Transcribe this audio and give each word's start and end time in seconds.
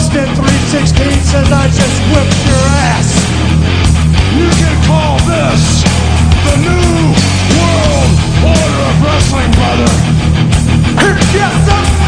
Austin 0.00 0.34
316 0.34 1.12
says 1.28 1.52
I 1.52 1.66
just 1.68 2.00
whipped 2.08 2.40
your 2.48 2.64
ass. 2.88 3.12
You 4.32 4.48
can 4.56 4.76
call 4.88 5.20
this 5.28 5.84
the 6.48 6.56
new 6.56 7.12
world 7.52 8.10
order 8.40 8.80
of 8.88 8.96
wrestling, 9.04 9.52
brother. 9.60 9.92
Just 11.36 11.99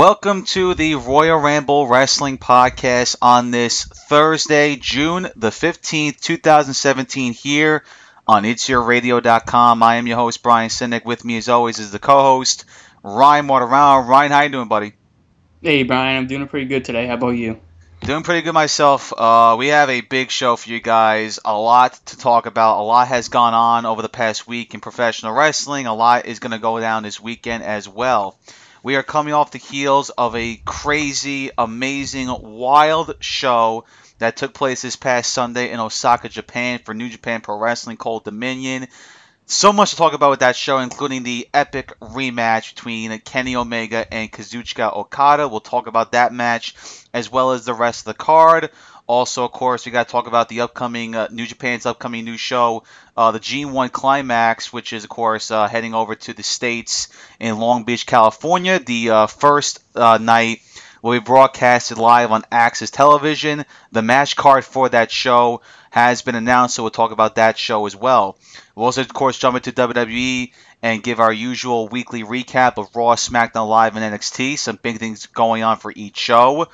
Welcome 0.00 0.46
to 0.46 0.72
the 0.72 0.94
Royal 0.94 1.38
Ramble 1.38 1.86
Wrestling 1.86 2.38
Podcast 2.38 3.16
on 3.20 3.50
this 3.50 3.84
Thursday, 3.84 4.76
June 4.76 5.24
the 5.36 5.50
15th, 5.50 6.18
2017, 6.20 7.34
here 7.34 7.84
on 8.26 8.44
It'sYourRadio.com. 8.44 9.82
I 9.82 9.96
am 9.96 10.06
your 10.06 10.16
host, 10.16 10.42
Brian 10.42 10.70
Sinek. 10.70 11.04
With 11.04 11.22
me, 11.22 11.36
as 11.36 11.50
always, 11.50 11.78
is 11.78 11.90
the 11.92 11.98
co 11.98 12.18
host, 12.22 12.64
Ryan 13.02 13.46
Waterround. 13.46 14.08
Ryan, 14.08 14.32
how 14.32 14.40
you 14.40 14.48
doing, 14.48 14.68
buddy? 14.68 14.94
Hey 15.60 15.82
Brian, 15.82 16.16
I'm 16.16 16.26
doing 16.26 16.48
pretty 16.48 16.64
good 16.64 16.86
today. 16.86 17.06
How 17.06 17.14
about 17.14 17.32
you? 17.32 17.60
Doing 18.00 18.22
pretty 18.22 18.40
good 18.40 18.54
myself. 18.54 19.12
Uh, 19.12 19.56
we 19.58 19.66
have 19.66 19.90
a 19.90 20.00
big 20.00 20.30
show 20.30 20.56
for 20.56 20.70
you 20.70 20.80
guys. 20.80 21.40
A 21.44 21.54
lot 21.54 22.00
to 22.06 22.16
talk 22.16 22.46
about. 22.46 22.80
A 22.80 22.84
lot 22.84 23.08
has 23.08 23.28
gone 23.28 23.52
on 23.52 23.84
over 23.84 24.00
the 24.00 24.08
past 24.08 24.48
week 24.48 24.72
in 24.72 24.80
professional 24.80 25.34
wrestling. 25.34 25.86
A 25.86 25.92
lot 25.94 26.24
is 26.24 26.38
going 26.38 26.52
to 26.52 26.58
go 26.58 26.80
down 26.80 27.02
this 27.02 27.20
weekend 27.20 27.64
as 27.64 27.86
well. 27.86 28.38
We 28.82 28.96
are 28.96 29.02
coming 29.02 29.34
off 29.34 29.50
the 29.50 29.58
heels 29.58 30.08
of 30.08 30.34
a 30.34 30.56
crazy, 30.64 31.50
amazing, 31.58 32.34
wild 32.40 33.14
show 33.20 33.84
that 34.18 34.38
took 34.38 34.54
place 34.54 34.80
this 34.80 34.96
past 34.96 35.34
Sunday 35.34 35.70
in 35.70 35.80
Osaka, 35.80 36.30
Japan 36.30 36.80
for 36.82 36.94
New 36.94 37.10
Japan 37.10 37.42
Pro 37.42 37.58
Wrestling 37.58 37.98
called 37.98 38.24
Dominion. 38.24 38.88
So 39.44 39.72
much 39.72 39.90
to 39.90 39.96
talk 39.96 40.14
about 40.14 40.30
with 40.30 40.40
that 40.40 40.56
show, 40.56 40.78
including 40.78 41.24
the 41.24 41.46
epic 41.52 41.92
rematch 42.00 42.74
between 42.74 43.18
Kenny 43.18 43.54
Omega 43.54 44.06
and 44.14 44.32
Kazuchika 44.32 44.96
Okada. 44.96 45.46
We'll 45.46 45.60
talk 45.60 45.86
about 45.86 46.12
that 46.12 46.32
match 46.32 46.74
as 47.12 47.30
well 47.30 47.52
as 47.52 47.66
the 47.66 47.74
rest 47.74 48.02
of 48.02 48.16
the 48.16 48.24
card. 48.24 48.70
Also, 49.10 49.44
of 49.44 49.50
course, 49.50 49.84
we 49.84 49.90
got 49.90 50.06
to 50.06 50.12
talk 50.12 50.28
about 50.28 50.48
the 50.48 50.60
upcoming 50.60 51.16
uh, 51.16 51.26
New 51.32 51.44
Japan's 51.44 51.84
upcoming 51.84 52.24
new 52.24 52.36
show, 52.36 52.84
uh, 53.16 53.32
the 53.32 53.40
G1 53.40 53.90
Climax, 53.90 54.72
which 54.72 54.92
is, 54.92 55.02
of 55.02 55.10
course, 55.10 55.50
uh, 55.50 55.66
heading 55.66 55.94
over 55.94 56.14
to 56.14 56.32
the 56.32 56.44
States 56.44 57.08
in 57.40 57.58
Long 57.58 57.82
Beach, 57.82 58.06
California. 58.06 58.78
The 58.78 59.10
uh, 59.10 59.26
first 59.26 59.82
uh, 59.96 60.18
night 60.18 60.62
will 61.02 61.18
be 61.18 61.24
broadcasted 61.24 61.98
live 61.98 62.30
on 62.30 62.42
AXS 62.52 62.92
Television. 62.92 63.64
The 63.90 64.02
match 64.02 64.36
card 64.36 64.64
for 64.64 64.88
that 64.90 65.10
show 65.10 65.62
has 65.90 66.22
been 66.22 66.36
announced, 66.36 66.76
so 66.76 66.84
we'll 66.84 66.90
talk 66.90 67.10
about 67.10 67.34
that 67.34 67.58
show 67.58 67.86
as 67.86 67.96
well. 67.96 68.38
We'll 68.76 68.86
also, 68.86 69.00
of 69.00 69.12
course, 69.12 69.36
jump 69.36 69.56
into 69.56 69.72
WWE 69.72 70.52
and 70.82 71.02
give 71.02 71.18
our 71.18 71.32
usual 71.32 71.88
weekly 71.88 72.22
recap 72.22 72.78
of 72.78 72.94
Raw, 72.94 73.16
SmackDown 73.16 73.68
Live, 73.68 73.96
and 73.96 74.14
NXT. 74.14 74.56
Some 74.56 74.78
big 74.80 74.98
things 74.98 75.26
going 75.26 75.64
on 75.64 75.78
for 75.78 75.92
each 75.94 76.16
show. 76.16 76.68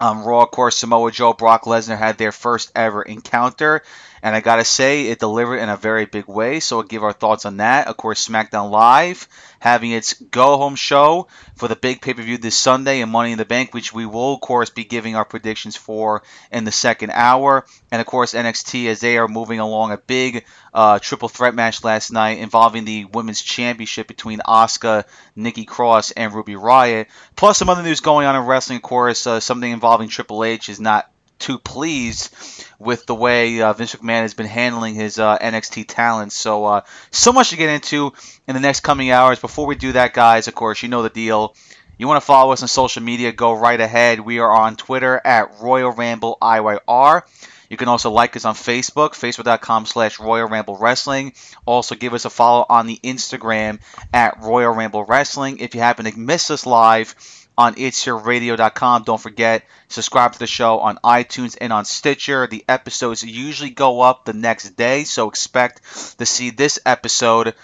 Um, 0.00 0.22
Raw, 0.24 0.42
of 0.42 0.50
course, 0.50 0.76
Samoa 0.76 1.10
Joe, 1.10 1.32
Brock 1.32 1.64
Lesnar 1.64 1.98
had 1.98 2.18
their 2.18 2.32
first 2.32 2.70
ever 2.74 3.02
encounter, 3.02 3.82
and 4.28 4.36
I 4.36 4.40
gotta 4.40 4.64
say, 4.64 5.06
it 5.06 5.18
delivered 5.18 5.56
in 5.56 5.70
a 5.70 5.76
very 5.78 6.04
big 6.04 6.28
way. 6.28 6.60
So 6.60 6.76
we'll 6.76 6.86
give 6.86 7.02
our 7.02 7.14
thoughts 7.14 7.46
on 7.46 7.56
that. 7.56 7.88
Of 7.88 7.96
course, 7.96 8.28
SmackDown 8.28 8.70
Live 8.70 9.26
having 9.58 9.90
its 9.90 10.12
go 10.12 10.58
home 10.58 10.74
show 10.74 11.28
for 11.56 11.66
the 11.66 11.74
big 11.74 12.02
pay 12.02 12.12
per 12.12 12.22
view 12.22 12.36
this 12.36 12.54
Sunday 12.54 13.00
and 13.00 13.10
Money 13.10 13.32
in 13.32 13.38
the 13.38 13.46
Bank, 13.46 13.72
which 13.72 13.94
we 13.94 14.04
will, 14.04 14.34
of 14.34 14.42
course, 14.42 14.68
be 14.68 14.84
giving 14.84 15.16
our 15.16 15.24
predictions 15.24 15.76
for 15.76 16.24
in 16.52 16.64
the 16.64 16.70
second 16.70 17.10
hour. 17.12 17.64
And 17.90 18.02
of 18.02 18.06
course, 18.06 18.34
NXT 18.34 18.88
as 18.88 19.00
they 19.00 19.16
are 19.16 19.28
moving 19.28 19.60
along 19.60 19.92
a 19.92 19.96
big 19.96 20.44
uh, 20.74 20.98
triple 20.98 21.30
threat 21.30 21.54
match 21.54 21.82
last 21.82 22.12
night 22.12 22.36
involving 22.36 22.84
the 22.84 23.06
women's 23.06 23.40
championship 23.40 24.08
between 24.08 24.40
Asuka, 24.40 25.04
Nikki 25.36 25.64
Cross, 25.64 26.10
and 26.10 26.34
Ruby 26.34 26.56
Riot. 26.56 27.08
Plus, 27.34 27.56
some 27.56 27.70
other 27.70 27.82
news 27.82 28.00
going 28.00 28.26
on 28.26 28.36
in 28.36 28.42
wrestling, 28.42 28.76
of 28.76 28.82
course, 28.82 29.26
uh, 29.26 29.40
something 29.40 29.72
involving 29.72 30.10
Triple 30.10 30.44
H 30.44 30.68
is 30.68 30.80
not 30.80 31.10
too 31.38 31.58
pleased 31.58 32.34
with 32.78 33.06
the 33.06 33.14
way 33.14 33.60
uh, 33.60 33.72
Vince 33.72 33.94
McMahon 33.94 34.22
has 34.22 34.34
been 34.34 34.46
handling 34.46 34.94
his 34.94 35.18
uh, 35.18 35.38
NXT 35.38 35.86
talent. 35.88 36.32
So, 36.32 36.64
uh, 36.64 36.80
so 37.10 37.32
much 37.32 37.50
to 37.50 37.56
get 37.56 37.70
into 37.70 38.12
in 38.46 38.54
the 38.54 38.60
next 38.60 38.80
coming 38.80 39.10
hours. 39.10 39.38
Before 39.38 39.66
we 39.66 39.74
do 39.74 39.92
that, 39.92 40.14
guys, 40.14 40.48
of 40.48 40.54
course, 40.54 40.82
you 40.82 40.88
know 40.88 41.02
the 41.02 41.10
deal. 41.10 41.54
You 41.98 42.06
want 42.06 42.22
to 42.22 42.26
follow 42.26 42.52
us 42.52 42.62
on 42.62 42.68
social 42.68 43.02
media, 43.02 43.32
go 43.32 43.52
right 43.52 43.80
ahead. 43.80 44.20
We 44.20 44.38
are 44.38 44.50
on 44.50 44.76
Twitter 44.76 45.20
at 45.24 45.60
Royal 45.60 45.90
Ramble 45.90 46.38
IYR. 46.40 47.22
You 47.68 47.76
can 47.76 47.88
also 47.88 48.10
like 48.10 48.34
us 48.36 48.44
on 48.44 48.54
Facebook, 48.54 49.10
facebook.com 49.10 49.84
slash 49.84 50.18
Royal 50.18 50.48
Ramble 50.48 50.78
Wrestling. 50.78 51.34
Also 51.66 51.94
give 51.94 52.14
us 52.14 52.24
a 52.24 52.30
follow 52.30 52.64
on 52.68 52.86
the 52.86 52.98
Instagram 53.02 53.80
at 54.12 54.40
Royal 54.40 54.72
Ramble 54.72 55.04
Wrestling. 55.04 55.58
If 55.58 55.74
you 55.74 55.80
happen 55.80 56.06
to 56.06 56.18
miss 56.18 56.50
us 56.50 56.64
live 56.64 57.14
on 57.58 57.74
itsyourradio.com, 57.74 59.02
don't 59.02 59.20
forget, 59.20 59.64
subscribe 59.88 60.32
to 60.32 60.38
the 60.38 60.46
show 60.46 60.78
on 60.80 60.96
iTunes 61.04 61.58
and 61.60 61.72
on 61.72 61.84
Stitcher. 61.84 62.46
The 62.46 62.64
episodes 62.68 63.22
usually 63.24 63.70
go 63.70 64.00
up 64.00 64.24
the 64.24 64.32
next 64.32 64.70
day, 64.70 65.04
so 65.04 65.28
expect 65.28 65.82
to 66.18 66.24
see 66.26 66.50
this 66.50 66.78
episode 66.86 67.54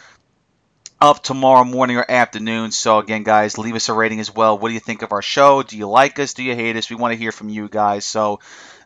up 1.01 1.23
tomorrow 1.23 1.65
morning 1.65 1.97
or 1.97 2.11
afternoon. 2.11 2.71
So 2.73 2.99
again, 2.99 3.23
guys, 3.23 3.59
leave 3.59 3.75
us 3.75 3.89
a 3.89 3.93
rating 3.95 4.21
as 4.21 4.35
well. 4.35 4.59
What 4.59 4.69
do 4.69 4.75
you 4.75 4.81
think 4.81 5.03
of 5.03 5.13
our 5.13 5.23
show? 5.23 5.63
Do 5.63 5.77
you 5.79 5.89
like 5.89 6.19
us? 6.19 6.35
Do 6.35 6.43
you 6.43 6.55
hate 6.55 6.77
us? 6.77 6.91
We 6.91 6.97
want 6.97 7.13
to 7.13 7.19
hear 7.19 7.33
from 7.33 7.49
you 7.49 7.69
guys. 7.69 8.05
So 8.05 8.41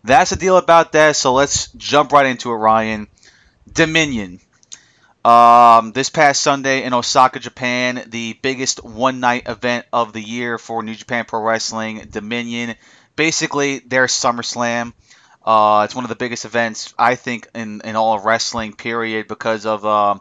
that's 0.05 0.31
the 0.31 0.37
deal 0.37 0.57
about 0.57 0.93
that. 0.93 1.17
So 1.17 1.33
let's 1.35 1.73
jump 1.73 2.13
right 2.13 2.27
into 2.27 2.51
it, 2.51 2.57
Ryan. 2.57 3.09
Dominion. 3.73 4.41
Um, 5.28 5.93
this 5.93 6.09
past 6.09 6.41
Sunday 6.41 6.84
in 6.84 6.94
Osaka, 6.94 7.39
Japan, 7.39 8.03
the 8.06 8.33
biggest 8.41 8.83
one 8.83 9.21
night 9.21 9.47
event 9.47 9.84
of 9.93 10.15
the 10.15 10.22
year 10.22 10.56
for 10.56 10.83
New 10.83 10.94
Japan 10.94 11.27
Pro 11.27 11.43
Wrestling, 11.43 12.09
Dominion. 12.11 12.77
Basically, 13.15 13.81
their 13.81 14.06
SummerSlam. 14.06 14.94
Uh, 15.44 15.83
it's 15.84 15.94
one 15.94 16.06
of 16.06 16.09
the 16.09 16.16
biggest 16.16 16.47
events, 16.47 16.94
I 16.99 17.16
think, 17.16 17.47
in, 17.55 17.83
in 17.84 17.94
all 17.94 18.15
of 18.15 18.25
wrestling, 18.25 18.72
period, 18.72 19.28
because 19.28 19.66
of 19.66 19.84
uh, 19.84 20.15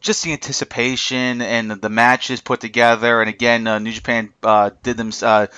just 0.00 0.24
the 0.24 0.32
anticipation 0.32 1.42
and 1.42 1.70
the 1.72 1.90
matches 1.90 2.40
put 2.40 2.60
together. 2.60 3.20
And 3.20 3.28
again, 3.28 3.66
uh, 3.66 3.78
New 3.78 3.92
Japan 3.92 4.32
uh, 4.42 4.70
did 4.82 4.96
them 4.96 5.12
uh, 5.20 5.48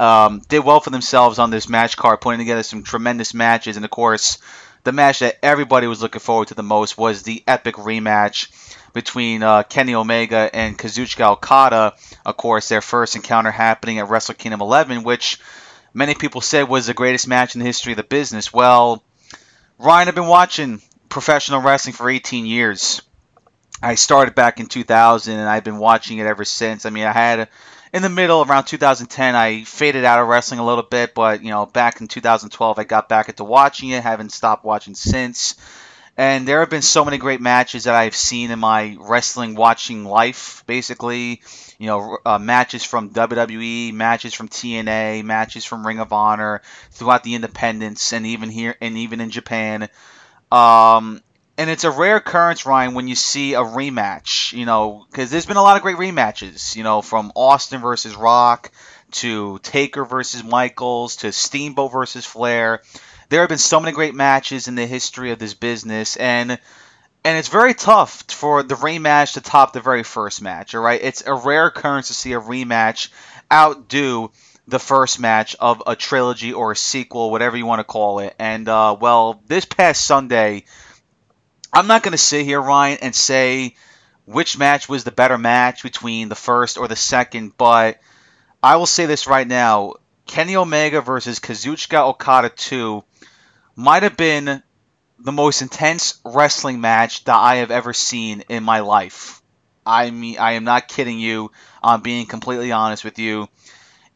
um, 0.00 0.40
did 0.48 0.60
well 0.60 0.80
for 0.80 0.88
themselves 0.88 1.38
on 1.38 1.50
this 1.50 1.68
match 1.68 1.98
card, 1.98 2.22
putting 2.22 2.38
together 2.38 2.62
some 2.62 2.84
tremendous 2.84 3.34
matches. 3.34 3.76
And 3.76 3.84
of 3.84 3.90
course, 3.90 4.38
the 4.86 4.92
match 4.92 5.18
that 5.18 5.36
everybody 5.42 5.88
was 5.88 6.00
looking 6.00 6.20
forward 6.20 6.46
to 6.48 6.54
the 6.54 6.62
most 6.62 6.96
was 6.96 7.24
the 7.24 7.42
epic 7.48 7.74
rematch 7.74 8.48
between 8.92 9.42
uh, 9.42 9.64
Kenny 9.64 9.96
Omega 9.96 10.48
and 10.52 10.78
Kazuchika 10.78 11.32
Okada. 11.32 11.96
Of 12.24 12.36
course, 12.36 12.68
their 12.68 12.80
first 12.80 13.16
encounter 13.16 13.50
happening 13.50 13.98
at 13.98 14.08
Wrestle 14.08 14.36
Kingdom 14.36 14.60
11, 14.60 15.02
which 15.02 15.40
many 15.92 16.14
people 16.14 16.40
said 16.40 16.68
was 16.68 16.86
the 16.86 16.94
greatest 16.94 17.26
match 17.26 17.56
in 17.56 17.58
the 17.58 17.66
history 17.66 17.94
of 17.94 17.96
the 17.96 18.04
business. 18.04 18.52
Well, 18.52 19.02
Ryan, 19.76 20.06
I've 20.06 20.14
been 20.14 20.28
watching 20.28 20.80
professional 21.08 21.62
wrestling 21.62 21.94
for 21.94 22.08
18 22.08 22.46
years. 22.46 23.02
I 23.82 23.96
started 23.96 24.36
back 24.36 24.60
in 24.60 24.66
2000 24.66 25.36
and 25.36 25.48
I've 25.48 25.64
been 25.64 25.78
watching 25.78 26.18
it 26.18 26.26
ever 26.26 26.44
since. 26.44 26.86
I 26.86 26.90
mean, 26.90 27.06
I 27.06 27.12
had 27.12 27.48
in 27.96 28.02
the 28.02 28.10
middle 28.10 28.42
around 28.42 28.64
2010 28.64 29.34
I 29.34 29.64
faded 29.64 30.04
out 30.04 30.20
of 30.20 30.28
wrestling 30.28 30.60
a 30.60 30.66
little 30.66 30.82
bit, 30.82 31.14
but 31.14 31.42
you 31.42 31.48
know, 31.48 31.64
back 31.64 32.02
in 32.02 32.08
2012 32.08 32.78
I 32.78 32.84
got 32.84 33.08
back 33.08 33.30
into 33.30 33.42
watching 33.42 33.88
it, 33.88 34.02
haven't 34.02 34.32
stopped 34.32 34.66
watching 34.66 34.94
since. 34.94 35.56
And 36.18 36.46
there 36.46 36.60
have 36.60 36.68
been 36.68 36.82
so 36.82 37.06
many 37.06 37.16
great 37.16 37.40
matches 37.40 37.84
that 37.84 37.94
I've 37.94 38.14
seen 38.14 38.50
in 38.50 38.58
my 38.58 38.96
wrestling 39.00 39.54
watching 39.54 40.04
life, 40.04 40.62
basically. 40.66 41.42
You 41.78 41.86
know, 41.86 42.18
uh, 42.24 42.38
matches 42.38 42.84
from 42.84 43.10
WWE, 43.10 43.92
matches 43.94 44.34
from 44.34 44.48
TNA, 44.48 45.24
matches 45.24 45.64
from 45.64 45.86
Ring 45.86 45.98
of 45.98 46.12
Honor, 46.12 46.62
throughout 46.90 47.22
the 47.22 47.34
independents, 47.34 48.14
and 48.14 48.26
even 48.26 48.48
here, 48.48 48.76
and 48.80 48.96
even 48.96 49.20
in 49.20 49.28
Japan. 49.28 49.88
Um, 50.50 51.22
and 51.58 51.70
it's 51.70 51.84
a 51.84 51.90
rare 51.90 52.16
occurrence, 52.16 52.66
Ryan, 52.66 52.94
when 52.94 53.08
you 53.08 53.14
see 53.14 53.54
a 53.54 53.60
rematch. 53.60 54.52
You 54.52 54.66
know, 54.66 55.06
because 55.10 55.30
there's 55.30 55.46
been 55.46 55.56
a 55.56 55.62
lot 55.62 55.76
of 55.76 55.82
great 55.82 55.96
rematches. 55.96 56.76
You 56.76 56.82
know, 56.82 57.02
from 57.02 57.32
Austin 57.34 57.80
versus 57.80 58.14
Rock 58.14 58.70
to 59.12 59.58
Taker 59.60 60.04
versus 60.04 60.44
Michaels 60.44 61.16
to 61.16 61.32
Steamboat 61.32 61.92
versus 61.92 62.26
Flair. 62.26 62.82
There 63.28 63.40
have 63.40 63.48
been 63.48 63.58
so 63.58 63.80
many 63.80 63.92
great 63.92 64.14
matches 64.14 64.68
in 64.68 64.74
the 64.74 64.86
history 64.86 65.32
of 65.32 65.38
this 65.38 65.54
business, 65.54 66.16
and 66.16 66.58
and 67.24 67.38
it's 67.38 67.48
very 67.48 67.74
tough 67.74 68.22
for 68.28 68.62
the 68.62 68.76
rematch 68.76 69.34
to 69.34 69.40
top 69.40 69.72
the 69.72 69.80
very 69.80 70.04
first 70.04 70.42
match. 70.42 70.74
All 70.74 70.82
right, 70.82 71.00
it's 71.02 71.26
a 71.26 71.34
rare 71.34 71.66
occurrence 71.66 72.08
to 72.08 72.14
see 72.14 72.34
a 72.34 72.40
rematch 72.40 73.08
outdo 73.52 74.30
the 74.68 74.78
first 74.78 75.20
match 75.20 75.56
of 75.58 75.82
a 75.86 75.96
trilogy 75.96 76.52
or 76.52 76.72
a 76.72 76.76
sequel, 76.76 77.30
whatever 77.30 77.56
you 77.56 77.66
want 77.66 77.80
to 77.80 77.84
call 77.84 78.18
it. 78.18 78.34
And 78.38 78.68
uh, 78.68 78.96
well, 79.00 79.40
this 79.46 79.64
past 79.64 80.04
Sunday, 80.04 80.64
I'm 81.76 81.88
not 81.88 82.02
going 82.02 82.12
to 82.12 82.18
sit 82.18 82.46
here, 82.46 82.58
Ryan, 82.58 83.00
and 83.02 83.14
say 83.14 83.74
which 84.24 84.56
match 84.56 84.88
was 84.88 85.04
the 85.04 85.10
better 85.10 85.36
match 85.36 85.82
between 85.82 86.30
the 86.30 86.34
first 86.34 86.78
or 86.78 86.88
the 86.88 86.96
second, 86.96 87.54
but 87.58 88.00
I 88.62 88.76
will 88.76 88.86
say 88.86 89.04
this 89.04 89.26
right 89.26 89.46
now: 89.46 89.96
Kenny 90.24 90.56
Omega 90.56 91.02
versus 91.02 91.38
Kazuchika 91.38 92.08
Okada 92.08 92.48
2 92.48 93.04
might 93.76 94.04
have 94.04 94.16
been 94.16 94.62
the 95.18 95.32
most 95.32 95.60
intense 95.60 96.18
wrestling 96.24 96.80
match 96.80 97.24
that 97.24 97.36
I 97.36 97.56
have 97.56 97.70
ever 97.70 97.92
seen 97.92 98.44
in 98.48 98.64
my 98.64 98.80
life. 98.80 99.42
I 99.84 100.08
mean, 100.08 100.38
I 100.38 100.52
am 100.52 100.64
not 100.64 100.88
kidding 100.88 101.18
you. 101.18 101.52
I'm 101.82 102.00
being 102.00 102.24
completely 102.24 102.72
honest 102.72 103.04
with 103.04 103.18
you. 103.18 103.48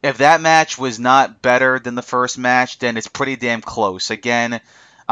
If 0.01 0.17
that 0.17 0.41
match 0.41 0.79
was 0.79 0.99
not 0.99 1.43
better 1.43 1.77
than 1.77 1.93
the 1.93 2.01
first 2.01 2.39
match, 2.39 2.79
then 2.79 2.97
it's 2.97 3.07
pretty 3.07 3.35
damn 3.35 3.61
close. 3.61 4.09
Again, 4.09 4.61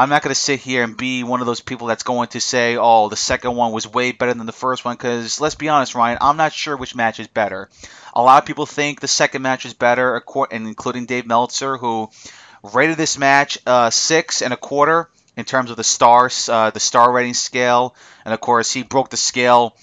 I'm 0.00 0.08
not 0.08 0.22
going 0.22 0.30
to 0.30 0.40
sit 0.40 0.60
here 0.60 0.82
and 0.82 0.96
be 0.96 1.24
one 1.24 1.40
of 1.40 1.46
those 1.46 1.60
people 1.60 1.86
that's 1.86 2.04
going 2.04 2.28
to 2.28 2.40
say, 2.40 2.78
oh, 2.78 3.10
the 3.10 3.16
second 3.16 3.54
one 3.54 3.70
was 3.70 3.86
way 3.86 4.12
better 4.12 4.32
than 4.32 4.46
the 4.46 4.50
first 4.50 4.82
one, 4.82 4.94
because 4.96 5.42
let's 5.42 5.56
be 5.56 5.68
honest, 5.68 5.94
Ryan, 5.94 6.16
I'm 6.22 6.38
not 6.38 6.54
sure 6.54 6.74
which 6.74 6.94
match 6.94 7.20
is 7.20 7.28
better. 7.28 7.68
A 8.14 8.22
lot 8.22 8.42
of 8.42 8.46
people 8.46 8.64
think 8.64 9.00
the 9.00 9.08
second 9.08 9.42
match 9.42 9.66
is 9.66 9.74
better, 9.74 10.24
and 10.50 10.66
including 10.66 11.04
Dave 11.04 11.26
Meltzer, 11.26 11.76
who 11.76 12.08
rated 12.62 12.96
this 12.96 13.18
match 13.18 13.58
uh, 13.66 13.90
six 13.90 14.40
and 14.40 14.54
a 14.54 14.56
quarter 14.56 15.10
in 15.36 15.44
terms 15.44 15.70
of 15.70 15.76
the 15.76 15.84
stars, 15.84 16.48
uh, 16.48 16.70
the 16.70 16.80
star 16.80 17.12
rating 17.12 17.34
scale, 17.34 17.94
and 18.24 18.32
of 18.32 18.40
course 18.40 18.72
he 18.72 18.82
broke 18.82 19.10
the 19.10 19.18
scale 19.18 19.76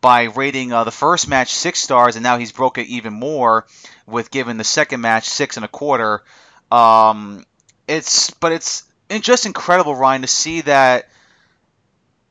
by 0.00 0.22
rating 0.26 0.72
uh, 0.72 0.84
the 0.84 0.92
first 0.92 1.26
match 1.26 1.52
six 1.52 1.82
stars, 1.82 2.14
and 2.14 2.22
now 2.22 2.38
he's 2.38 2.52
broke 2.52 2.78
it 2.78 2.86
even 2.86 3.12
more 3.12 3.66
with 4.06 4.30
giving 4.30 4.56
the 4.56 4.62
second 4.62 5.00
match 5.00 5.28
six 5.28 5.56
and 5.56 5.64
a 5.64 5.68
quarter. 5.68 6.22
Um, 6.70 7.44
it's 7.88 8.30
but 8.30 8.52
it's 8.52 8.84
just 9.22 9.46
incredible, 9.46 9.94
Ryan, 9.94 10.22
to 10.22 10.28
see 10.28 10.62
that 10.62 11.08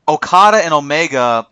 Okada 0.08 0.58
and 0.58 0.74
Omega. 0.74 1.48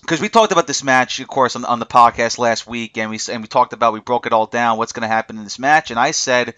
Because 0.00 0.20
we 0.20 0.28
talked 0.28 0.52
about 0.52 0.66
this 0.66 0.82
match, 0.82 1.20
of 1.20 1.28
course, 1.28 1.54
on, 1.54 1.64
on 1.64 1.78
the 1.78 1.86
podcast 1.86 2.38
last 2.38 2.66
week, 2.66 2.98
and 2.98 3.10
we 3.10 3.18
and 3.30 3.42
we 3.42 3.48
talked 3.48 3.72
about 3.72 3.92
we 3.92 4.00
broke 4.00 4.26
it 4.26 4.32
all 4.32 4.46
down. 4.46 4.78
What's 4.78 4.92
going 4.92 5.02
to 5.02 5.08
happen 5.08 5.38
in 5.38 5.44
this 5.44 5.58
match? 5.60 5.90
And 5.90 6.00
I 6.00 6.10
said 6.10 6.54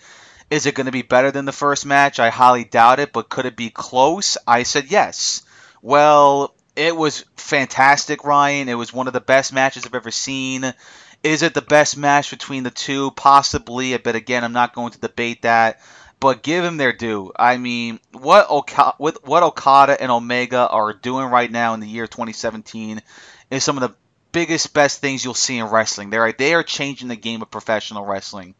is 0.51 0.67
it 0.67 0.75
going 0.75 0.87
to 0.87 0.93
be 0.93 1.03
better 1.03 1.31
than 1.31 1.45
the 1.45 1.53
first 1.53 1.87
match? 1.87 2.19
I 2.19 2.31
highly 2.31 2.65
doubt 2.65 3.01
it, 3.01 3.13
but 3.13 3.29
could 3.29 3.47
it 3.47 3.57
be 3.57 3.71
close? 3.71 4.37
I 4.47 4.63
said 4.63 4.91
yes. 4.91 5.43
Well, 5.83 6.55
it 6.77 6.95
was 6.95 7.25
fantastic, 7.37 8.25
Ryan. 8.25 8.69
It 8.69 8.75
was 8.75 8.93
one 8.93 9.07
of 9.07 9.13
the 9.13 9.21
best 9.21 9.53
matches 9.53 9.87
I've 9.87 9.95
ever 9.95 10.11
seen. 10.11 10.75
Is 11.23 11.43
it 11.43 11.55
the 11.55 11.63
best 11.63 11.97
match 11.97 12.31
between 12.31 12.65
the 12.65 12.71
two? 12.71 13.11
Possibly, 13.13 13.97
but 13.97 14.17
again, 14.17 14.45
I'm 14.45 14.53
not 14.53 14.75
going 14.75 14.93
to 14.93 15.01
debate 15.01 15.43
that. 15.43 15.81
But 16.25 16.43
give 16.43 16.65
them 16.65 16.79
their 16.79 16.95
due. 16.95 17.33
I 17.37 17.59
mean, 17.59 18.01
what 18.13 18.47
Oka- 18.49 18.95
what, 18.97 19.29
what 19.29 19.43
Okada 19.43 20.01
and 20.01 20.11
Omega 20.11 20.67
are 20.67 20.95
doing 20.95 21.27
right 21.27 21.53
now 21.53 21.75
in 21.75 21.81
the 21.81 21.87
year 21.87 22.07
2017 22.07 23.03
is 23.51 23.63
some 23.63 23.77
of 23.77 23.83
the 23.83 23.95
biggest, 24.33 24.73
best 24.73 25.03
things 25.03 25.23
you'll 25.23 25.35
see 25.35 25.59
in 25.59 25.67
wrestling. 25.67 26.09
They're 26.09 26.33
they 26.33 26.55
are 26.55 26.63
changing 26.63 27.09
the 27.09 27.17
game 27.17 27.43
of 27.43 27.51
professional 27.51 28.07
wrestling. 28.07 28.55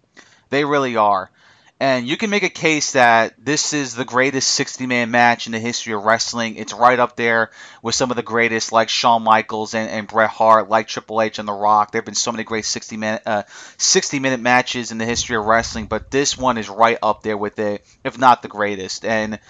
They 0.51 0.67
really 0.67 0.97
are. 0.97 1.31
And 1.81 2.07
you 2.07 2.17
can 2.17 2.31
make 2.31 2.45
a 2.45 2.49
case 2.49 2.93
that 2.93 3.35
this 3.37 3.73
is 3.73 3.95
the 3.95 4.05
greatest 4.05 4.49
60 4.51 4.87
man 4.87 5.11
match 5.11 5.47
in 5.47 5.53
the 5.53 5.59
history 5.59 5.93
of 5.93 6.05
wrestling. 6.05 6.57
It's 6.57 6.73
right 6.73 6.99
up 6.99 7.17
there 7.17 7.51
with 7.83 7.97
some 7.97 8.11
of 8.11 8.17
the 8.17 8.23
greatest, 8.23 8.71
like 8.71 8.89
Shawn 8.89 9.25
Michaels 9.25 9.75
and, 9.75 9.91
and 9.91 10.07
Bret 10.07 10.31
Hart, 10.31 10.69
like 10.69 10.87
Triple 10.87 11.21
H 11.21 11.41
and 11.41 11.49
The 11.49 11.53
Rock. 11.53 11.91
There 11.91 11.99
have 11.99 12.07
been 12.07 12.15
so 12.15 12.31
many 12.31 12.45
great 12.45 12.65
60 12.65 12.97
minute, 12.97 13.23
uh, 13.27 13.43
60 13.77 14.21
minute 14.21 14.41
matches 14.41 14.93
in 14.93 14.99
the 14.99 15.05
history 15.05 15.37
of 15.37 15.45
wrestling, 15.45 15.87
but 15.87 16.13
this 16.13 16.39
one 16.39 16.59
is 16.59 16.69
right 16.69 16.99
up 17.03 17.23
there 17.23 17.37
with 17.37 17.59
it, 17.59 17.85
if 18.05 18.19
not 18.19 18.43
the 18.43 18.49
greatest. 18.49 19.05
And 19.05 19.41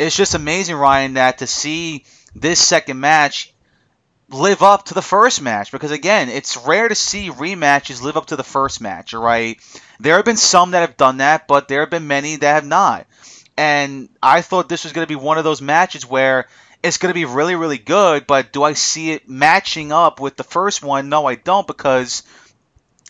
it's 0.00 0.16
just 0.16 0.34
amazing, 0.34 0.76
Ryan, 0.76 1.14
that 1.14 1.38
to 1.38 1.46
see 1.46 2.04
this 2.34 2.58
second 2.58 2.98
match 2.98 3.54
live 4.30 4.62
up 4.62 4.84
to 4.86 4.94
the 4.94 5.02
first 5.02 5.40
match 5.40 5.72
because 5.72 5.90
again, 5.90 6.28
it's 6.28 6.56
rare 6.56 6.88
to 6.88 6.94
see 6.94 7.30
rematches 7.30 8.02
live 8.02 8.16
up 8.16 8.26
to 8.26 8.36
the 8.36 8.44
first 8.44 8.80
match, 8.80 9.14
right? 9.14 9.58
There 10.00 10.16
have 10.16 10.24
been 10.24 10.36
some 10.36 10.72
that 10.72 10.80
have 10.80 10.96
done 10.96 11.18
that, 11.18 11.48
but 11.48 11.68
there 11.68 11.80
have 11.80 11.90
been 11.90 12.06
many 12.06 12.36
that 12.36 12.54
have 12.54 12.64
not. 12.64 13.06
And 13.56 14.08
I 14.22 14.42
thought 14.42 14.68
this 14.68 14.84
was 14.84 14.92
going 14.92 15.04
to 15.04 15.08
be 15.08 15.16
one 15.16 15.38
of 15.38 15.44
those 15.44 15.60
matches 15.60 16.06
where 16.06 16.48
it's 16.82 16.98
going 16.98 17.10
to 17.10 17.14
be 17.14 17.24
really, 17.24 17.56
really 17.56 17.78
good, 17.78 18.26
but 18.26 18.52
do 18.52 18.62
I 18.62 18.74
see 18.74 19.10
it 19.10 19.28
matching 19.28 19.90
up 19.90 20.20
with 20.20 20.36
the 20.36 20.44
first 20.44 20.82
one? 20.82 21.08
No, 21.08 21.26
I 21.26 21.34
don't, 21.34 21.66
because 21.66 22.22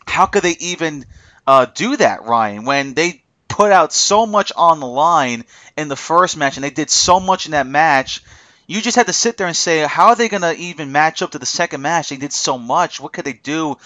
how 0.07 0.25
could 0.27 0.43
they 0.43 0.57
even 0.59 1.05
uh, 1.47 1.67
do 1.67 1.97
that, 1.97 2.25
Ryan, 2.25 2.65
when 2.65 2.95
they 2.95 3.23
put 3.49 3.73
out 3.73 3.93
so 3.93 4.25
much 4.25 4.53
on 4.57 4.81
the 4.81 4.87
line 4.87 5.45
in 5.77 5.89
the 5.89 5.97
first 5.97 6.37
match 6.39 6.57
and 6.57 6.65
they 6.65 6.71
did 6.71 6.89
so 6.89 7.21
much 7.21 7.47
in 7.47 7.53
that 7.53 7.67
match? 7.67 8.23
you 8.69 8.83
just 8.83 8.97
had 8.97 9.07
to 9.07 9.13
sit 9.15 9.39
there 9.39 9.47
and 9.47 9.57
say, 9.57 9.81
how 9.81 10.09
are 10.09 10.17
they 10.17 10.29
going 10.29 10.43
to 10.43 10.55
even 10.55 10.93
match 10.93 11.23
up 11.23 11.31
to 11.31 11.39
the 11.39 11.47
second 11.47 11.81
match? 11.81 12.11
They 12.11 12.19
did 12.19 12.35
so 12.35 12.59
much. 12.59 13.01
What 13.01 13.15
could 13.15 13.25
they 13.25 13.33
do 13.33 13.79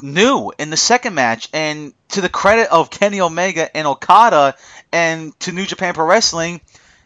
new 0.00 0.52
in 0.58 0.70
the 0.70 0.76
second 0.76 1.14
match? 1.14 1.48
And 1.52 1.92
to 2.10 2.20
the 2.20 2.28
credit 2.28 2.68
of 2.70 2.90
Kenny 2.90 3.20
Omega 3.20 3.74
and 3.76 3.86
Okada 3.86 4.56
and 4.92 5.38
to 5.40 5.52
New 5.52 5.66
Japan 5.66 5.94
Pro 5.94 6.06
Wrestling, 6.06 6.60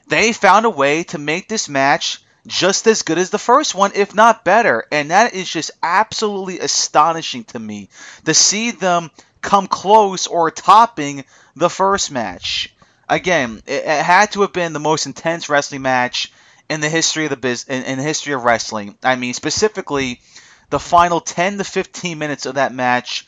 they 0.09 0.33
found 0.33 0.67
a 0.67 0.71
way 0.71 1.05
to 1.05 1.19
make 1.19 1.49
this 1.49 1.69
match 1.69 2.23
just 2.47 2.87
as 2.87 3.03
good 3.03 3.19
as 3.19 3.31
the 3.31 3.39
first 3.39 3.75
one, 3.75 3.93
if 3.95 4.15
not 4.15 4.45
better. 4.45 4.85
And 4.91 5.11
that 5.11 5.35
is 5.35 5.49
just 5.49 5.71
absolutely 5.83 6.59
astonishing 6.59 7.45
to 7.45 7.59
me 7.59 7.89
to 8.25 8.35
see 8.35 8.73
them 8.73 9.11
come 9.41 9.67
close 9.67 10.27
or 10.27 10.51
topping 10.51 11.25
the 11.57 11.71
first 11.71 12.11
match. 12.11 12.75
Again, 13.09 13.63
it, 13.67 13.85
it 13.85 14.05
had 14.05 14.33
to 14.33 14.43
have 14.43 14.53
been 14.53 14.73
the 14.73 14.81
most 14.81 15.07
intense 15.07 15.49
wrestling 15.49 15.83
match 15.83 16.33
in 16.69 16.81
the 16.81 16.89
history 16.89 17.25
of 17.25 17.31
the 17.31 17.37
biz 17.37 17.65
in, 17.65 17.83
in 17.85 17.99
the 17.99 18.05
history 18.05 18.33
of 18.33 18.45
wrestling. 18.45 18.97
I 19.03 19.17
mean, 19.17 19.35
specifically 19.35 20.21
the 20.73 20.81
final 20.81 21.21
10 21.21 21.59
to 21.59 21.65
15 21.65 22.19
minutes 22.19 22.47
of 22.47 22.57
that 22.57 22.75
match. 22.75 23.27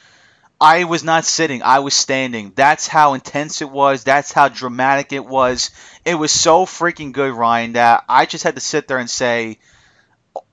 I 0.60 0.84
was 0.84 1.04
not 1.04 1.24
sitting, 1.24 1.62
I 1.62 1.80
was 1.80 1.94
standing. 1.94 2.52
That's 2.56 2.88
how 2.88 3.14
intense 3.14 3.60
it 3.60 3.70
was. 3.70 4.04
That's 4.04 4.32
how 4.32 4.48
dramatic 4.48 5.12
it 5.12 5.24
was. 5.24 5.70
It 6.04 6.14
was 6.14 6.32
so 6.32 6.64
freaking 6.64 7.12
good, 7.12 7.32
Ryan, 7.32 7.74
that 7.74 8.04
I 8.08 8.24
just 8.26 8.44
had 8.44 8.54
to 8.54 8.60
sit 8.60 8.88
there 8.88 8.98
and 8.98 9.10
say, 9.10 9.58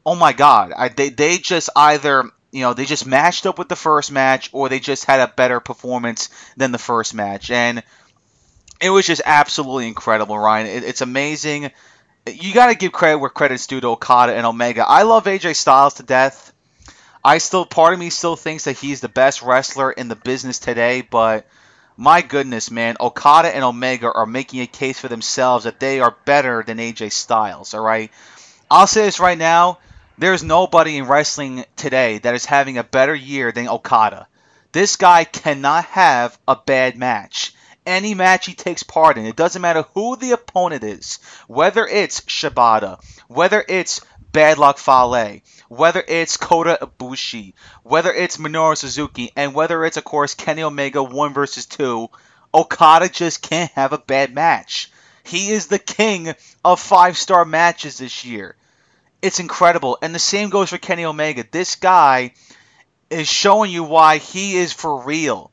"Oh 0.05 0.15
my 0.15 0.33
god." 0.33 0.73
I, 0.75 0.89
they 0.89 1.09
they 1.09 1.37
just 1.37 1.69
either 1.75 2.25
you 2.51 2.61
know, 2.61 2.73
they 2.73 2.85
just 2.85 3.05
matched 3.05 3.45
up 3.45 3.57
with 3.57 3.69
the 3.69 3.77
first 3.77 4.11
match 4.11 4.49
or 4.51 4.67
they 4.67 4.79
just 4.79 5.05
had 5.05 5.21
a 5.21 5.33
better 5.33 5.61
performance 5.61 6.29
than 6.57 6.73
the 6.73 6.77
first 6.77 7.13
match. 7.13 7.49
And 7.49 7.81
it 8.81 8.89
was 8.89 9.07
just 9.07 9.21
absolutely 9.25 9.87
incredible, 9.87 10.37
Ryan. 10.37 10.67
It, 10.67 10.83
it's 10.83 11.01
amazing 11.01 11.71
you 12.27 12.53
got 12.53 12.67
to 12.67 12.75
give 12.75 12.91
credit 12.91 13.17
where 13.19 13.29
credit's 13.29 13.67
due 13.67 13.81
to 13.81 13.87
Okada 13.87 14.35
and 14.35 14.45
Omega. 14.45 14.85
I 14.87 15.03
love 15.03 15.25
AJ 15.25 15.55
Styles 15.55 15.95
to 15.95 16.03
death. 16.03 16.53
I 17.23 17.37
still, 17.37 17.65
part 17.65 17.93
of 17.93 17.99
me 17.99 18.09
still 18.09 18.35
thinks 18.35 18.65
that 18.65 18.77
he's 18.77 19.01
the 19.01 19.09
best 19.09 19.41
wrestler 19.41 19.91
in 19.91 20.07
the 20.07 20.15
business 20.15 20.59
today, 20.59 21.01
but 21.01 21.45
my 21.97 22.21
goodness, 22.21 22.71
man, 22.71 22.97
Okada 22.99 23.53
and 23.53 23.63
Omega 23.63 24.11
are 24.11 24.25
making 24.25 24.61
a 24.61 24.67
case 24.67 24.99
for 24.99 25.07
themselves 25.07 25.65
that 25.65 25.79
they 25.79 25.99
are 25.99 26.15
better 26.25 26.63
than 26.63 26.77
AJ 26.77 27.11
Styles, 27.11 27.73
all 27.73 27.81
right? 27.81 28.11
I'll 28.69 28.87
say 28.87 29.03
this 29.03 29.19
right 29.19 29.37
now 29.37 29.79
there's 30.17 30.43
nobody 30.43 30.97
in 30.97 31.07
wrestling 31.07 31.65
today 31.75 32.19
that 32.19 32.35
is 32.35 32.45
having 32.45 32.77
a 32.77 32.83
better 32.83 33.15
year 33.15 33.51
than 33.51 33.67
Okada. 33.67 34.27
This 34.71 34.95
guy 34.95 35.23
cannot 35.23 35.85
have 35.85 36.37
a 36.47 36.55
bad 36.55 36.95
match 36.95 37.53
any 37.85 38.13
match 38.13 38.45
he 38.45 38.53
takes 38.53 38.83
part 38.83 39.17
in. 39.17 39.25
It 39.25 39.35
doesn't 39.35 39.61
matter 39.61 39.85
who 39.93 40.15
the 40.15 40.31
opponent 40.31 40.83
is, 40.83 41.19
whether 41.47 41.85
it's 41.85 42.21
Shibata, 42.21 43.03
whether 43.27 43.63
it's 43.67 44.01
Bad 44.31 44.57
Luck 44.57 44.77
Fale, 44.77 45.41
whether 45.71 46.03
it's 46.05 46.35
Kota 46.35 46.77
Ibushi, 46.81 47.53
whether 47.83 48.11
it's 48.11 48.35
Minoru 48.35 48.75
Suzuki, 48.75 49.31
and 49.37 49.53
whether 49.53 49.85
it's, 49.85 49.95
of 49.95 50.03
course, 50.03 50.33
Kenny 50.33 50.63
Omega 50.63 51.01
1 51.01 51.33
versus 51.33 51.65
2, 51.65 52.09
Okada 52.53 53.07
just 53.07 53.41
can't 53.41 53.71
have 53.71 53.93
a 53.93 53.97
bad 53.97 54.35
match. 54.35 54.91
He 55.23 55.51
is 55.51 55.67
the 55.67 55.79
king 55.79 56.35
of 56.65 56.81
five 56.81 57.17
star 57.17 57.45
matches 57.45 57.99
this 57.99 58.25
year. 58.25 58.57
It's 59.21 59.39
incredible. 59.39 59.97
And 60.01 60.13
the 60.13 60.19
same 60.19 60.49
goes 60.49 60.71
for 60.71 60.77
Kenny 60.77 61.05
Omega. 61.05 61.45
This 61.49 61.75
guy 61.75 62.33
is 63.09 63.29
showing 63.29 63.71
you 63.71 63.85
why 63.85 64.17
he 64.17 64.57
is 64.57 64.73
for 64.73 65.03
real 65.03 65.50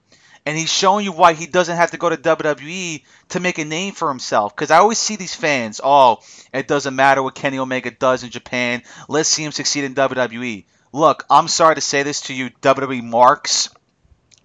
and 0.49 0.57
he's 0.57 0.73
showing 0.73 1.05
you 1.05 1.13
why 1.13 1.35
he 1.35 1.45
doesn't 1.45 1.77
have 1.77 1.91
to 1.91 1.99
go 1.99 2.09
to 2.09 2.17
WWE 2.17 3.03
to 3.29 3.39
make 3.39 3.59
a 3.59 3.67
name 3.67 3.93
for 3.93 4.09
himself. 4.09 4.57
Because 4.57 4.71
I 4.71 4.79
always 4.79 4.97
see 4.97 5.17
these 5.17 5.35
fans, 5.35 5.79
oh, 5.85 6.21
it 6.55 6.67
doesn't 6.67 6.97
matter 6.97 7.23
what 7.23 7.35
Kenny 7.35 7.59
Omega 7.59 7.91
does 7.91 8.25
in 8.25 8.31
Japan. 8.31 8.83
Let's 9.11 9.29
see 9.29 9.45
him 9.45 9.53
succeed 9.53 9.85
in 9.85 9.95
WWE. 9.95 10.65
Look, 10.91 11.27
I'm 11.29 11.49
sorry 11.49 11.75
to 11.75 11.83
say 11.83 12.03
this 12.03 12.23
to 12.23 12.35
you, 12.35 12.49
WWE 12.63 13.05
marks. 13.05 13.69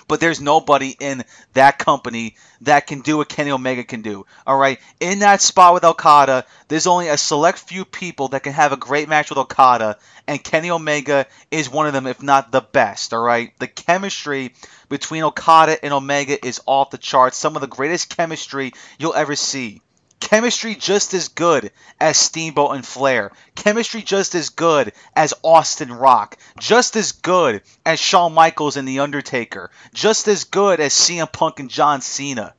But 0.08 0.20
there's 0.20 0.42
nobody 0.42 0.96
in 1.00 1.24
that 1.54 1.80
company 1.80 2.36
that 2.62 2.88
can 2.88 3.02
do 3.02 3.18
what 3.18 3.30
Kenny 3.30 3.52
Omega 3.52 3.84
can 3.84 4.02
do. 4.02 4.26
All 4.48 4.58
right, 4.58 4.80
in 5.00 5.20
that 5.20 5.42
spot 5.42 5.74
with 5.74 5.84
Okada, 5.84 6.46
there's 6.68 6.88
only 6.88 7.10
a 7.10 7.18
select 7.18 7.60
few 7.60 7.86
people 7.86 8.30
that 8.30 8.44
can 8.44 8.54
have 8.54 8.72
a 8.72 8.78
great 8.78 9.08
match 9.10 9.30
with 9.30 9.38
Okada, 9.38 9.98
and 10.28 10.44
Kenny 10.44 10.72
Omega 10.72 11.28
is 11.52 11.70
one 11.70 11.88
of 11.88 11.94
them, 11.94 12.08
if 12.08 12.24
not 12.24 12.52
the 12.52 12.62
best. 12.62 13.14
All 13.14 13.24
right, 13.24 13.52
the 13.60 13.68
chemistry 13.68 14.54
between 14.90 15.24
Okada 15.24 15.84
and 15.84 15.94
Omega 15.94 16.44
is 16.46 16.62
off 16.66 16.90
the 16.90 16.98
charts. 16.98 17.38
Some 17.38 17.56
of 17.56 17.62
the 17.62 17.68
greatest 17.68 18.16
chemistry 18.16 18.74
you'll 18.98 19.14
ever 19.14 19.36
see. 19.36 19.82
Chemistry 20.24 20.74
just 20.74 21.14
as 21.14 21.28
good 21.28 21.72
as 22.00 22.18
Steamboat 22.18 22.76
and 22.76 22.86
Flair. 22.88 23.34
Chemistry 23.56 24.02
just 24.02 24.36
as 24.36 24.50
good 24.52 24.94
as 25.18 25.34
Austin 25.44 25.92
Rock. 25.92 26.38
Just 26.58 26.96
as 26.96 27.12
good 27.12 27.62
as 27.86 28.00
Shawn 28.00 28.34
Michaels 28.34 28.78
and 28.78 28.88
The 28.88 29.02
Undertaker. 29.02 29.70
Just 29.94 30.30
as 30.30 30.46
good 30.46 30.80
as 30.80 30.94
CM 30.94 31.30
Punk 31.30 31.60
and 31.60 31.70
John 31.70 32.00
Cena. 32.00 32.54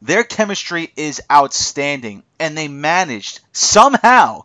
Their 0.00 0.24
chemistry 0.24 0.90
is 0.96 1.20
outstanding, 1.30 2.22
and 2.40 2.56
they 2.56 2.66
managed 2.66 3.40
somehow 3.52 4.44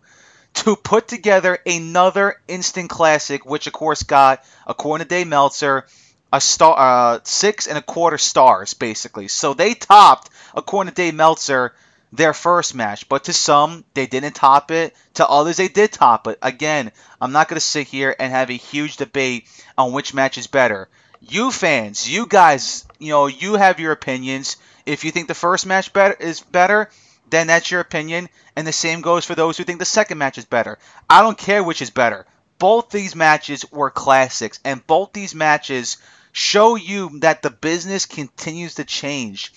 to 0.55 0.75
put 0.75 1.07
together 1.07 1.57
another 1.65 2.41
instant 2.49 2.89
classic, 2.89 3.45
which 3.45 3.67
of 3.67 3.73
course 3.73 4.03
got, 4.03 4.43
according 4.67 5.05
to 5.05 5.09
Dave 5.09 5.27
Meltzer, 5.27 5.87
a 6.33 6.41
star, 6.41 6.75
uh, 6.77 7.19
six 7.23 7.67
and 7.67 7.77
a 7.77 7.81
quarter 7.81 8.17
stars, 8.17 8.73
basically. 8.73 9.29
So 9.29 9.53
they 9.53 9.73
topped, 9.73 10.29
according 10.53 10.91
to 10.91 10.95
Dave 10.95 11.15
Meltzer, 11.15 11.73
their 12.11 12.33
first 12.33 12.75
match. 12.75 13.09
But 13.09 13.25
to 13.25 13.33
some, 13.33 13.83
they 13.93 14.05
didn't 14.07 14.33
top 14.33 14.71
it. 14.71 14.95
To 15.15 15.27
others, 15.27 15.57
they 15.57 15.67
did 15.67 15.91
top 15.91 16.27
it. 16.27 16.39
Again, 16.41 16.91
I'm 17.21 17.31
not 17.31 17.47
going 17.47 17.57
to 17.57 17.65
sit 17.65 17.87
here 17.87 18.15
and 18.17 18.31
have 18.31 18.49
a 18.49 18.53
huge 18.53 18.97
debate 18.97 19.47
on 19.77 19.91
which 19.91 20.13
match 20.13 20.37
is 20.37 20.47
better. 20.47 20.89
You 21.21 21.51
fans, 21.51 22.07
you 22.09 22.25
guys, 22.27 22.85
you 22.99 23.09
know, 23.09 23.27
you 23.27 23.55
have 23.55 23.79
your 23.79 23.91
opinions. 23.91 24.57
If 24.85 25.03
you 25.03 25.11
think 25.11 25.27
the 25.27 25.33
first 25.33 25.65
match 25.65 25.91
better 25.91 26.13
is 26.13 26.39
better, 26.41 26.89
then 27.29 27.47
that's 27.47 27.71
your 27.71 27.81
opinion. 27.81 28.29
And 28.55 28.65
the 28.65 28.73
same 28.73 29.01
goes 29.01 29.25
for 29.25 29.35
those 29.35 29.57
who 29.57 29.63
think 29.63 29.79
the 29.79 29.85
second 29.85 30.17
match 30.17 30.37
is 30.37 30.45
better. 30.45 30.77
I 31.09 31.21
don't 31.21 31.37
care 31.37 31.63
which 31.63 31.81
is 31.81 31.89
better. 31.89 32.25
Both 32.59 32.89
these 32.89 33.15
matches 33.15 33.65
were 33.71 33.91
classics, 33.91 34.59
and 34.63 34.85
both 34.87 35.13
these 35.13 35.35
matches 35.35 35.97
show 36.31 36.75
you 36.75 37.19
that 37.19 37.41
the 37.41 37.49
business 37.49 38.05
continues 38.05 38.75
to 38.75 38.83
change 38.85 39.53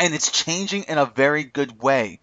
and 0.00 0.14
it's 0.14 0.32
changing 0.32 0.84
in 0.84 0.98
a 0.98 1.06
very 1.06 1.44
good 1.44 1.80
way. 1.80 2.18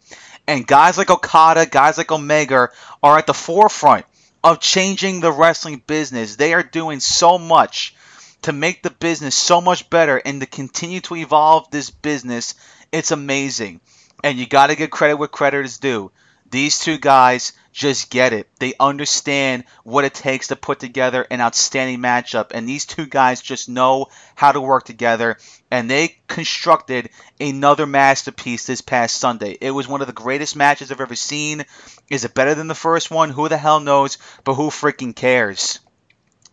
And 0.48 0.68
guys 0.68 0.98
like 0.98 1.12
Okada, 1.12 1.66
guys 1.66 1.98
like 1.98 2.12
Omega 2.12 2.70
are 3.04 3.18
at 3.18 3.28
the 3.28 3.34
forefront 3.34 4.06
of 4.44 4.60
changing 4.60 5.20
the 5.20 5.32
wrestling 5.32 5.84
business. 5.86 6.36
They 6.36 6.54
are 6.54 6.64
doing 6.64 7.00
so 7.00 7.38
much 7.38 7.96
to 8.44 8.54
make 8.54 8.82
the 8.82 8.90
business 8.90 9.36
so 9.36 9.62
much 9.62 9.90
better 9.90 10.22
and 10.24 10.42
to 10.42 10.48
continue 10.48 11.02
to 11.02 11.16
evolve 11.16 11.70
this 11.70 11.90
business. 11.90 12.56
It's 12.92 13.12
amazing. 13.12 13.82
And 14.24 14.38
you 14.38 14.48
got 14.48 14.68
to 14.68 14.76
give 14.76 14.90
credit 14.90 15.18
where 15.18 15.28
credit 15.28 15.66
is 15.66 15.78
due. 15.78 16.12
These 16.50 16.80
two 16.80 16.98
guys 16.98 17.54
just 17.74 18.10
get 18.10 18.34
it. 18.34 18.48
They 18.60 18.74
understand 18.80 19.66
what 19.84 20.06
it 20.06 20.14
takes 20.14 20.48
to 20.48 20.56
put 20.56 20.80
together 20.80 21.28
an 21.30 21.42
outstanding 21.42 22.00
matchup. 22.00 22.52
And 22.54 22.68
these 22.68 22.86
two 22.86 23.06
guys 23.06 23.42
just 23.42 23.70
know 23.70 24.08
how 24.34 24.54
to 24.54 24.62
work 24.62 24.86
together. 24.86 25.38
And 25.70 25.90
they 25.90 26.18
constructed 26.28 27.10
another 27.40 27.86
masterpiece 27.86 28.66
this 28.66 28.82
past 28.82 29.18
Sunday. 29.18 29.58
It 29.60 29.72
was 29.72 29.88
one 29.88 30.02
of 30.02 30.08
the 30.08 30.14
greatest 30.14 30.56
matches 30.56 30.92
I've 30.92 31.02
ever 31.02 31.16
seen. 31.16 31.66
Is 32.10 32.24
it 32.24 32.34
better 32.34 32.56
than 32.56 32.68
the 32.68 32.76
first 32.76 33.12
one? 33.12 33.30
Who 33.30 33.50
the 33.50 33.58
hell 33.58 33.80
knows? 33.80 34.18
But 34.44 34.54
who 34.54 34.70
freaking 34.70 35.16
cares? 35.16 35.80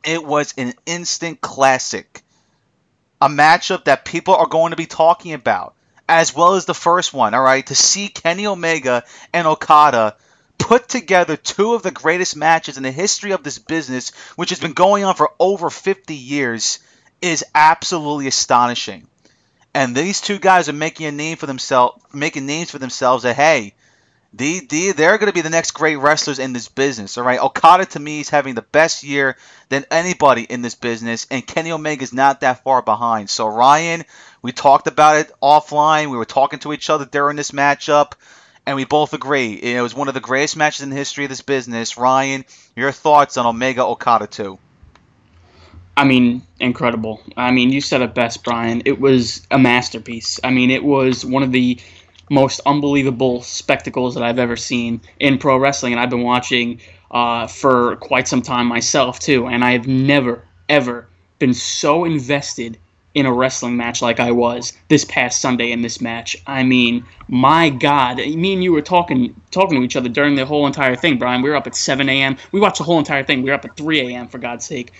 It 0.03 0.25
was 0.25 0.55
an 0.59 0.75
instant 0.85 1.41
classic. 1.41 2.23
A 3.21 3.29
matchup 3.29 3.85
that 3.85 4.05
people 4.05 4.35
are 4.35 4.47
going 4.47 4.71
to 4.71 4.77
be 4.77 4.87
talking 4.87 5.33
about 5.33 5.75
as 6.09 6.35
well 6.35 6.55
as 6.55 6.65
the 6.65 6.75
first 6.75 7.15
one, 7.15 7.35
all 7.35 7.43
right? 7.43 7.67
To 7.67 7.75
see 7.75 8.09
Kenny 8.09 8.47
Omega 8.47 9.05
and 9.33 9.47
Okada 9.47 10.17
put 10.59 10.89
together 10.89 11.37
two 11.37 11.75
of 11.75 11.83
the 11.83 11.91
greatest 11.91 12.37
matches 12.37 12.77
in 12.77 12.83
the 12.83 12.91
history 12.91 13.33
of 13.33 13.43
this 13.43 13.59
business, 13.59 14.11
which 14.37 14.51
has 14.51 14.61
been 14.61 14.73
going 14.73 15.05
on 15.05 15.15
for 15.15 15.33
over 15.39 15.71
50 15.71 16.15
years, 16.15 16.79
is 17.25 17.45
absolutely 17.55 18.27
astonishing. 18.27 19.09
And 19.73 19.97
these 19.97 20.21
two 20.21 20.39
guys 20.39 20.69
are 20.69 20.75
making 20.75 21.07
a 21.07 21.13
name 21.13 21.37
for 21.37 21.47
themselves, 21.47 22.03
making 22.13 22.47
names 22.47 22.71
for 22.71 22.79
themselves. 22.79 23.25
That 23.25 23.35
hey, 23.35 23.75
the, 24.33 24.61
the, 24.69 24.93
they're 24.93 25.19
going 25.19 25.31
to 25.31 25.35
be 25.35 25.41
the 25.41 25.51
next 25.51 25.73
great 25.73 25.97
wrestlers 25.97 26.39
in 26.39 26.53
this 26.53 26.69
business. 26.69 27.19
All 27.19 27.25
right, 27.25 27.41
Okada 27.41 27.87
to 27.87 27.99
me 27.99 28.21
is 28.21 28.29
having 28.29 28.55
the 28.55 28.63
best 28.63 29.03
year 29.03 29.37
than 29.71 29.85
anybody 29.91 30.43
in 30.43 30.63
this 30.63 30.75
business, 30.75 31.27
and 31.31 31.47
Kenny 31.47 31.73
Omega 31.73 32.03
is 32.03 32.13
not 32.13 32.43
that 32.43 32.63
far 32.63 32.83
behind. 32.83 33.31
So 33.31 33.49
Ryan, 33.49 34.05
we 34.43 34.53
talked 34.53 34.87
about 34.87 35.17
it 35.17 35.33
offline. 35.43 36.11
We 36.11 36.19
were 36.19 36.25
talking 36.25 36.61
to 36.61 36.73
each 36.73 36.91
other 36.91 37.07
during 37.07 37.37
this 37.37 37.51
matchup 37.51 38.13
and 38.67 38.77
we 38.77 38.85
both 38.85 39.13
agree 39.13 39.53
it 39.55 39.83
was 39.83 39.95
one 39.95 40.09
of 40.09 40.15
the 40.15 40.21
greatest 40.21 40.57
matches 40.57 40.83
in 40.83 40.91
the 40.91 40.97
history 40.97 41.25
of 41.25 41.31
this 41.31 41.43
business. 41.43 41.99
Ryan, 41.99 42.45
your 42.75 42.93
thoughts 42.93 43.37
on 43.37 43.47
Omega 43.47 43.85
Okada 43.85 44.27
2? 44.27 44.59
I 45.97 46.05
mean, 46.05 46.43
incredible. 46.59 47.23
I 47.37 47.53
mean, 47.53 47.71
you 47.71 47.81
said 47.81 48.03
it 48.03 48.15
best, 48.15 48.43
Brian. 48.43 48.83
It 48.85 49.01
was 49.01 49.47
a 49.51 49.59
masterpiece. 49.59 50.41
I 50.43 50.51
mean, 50.51 50.71
it 50.71 50.83
was 50.83 51.25
one 51.25 51.43
of 51.43 51.53
the 51.53 51.79
most 52.31 52.61
unbelievable 52.67 53.43
spectacles 53.43 54.15
that 54.15 54.25
I've 54.25 54.39
ever 54.39 54.57
seen 54.57 55.01
in 55.21 55.39
pro 55.39 55.57
wrestling, 55.57 55.93
and 55.93 56.01
I've 56.01 56.11
been 56.11 56.23
watching 56.23 56.81
uh, 57.13 57.47
for 57.47 57.97
quite 57.97 58.27
some 58.27 58.43
time 58.43 58.67
myself, 58.67 59.21
too. 59.21 59.47
And 59.47 59.63
I've 59.63 59.87
never, 59.87 60.43
ever 60.69 61.07
been 61.39 61.55
so 61.55 62.05
invested 62.05 62.79
in 63.15 63.27
a 63.27 63.33
wrestling 63.33 63.77
match 63.77 64.03
like 64.03 64.19
I 64.19 64.33
was 64.33 64.73
this 64.89 65.05
past 65.05 65.41
Sunday 65.41 65.71
in 65.71 65.83
this 65.83 66.01
match. 66.01 66.37
I 66.49 66.65
mean, 66.65 67.05
my 67.29 67.71
God, 67.71 68.17
me 68.17 68.53
and 68.55 68.65
you 68.65 68.73
were 68.73 68.83
talking 68.83 69.41
talking 69.53 69.79
to 69.79 69.85
each 69.85 69.95
other 69.95 70.09
during 70.09 70.35
the 70.35 70.45
whole 70.45 70.67
entire 70.67 70.97
thing, 70.97 71.19
Brian. 71.19 71.41
We 71.41 71.51
were 71.51 71.57
up 71.57 71.69
at 71.69 71.77
7 71.77 72.09
a.m. 72.09 72.37
We 72.51 72.59
watched 72.59 72.79
the 72.79 72.85
whole 72.85 72.99
entire 72.99 73.23
thing. 73.23 73.43
We 73.43 73.51
were 73.51 73.55
up 73.55 73.65
at 73.65 73.77
3 73.77 74.01
a.m. 74.01 74.27
for 74.27 74.39
God's 74.39 74.65
sake. 74.65 74.93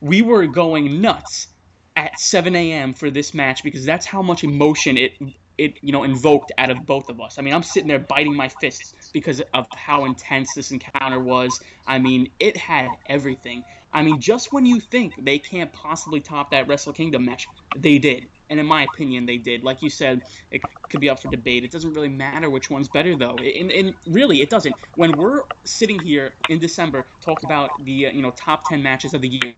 We 0.00 0.22
were 0.22 0.46
going 0.46 1.00
nuts 1.00 1.48
at 1.96 2.18
7 2.20 2.54
a.m. 2.54 2.92
for 2.92 3.10
this 3.10 3.34
match 3.34 3.62
because 3.62 3.84
that's 3.84 4.06
how 4.06 4.22
much 4.22 4.44
emotion 4.44 4.96
it 4.96 5.36
it 5.58 5.82
you 5.82 5.92
know 5.92 6.04
invoked 6.04 6.52
out 6.56 6.70
of 6.70 6.86
both 6.86 7.10
of 7.10 7.20
us. 7.20 7.38
I 7.38 7.42
mean, 7.42 7.52
I'm 7.52 7.62
sitting 7.62 7.88
there 7.88 7.98
biting 7.98 8.34
my 8.34 8.48
fists 8.48 9.10
because 9.10 9.40
of 9.54 9.66
how 9.74 10.04
intense 10.04 10.54
this 10.54 10.70
encounter 10.70 11.20
was. 11.20 11.62
I 11.86 11.98
mean, 11.98 12.32
it 12.38 12.56
had 12.56 12.96
everything. 13.06 13.64
I 13.92 14.02
mean, 14.02 14.20
just 14.20 14.52
when 14.52 14.64
you 14.64 14.80
think 14.80 15.24
they 15.24 15.38
can't 15.38 15.72
possibly 15.72 16.20
top 16.20 16.50
that 16.52 16.68
Wrestle 16.68 16.92
Kingdom 16.92 17.24
match, 17.24 17.46
they 17.76 17.98
did. 17.98 18.30
And 18.50 18.58
in 18.58 18.66
my 18.66 18.84
opinion, 18.84 19.26
they 19.26 19.36
did. 19.36 19.62
Like 19.62 19.82
you 19.82 19.90
said, 19.90 20.26
it 20.50 20.62
could 20.88 21.00
be 21.00 21.10
up 21.10 21.18
for 21.18 21.28
debate. 21.28 21.64
It 21.64 21.70
doesn't 21.70 21.92
really 21.92 22.08
matter 22.08 22.48
which 22.48 22.70
one's 22.70 22.88
better, 22.88 23.14
though. 23.14 23.36
And, 23.36 23.70
and 23.70 23.96
really, 24.06 24.40
it 24.40 24.48
doesn't. 24.48 24.78
When 24.96 25.18
we're 25.18 25.42
sitting 25.64 25.98
here 26.00 26.34
in 26.48 26.58
December 26.58 27.06
talking 27.20 27.46
about 27.46 27.84
the 27.84 28.06
uh, 28.06 28.12
you 28.12 28.22
know 28.22 28.30
top 28.30 28.66
ten 28.68 28.82
matches 28.82 29.12
of 29.12 29.20
the 29.20 29.28
year, 29.28 29.54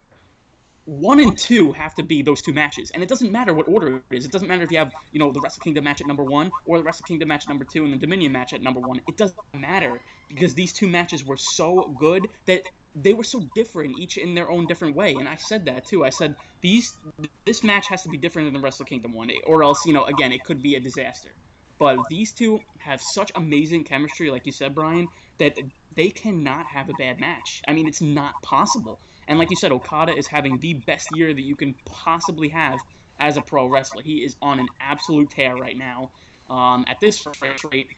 one 0.87 1.21
and 1.21 1.37
two 1.37 1.73
have 1.73 1.95
to 1.95 2.03
be 2.03 2.23
those 2.23 2.43
two 2.43 2.53
matches, 2.53 2.91
and 2.91 3.03
it 3.03 3.09
doesn't 3.09 3.31
matter 3.31 3.55
what 3.55 3.69
order 3.69 3.99
it 3.99 4.05
is. 4.11 4.25
It 4.25 4.33
doesn't 4.33 4.49
matter 4.49 4.63
if 4.63 4.71
you 4.71 4.79
have, 4.79 4.93
you 5.13 5.19
know, 5.19 5.31
the 5.31 5.41
Wrestle 5.41 5.63
Kingdom 5.63 5.85
match 5.85 6.01
at 6.01 6.07
number 6.07 6.25
one 6.25 6.51
or 6.65 6.79
the 6.79 6.85
Wrestle 6.85 7.05
Kingdom 7.05 7.29
match 7.29 7.45
at 7.45 7.49
number 7.49 7.65
two 7.65 7.85
and 7.85 7.93
the 7.93 7.99
Dominion 7.99 8.33
match 8.33 8.53
at 8.53 8.63
number 8.63 8.81
one. 8.81 9.03
It 9.07 9.17
doesn't 9.17 9.55
matter 9.55 10.03
because 10.29 10.55
these 10.55 10.73
two 10.73 10.89
matches 10.89 11.25
were 11.25 11.37
so 11.37 11.91
good 11.91 12.31
that 12.47 12.67
they 12.95 13.15
were 13.15 13.25
so 13.25 13.41
different, 13.55 13.99
each 13.99 14.19
in 14.19 14.35
their 14.35 14.51
own 14.51 14.67
different 14.67 14.97
way. 14.97 15.15
And 15.15 15.29
I 15.29 15.37
said 15.37 15.65
that 15.67 15.87
too. 15.87 16.05
I 16.05 16.11
said 16.11 16.37
these 16.61 16.99
this 17.45 17.63
match 17.63 17.87
has 17.89 18.03
to 18.03 18.09
be 18.09 18.17
different 18.17 18.47
than 18.47 18.55
the 18.55 18.61
Wrestle 18.61 18.87
Kingdom 18.87 19.13
one, 19.13 19.31
or 19.47 19.63
else, 19.63 19.85
you 19.87 19.93
know, 19.93 20.05
again, 20.05 20.33
it 20.33 20.45
could 20.45 20.63
be 20.63 20.75
a 20.75 20.81
disaster. 20.81 21.35
But 21.79 22.07
these 22.11 22.31
two 22.35 22.59
have 22.79 23.01
such 23.01 23.33
amazing 23.35 23.85
chemistry, 23.85 24.31
like 24.31 24.45
you 24.45 24.53
said, 24.53 24.75
Brian, 24.75 25.09
that 25.39 25.57
they 25.93 26.11
cannot 26.11 26.67
have 26.67 26.91
a 26.91 26.93
bad 26.93 27.19
match. 27.19 27.63
I 27.67 27.73
mean, 27.73 27.89
it's 27.89 28.03
not 28.03 28.43
possible. 28.43 29.01
And 29.31 29.39
like 29.39 29.49
you 29.49 29.57
said, 29.57 29.71
Okada 29.71 30.13
is 30.13 30.27
having 30.27 30.59
the 30.59 30.75
best 30.75 31.17
year 31.17 31.33
that 31.33 31.43
you 31.43 31.55
can 31.55 31.75
possibly 31.87 32.49
have 32.49 32.85
as 33.21 33.37
a 33.37 33.43
pro 33.43 33.69
wrestler. 33.69 34.03
He 34.03 34.25
is 34.25 34.37
on 34.43 34.59
an 34.59 34.69
absolute 34.81 35.31
tear 35.31 35.57
right 35.57 35.77
now. 35.77 36.11
Um, 36.49 36.85
at 36.89 36.99
this 36.99 37.25
rate, 37.41 37.97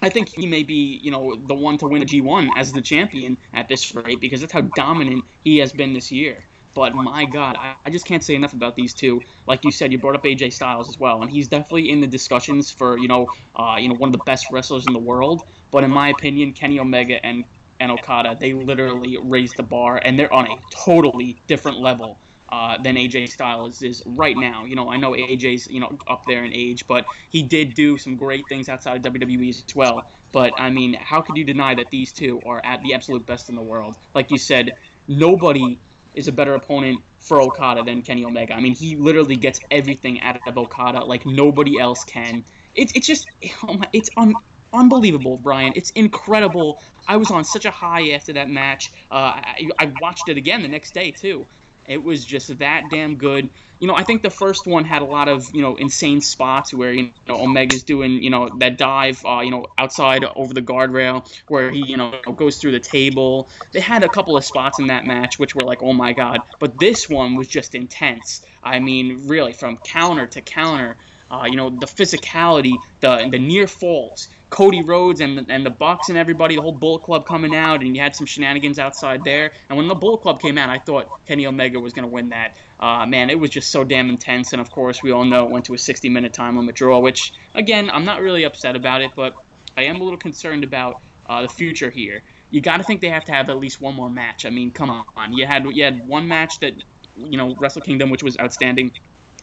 I 0.00 0.08
think 0.08 0.30
he 0.30 0.46
may 0.46 0.62
be, 0.62 0.96
you 0.96 1.10
know, 1.10 1.36
the 1.36 1.54
one 1.54 1.76
to 1.76 1.86
win 1.86 2.00
a 2.00 2.06
G1 2.06 2.52
as 2.56 2.72
the 2.72 2.80
champion 2.80 3.36
at 3.52 3.68
this 3.68 3.94
rate 3.94 4.18
because 4.18 4.40
that's 4.40 4.52
how 4.54 4.62
dominant 4.62 5.26
he 5.44 5.58
has 5.58 5.74
been 5.74 5.92
this 5.92 6.10
year. 6.10 6.42
But 6.74 6.94
my 6.94 7.26
God, 7.26 7.56
I, 7.56 7.76
I 7.84 7.90
just 7.90 8.06
can't 8.06 8.24
say 8.24 8.34
enough 8.34 8.54
about 8.54 8.74
these 8.74 8.94
two. 8.94 9.20
Like 9.46 9.66
you 9.66 9.72
said, 9.72 9.92
you 9.92 9.98
brought 9.98 10.16
up 10.16 10.22
AJ 10.22 10.54
Styles 10.54 10.88
as 10.88 10.98
well, 10.98 11.20
and 11.20 11.30
he's 11.30 11.48
definitely 11.48 11.90
in 11.90 12.00
the 12.00 12.06
discussions 12.06 12.70
for 12.70 12.98
you 12.98 13.08
know, 13.08 13.30
uh, 13.56 13.76
you 13.78 13.88
know, 13.88 13.94
one 13.94 14.08
of 14.08 14.18
the 14.18 14.24
best 14.24 14.50
wrestlers 14.50 14.86
in 14.86 14.94
the 14.94 14.98
world. 14.98 15.46
But 15.70 15.84
in 15.84 15.90
my 15.90 16.08
opinion, 16.08 16.54
Kenny 16.54 16.80
Omega 16.80 17.24
and 17.26 17.44
and 17.82 17.90
Okada, 17.90 18.36
they 18.38 18.54
literally 18.54 19.18
raised 19.18 19.56
the 19.56 19.64
bar, 19.64 20.00
and 20.04 20.16
they're 20.16 20.32
on 20.32 20.46
a 20.46 20.56
totally 20.70 21.32
different 21.48 21.80
level 21.80 22.16
uh, 22.48 22.78
than 22.80 22.94
AJ 22.94 23.30
Styles 23.30 23.82
is 23.82 24.04
right 24.06 24.36
now. 24.36 24.64
You 24.64 24.76
know, 24.76 24.92
I 24.92 24.96
know 24.96 25.12
AJ's 25.12 25.66
you 25.66 25.80
know 25.80 25.98
up 26.06 26.24
there 26.26 26.44
in 26.44 26.52
age, 26.52 26.86
but 26.86 27.06
he 27.30 27.42
did 27.42 27.74
do 27.74 27.98
some 27.98 28.16
great 28.16 28.48
things 28.48 28.68
outside 28.68 29.04
of 29.04 29.12
WWE 29.12 29.48
as 29.48 29.74
well. 29.74 30.08
But 30.30 30.54
I 30.60 30.70
mean, 30.70 30.94
how 30.94 31.20
could 31.22 31.36
you 31.36 31.44
deny 31.44 31.74
that 31.74 31.90
these 31.90 32.12
two 32.12 32.40
are 32.42 32.64
at 32.64 32.80
the 32.84 32.94
absolute 32.94 33.26
best 33.26 33.48
in 33.48 33.56
the 33.56 33.62
world? 33.62 33.96
Like 34.14 34.30
you 34.30 34.38
said, 34.38 34.78
nobody 35.08 35.80
is 36.14 36.28
a 36.28 36.32
better 36.32 36.54
opponent 36.54 37.02
for 37.18 37.40
Okada 37.40 37.82
than 37.82 38.02
Kenny 38.02 38.24
Omega. 38.24 38.54
I 38.54 38.60
mean, 38.60 38.76
he 38.76 38.94
literally 38.94 39.36
gets 39.36 39.58
everything 39.72 40.20
out 40.20 40.38
of 40.46 40.56
Okada 40.56 41.04
like 41.04 41.26
nobody 41.26 41.80
else 41.80 42.04
can. 42.04 42.44
It's 42.74 42.94
it's 42.94 43.08
just 43.08 43.26
oh 43.64 43.74
my, 43.74 43.88
it's 43.92 44.10
un, 44.16 44.34
unbelievable, 44.72 45.38
Brian. 45.38 45.72
It's 45.76 45.90
incredible. 45.90 46.82
I 47.06 47.16
was 47.16 47.30
on 47.30 47.44
such 47.44 47.64
a 47.64 47.70
high 47.70 48.10
after 48.10 48.32
that 48.34 48.48
match. 48.48 48.92
Uh, 49.10 49.32
I, 49.36 49.70
I 49.78 49.94
watched 50.00 50.28
it 50.28 50.36
again 50.36 50.62
the 50.62 50.68
next 50.68 50.94
day 50.94 51.10
too. 51.10 51.46
It 51.86 52.04
was 52.04 52.24
just 52.24 52.58
that 52.58 52.90
damn 52.90 53.16
good. 53.16 53.50
You 53.80 53.88
know, 53.88 53.96
I 53.96 54.04
think 54.04 54.22
the 54.22 54.30
first 54.30 54.66
one 54.66 54.84
had 54.84 55.02
a 55.02 55.04
lot 55.04 55.28
of 55.28 55.52
you 55.54 55.60
know 55.60 55.76
insane 55.76 56.20
spots 56.20 56.72
where 56.72 56.92
you 56.92 57.12
know 57.26 57.34
Omega's 57.34 57.82
doing 57.82 58.22
you 58.22 58.30
know 58.30 58.48
that 58.58 58.78
dive 58.78 59.24
uh, 59.24 59.40
you 59.40 59.50
know 59.50 59.66
outside 59.78 60.24
over 60.24 60.54
the 60.54 60.62
guardrail 60.62 61.28
where 61.48 61.70
he 61.70 61.84
you 61.84 61.96
know 61.96 62.20
goes 62.36 62.58
through 62.58 62.72
the 62.72 62.80
table. 62.80 63.48
They 63.72 63.80
had 63.80 64.04
a 64.04 64.08
couple 64.08 64.36
of 64.36 64.44
spots 64.44 64.78
in 64.78 64.86
that 64.86 65.06
match 65.06 65.38
which 65.38 65.54
were 65.54 65.62
like 65.62 65.82
oh 65.82 65.92
my 65.92 66.12
god, 66.12 66.40
but 66.60 66.78
this 66.78 67.08
one 67.08 67.34
was 67.34 67.48
just 67.48 67.74
intense. 67.74 68.46
I 68.62 68.78
mean, 68.78 69.26
really 69.26 69.52
from 69.52 69.76
counter 69.78 70.26
to 70.28 70.40
counter. 70.40 70.96
Uh, 71.32 71.46
you 71.46 71.56
know 71.56 71.70
the 71.70 71.86
physicality, 71.86 72.76
the 73.00 73.28
the 73.30 73.38
near 73.38 73.66
falls. 73.66 74.28
Cody 74.50 74.82
Rhodes 74.82 75.22
and 75.22 75.38
the, 75.38 75.46
and 75.50 75.64
the 75.64 75.70
Bucks 75.70 76.10
and 76.10 76.18
everybody, 76.18 76.56
the 76.56 76.60
whole 76.60 76.74
Bullet 76.74 77.04
Club 77.04 77.24
coming 77.24 77.54
out, 77.54 77.80
and 77.80 77.96
you 77.96 78.02
had 78.02 78.14
some 78.14 78.26
shenanigans 78.26 78.78
outside 78.78 79.24
there. 79.24 79.50
And 79.70 79.78
when 79.78 79.88
the 79.88 79.94
Bullet 79.94 80.18
Club 80.18 80.40
came 80.40 80.58
out, 80.58 80.68
I 80.68 80.78
thought 80.78 81.24
Kenny 81.24 81.46
Omega 81.46 81.80
was 81.80 81.94
going 81.94 82.02
to 82.02 82.12
win 82.12 82.28
that. 82.28 82.58
Uh, 82.78 83.06
man, 83.06 83.30
it 83.30 83.38
was 83.38 83.48
just 83.48 83.70
so 83.70 83.82
damn 83.82 84.10
intense. 84.10 84.52
And 84.52 84.60
of 84.60 84.70
course, 84.70 85.02
we 85.02 85.10
all 85.10 85.24
know 85.24 85.46
it 85.46 85.50
went 85.50 85.64
to 85.66 85.74
a 85.74 85.78
60 85.78 86.10
minute 86.10 86.34
time 86.34 86.54
limit 86.54 86.74
draw, 86.74 87.00
which, 87.00 87.32
again, 87.54 87.88
I'm 87.88 88.04
not 88.04 88.20
really 88.20 88.44
upset 88.44 88.76
about 88.76 89.00
it, 89.00 89.14
but 89.14 89.42
I 89.78 89.84
am 89.84 90.02
a 90.02 90.04
little 90.04 90.18
concerned 90.18 90.64
about 90.64 91.00
uh, 91.28 91.40
the 91.40 91.48
future 91.48 91.90
here. 91.90 92.22
You 92.50 92.60
got 92.60 92.76
to 92.76 92.84
think 92.84 93.00
they 93.00 93.08
have 93.08 93.24
to 93.24 93.32
have 93.32 93.48
at 93.48 93.56
least 93.56 93.80
one 93.80 93.94
more 93.94 94.10
match. 94.10 94.44
I 94.44 94.50
mean, 94.50 94.70
come 94.70 94.90
on. 94.90 95.32
You 95.32 95.46
had 95.46 95.64
you 95.64 95.82
had 95.82 96.06
one 96.06 96.28
match 96.28 96.58
that, 96.58 96.84
you 97.16 97.38
know, 97.38 97.54
Wrestle 97.54 97.80
Kingdom, 97.80 98.10
which 98.10 98.22
was 98.22 98.38
outstanding 98.38 98.92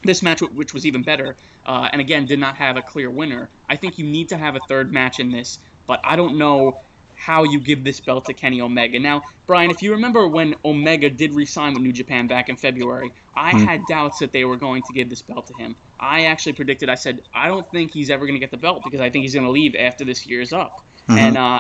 this 0.04 0.22
match, 0.24 0.42
which 0.42 0.74
was 0.74 0.86
even 0.86 1.04
better, 1.04 1.36
uh, 1.66 1.90
and 1.92 2.02
again 2.02 2.26
did 2.26 2.40
not 2.40 2.56
have 2.56 2.78
a 2.78 2.82
clear 2.82 3.10
winner. 3.10 3.50
I 3.68 3.76
think 3.76 3.98
you 3.98 4.06
need 4.06 4.30
to 4.30 4.38
have 4.38 4.56
a 4.56 4.60
third 4.62 4.92
match 4.92 5.20
in 5.20 5.32
this, 5.32 5.60
but 5.88 6.00
I 6.04 6.16
don't 6.16 6.38
know 6.38 6.82
how 7.20 7.44
you 7.44 7.60
give 7.60 7.84
this 7.84 8.00
belt 8.00 8.24
to 8.26 8.34
Kenny 8.34 8.62
Omega. 8.62 8.98
Now, 8.98 9.24
Brian, 9.46 9.70
if 9.70 9.82
you 9.82 9.92
remember 9.92 10.26
when 10.26 10.56
Omega 10.64 11.10
did 11.10 11.34
resign 11.34 11.74
with 11.74 11.82
New 11.82 11.92
Japan 11.92 12.28
back 12.28 12.48
in 12.48 12.56
February, 12.56 13.12
I 13.36 13.52
mm-hmm. 13.52 13.66
had 13.66 13.86
doubts 13.88 14.20
that 14.20 14.32
they 14.32 14.46
were 14.46 14.56
going 14.56 14.84
to 14.84 14.94
give 14.94 15.10
this 15.10 15.22
belt 15.22 15.46
to 15.48 15.54
him. 15.54 15.76
I 16.00 16.26
actually 16.26 16.54
predicted, 16.54 16.88
I 16.88 16.96
said, 16.96 17.26
I 17.34 17.50
don't 17.50 17.70
think 17.70 17.92
he's 17.92 18.10
ever 18.10 18.26
going 18.26 18.36
to 18.36 18.40
get 18.40 18.52
the 18.52 18.58
belt 18.58 18.86
because 18.86 19.02
I 19.02 19.10
think 19.10 19.24
he's 19.24 19.34
going 19.34 19.46
to 19.46 19.52
leave 19.52 19.76
after 19.76 20.06
this 20.06 20.26
year 20.26 20.40
is 20.40 20.54
up. 20.54 20.80
Mm-hmm. 20.80 21.12
And 21.12 21.38
uh, 21.38 21.60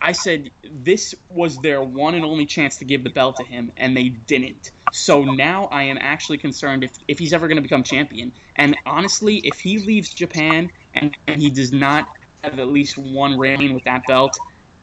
I 0.00 0.12
said 0.12 0.50
this 0.62 1.14
was 1.30 1.60
their 1.60 1.82
one 1.82 2.14
and 2.14 2.24
only 2.24 2.46
chance 2.46 2.78
to 2.78 2.84
give 2.84 3.04
the 3.04 3.10
belt 3.10 3.36
to 3.36 3.44
him, 3.44 3.72
and 3.76 3.96
they 3.96 4.10
didn't. 4.10 4.70
So 4.92 5.24
now 5.24 5.66
I 5.66 5.82
am 5.84 5.98
actually 5.98 6.38
concerned 6.38 6.84
if, 6.84 6.92
if 7.08 7.18
he's 7.18 7.32
ever 7.32 7.48
going 7.48 7.56
to 7.56 7.62
become 7.62 7.82
champion. 7.82 8.32
And 8.56 8.76
honestly, 8.86 9.38
if 9.38 9.60
he 9.60 9.78
leaves 9.78 10.12
Japan 10.12 10.72
and, 10.94 11.16
and 11.26 11.40
he 11.40 11.50
does 11.50 11.72
not 11.72 12.16
have 12.42 12.58
at 12.58 12.68
least 12.68 12.98
one 12.98 13.38
reign 13.38 13.74
with 13.74 13.84
that 13.84 14.06
belt, 14.06 14.38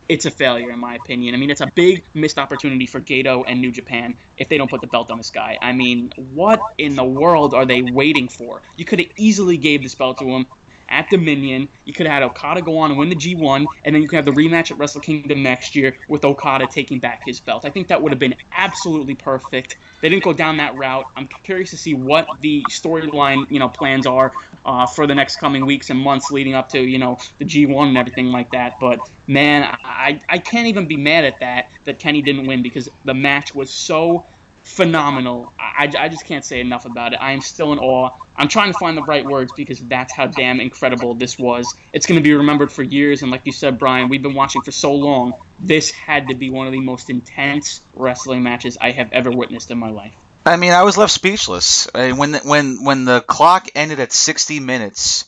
it's 0.09 0.25
a 0.25 0.31
failure 0.31 0.71
in 0.71 0.79
my 0.79 0.95
opinion. 0.95 1.33
I 1.33 1.37
mean, 1.37 1.49
it's 1.49 1.61
a 1.61 1.71
big 1.71 2.03
missed 2.13 2.37
opportunity 2.37 2.85
for 2.85 2.99
Gedo 2.99 3.43
and 3.47 3.61
New 3.61 3.71
Japan 3.71 4.17
if 4.37 4.49
they 4.49 4.57
don't 4.57 4.69
put 4.69 4.81
the 4.81 4.87
belt 4.87 5.09
on 5.09 5.17
this 5.17 5.29
guy. 5.29 5.57
I 5.61 5.71
mean, 5.71 6.11
what 6.17 6.59
in 6.77 6.95
the 6.95 7.03
world 7.03 7.53
are 7.53 7.65
they 7.65 7.81
waiting 7.81 8.27
for? 8.27 8.61
You 8.75 8.85
could 8.85 8.99
have 8.99 9.11
easily 9.17 9.57
gave 9.57 9.81
this 9.83 9.95
belt 9.95 10.19
to 10.19 10.25
him 10.25 10.47
at 10.93 11.09
Dominion. 11.09 11.67
You 11.85 11.93
could 11.93 12.05
have 12.05 12.21
had 12.21 12.23
Okada 12.23 12.61
go 12.61 12.77
on 12.77 12.91
and 12.91 12.99
win 12.99 13.09
the 13.09 13.15
G1, 13.15 13.65
and 13.83 13.95
then 13.95 14.01
you 14.01 14.07
could 14.07 14.17
have 14.17 14.25
the 14.25 14.31
rematch 14.31 14.69
at 14.71 14.77
Wrestle 14.77 15.01
Kingdom 15.01 15.41
next 15.41 15.75
year 15.75 15.97
with 16.07 16.23
Okada 16.23 16.67
taking 16.67 16.99
back 16.99 17.25
his 17.25 17.41
belt. 17.41 17.65
I 17.65 17.71
think 17.71 17.87
that 17.87 18.01
would 18.01 18.11
have 18.11 18.19
been 18.19 18.35
absolutely 18.51 19.15
perfect. 19.15 19.75
They 20.01 20.09
didn't 20.09 20.23
go 20.23 20.33
down 20.33 20.57
that 20.57 20.75
route. 20.75 21.05
I'm 21.15 21.27
curious 21.27 21.71
to 21.71 21.77
see 21.77 21.95
what 21.95 22.27
the 22.41 22.61
storyline, 22.69 23.49
you 23.49 23.57
know, 23.57 23.69
plans 23.69 24.05
are 24.05 24.31
uh, 24.65 24.85
for 24.85 25.07
the 25.07 25.15
next 25.15 25.37
coming 25.37 25.65
weeks 25.65 25.89
and 25.89 25.99
months 25.99 26.29
leading 26.29 26.53
up 26.53 26.69
to, 26.69 26.85
you 26.85 26.99
know, 26.99 27.17
the 27.39 27.45
G1 27.45 27.87
and 27.87 27.97
everything 27.97 28.27
like 28.27 28.51
that. 28.51 28.79
But 28.79 28.99
man, 29.27 29.77
I 29.83 30.19
I 30.29 30.37
can't 30.37 30.67
even 30.67 30.87
be 30.87 30.97
mad 30.97 31.23
at 31.25 31.39
that 31.39 31.71
that 31.85 31.99
Kenny 31.99 32.21
didn't 32.21 32.45
win 32.47 32.61
because 32.61 32.87
the 33.05 33.13
match 33.13 33.55
was 33.55 33.73
so 33.73 34.25
phenomenal. 34.63 35.53
I, 35.59 35.91
I 35.97 36.09
just 36.09 36.25
can't 36.25 36.43
say 36.43 36.59
enough 36.59 36.85
about 36.85 37.13
it. 37.13 37.17
I 37.17 37.31
am 37.31 37.41
still 37.41 37.73
in 37.73 37.79
awe. 37.79 38.17
I'm 38.35 38.47
trying 38.47 38.71
to 38.71 38.77
find 38.77 38.97
the 38.97 39.03
right 39.03 39.25
words 39.25 39.53
because 39.53 39.85
that's 39.87 40.13
how 40.13 40.27
damn 40.27 40.59
incredible 40.59 41.15
this 41.15 41.37
was. 41.37 41.73
It's 41.91 42.05
going 42.05 42.19
to 42.19 42.23
be 42.23 42.33
remembered 42.33 42.71
for 42.71 42.83
years, 42.83 43.21
and 43.21 43.31
like 43.31 43.45
you 43.45 43.51
said, 43.51 43.77
Brian, 43.77 44.09
we've 44.09 44.21
been 44.21 44.33
watching 44.33 44.61
for 44.61 44.71
so 44.71 44.93
long. 44.95 45.33
This 45.59 45.91
had 45.91 46.27
to 46.29 46.35
be 46.35 46.49
one 46.49 46.67
of 46.67 46.73
the 46.73 46.81
most 46.81 47.09
intense 47.09 47.85
wrestling 47.93 48.43
matches 48.43 48.77
I 48.79 48.91
have 48.91 49.11
ever 49.11 49.31
witnessed 49.31 49.71
in 49.71 49.77
my 49.77 49.89
life. 49.89 50.17
I 50.45 50.57
mean, 50.57 50.73
I 50.73 50.83
was 50.83 50.97
left 50.97 51.13
speechless 51.13 51.87
when 51.93 52.31
the, 52.31 52.39
when 52.39 52.83
when 52.83 53.05
the 53.05 53.21
clock 53.21 53.69
ended 53.75 53.99
at 53.99 54.11
60 54.11 54.59
minutes 54.59 55.25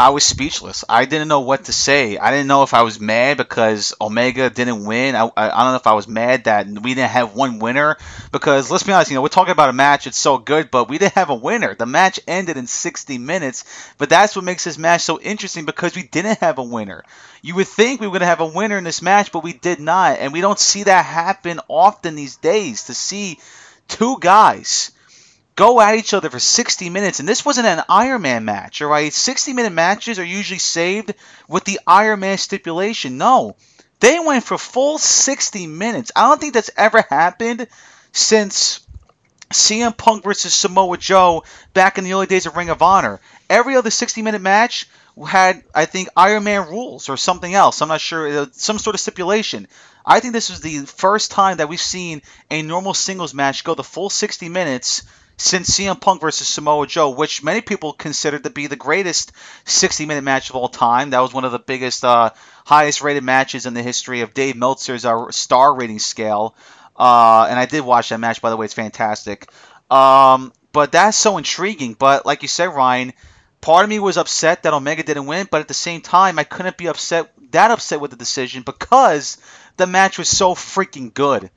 I 0.00 0.08
was 0.08 0.24
speechless. 0.24 0.82
I 0.88 1.04
didn't 1.04 1.28
know 1.28 1.40
what 1.40 1.66
to 1.66 1.74
say. 1.74 2.16
I 2.16 2.30
didn't 2.30 2.46
know 2.46 2.62
if 2.62 2.72
I 2.72 2.84
was 2.84 2.98
mad 2.98 3.36
because 3.36 3.92
Omega 4.00 4.48
didn't 4.48 4.86
win. 4.86 5.14
I, 5.14 5.24
I, 5.24 5.50
I, 5.50 5.62
don't 5.62 5.72
know 5.72 5.76
if 5.76 5.86
I 5.86 5.92
was 5.92 6.08
mad 6.08 6.44
that 6.44 6.66
we 6.68 6.94
didn't 6.94 7.10
have 7.10 7.34
one 7.34 7.58
winner 7.58 7.98
because 8.32 8.70
let's 8.70 8.82
be 8.82 8.94
honest, 8.94 9.10
you 9.10 9.16
know, 9.16 9.20
we're 9.20 9.28
talking 9.28 9.52
about 9.52 9.68
a 9.68 9.74
match. 9.74 10.06
It's 10.06 10.16
so 10.16 10.38
good, 10.38 10.70
but 10.70 10.88
we 10.88 10.96
didn't 10.96 11.12
have 11.12 11.28
a 11.28 11.34
winner. 11.34 11.74
The 11.74 11.84
match 11.84 12.18
ended 12.26 12.56
in 12.56 12.66
60 12.66 13.18
minutes, 13.18 13.64
but 13.98 14.08
that's 14.08 14.34
what 14.34 14.46
makes 14.46 14.64
this 14.64 14.78
match 14.78 15.02
so 15.02 15.20
interesting 15.20 15.66
because 15.66 15.94
we 15.94 16.04
didn't 16.04 16.38
have 16.38 16.56
a 16.56 16.64
winner. 16.64 17.04
You 17.42 17.56
would 17.56 17.68
think 17.68 18.00
we 18.00 18.06
were 18.06 18.12
going 18.12 18.20
to 18.20 18.26
have 18.26 18.40
a 18.40 18.46
winner 18.46 18.78
in 18.78 18.84
this 18.84 19.02
match, 19.02 19.32
but 19.32 19.44
we 19.44 19.52
did 19.52 19.80
not, 19.80 20.18
and 20.18 20.32
we 20.32 20.40
don't 20.40 20.58
see 20.58 20.84
that 20.84 21.04
happen 21.04 21.60
often 21.68 22.14
these 22.14 22.36
days. 22.36 22.84
To 22.84 22.94
see 22.94 23.38
two 23.86 24.16
guys 24.18 24.92
go 25.60 25.78
at 25.78 25.94
each 25.94 26.14
other 26.14 26.30
for 26.30 26.38
60 26.38 26.88
minutes. 26.88 27.20
And 27.20 27.28
this 27.28 27.44
wasn't 27.44 27.66
an 27.66 27.84
Iron 27.86 28.22
Man 28.22 28.46
match, 28.46 28.80
all 28.80 28.88
right? 28.88 29.12
60 29.12 29.52
minute 29.52 29.74
matches 29.74 30.18
are 30.18 30.24
usually 30.24 30.58
saved 30.58 31.12
with 31.48 31.64
the 31.64 31.80
Iron 31.86 32.20
Man 32.20 32.38
stipulation. 32.38 33.18
No, 33.18 33.56
they 34.00 34.18
went 34.18 34.44
for 34.44 34.56
full 34.56 34.96
60 34.96 35.66
minutes. 35.66 36.12
I 36.16 36.28
don't 36.28 36.40
think 36.40 36.54
that's 36.54 36.70
ever 36.78 37.04
happened 37.10 37.66
since 38.12 38.80
CM 39.52 39.94
Punk 39.94 40.24
versus 40.24 40.54
Samoa 40.54 40.96
Joe 40.96 41.44
back 41.74 41.98
in 41.98 42.04
the 42.04 42.14
early 42.14 42.26
days 42.26 42.46
of 42.46 42.56
Ring 42.56 42.70
of 42.70 42.80
Honor. 42.80 43.20
Every 43.50 43.76
other 43.76 43.90
60 43.90 44.22
minute 44.22 44.40
match 44.40 44.88
had, 45.28 45.62
I 45.74 45.84
think, 45.84 46.08
Iron 46.16 46.44
Man 46.44 46.70
rules 46.70 47.10
or 47.10 47.18
something 47.18 47.52
else. 47.52 47.82
I'm 47.82 47.88
not 47.88 48.00
sure, 48.00 48.26
uh, 48.26 48.46
some 48.52 48.78
sort 48.78 48.94
of 48.94 49.00
stipulation. 49.00 49.68
I 50.06 50.20
think 50.20 50.32
this 50.32 50.48
was 50.48 50.62
the 50.62 50.86
first 50.86 51.30
time 51.30 51.58
that 51.58 51.68
we've 51.68 51.78
seen 51.78 52.22
a 52.50 52.62
normal 52.62 52.94
singles 52.94 53.34
match 53.34 53.62
go 53.62 53.74
the 53.74 53.84
full 53.84 54.08
60 54.08 54.48
minutes 54.48 55.02
since 55.40 55.70
CM 55.70 55.98
Punk 55.98 56.20
versus 56.20 56.46
Samoa 56.46 56.86
Joe, 56.86 57.10
which 57.10 57.42
many 57.42 57.62
people 57.62 57.94
consider 57.94 58.38
to 58.38 58.50
be 58.50 58.66
the 58.66 58.76
greatest 58.76 59.32
60 59.64 60.04
minute 60.04 60.22
match 60.22 60.50
of 60.50 60.56
all 60.56 60.68
time. 60.68 61.10
That 61.10 61.20
was 61.20 61.32
one 61.32 61.44
of 61.44 61.52
the 61.52 61.58
biggest, 61.58 62.04
uh, 62.04 62.30
highest 62.66 63.00
rated 63.00 63.24
matches 63.24 63.64
in 63.64 63.72
the 63.72 63.82
history 63.82 64.20
of 64.20 64.34
Dave 64.34 64.54
Meltzer's 64.54 65.06
uh, 65.06 65.30
star 65.30 65.74
rating 65.74 65.98
scale. 65.98 66.54
Uh, 66.94 67.46
and 67.48 67.58
I 67.58 67.64
did 67.64 67.80
watch 67.80 68.10
that 68.10 68.20
match, 68.20 68.42
by 68.42 68.50
the 68.50 68.56
way, 68.56 68.66
it's 68.66 68.74
fantastic. 68.74 69.50
Um, 69.90 70.52
but 70.72 70.92
that's 70.92 71.16
so 71.16 71.38
intriguing. 71.38 71.94
But 71.94 72.26
like 72.26 72.42
you 72.42 72.48
said, 72.48 72.66
Ryan, 72.66 73.14
part 73.62 73.84
of 73.84 73.88
me 73.88 73.98
was 73.98 74.18
upset 74.18 74.64
that 74.64 74.74
Omega 74.74 75.02
didn't 75.02 75.26
win, 75.26 75.48
but 75.50 75.62
at 75.62 75.68
the 75.68 75.74
same 75.74 76.02
time, 76.02 76.38
I 76.38 76.44
couldn't 76.44 76.76
be 76.76 76.88
upset 76.88 77.32
that 77.52 77.70
upset 77.70 78.00
with 78.00 78.10
the 78.10 78.16
decision 78.16 78.62
because 78.62 79.38
the 79.76 79.86
match 79.86 80.18
was 80.18 80.28
so 80.28 80.54
freaking 80.54 81.12
good. 81.12 81.50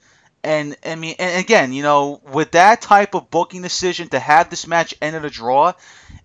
And 0.44 0.76
I 0.86 0.96
mean, 0.96 1.16
and 1.20 1.40
again, 1.40 1.72
you 1.72 1.84
know, 1.84 2.22
with 2.34 2.52
that 2.52 2.82
type 2.82 3.16
of 3.16 3.30
booking 3.30 3.62
decision 3.62 4.10
to 4.10 4.20
have 4.20 4.50
this 4.50 4.68
match 4.68 4.94
end 5.02 5.16
in 5.16 5.24
a 5.24 5.30
draw, 5.30 5.74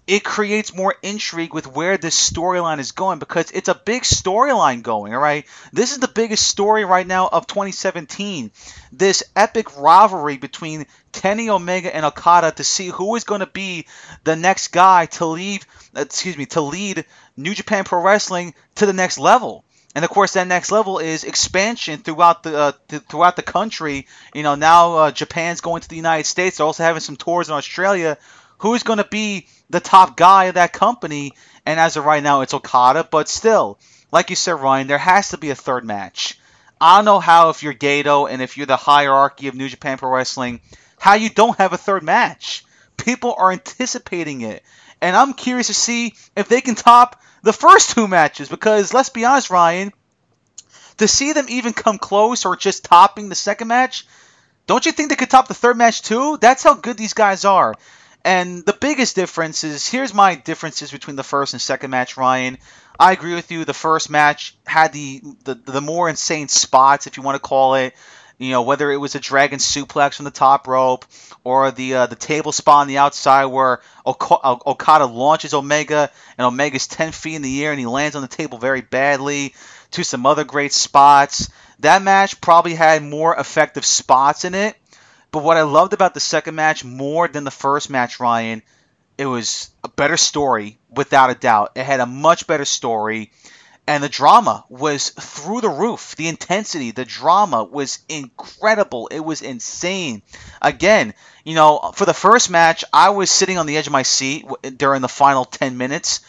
it 0.08 0.24
creates 0.24 0.74
more 0.74 0.96
intrigue 1.02 1.54
with 1.54 1.68
where 1.68 1.98
this 1.98 2.30
storyline 2.30 2.80
is 2.80 2.92
going 2.92 3.20
because 3.20 3.50
it's 3.52 3.68
a 3.68 3.74
big 3.74 4.02
storyline 4.02 4.82
going. 4.82 5.14
All 5.14 5.20
right, 5.20 5.46
this 5.72 5.92
is 5.92 5.98
the 5.98 6.08
biggest 6.08 6.48
story 6.48 6.84
right 6.84 7.06
now 7.06 7.28
of 7.28 7.46
2017. 7.46 8.50
This 8.90 9.22
epic 9.36 9.76
rivalry 9.76 10.36
between 10.36 10.86
Kenny 11.12 11.48
Omega 11.48 11.94
and 11.94 12.04
Okada 12.04 12.50
to 12.52 12.64
see 12.64 12.88
who 12.88 13.14
is 13.14 13.24
going 13.24 13.40
to 13.40 13.46
be 13.46 13.86
the 14.24 14.34
next 14.34 14.68
guy 14.68 15.06
to 15.06 15.26
leave. 15.26 15.64
Excuse 15.94 16.36
me, 16.36 16.46
to 16.46 16.60
lead 16.60 17.04
New 17.36 17.54
Japan 17.54 17.84
Pro 17.84 18.02
Wrestling 18.02 18.54
to 18.76 18.86
the 18.86 18.92
next 18.92 19.18
level. 19.18 19.64
And 19.94 20.04
of 20.04 20.10
course, 20.10 20.34
that 20.34 20.46
next 20.46 20.70
level 20.70 20.98
is 20.98 21.24
expansion 21.24 22.00
throughout 22.00 22.42
the 22.42 22.56
uh, 22.56 22.72
th- 22.88 23.02
throughout 23.02 23.36
the 23.36 23.42
country. 23.42 24.06
You 24.34 24.42
know, 24.42 24.54
now 24.54 24.94
uh, 24.96 25.10
Japan's 25.10 25.60
going 25.60 25.80
to 25.80 25.88
the 25.88 25.96
United 25.96 26.26
States. 26.26 26.58
They're 26.58 26.66
also 26.66 26.82
having 26.82 27.00
some 27.00 27.16
tours 27.16 27.48
in 27.48 27.54
Australia. 27.54 28.18
Who's 28.58 28.82
going 28.82 28.98
to 28.98 29.08
be 29.10 29.48
the 29.70 29.80
top 29.80 30.16
guy 30.16 30.44
of 30.44 30.54
that 30.54 30.72
company? 30.72 31.32
And 31.64 31.80
as 31.80 31.96
of 31.96 32.04
right 32.04 32.22
now, 32.22 32.42
it's 32.42 32.54
Okada. 32.54 33.04
But 33.04 33.28
still, 33.28 33.78
like 34.12 34.30
you 34.30 34.36
said, 34.36 34.52
Ryan, 34.52 34.86
there 34.86 34.98
has 34.98 35.30
to 35.30 35.38
be 35.38 35.50
a 35.50 35.54
third 35.54 35.84
match. 35.84 36.38
I 36.80 36.98
don't 36.98 37.04
know 37.04 37.20
how 37.20 37.50
if 37.50 37.62
you're 37.62 37.74
Gedo 37.74 38.30
and 38.30 38.40
if 38.40 38.56
you're 38.56 38.66
the 38.66 38.76
hierarchy 38.76 39.48
of 39.48 39.54
New 39.54 39.68
Japan 39.68 39.98
Pro 39.98 40.10
Wrestling, 40.10 40.60
how 40.98 41.14
you 41.14 41.28
don't 41.28 41.58
have 41.58 41.72
a 41.72 41.78
third 41.78 42.02
match. 42.02 42.64
People 42.96 43.34
are 43.36 43.52
anticipating 43.52 44.42
it. 44.42 44.62
And 45.00 45.16
I'm 45.16 45.34
curious 45.34 45.68
to 45.68 45.74
see 45.74 46.14
if 46.36 46.48
they 46.48 46.60
can 46.60 46.74
top 46.74 47.20
the 47.48 47.52
first 47.54 47.90
two 47.90 48.06
matches 48.08 48.48
because 48.48 48.94
let's 48.94 49.08
be 49.10 49.24
honest, 49.24 49.50
Ryan, 49.50 49.92
to 50.98 51.08
see 51.08 51.32
them 51.32 51.46
even 51.48 51.72
come 51.72 51.98
close 51.98 52.44
or 52.44 52.56
just 52.56 52.84
topping 52.84 53.28
the 53.28 53.34
second 53.34 53.68
match, 53.68 54.06
Don't 54.66 54.86
you 54.86 54.92
think 54.92 55.10
they 55.10 55.16
could 55.16 55.30
top 55.30 55.48
the 55.48 55.54
third 55.54 55.76
match 55.78 56.02
too? 56.02 56.38
That's 56.40 56.62
how 56.64 56.74
good 56.74 56.98
these 56.98 57.14
guys 57.14 57.44
are. 57.44 57.74
And 58.24 58.64
the 58.66 58.74
biggest 58.74 59.16
difference 59.16 59.64
is 59.64 59.88
here's 59.88 60.14
my 60.14 60.36
differences 60.36 60.92
between 60.92 61.16
the 61.16 61.24
first 61.24 61.54
and 61.54 61.62
second 61.62 61.90
match, 61.90 62.16
Ryan. 62.16 62.58
I 62.98 63.12
agree 63.12 63.34
with 63.34 63.50
you. 63.52 63.64
The 63.66 63.74
first 63.74 64.10
match 64.10 64.56
had 64.66 64.92
the 64.94 65.22
the, 65.44 65.54
the 65.56 65.82
more 65.82 66.08
insane 66.08 66.48
spots, 66.48 67.06
if 67.08 67.16
you 67.18 67.22
want 67.24 67.36
to 67.36 67.48
call 67.48 67.76
it. 67.76 67.94
You 68.38 68.52
know, 68.52 68.62
whether 68.62 68.90
it 68.92 68.96
was 68.98 69.16
a 69.16 69.20
dragon 69.20 69.58
suplex 69.58 70.14
from 70.14 70.24
the 70.24 70.30
top 70.30 70.68
rope 70.68 71.04
or 71.42 71.72
the 71.72 71.94
uh, 71.94 72.06
the 72.06 72.14
table 72.16 72.52
spot 72.52 72.82
on 72.82 72.86
the 72.86 72.98
outside 72.98 73.46
where 73.46 73.80
Ok- 74.06 74.36
Okada 74.42 75.06
launches 75.06 75.54
Omega 75.54 76.10
and 76.36 76.46
Omega's 76.46 76.86
10 76.86 77.10
feet 77.12 77.34
in 77.34 77.42
the 77.42 77.64
air 77.64 77.72
and 77.72 77.80
he 77.80 77.86
lands 77.86 78.14
on 78.14 78.22
the 78.22 78.28
table 78.28 78.58
very 78.58 78.80
badly. 78.80 79.54
To 79.92 80.04
some 80.04 80.26
other 80.26 80.44
great 80.44 80.74
spots. 80.74 81.48
That 81.80 82.02
match 82.02 82.40
probably 82.42 82.74
had 82.74 83.02
more 83.02 83.34
effective 83.34 83.86
spots 83.86 84.44
in 84.44 84.54
it. 84.54 84.76
But 85.30 85.42
what 85.42 85.56
I 85.56 85.62
loved 85.62 85.94
about 85.94 86.12
the 86.14 86.20
second 86.20 86.54
match 86.56 86.84
more 86.84 87.26
than 87.26 87.44
the 87.44 87.50
first 87.50 87.88
match, 87.88 88.20
Ryan, 88.20 88.62
it 89.16 89.26
was 89.26 89.70
a 89.82 89.88
better 89.88 90.16
story, 90.16 90.78
without 90.90 91.30
a 91.30 91.34
doubt. 91.34 91.72
It 91.74 91.84
had 91.84 92.00
a 92.00 92.06
much 92.06 92.46
better 92.46 92.64
story 92.64 93.32
and 93.88 94.04
the 94.04 94.08
drama 94.10 94.66
was 94.68 95.08
through 95.08 95.62
the 95.62 95.70
roof. 95.70 96.14
The 96.14 96.28
intensity, 96.28 96.90
the 96.90 97.06
drama 97.06 97.64
was 97.64 98.00
incredible. 98.06 99.08
It 99.08 99.20
was 99.20 99.40
insane. 99.40 100.20
Again, 100.60 101.14
you 101.42 101.54
know, 101.54 101.92
for 101.94 102.04
the 102.04 102.12
first 102.12 102.50
match, 102.50 102.84
I 102.92 103.08
was 103.08 103.30
sitting 103.30 103.56
on 103.56 103.64
the 103.64 103.78
edge 103.78 103.86
of 103.86 103.92
my 103.94 104.02
seat 104.02 104.44
during 104.76 105.00
the 105.00 105.08
final 105.08 105.46
10 105.46 105.78
minutes. 105.78 106.20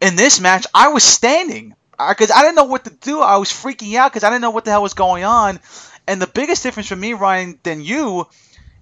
In 0.00 0.16
this 0.16 0.40
match, 0.40 0.66
I 0.74 0.88
was 0.88 1.04
standing 1.04 1.76
because 1.96 2.32
I 2.32 2.42
didn't 2.42 2.56
know 2.56 2.64
what 2.64 2.84
to 2.84 2.90
do. 2.90 3.20
I 3.20 3.36
was 3.36 3.50
freaking 3.50 3.94
out 3.94 4.10
because 4.10 4.24
I 4.24 4.30
didn't 4.30 4.42
know 4.42 4.50
what 4.50 4.64
the 4.64 4.72
hell 4.72 4.82
was 4.82 4.94
going 4.94 5.22
on. 5.22 5.60
And 6.08 6.20
the 6.20 6.26
biggest 6.26 6.64
difference 6.64 6.88
for 6.88 6.96
me, 6.96 7.14
Ryan, 7.14 7.60
than 7.62 7.82
you, 7.82 8.26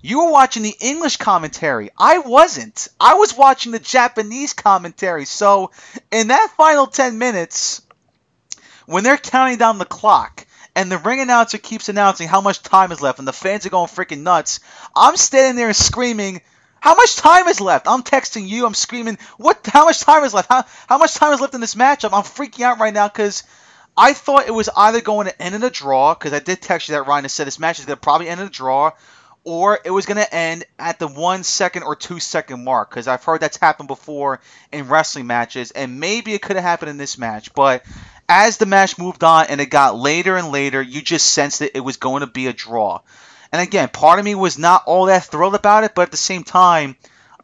you 0.01 0.25
were 0.25 0.33
watching 0.33 0.63
the 0.63 0.77
English 0.81 1.19
commentary. 1.19 1.91
I 1.97 2.19
wasn't. 2.19 2.89
I 2.99 3.15
was 3.15 3.37
watching 3.37 3.73
the 3.73 3.79
Japanese 3.79 4.53
commentary. 4.53 5.25
So, 5.25 5.71
in 6.11 6.29
that 6.29 6.53
final 6.59 6.87
10 6.87 7.17
minutes, 7.17 7.81
when 8.87 9.05
they're 9.05 9.17
counting 9.17 9.59
down 9.59 9.79
the 9.79 9.85
clock 9.85 10.47
and 10.75 10.91
the 10.91 10.99
ring 10.99 11.21
announcer 11.21 11.59
keeps 11.59 11.89
announcing 11.89 12.29
how 12.29 12.41
much 12.41 12.63
time 12.63 12.93
is 12.93 13.01
left 13.01 13.19
and 13.19 13.29
the 13.29 13.33
fans 13.33 13.67
are 13.67 13.71
going 13.71 13.89
freaking 13.89 14.23
nuts, 14.23 14.61
I'm 14.95 15.17
standing 15.17 15.57
there 15.57 15.73
screaming, 15.73 16.41
how 16.81 16.95
much 16.95 17.17
time 17.17 17.49
is 17.49 17.61
left? 17.61 17.89
I'm 17.89 18.03
texting 18.03 18.47
you. 18.47 18.67
I'm 18.67 18.75
screaming, 18.75 19.17
what? 19.39 19.67
How 19.67 19.87
much 19.87 20.01
time 20.01 20.23
is 20.25 20.35
left? 20.35 20.51
How, 20.51 20.65
how 20.87 20.99
much 20.99 21.15
time 21.15 21.33
is 21.33 21.41
left 21.41 21.55
in 21.55 21.63
this 21.63 21.75
matchup? 21.75 22.11
I'm 22.13 22.25
freaking 22.25 22.63
out 22.63 22.79
right 22.79 22.93
now 22.93 23.09
because 23.09 23.43
I 23.97 24.13
thought 24.13 24.49
it 24.49 24.55
was 24.55 24.69
either 24.77 25.01
going 25.01 25.27
to 25.27 25.43
end 25.43 25.55
in 25.55 25.63
a 25.63 25.71
draw 25.71 26.15
because 26.15 26.33
I 26.33 26.41
did 26.41 26.61
text 26.61 26.89
you 26.89 26.95
that 26.95 27.07
Ryan 27.07 27.29
said 27.29 27.47
this 27.47 27.59
match 27.59 27.79
is 27.79 27.87
going 27.87 27.97
to 27.97 28.01
probably 28.01 28.29
end 28.29 28.41
in 28.41 28.49
a 28.49 28.51
draw, 28.51 28.91
or 29.45 29.79
it 29.85 29.91
was 29.91 30.05
going 30.07 30.17
to 30.17 30.35
end 30.35 30.65
at 30.79 30.99
the 30.99 31.07
one 31.07 31.43
second 31.45 31.85
or 31.85 31.95
two 31.95 32.19
second 32.19 32.65
mark 32.65 32.91
because 32.91 33.07
I've 33.09 33.23
heard 33.23 33.41
that's 33.41 33.57
happened 33.57 33.89
before 33.89 34.41
in 34.73 34.89
wrestling 34.89 35.27
matches, 35.27 35.71
and 35.71 36.01
maybe 36.01 36.35
it 36.35 36.43
could 36.43 36.57
have 36.57 36.65
happened 36.65 36.91
in 36.91 36.97
this 36.97 37.19
match, 37.19 37.55
but 37.55 37.85
as 38.29 38.57
the 38.57 38.67
match 38.67 38.99
moved 38.99 39.25
on 39.25 39.47
and 39.47 39.61
it 39.61 39.67
got 39.67 39.97
later 39.97 40.37
and 40.37 40.51
later, 40.51 40.81
you 40.81 41.03
just 41.03 41.27
sensed 41.27 41.59
that 41.61 41.77
it 41.77 41.81
was 41.81 41.97
going 41.97 42.21
to 42.21 42.27
be 42.27 42.47
a 42.47 42.53
draw. 42.53 43.01
And 43.53 43.63
again, 43.63 43.89
part 43.89 44.19
of 44.19 44.25
me 44.25 44.35
was 44.35 44.59
not 44.59 44.85
all 44.87 45.07
that 45.07 45.25
thrilled 45.25 45.55
about 45.55 45.85
it, 45.85 45.95
but 45.95 46.03
at 46.03 46.11
the 46.11 46.17
same 46.17 46.43
time, 46.43 46.97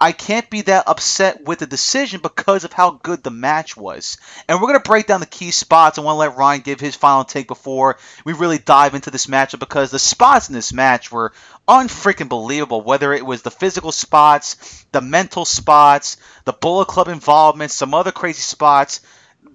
I 0.03 0.13
can't 0.13 0.49
be 0.49 0.63
that 0.63 0.89
upset 0.89 1.45
with 1.45 1.59
the 1.59 1.67
decision 1.67 2.21
because 2.23 2.65
of 2.65 2.73
how 2.73 2.93
good 2.93 3.23
the 3.23 3.31
match 3.31 3.77
was. 3.77 4.17
And 4.49 4.59
we're 4.59 4.69
going 4.69 4.81
to 4.81 4.89
break 4.89 5.07
down 5.07 5.21
the 5.21 5.27
key 5.27 5.51
spots. 5.51 5.99
I 5.99 6.01
want 6.01 6.15
to 6.15 6.21
let 6.21 6.39
Ryan 6.39 6.63
give 6.63 6.81
his 6.81 6.97
final 6.97 7.25
take 7.25 7.47
before 7.47 7.99
we 8.25 8.33
really 8.33 8.57
dive 8.57 8.95
into 8.95 9.11
this 9.11 9.27
matchup 9.27 9.59
because 9.59 9.91
the 9.91 9.99
spots 9.99 10.49
in 10.49 10.55
this 10.55 10.73
match 10.73 11.13
were 11.13 11.35
unfreaking 11.69 12.31
believable. 12.31 12.81
Whether 12.81 13.13
it 13.13 13.27
was 13.27 13.43
the 13.43 13.51
physical 13.51 13.93
spots, 13.93 14.87
the 14.91 15.03
mental 15.03 15.45
spots, 15.45 16.17
the 16.47 16.55
Bullet 16.55 16.89
Club 16.89 17.09
involvement, 17.09 17.71
some 17.71 17.93
other 17.93 18.11
crazy 18.11 18.41
spots 18.41 19.03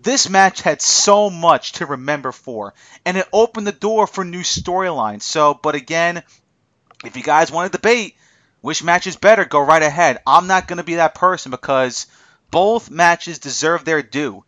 this 0.06 0.30
match 0.30 0.62
had 0.62 0.82
so 0.84 1.32
much 1.32 1.74
to 1.74 1.86
remember 1.88 2.32
for, 2.32 2.76
and 3.06 3.18
it 3.18 3.28
opened 3.34 3.66
the 3.66 3.72
door 3.72 4.06
for 4.06 4.24
new 4.24 4.42
storylines. 4.42 5.24
So, 5.24 5.56
but 5.56 5.74
again, 5.74 6.22
if 7.04 7.18
you 7.18 7.24
guys 7.24 7.52
want 7.52 7.72
to 7.72 7.78
debate 7.78 8.16
which 8.62 8.84
match 8.84 9.08
is 9.08 9.16
better, 9.16 9.46
go 9.46 9.60
right 9.60 9.82
ahead. 9.82 10.20
I'm 10.26 10.48
not 10.48 10.68
going 10.68 10.78
to 10.78 10.84
be 10.84 10.96
that 10.96 11.16
person 11.16 11.50
because 11.50 12.06
both 12.52 12.90
matches 12.90 13.40
deserve 13.40 13.84
their 13.84 14.04
due. 14.04 14.46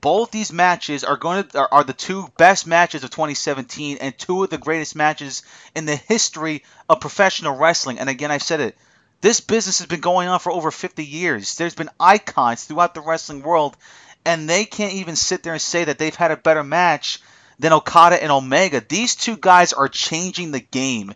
Both 0.00 0.30
these 0.30 0.52
matches 0.52 1.02
are 1.02 1.16
going 1.16 1.44
to 1.44 1.58
are, 1.58 1.68
are 1.72 1.84
the 1.84 1.92
two 1.92 2.28
best 2.38 2.66
matches 2.66 3.02
of 3.02 3.10
2017 3.10 3.98
and 4.00 4.16
two 4.16 4.44
of 4.44 4.50
the 4.50 4.58
greatest 4.58 4.94
matches 4.94 5.42
in 5.74 5.86
the 5.86 5.96
history 5.96 6.62
of 6.88 7.00
professional 7.00 7.56
wrestling. 7.56 7.98
And 7.98 8.08
again, 8.08 8.30
I've 8.30 8.42
said 8.42 8.60
it. 8.60 8.78
This 9.20 9.40
business 9.40 9.78
has 9.78 9.86
been 9.86 10.00
going 10.00 10.28
on 10.28 10.38
for 10.38 10.50
over 10.50 10.70
50 10.70 11.04
years. 11.04 11.56
There's 11.56 11.74
been 11.74 11.90
icons 11.98 12.64
throughout 12.64 12.94
the 12.94 13.02
wrestling 13.02 13.42
world, 13.42 13.76
and 14.24 14.48
they 14.48 14.64
can't 14.64 14.94
even 14.94 15.16
sit 15.16 15.42
there 15.42 15.52
and 15.52 15.62
say 15.62 15.84
that 15.84 15.98
they've 15.98 16.14
had 16.14 16.30
a 16.30 16.36
better 16.36 16.62
match 16.62 17.20
than 17.58 17.72
Okada 17.72 18.22
and 18.22 18.32
Omega. 18.32 18.82
These 18.86 19.16
two 19.16 19.36
guys 19.36 19.72
are 19.72 19.88
changing 19.88 20.50
the 20.50 20.60
game. 20.60 21.14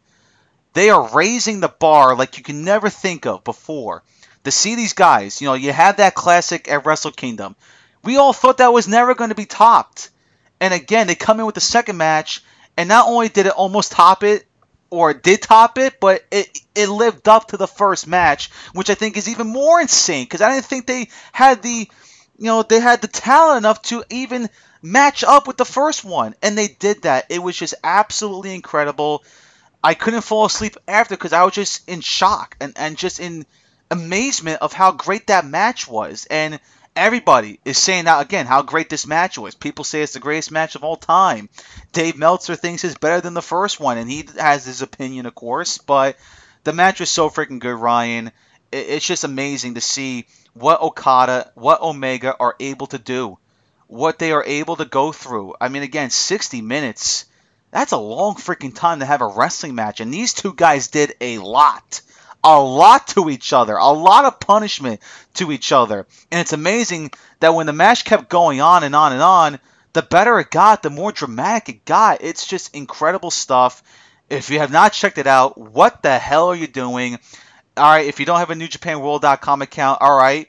They 0.75 0.90
are 0.90 1.09
raising 1.14 1.61
the 1.61 1.69
bar 1.69 2.17
like 2.17 2.37
you 2.37 2.45
can 2.45 2.64
never 2.64 2.90
think 2.90 3.27
of 3.27 3.45
before. 3.45 4.03
To 4.45 4.51
see 4.51 4.75
these 4.75 4.93
guys, 4.93 5.40
you 5.40 5.49
know, 5.49 5.55
you 5.55 5.73
had 5.73 5.97
that 5.99 6.14
classic 6.14 6.69
at 6.71 6.85
Wrestle 6.85 7.12
Kingdom. 7.12 7.57
We 8.03 8.19
all 8.19 8.35
thought 8.35 8.59
that 8.59 8.73
was 8.75 8.87
never 8.87 9.14
going 9.14 9.31
to 9.31 9.35
be 9.35 9.47
topped. 9.47 10.11
And 10.61 10.75
again, 10.75 11.07
they 11.07 11.14
come 11.14 11.40
in 11.40 11.47
with 11.47 11.55
the 11.55 11.62
second 11.62 11.97
match, 11.97 12.43
and 12.77 12.88
not 12.88 13.09
only 13.09 13.29
did 13.31 13.47
it 13.47 13.53
almost 13.53 13.93
top 13.93 14.23
it, 14.23 14.47
or 14.90 15.14
did 15.14 15.43
top 15.43 15.79
it, 15.79 15.99
but 15.99 16.25
it 16.31 16.59
it 16.75 16.88
lived 16.88 17.29
up 17.29 17.49
to 17.49 17.57
the 17.57 17.67
first 17.67 18.07
match, 18.07 18.51
which 18.73 18.90
I 18.90 18.95
think 18.95 19.17
is 19.17 19.29
even 19.29 19.47
more 19.49 19.81
insane 19.81 20.25
because 20.25 20.40
I 20.40 20.55
didn't 20.55 20.67
think 20.67 20.87
they 20.87 21.09
had 21.33 21.62
the 21.62 21.88
you 22.38 22.47
know, 22.47 22.62
they 22.62 22.81
had 22.81 23.01
the 23.01 23.09
talent 23.09 23.59
enough 23.59 23.83
to 23.83 24.05
even 24.11 24.49
match 24.83 25.25
up 25.25 25.47
with 25.47 25.57
the 25.57 25.64
first 25.64 26.05
one, 26.05 26.35
and 26.42 26.57
they 26.57 26.68
did 26.68 27.03
that. 27.03 27.27
It 27.31 27.42
was 27.42 27.57
just 27.57 27.75
absolutely 27.83 28.55
incredible. 28.55 29.25
I 29.83 29.94
couldn't 29.94 30.23
fall 30.23 30.47
asleep 30.47 30.77
after 30.88 31.14
because 31.14 31.33
I 31.33 31.44
was 31.44 31.55
just 31.55 31.88
in 31.88 32.01
shock 32.01 32.57
and, 32.61 32.73
and 32.77 32.97
just 32.97 33.20
in 33.20 33.47
amazement 33.90 34.62
of 34.62 34.73
how 34.73 34.92
great 34.92 35.29
that 35.29 35.47
match 35.47 35.87
was. 35.87 36.27
And 36.31 36.59
everybody 36.97 37.61
is 37.64 37.79
saying 37.79 38.05
that 38.05 38.20
again, 38.20 38.47
how 38.47 38.62
great 38.62 38.88
this 38.88 39.07
match 39.07 39.38
was. 39.38 39.55
People 39.55 39.85
say 39.85 40.03
it's 40.03 40.14
the 40.14 40.20
greatest 40.20 40.51
match 40.51 40.75
of 40.75 40.85
all 40.85 40.97
time. 40.97 41.49
Dave 41.92 42.16
Meltzer 42.16 42.57
thinks 42.57 42.85
it's 42.85 42.97
better 42.97 43.20
than 43.20 43.35
the 43.35 43.42
first 43.42 43.81
one, 43.81 43.99
and 43.99 44.11
he 44.11 44.27
has 44.38 44.64
his 44.64 44.83
opinion, 44.83 45.27
of 45.27 45.35
course. 45.35 45.79
But 45.79 46.16
the 46.64 46.73
match 46.73 47.01
was 47.01 47.11
so 47.11 47.31
freaking 47.31 47.59
good, 47.59 47.77
Ryan. 47.77 48.33
It's 48.73 49.07
just 49.07 49.25
amazing 49.25 49.75
to 49.75 49.81
see 49.81 50.27
what 50.55 50.81
Okada, 50.81 51.51
what 51.55 51.83
Omega 51.83 52.35
are 52.38 52.57
able 52.59 52.87
to 52.88 52.99
do, 52.99 53.38
what 53.87 54.19
they 54.19 54.33
are 54.33 54.45
able 54.45 54.77
to 54.77 54.85
go 54.85 55.12
through. 55.12 55.55
I 55.61 55.69
mean, 55.69 55.83
again, 55.83 56.11
60 56.11 56.62
minutes. 56.62 57.27
That's 57.71 57.93
a 57.93 57.99
long 57.99 58.37
freaking 58.37 58.75
time 58.75 59.01
to 59.01 59.07
have 59.07 59.21
a 59.21 59.27
wrestling 59.27 59.75
match. 59.75 60.01
And 60.01 60.14
these 60.14 60.33
two 60.33 60.55
guys 60.55 60.88
did 60.88 61.14
a 61.21 61.38
lot. 61.38 62.01
A 62.45 62.61
lot 62.61 63.09
to 63.09 63.31
each 63.31 63.53
other. 63.53 63.77
A 63.77 63.90
lot 63.90 64.27
of 64.27 64.38
punishment 64.38 65.01
to 65.35 65.51
each 65.51 65.73
other. 65.73 66.07
And 66.31 66.40
it's 66.40 66.53
amazing 66.53 67.11
that 67.40 67.55
when 67.55 67.67
the 67.67 67.73
match 67.73 68.05
kept 68.05 68.29
going 68.29 68.61
on 68.61 68.85
and 68.85 68.95
on 68.95 69.12
and 69.12 69.23
on, 69.23 69.59
the 69.93 70.03
better 70.03 70.38
it 70.38 70.51
got, 70.51 70.83
the 70.83 70.90
more 70.90 71.11
dramatic 71.11 71.69
it 71.69 71.85
got. 71.85 72.23
It's 72.23 72.47
just 72.47 72.77
incredible 72.77 73.31
stuff. 73.31 73.83
If 74.29 74.51
you 74.51 74.59
have 74.59 74.73
not 74.73 74.93
checked 74.93 75.19
it 75.19 75.27
out, 75.27 75.57
what 75.57 76.03
the 76.03 76.19
hell 76.19 76.49
are 76.49 76.55
you 76.55 76.67
doing? 76.67 77.19
All 77.77 77.91
right, 77.91 78.07
if 78.07 78.21
you 78.21 78.27
don't 78.27 78.39
have 78.39 78.51
a 78.51 78.55
NewJapanWorld.com 78.55 79.63
account, 79.63 79.99
all 80.01 80.17
right, 80.17 80.49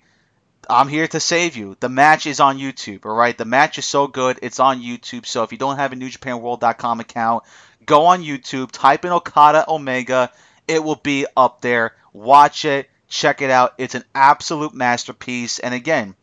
I'm 0.69 0.87
here 0.87 1.07
to 1.07 1.19
save 1.19 1.55
you. 1.57 1.75
The 1.79 1.89
match 1.89 2.27
is 2.27 2.39
on 2.39 2.57
YouTube, 2.57 3.05
all 3.05 3.15
right? 3.15 3.37
The 3.37 3.45
match 3.45 3.77
is 3.77 3.85
so 3.85 4.07
good, 4.07 4.39
it's 4.41 4.59
on 4.59 4.81
YouTube. 4.81 5.25
So 5.25 5.43
if 5.43 5.51
you 5.51 5.57
don't 5.57 5.77
have 5.77 5.93
a 5.93 5.95
NewJapanWorld.com 5.95 6.99
account, 6.99 7.43
go 7.85 8.05
on 8.05 8.23
YouTube, 8.23 8.71
type 8.71 9.05
in 9.05 9.11
Okada 9.11 9.65
Omega. 9.67 10.31
It 10.67 10.83
will 10.83 10.95
be 10.95 11.25
up 11.35 11.61
there. 11.61 11.95
Watch 12.13 12.65
it, 12.65 12.89
check 13.07 13.41
it 13.41 13.49
out. 13.49 13.73
It's 13.77 13.95
an 13.95 14.03
absolute 14.13 14.73
masterpiece. 14.73 15.59
And 15.59 15.73
again, 15.73 16.15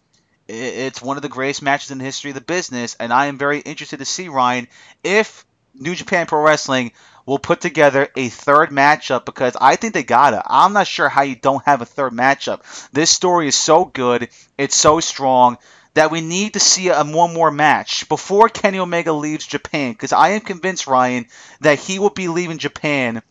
it's 0.48 1.00
one 1.00 1.16
of 1.16 1.22
the 1.22 1.28
greatest 1.28 1.62
matches 1.62 1.90
in 1.90 1.98
the 1.98 2.04
history 2.04 2.30
of 2.30 2.34
the 2.34 2.40
business. 2.40 2.96
And 2.98 3.12
I 3.12 3.26
am 3.26 3.38
very 3.38 3.60
interested 3.60 3.98
to 3.98 4.04
see, 4.04 4.28
Ryan, 4.28 4.68
if 5.02 5.44
New 5.74 5.94
Japan 5.94 6.26
Pro 6.26 6.42
Wrestling 6.42 6.92
will 7.24 7.38
put 7.38 7.60
together 7.60 8.08
a 8.16 8.28
third 8.28 8.70
matchup 8.70 9.24
because 9.24 9.56
I 9.60 9.76
think 9.76 9.94
they 9.94 10.02
got 10.02 10.34
it. 10.34 10.42
I'm 10.46 10.72
not 10.72 10.86
sure 10.86 11.08
how 11.08 11.22
you 11.22 11.36
don't 11.36 11.64
have 11.64 11.80
a 11.80 11.86
third 11.86 12.12
matchup. 12.12 12.62
This 12.90 13.10
story 13.10 13.48
is 13.48 13.54
so 13.54 13.84
good, 13.84 14.28
it's 14.58 14.76
so 14.76 15.00
strong 15.00 15.58
that 15.94 16.10
we 16.10 16.20
need 16.20 16.54
to 16.54 16.60
see 16.60 16.88
a 16.88 17.04
one 17.04 17.34
more 17.34 17.50
match 17.50 18.08
before 18.08 18.48
Kenny 18.48 18.78
Omega 18.78 19.12
leaves 19.12 19.46
Japan 19.46 19.92
because 19.92 20.12
I 20.12 20.30
am 20.30 20.40
convinced 20.40 20.86
Ryan 20.86 21.26
that 21.60 21.78
he 21.78 21.98
will 21.98 22.10
be 22.10 22.28
leaving 22.28 22.58
Japan 22.58 23.22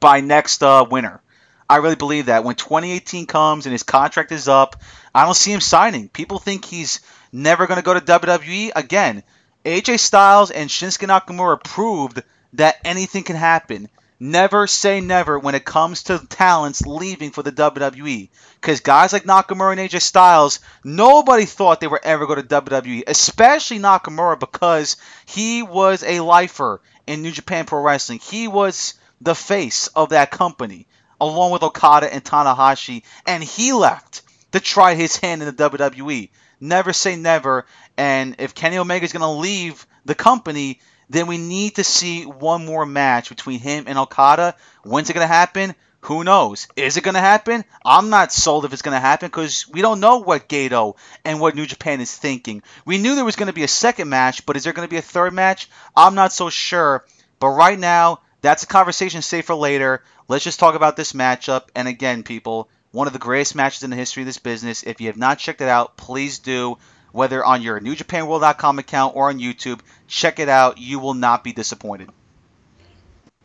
by 0.00 0.20
next 0.20 0.62
uh, 0.62 0.84
winter. 0.90 1.22
I 1.68 1.76
really 1.76 1.96
believe 1.96 2.26
that 2.26 2.44
when 2.44 2.54
2018 2.54 3.26
comes 3.26 3.66
and 3.66 3.72
his 3.72 3.82
contract 3.82 4.30
is 4.30 4.46
up, 4.46 4.76
I 5.14 5.24
don't 5.24 5.34
see 5.34 5.52
him 5.52 5.60
signing. 5.60 6.08
People 6.08 6.38
think 6.38 6.64
he's 6.64 7.00
never 7.32 7.66
going 7.66 7.78
to 7.78 7.84
go 7.84 7.94
to 7.94 8.00
WWE 8.00 8.70
again. 8.76 9.24
AJ 9.66 9.98
Styles 9.98 10.52
and 10.52 10.70
Shinsuke 10.70 11.08
Nakamura 11.08 11.62
proved 11.62 12.22
that 12.52 12.78
anything 12.84 13.24
can 13.24 13.34
happen. 13.34 13.88
never 14.20 14.66
say 14.68 15.00
never 15.00 15.38
when 15.38 15.56
it 15.56 15.64
comes 15.64 16.04
to 16.04 16.24
talents 16.28 16.86
leaving 16.86 17.32
for 17.32 17.42
the 17.42 17.50
WWE. 17.50 18.28
Because 18.60 18.78
guys 18.80 19.12
like 19.12 19.24
Nakamura 19.24 19.72
and 19.72 19.80
AJ 19.80 20.02
Styles, 20.02 20.60
nobody 20.84 21.44
thought 21.46 21.80
they 21.80 21.88
were 21.88 22.00
ever 22.04 22.26
going 22.26 22.40
to 22.40 22.46
WWE, 22.62 23.02
especially 23.08 23.80
Nakamura 23.80 24.38
because 24.38 24.96
he 25.26 25.64
was 25.64 26.04
a 26.04 26.20
lifer 26.20 26.80
in 27.08 27.22
New 27.22 27.32
Japan 27.32 27.66
Pro 27.66 27.80
Wrestling. 27.82 28.20
He 28.20 28.46
was 28.46 28.94
the 29.20 29.34
face 29.34 29.88
of 29.88 30.10
that 30.10 30.30
company, 30.30 30.86
along 31.20 31.50
with 31.50 31.64
Okada 31.64 32.12
and 32.12 32.24
Tanahashi, 32.24 33.02
and 33.26 33.42
he 33.42 33.72
left 33.72 34.22
to 34.52 34.60
try 34.60 34.94
his 34.94 35.16
hand 35.16 35.42
in 35.42 35.54
the 35.54 35.70
WWE. 35.70 36.30
Never 36.60 36.92
say 36.94 37.16
never, 37.16 37.66
and 37.96 38.36
if 38.38 38.54
Kenny 38.54 38.78
Omega 38.78 39.04
is 39.04 39.12
going 39.12 39.22
to 39.22 39.40
leave 39.40 39.86
the 40.04 40.14
company, 40.14 40.80
then 41.08 41.26
we 41.26 41.38
need 41.38 41.76
to 41.76 41.84
see 41.84 42.24
one 42.24 42.64
more 42.66 42.86
match 42.86 43.28
between 43.28 43.60
him 43.60 43.84
and 43.86 43.98
Okada. 43.98 44.54
When's 44.82 45.10
it 45.10 45.14
going 45.14 45.24
to 45.24 45.32
happen? 45.32 45.74
Who 46.02 46.22
knows? 46.22 46.68
Is 46.76 46.96
it 46.96 47.02
going 47.02 47.14
to 47.14 47.20
happen? 47.20 47.64
I'm 47.84 48.10
not 48.10 48.32
sold 48.32 48.64
if 48.64 48.72
it's 48.72 48.82
going 48.82 48.94
to 48.94 49.00
happen 49.00 49.28
because 49.28 49.66
we 49.68 49.82
don't 49.82 49.98
know 49.98 50.18
what 50.18 50.48
Gedo 50.48 50.96
and 51.24 51.40
what 51.40 51.56
New 51.56 51.66
Japan 51.66 52.00
is 52.00 52.14
thinking. 52.14 52.62
We 52.84 52.98
knew 52.98 53.16
there 53.16 53.24
was 53.24 53.34
going 53.34 53.48
to 53.48 53.52
be 53.52 53.64
a 53.64 53.68
second 53.68 54.08
match, 54.08 54.46
but 54.46 54.56
is 54.56 54.64
there 54.64 54.72
going 54.72 54.86
to 54.86 54.92
be 54.92 54.98
a 54.98 55.02
third 55.02 55.34
match? 55.34 55.68
I'm 55.96 56.14
not 56.14 56.32
so 56.32 56.48
sure. 56.48 57.04
But 57.40 57.48
right 57.48 57.78
now, 57.78 58.20
that's 58.40 58.62
a 58.62 58.68
conversation 58.68 59.20
safe 59.22 59.46
for 59.46 59.56
later. 59.56 60.04
Let's 60.28 60.44
just 60.44 60.60
talk 60.60 60.76
about 60.76 60.96
this 60.96 61.12
matchup. 61.12 61.68
And 61.74 61.88
again, 61.88 62.22
people, 62.22 62.68
one 62.92 63.08
of 63.08 63.12
the 63.12 63.18
greatest 63.18 63.56
matches 63.56 63.82
in 63.82 63.90
the 63.90 63.96
history 63.96 64.22
of 64.22 64.26
this 64.26 64.38
business. 64.38 64.84
If 64.84 65.00
you 65.00 65.08
have 65.08 65.16
not 65.16 65.38
checked 65.38 65.60
it 65.60 65.68
out, 65.68 65.96
please 65.96 66.38
do. 66.38 66.78
Whether 67.16 67.42
on 67.42 67.62
your 67.62 67.80
NewJapanWorld.com 67.80 68.78
account 68.78 69.16
or 69.16 69.30
on 69.30 69.38
YouTube, 69.38 69.80
check 70.06 70.38
it 70.38 70.50
out. 70.50 70.76
You 70.76 70.98
will 70.98 71.14
not 71.14 71.42
be 71.42 71.54
disappointed. 71.54 72.10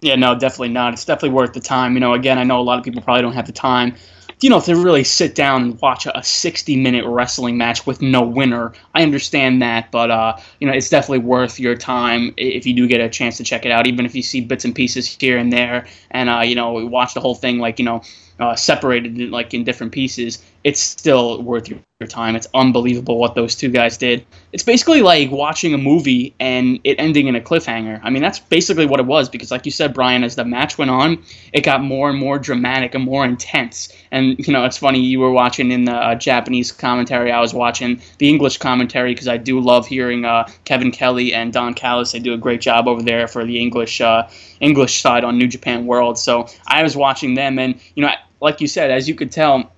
Yeah, 0.01 0.15
no, 0.15 0.37
definitely 0.37 0.69
not. 0.69 0.91
It's 0.91 1.05
definitely 1.05 1.29
worth 1.29 1.53
the 1.53 1.61
time. 1.61 1.93
You 1.93 2.01
know, 2.01 2.13
again, 2.13 2.37
I 2.37 2.43
know 2.43 2.59
a 2.59 2.63
lot 2.63 2.79
of 2.79 2.83
people 2.83 3.01
probably 3.01 3.21
don't 3.21 3.31
have 3.31 3.45
the 3.45 3.53
time, 3.53 3.95
you 4.41 4.49
know, 4.49 4.59
to 4.59 4.75
really 4.75 5.05
sit 5.05 5.35
down 5.35 5.61
and 5.61 5.81
watch 5.81 6.05
a 6.05 6.21
60 6.21 6.75
minute 6.75 7.05
wrestling 7.05 7.57
match 7.57 7.85
with 7.87 8.01
no 8.01 8.21
winner. 8.23 8.73
I 8.93 9.03
understand 9.03 9.61
that, 9.61 9.89
but, 9.89 10.11
uh, 10.11 10.37
you 10.59 10.67
know, 10.67 10.73
it's 10.73 10.89
definitely 10.89 11.19
worth 11.19 11.57
your 11.57 11.75
time 11.75 12.33
if 12.35 12.65
you 12.65 12.73
do 12.73 12.87
get 12.87 12.99
a 12.99 13.07
chance 13.07 13.37
to 13.37 13.45
check 13.45 13.65
it 13.65 13.71
out, 13.71 13.87
even 13.87 14.05
if 14.05 14.13
you 14.15 14.21
see 14.21 14.41
bits 14.41 14.65
and 14.65 14.75
pieces 14.75 15.07
here 15.07 15.37
and 15.37 15.53
there 15.53 15.87
and, 16.09 16.29
uh, 16.29 16.41
you 16.41 16.55
know, 16.55 16.73
watch 16.87 17.13
the 17.13 17.21
whole 17.21 17.35
thing 17.35 17.59
like, 17.59 17.79
you 17.79 17.85
know, 17.85 18.01
uh, 18.41 18.55
separated 18.55 19.29
like 19.29 19.53
in 19.53 19.63
different 19.63 19.93
pieces, 19.93 20.43
it's 20.63 20.79
still 20.79 21.41
worth 21.41 21.69
your, 21.69 21.79
your 21.99 22.07
time. 22.07 22.35
It's 22.35 22.47
unbelievable 22.53 23.17
what 23.17 23.33
those 23.33 23.55
two 23.55 23.69
guys 23.69 23.97
did. 23.97 24.25
It's 24.51 24.63
basically 24.63 25.01
like 25.01 25.31
watching 25.31 25.73
a 25.73 25.77
movie 25.77 26.35
and 26.39 26.79
it 26.83 26.99
ending 26.99 27.27
in 27.27 27.35
a 27.35 27.41
cliffhanger. 27.41 27.99
I 28.03 28.09
mean, 28.09 28.21
that's 28.21 28.39
basically 28.39 28.85
what 28.85 28.99
it 28.99 29.05
was 29.05 29.27
because, 29.27 29.49
like 29.49 29.65
you 29.65 29.71
said, 29.71 29.93
Brian, 29.93 30.23
as 30.23 30.35
the 30.35 30.45
match 30.45 30.77
went 30.77 30.91
on, 30.91 31.23
it 31.53 31.61
got 31.61 31.81
more 31.81 32.09
and 32.09 32.19
more 32.19 32.37
dramatic 32.37 32.93
and 32.93 33.03
more 33.03 33.25
intense. 33.25 33.91
And 34.11 34.37
you 34.39 34.53
know, 34.53 34.65
it's 34.65 34.77
funny 34.77 34.99
you 34.99 35.19
were 35.19 35.31
watching 35.31 35.71
in 35.71 35.85
the 35.85 35.95
uh, 35.95 36.15
Japanese 36.15 36.71
commentary. 36.71 37.31
I 37.31 37.39
was 37.39 37.53
watching 37.53 38.01
the 38.19 38.29
English 38.29 38.57
commentary 38.57 39.13
because 39.13 39.27
I 39.27 39.37
do 39.37 39.59
love 39.59 39.87
hearing 39.87 40.25
uh, 40.25 40.47
Kevin 40.65 40.91
Kelly 40.91 41.33
and 41.33 41.51
Don 41.51 41.73
Callis. 41.73 42.11
They 42.11 42.19
do 42.19 42.33
a 42.33 42.37
great 42.37 42.61
job 42.61 42.87
over 42.87 43.01
there 43.01 43.27
for 43.27 43.45
the 43.45 43.59
English 43.59 43.99
uh, 44.01 44.29
English 44.59 45.01
side 45.01 45.23
on 45.23 45.37
New 45.37 45.47
Japan 45.47 45.87
World. 45.87 46.19
So 46.19 46.47
I 46.67 46.83
was 46.83 46.95
watching 46.95 47.33
them, 47.33 47.57
and 47.57 47.79
you 47.95 48.03
know 48.03 48.11
like 48.41 48.59
you 48.59 48.67
said, 48.67 48.91
as 48.91 49.07
you 49.07 49.15
could 49.15 49.31
tell, 49.31 49.71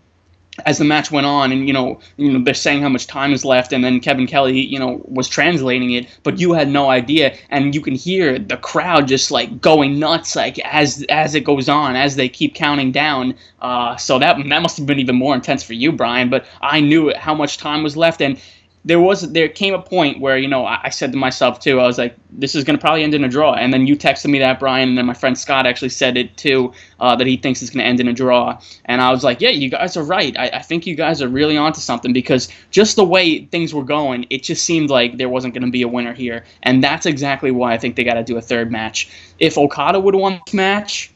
as 0.65 0.77
the 0.77 0.85
match 0.85 1.11
went 1.11 1.25
on, 1.25 1.51
and 1.51 1.67
you 1.67 1.73
know, 1.73 1.99
you 2.17 2.31
know, 2.31 2.43
they're 2.43 2.53
saying 2.53 2.81
how 2.81 2.89
much 2.89 3.07
time 3.07 3.33
is 3.33 3.43
left, 3.43 3.73
and 3.73 3.83
then 3.83 3.99
Kevin 3.99 4.27
Kelly, 4.27 4.59
you 4.59 4.77
know, 4.77 5.01
was 5.05 5.27
translating 5.27 5.91
it, 5.91 6.07
but 6.23 6.39
you 6.39 6.53
had 6.53 6.69
no 6.69 6.89
idea, 6.89 7.35
and 7.49 7.73
you 7.73 7.81
can 7.81 7.95
hear 7.95 8.37
the 8.37 8.57
crowd 8.57 9.07
just 9.07 9.31
like 9.31 9.61
going 9.61 9.99
nuts, 9.99 10.35
like 10.35 10.59
as 10.59 11.03
as 11.09 11.33
it 11.35 11.43
goes 11.43 11.69
on, 11.69 11.95
as 11.95 12.15
they 12.15 12.29
keep 12.29 12.53
counting 12.53 12.91
down. 12.91 13.35
Uh, 13.61 13.95
so 13.95 14.19
that 14.19 14.37
that 14.49 14.61
must 14.61 14.77
have 14.77 14.85
been 14.85 14.99
even 14.99 15.15
more 15.15 15.33
intense 15.33 15.63
for 15.63 15.73
you, 15.73 15.91
Brian. 15.91 16.29
But 16.29 16.45
I 16.61 16.79
knew 16.81 17.13
how 17.15 17.33
much 17.33 17.57
time 17.57 17.81
was 17.83 17.97
left, 17.97 18.21
and 18.21 18.39
there 18.85 18.99
was 18.99 19.31
there 19.31 19.47
came 19.47 19.73
a 19.73 19.81
point 19.81 20.19
where 20.19 20.37
you 20.37 20.47
know 20.47 20.65
I, 20.65 20.81
I 20.83 20.89
said 20.89 21.11
to 21.13 21.17
myself 21.17 21.59
too 21.59 21.79
I 21.79 21.85
was 21.85 21.97
like 21.97 22.15
this 22.31 22.55
is 22.55 22.63
going 22.63 22.77
to 22.77 22.81
probably 22.81 23.03
end 23.03 23.13
in 23.13 23.23
a 23.23 23.29
draw. 23.29 23.53
And 23.53 23.73
then 23.73 23.87
you 23.87 23.95
texted 23.95 24.29
me 24.29 24.39
that 24.39 24.59
Brian 24.59 24.89
and 24.89 24.97
then 24.97 25.05
my 25.05 25.13
friend 25.13 25.37
Scott 25.37 25.65
actually 25.65 25.89
said 25.89 26.17
it 26.17 26.35
too 26.35 26.73
uh, 26.99 27.15
that 27.15 27.27
he 27.27 27.37
thinks 27.37 27.61
it's 27.61 27.71
going 27.71 27.83
to 27.83 27.87
end 27.87 27.99
in 27.99 28.07
a 28.07 28.13
draw. 28.13 28.59
And 28.85 29.01
I 29.01 29.11
was 29.11 29.23
like 29.23 29.39
yeah 29.41 29.49
you 29.49 29.69
guys 29.69 29.95
are 29.95 30.03
right. 30.03 30.37
I, 30.37 30.49
I 30.49 30.61
think 30.61 30.85
you 30.85 30.95
guys 30.95 31.21
are 31.21 31.27
really 31.27 31.57
onto 31.57 31.79
something 31.79 32.13
because 32.13 32.49
just 32.71 32.95
the 32.95 33.05
way 33.05 33.45
things 33.45 33.73
were 33.73 33.83
going 33.83 34.25
it 34.29 34.43
just 34.43 34.65
seemed 34.65 34.89
like 34.89 35.17
there 35.17 35.29
wasn't 35.29 35.53
going 35.53 35.65
to 35.65 35.71
be 35.71 35.81
a 35.81 35.87
winner 35.87 36.13
here. 36.13 36.43
And 36.63 36.83
that's 36.83 37.05
exactly 37.05 37.51
why 37.51 37.73
I 37.73 37.77
think 37.77 37.95
they 37.95 38.03
got 38.03 38.15
to 38.15 38.23
do 38.23 38.37
a 38.37 38.41
third 38.41 38.71
match. 38.71 39.09
If 39.39 39.57
Okada 39.57 39.99
would 39.99 40.15
won 40.15 40.41
this 40.45 40.53
match 40.53 41.13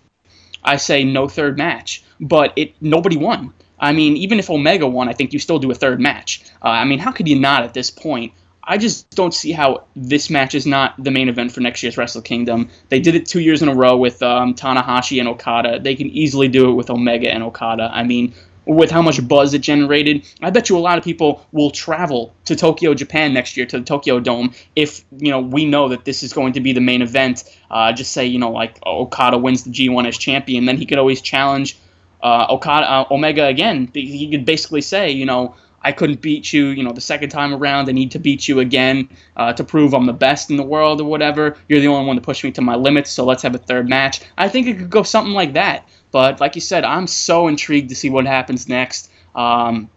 I 0.63 0.77
say 0.77 1.03
no 1.03 1.27
third 1.27 1.57
match. 1.57 2.03
But 2.19 2.53
it 2.55 2.73
nobody 2.81 3.15
won 3.15 3.53
I 3.79 3.93
mean, 3.93 4.17
even 4.17 4.39
if 4.39 4.49
Omega 4.49 4.87
won, 4.87 5.09
I 5.09 5.13
think 5.13 5.33
you 5.33 5.39
still 5.39 5.59
do 5.59 5.71
a 5.71 5.75
third 5.75 5.99
match. 5.99 6.43
Uh, 6.63 6.69
I 6.69 6.85
mean, 6.85 6.99
how 6.99 7.11
could 7.11 7.27
you 7.27 7.39
not 7.39 7.63
at 7.63 7.73
this 7.73 7.91
point? 7.91 8.33
I 8.69 8.77
just 8.77 9.09
don't 9.11 9.33
see 9.33 9.53
how 9.53 9.85
this 9.95 10.29
match 10.29 10.53
is 10.53 10.65
not 10.65 11.01
the 11.01 11.09
main 11.09 11.29
event 11.29 11.53
for 11.53 11.61
next 11.61 11.81
year's 11.81 11.97
Wrestle 11.97 12.21
Kingdom. 12.21 12.69
They 12.89 12.99
did 12.99 13.15
it 13.15 13.25
two 13.25 13.39
years 13.39 13.61
in 13.61 13.69
a 13.69 13.73
row 13.73 13.95
with 13.95 14.21
um, 14.21 14.55
Tanahashi 14.55 15.19
and 15.19 15.29
Okada. 15.29 15.79
They 15.79 15.95
can 15.95 16.09
easily 16.09 16.49
do 16.49 16.69
it 16.69 16.73
with 16.73 16.89
Omega 16.89 17.31
and 17.31 17.43
Okada. 17.43 17.89
I 17.93 18.03
mean, 18.03 18.33
with 18.65 18.91
how 18.91 19.01
much 19.01 19.25
buzz 19.25 19.53
it 19.53 19.59
generated, 19.59 20.25
I 20.41 20.49
bet 20.49 20.67
you 20.67 20.77
a 20.77 20.79
lot 20.79 20.97
of 20.97 21.03
people 21.05 21.45
will 21.53 21.71
travel 21.71 22.35
to 22.43 22.55
Tokyo, 22.57 22.93
Japan 22.93 23.33
next 23.33 23.55
year 23.55 23.65
to 23.67 23.79
the 23.79 23.85
Tokyo 23.85 24.19
Dome 24.19 24.53
if 24.75 25.05
you 25.17 25.31
know 25.31 25.39
we 25.39 25.63
know 25.65 25.87
that 25.87 26.03
this 26.03 26.21
is 26.21 26.33
going 26.33 26.51
to 26.53 26.59
be 26.59 26.73
the 26.73 26.81
main 26.81 27.01
event. 27.01 27.45
Uh, 27.71 27.93
just 27.93 28.11
say 28.11 28.25
you 28.25 28.39
know 28.39 28.51
like 28.51 28.77
Okada 28.85 29.37
wins 29.37 29.63
the 29.63 29.69
G1 29.69 30.05
as 30.07 30.17
champion, 30.17 30.65
then 30.65 30.75
he 30.75 30.85
could 30.85 30.97
always 30.97 31.21
challenge 31.21 31.77
uh, 32.21 32.47
Okada, 32.49 32.89
uh, 32.89 33.05
Omega 33.11 33.45
again. 33.45 33.89
He 33.93 34.29
could 34.29 34.45
basically 34.45 34.81
say, 34.81 35.11
you 35.11 35.25
know, 35.25 35.55
I 35.81 35.91
couldn't 35.91 36.21
beat 36.21 36.51
you, 36.51 36.67
you 36.67 36.83
know, 36.83 36.91
the 36.91 37.01
second 37.01 37.29
time 37.29 37.53
around. 37.53 37.87
I 37.87 37.91
need 37.91 38.11
to 38.11 38.19
beat 38.19 38.47
you 38.47 38.59
again 38.59 39.09
uh, 39.35 39.53
to 39.53 39.63
prove 39.63 39.93
I'm 39.93 40.05
the 40.05 40.13
best 40.13 40.49
in 40.49 40.57
the 40.57 40.63
world 40.63 40.99
or 40.99 41.05
whatever. 41.05 41.55
You're 41.69 41.79
the 41.79 41.87
only 41.87 42.05
one 42.07 42.15
to 42.15 42.21
push 42.21 42.43
me 42.43 42.51
to 42.51 42.61
my 42.61 42.75
limits, 42.75 43.11
so 43.11 43.23
let's 43.23 43.43
have 43.43 43.55
a 43.55 43.59
third 43.59 43.87
match. 43.87 44.21
I 44.37 44.49
think 44.49 44.67
it 44.67 44.77
could 44.77 44.89
go 44.89 45.03
something 45.03 45.33
like 45.33 45.53
that. 45.53 45.87
But 46.11 46.41
like 46.41 46.55
you 46.55 46.61
said, 46.61 46.83
I'm 46.83 47.07
so 47.07 47.47
intrigued 47.47 47.89
to 47.89 47.95
see 47.95 48.09
what 48.09 48.25
happens 48.25 48.67
next. 48.67 49.11
Um, 49.35 49.89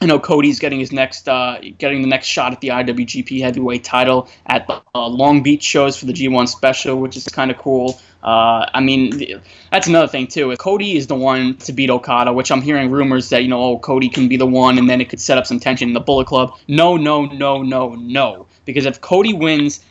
I 0.00 0.06
know 0.06 0.18
Cody's 0.18 0.58
getting 0.58 0.80
his 0.80 0.92
next, 0.92 1.28
uh, 1.28 1.58
getting 1.78 2.02
the 2.02 2.08
next 2.08 2.26
shot 2.26 2.52
at 2.52 2.60
the 2.60 2.68
IWGP 2.68 3.40
Heavyweight 3.40 3.84
Title 3.84 4.28
at 4.46 4.66
the 4.66 4.82
uh, 4.94 5.06
Long 5.06 5.42
Beach 5.42 5.62
shows 5.62 5.96
for 5.96 6.06
the 6.06 6.12
G1 6.12 6.48
Special, 6.48 7.00
which 7.00 7.16
is 7.16 7.24
kind 7.28 7.50
of 7.50 7.58
cool. 7.58 8.00
Uh, 8.24 8.68
I 8.72 8.80
mean, 8.80 9.40
that's 9.70 9.86
another 9.86 10.08
thing 10.08 10.26
too. 10.26 10.50
If 10.50 10.58
Cody 10.58 10.96
is 10.96 11.06
the 11.08 11.14
one 11.14 11.56
to 11.58 11.72
beat 11.72 11.90
Okada, 11.90 12.32
which 12.32 12.50
I'm 12.50 12.62
hearing 12.62 12.90
rumors 12.90 13.28
that 13.28 13.42
you 13.42 13.48
know, 13.48 13.62
oh, 13.62 13.78
Cody 13.78 14.08
can 14.08 14.28
be 14.28 14.38
the 14.38 14.46
one, 14.46 14.78
and 14.78 14.88
then 14.88 15.00
it 15.00 15.10
could 15.10 15.20
set 15.20 15.36
up 15.36 15.46
some 15.46 15.60
tension 15.60 15.88
in 15.88 15.94
the 15.94 16.00
Bullet 16.00 16.26
Club. 16.26 16.56
No, 16.66 16.96
no, 16.96 17.26
no, 17.26 17.62
no, 17.62 17.94
no. 17.94 18.46
Because 18.64 18.86
if 18.86 19.00
Cody 19.02 19.34
wins, 19.34 19.84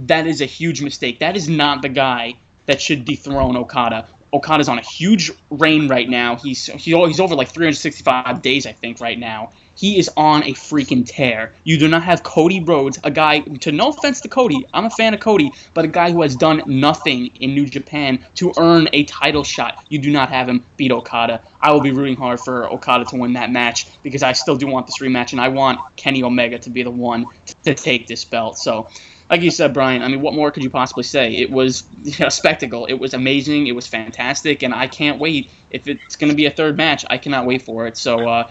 that 0.00 0.26
is 0.26 0.40
a 0.40 0.46
huge 0.46 0.82
mistake. 0.82 1.20
That 1.20 1.36
is 1.36 1.48
not 1.48 1.82
the 1.82 1.88
guy 1.88 2.34
that 2.66 2.80
should 2.80 3.04
dethrone 3.04 3.56
Okada. 3.56 4.08
Okada's 4.36 4.68
on 4.68 4.78
a 4.78 4.82
huge 4.82 5.30
reign 5.50 5.88
right 5.88 6.08
now. 6.08 6.36
He's 6.36 6.66
he's 6.66 7.20
over 7.20 7.34
like 7.34 7.48
365 7.48 8.42
days, 8.42 8.66
I 8.66 8.72
think, 8.72 9.00
right 9.00 9.18
now. 9.18 9.50
He 9.74 9.98
is 9.98 10.10
on 10.16 10.42
a 10.44 10.52
freaking 10.52 11.04
tear. 11.06 11.54
You 11.64 11.78
do 11.78 11.86
not 11.86 12.02
have 12.02 12.22
Cody 12.22 12.62
Rhodes, 12.62 12.98
a 13.04 13.10
guy. 13.10 13.40
To 13.40 13.72
no 13.72 13.88
offense 13.88 14.20
to 14.22 14.28
Cody, 14.28 14.66
I'm 14.72 14.86
a 14.86 14.90
fan 14.90 15.14
of 15.14 15.20
Cody, 15.20 15.52
but 15.74 15.84
a 15.84 15.88
guy 15.88 16.10
who 16.10 16.22
has 16.22 16.36
done 16.36 16.62
nothing 16.66 17.26
in 17.40 17.54
New 17.54 17.66
Japan 17.66 18.24
to 18.36 18.52
earn 18.58 18.88
a 18.92 19.04
title 19.04 19.44
shot. 19.44 19.84
You 19.88 19.98
do 19.98 20.10
not 20.10 20.28
have 20.30 20.48
him 20.48 20.64
beat 20.76 20.92
Okada. 20.92 21.42
I 21.60 21.72
will 21.72 21.82
be 21.82 21.90
rooting 21.90 22.16
hard 22.16 22.40
for 22.40 22.70
Okada 22.70 23.04
to 23.06 23.16
win 23.16 23.34
that 23.34 23.50
match 23.50 24.02
because 24.02 24.22
I 24.22 24.32
still 24.32 24.56
do 24.56 24.66
want 24.66 24.86
this 24.86 24.98
rematch, 24.98 25.32
and 25.32 25.40
I 25.40 25.48
want 25.48 25.80
Kenny 25.96 26.22
Omega 26.22 26.58
to 26.58 26.70
be 26.70 26.82
the 26.82 26.90
one 26.90 27.26
to 27.64 27.74
take 27.74 28.06
this 28.06 28.24
belt. 28.24 28.58
So 28.58 28.88
like 29.28 29.42
you 29.42 29.50
said, 29.50 29.74
Brian, 29.74 30.02
I 30.02 30.08
mean, 30.08 30.22
what 30.22 30.34
more 30.34 30.50
could 30.50 30.62
you 30.62 30.70
possibly 30.70 31.02
say? 31.02 31.36
It 31.36 31.50
was 31.50 31.84
a 32.20 32.30
spectacle. 32.30 32.86
It 32.86 32.94
was 32.94 33.14
amazing. 33.14 33.66
It 33.66 33.72
was 33.72 33.86
fantastic, 33.86 34.62
and 34.62 34.74
I 34.74 34.86
can't 34.86 35.18
wait. 35.18 35.50
If 35.70 35.88
it's 35.88 36.16
going 36.16 36.30
to 36.30 36.36
be 36.36 36.46
a 36.46 36.50
third 36.50 36.76
match, 36.76 37.04
I 37.10 37.18
cannot 37.18 37.46
wait 37.46 37.62
for 37.62 37.86
it. 37.86 37.96
So, 37.96 38.28
uh, 38.28 38.50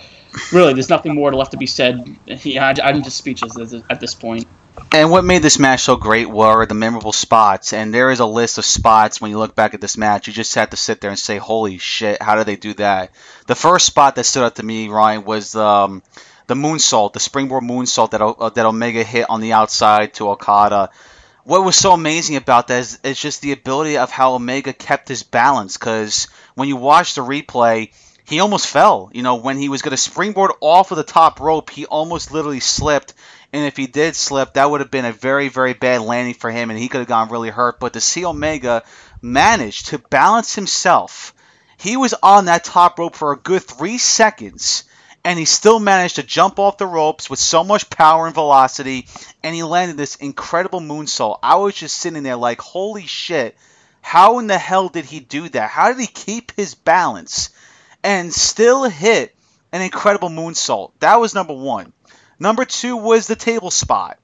really, 0.52 0.74
there's 0.74 0.90
nothing 0.90 1.16
more 1.16 1.34
left 1.34 1.52
to 1.52 1.58
be 1.58 1.66
said. 1.66 2.18
Yeah, 2.26 2.74
I, 2.84 2.90
am 2.90 3.04
just 3.04 3.18
speechless 3.18 3.74
at 3.90 4.00
this 4.00 4.14
point. 4.14 4.46
And 4.92 5.10
what 5.10 5.24
made 5.24 5.42
this 5.42 5.58
match 5.58 5.82
so 5.84 5.96
great 5.96 6.30
were 6.30 6.66
the 6.66 6.74
memorable 6.74 7.14
spots. 7.14 7.72
And 7.72 7.94
there 7.94 8.10
is 8.12 8.20
a 8.20 8.26
list 8.26 8.58
of 8.58 8.66
spots 8.66 9.22
when 9.22 9.32
you 9.32 9.38
look 9.38 9.56
back 9.56 9.74
at 9.74 9.80
this 9.80 9.98
match. 9.98 10.28
You 10.28 10.34
just 10.34 10.54
have 10.56 10.72
to 10.72 10.78
sit 10.78 11.00
there 11.00 11.10
and 11.10 11.18
say, 11.18 11.38
"Holy 11.38 11.78
shit! 11.78 12.22
How 12.22 12.36
did 12.36 12.48
they 12.48 12.58
do 12.58 12.74
that?" 12.74 13.12
The 13.48 13.56
first 13.56 13.86
spot 13.86 14.16
that 14.16 14.26
stood 14.26 14.44
out 14.44 14.56
to 14.56 14.64
me, 14.64 14.90
Ryan, 14.90 15.24
was. 15.24 15.56
Um, 15.56 16.04
the 16.48 16.56
moonsault, 16.56 17.14
the 17.14 17.20
springboard 17.20 17.64
moonsault 17.64 18.12
that 18.12 18.22
uh, 18.22 18.50
that 18.50 18.66
Omega 18.66 19.04
hit 19.04 19.30
on 19.30 19.42
the 19.42 19.54
outside 19.54 20.14
to 20.16 20.30
Okada. 20.30 20.90
What 21.44 21.64
was 21.64 21.76
so 21.76 21.94
amazing 21.94 22.38
about 22.38 22.70
that 22.70 22.80
is, 22.80 23.00
is 23.04 23.20
just 23.20 23.42
the 23.42 23.52
ability 23.52 23.98
of 23.98 24.10
how 24.10 24.34
Omega 24.34 24.74
kept 24.74 25.08
his 25.08 25.24
balance. 25.24 25.78
Because 25.78 26.28
when 26.56 26.68
you 26.68 26.76
watch 26.76 27.14
the 27.14 27.22
replay, 27.22 27.92
he 28.26 28.40
almost 28.40 28.66
fell. 28.66 29.12
You 29.14 29.22
know, 29.22 29.36
when 29.36 29.58
he 29.58 29.70
was 29.70 29.84
going 29.84 29.92
to 29.92 29.98
springboard 29.98 30.52
off 30.60 30.90
of 30.90 30.98
the 30.98 31.04
top 31.04 31.40
rope, 31.40 31.70
he 31.70 31.86
almost 31.86 32.32
literally 32.32 32.62
slipped 32.62 33.14
And 33.56 33.66
if 33.66 33.78
he 33.78 33.88
did 33.88 34.18
slip, 34.18 34.56
that 34.56 34.70
would 34.70 34.82
have 34.82 34.92
been 34.92 35.06
a 35.06 35.14
very, 35.14 35.48
very 35.48 35.74
bad 35.74 36.02
landing 36.02 36.34
for 36.34 36.52
him, 36.52 36.70
and 36.70 36.78
he 36.78 36.90
could 36.90 37.00
have 37.00 37.08
gone 37.08 37.30
really 37.30 37.50
hurt. 37.50 37.80
But 37.80 37.94
to 37.94 38.02
see 38.02 38.26
Omega 38.26 38.84
manage 39.22 39.84
to 39.84 39.98
balance 39.98 40.54
himself, 40.54 41.34
he 41.78 41.96
was 41.96 42.14
on 42.22 42.46
that 42.46 42.66
top 42.66 43.00
rope 43.00 43.16
for 43.16 43.32
a 43.32 43.38
good 43.38 43.64
three 43.64 43.98
seconds, 43.98 44.84
and 45.26 45.40
he 45.40 45.46
still 45.46 45.80
managed 45.80 46.18
to 46.18 46.24
jump 46.24 46.60
off 46.60 46.78
the 46.78 46.86
ropes 46.86 47.32
with 47.32 47.40
so 47.40 47.64
much 47.64 47.90
power 47.90 48.28
and 48.28 48.36
velocity, 48.36 49.08
and 49.44 49.56
he 49.56 49.64
landed 49.64 49.98
this 49.98 50.18
incredible 50.18 50.80
moonsault. 50.80 51.40
I 51.42 51.56
was 51.56 51.74
just 51.74 51.98
sitting 51.98 52.22
there 52.22 52.36
like, 52.36 52.62
holy 52.62 53.08
shit, 53.08 53.58
how 54.02 54.38
in 54.38 54.46
the 54.46 54.58
hell 54.60 54.88
did 54.88 55.06
he 55.06 55.20
do 55.20 55.50
that? 55.50 55.72
How 55.72 55.92
did 55.92 56.00
he 56.00 56.06
keep 56.06 56.56
his 56.56 56.76
balance 56.76 57.50
and 58.04 58.32
still 58.32 58.84
hit 58.84 59.36
an 59.72 59.82
incredible 59.82 60.30
moonsault? 60.30 60.92
That 61.00 61.20
was 61.20 61.34
number 61.34 61.56
one. 61.56 61.92
Number 62.40 62.64
two 62.64 62.96
was 62.96 63.26
the 63.26 63.36
table 63.36 63.72
spot. 63.72 64.20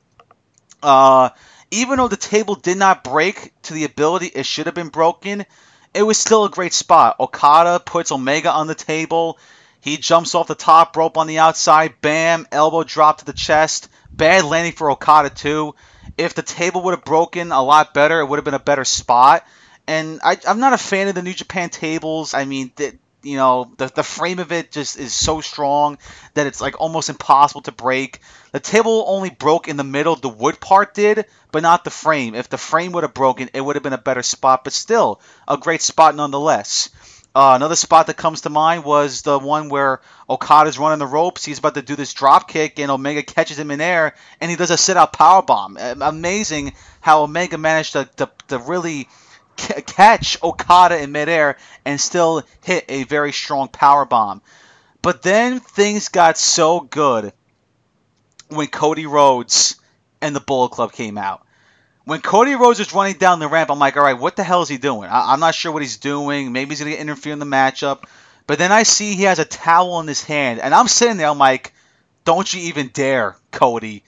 Uh, 0.83 1.29
even 1.71 1.97
though 1.97 2.09
the 2.09 2.15
table 2.15 2.53
did 2.53 2.77
not 2.77 3.03
break 3.03 3.53
to 3.63 3.73
the 3.73 3.85
ability 3.85 4.27
it 4.27 4.45
should 4.45 4.67
have 4.67 4.75
been 4.75 4.89
broken, 4.89 5.47
it 5.95 6.03
was 6.03 6.19
still 6.19 6.45
a 6.45 6.49
great 6.51 6.73
spot. 6.73 7.15
Okada 7.19 7.79
puts 7.79 8.11
Omega 8.11 8.51
on 8.51 8.67
the 8.67 8.75
table. 8.75 9.39
He 9.81 9.97
jumps 9.97 10.35
off 10.35 10.47
the 10.47 10.55
top 10.55 10.95
rope 10.95 11.17
on 11.17 11.27
the 11.27 11.39
outside. 11.39 11.95
Bam, 12.01 12.47
elbow 12.51 12.83
drop 12.83 13.17
to 13.17 13.25
the 13.25 13.33
chest. 13.33 13.89
Bad 14.11 14.45
landing 14.45 14.73
for 14.73 14.91
Okada 14.91 15.29
too. 15.29 15.75
If 16.17 16.35
the 16.35 16.43
table 16.43 16.83
would 16.83 16.91
have 16.91 17.03
broken 17.03 17.51
a 17.51 17.63
lot 17.63 17.93
better, 17.93 18.19
it 18.19 18.25
would 18.25 18.37
have 18.37 18.45
been 18.45 18.53
a 18.53 18.59
better 18.59 18.85
spot. 18.85 19.45
And 19.87 20.19
I, 20.23 20.37
am 20.45 20.59
not 20.59 20.73
a 20.73 20.77
fan 20.77 21.07
of 21.07 21.15
the 21.15 21.23
New 21.23 21.33
Japan 21.33 21.69
tables. 21.69 22.33
I 22.33 22.45
mean, 22.45 22.71
you 23.23 23.37
know 23.37 23.71
the, 23.77 23.87
the 23.87 24.03
frame 24.03 24.39
of 24.39 24.51
it 24.51 24.71
just 24.71 24.97
is 24.97 25.13
so 25.13 25.41
strong 25.41 25.97
that 26.33 26.47
it's 26.47 26.61
like 26.61 26.79
almost 26.79 27.09
impossible 27.09 27.61
to 27.61 27.71
break 27.71 28.19
the 28.51 28.59
table 28.59 29.05
only 29.07 29.29
broke 29.29 29.67
in 29.67 29.77
the 29.77 29.83
middle 29.83 30.15
the 30.15 30.29
wood 30.29 30.59
part 30.59 30.93
did 30.93 31.25
but 31.51 31.61
not 31.61 31.83
the 31.83 31.89
frame 31.91 32.33
if 32.35 32.49
the 32.49 32.57
frame 32.57 32.91
would 32.93 33.03
have 33.03 33.13
broken 33.13 33.49
it 33.53 33.61
would 33.61 33.75
have 33.75 33.83
been 33.83 33.93
a 33.93 33.97
better 33.97 34.23
spot 34.23 34.63
but 34.63 34.73
still 34.73 35.21
a 35.47 35.57
great 35.57 35.81
spot 35.81 36.15
nonetheless 36.15 36.89
uh, 37.33 37.53
another 37.55 37.75
spot 37.75 38.07
that 38.07 38.17
comes 38.17 38.41
to 38.41 38.49
mind 38.49 38.83
was 38.83 39.21
the 39.21 39.39
one 39.39 39.69
where 39.69 40.01
Okada's 40.29 40.77
running 40.77 40.99
the 40.99 41.07
ropes. 41.07 41.45
He's 41.45 41.59
about 41.59 41.75
to 41.75 41.81
do 41.81 41.95
this 41.95 42.13
drop 42.13 42.49
kick, 42.49 42.79
and 42.79 42.91
Omega 42.91 43.23
catches 43.23 43.57
him 43.57 43.71
in 43.71 43.79
air, 43.79 44.15
and 44.41 44.51
he 44.51 44.57
does 44.57 44.71
a 44.71 44.77
sit 44.77 44.97
out 44.97 45.13
power 45.13 45.41
bomb. 45.41 45.77
Amazing 45.77 46.73
how 46.99 47.23
Omega 47.23 47.57
managed 47.57 47.93
to, 47.93 48.09
to, 48.17 48.29
to 48.49 48.59
really 48.59 49.07
catch 49.55 50.41
Okada 50.43 51.01
in 51.01 51.11
midair 51.11 51.57
and 51.85 52.01
still 52.01 52.43
hit 52.63 52.85
a 52.89 53.03
very 53.03 53.31
strong 53.31 53.69
power 53.69 54.05
bomb. 54.05 54.41
But 55.01 55.21
then 55.21 55.59
things 55.59 56.09
got 56.09 56.37
so 56.37 56.81
good 56.81 57.33
when 58.49 58.67
Cody 58.67 59.05
Rhodes 59.05 59.77
and 60.21 60.35
the 60.35 60.41
Bullet 60.41 60.69
Club 60.69 60.91
came 60.91 61.17
out. 61.17 61.45
When 62.03 62.21
Cody 62.21 62.55
Rhodes 62.55 62.79
was 62.79 62.93
running 62.93 63.17
down 63.17 63.39
the 63.39 63.47
ramp, 63.47 63.69
I'm 63.69 63.79
like, 63.79 63.95
all 63.95 64.03
right, 64.03 64.17
what 64.17 64.35
the 64.35 64.43
hell 64.43 64.63
is 64.63 64.69
he 64.69 64.77
doing? 64.77 65.09
I- 65.09 65.33
am 65.33 65.39
not 65.39 65.53
sure 65.53 65.71
what 65.71 65.83
he's 65.83 65.97
doing. 65.97 66.51
Maybe 66.51 66.69
he's 66.69 66.79
going 66.79 66.91
to 66.91 66.99
interfere 66.99 67.33
in 67.33 67.39
the 67.39 67.45
matchup. 67.45 68.05
But 68.47 68.57
then 68.57 68.71
I 68.71 68.83
see 68.83 69.13
he 69.13 69.23
has 69.23 69.39
a 69.39 69.45
towel 69.45 69.99
in 69.99 70.07
his 70.07 70.23
hand, 70.23 70.59
and 70.59 70.73
I'm 70.73 70.87
sitting 70.87 71.17
there, 71.17 71.27
I'm 71.27 71.37
like, 71.37 71.73
don't 72.25 72.51
you 72.51 72.61
even 72.69 72.87
dare, 72.87 73.37
Cody. 73.51 74.03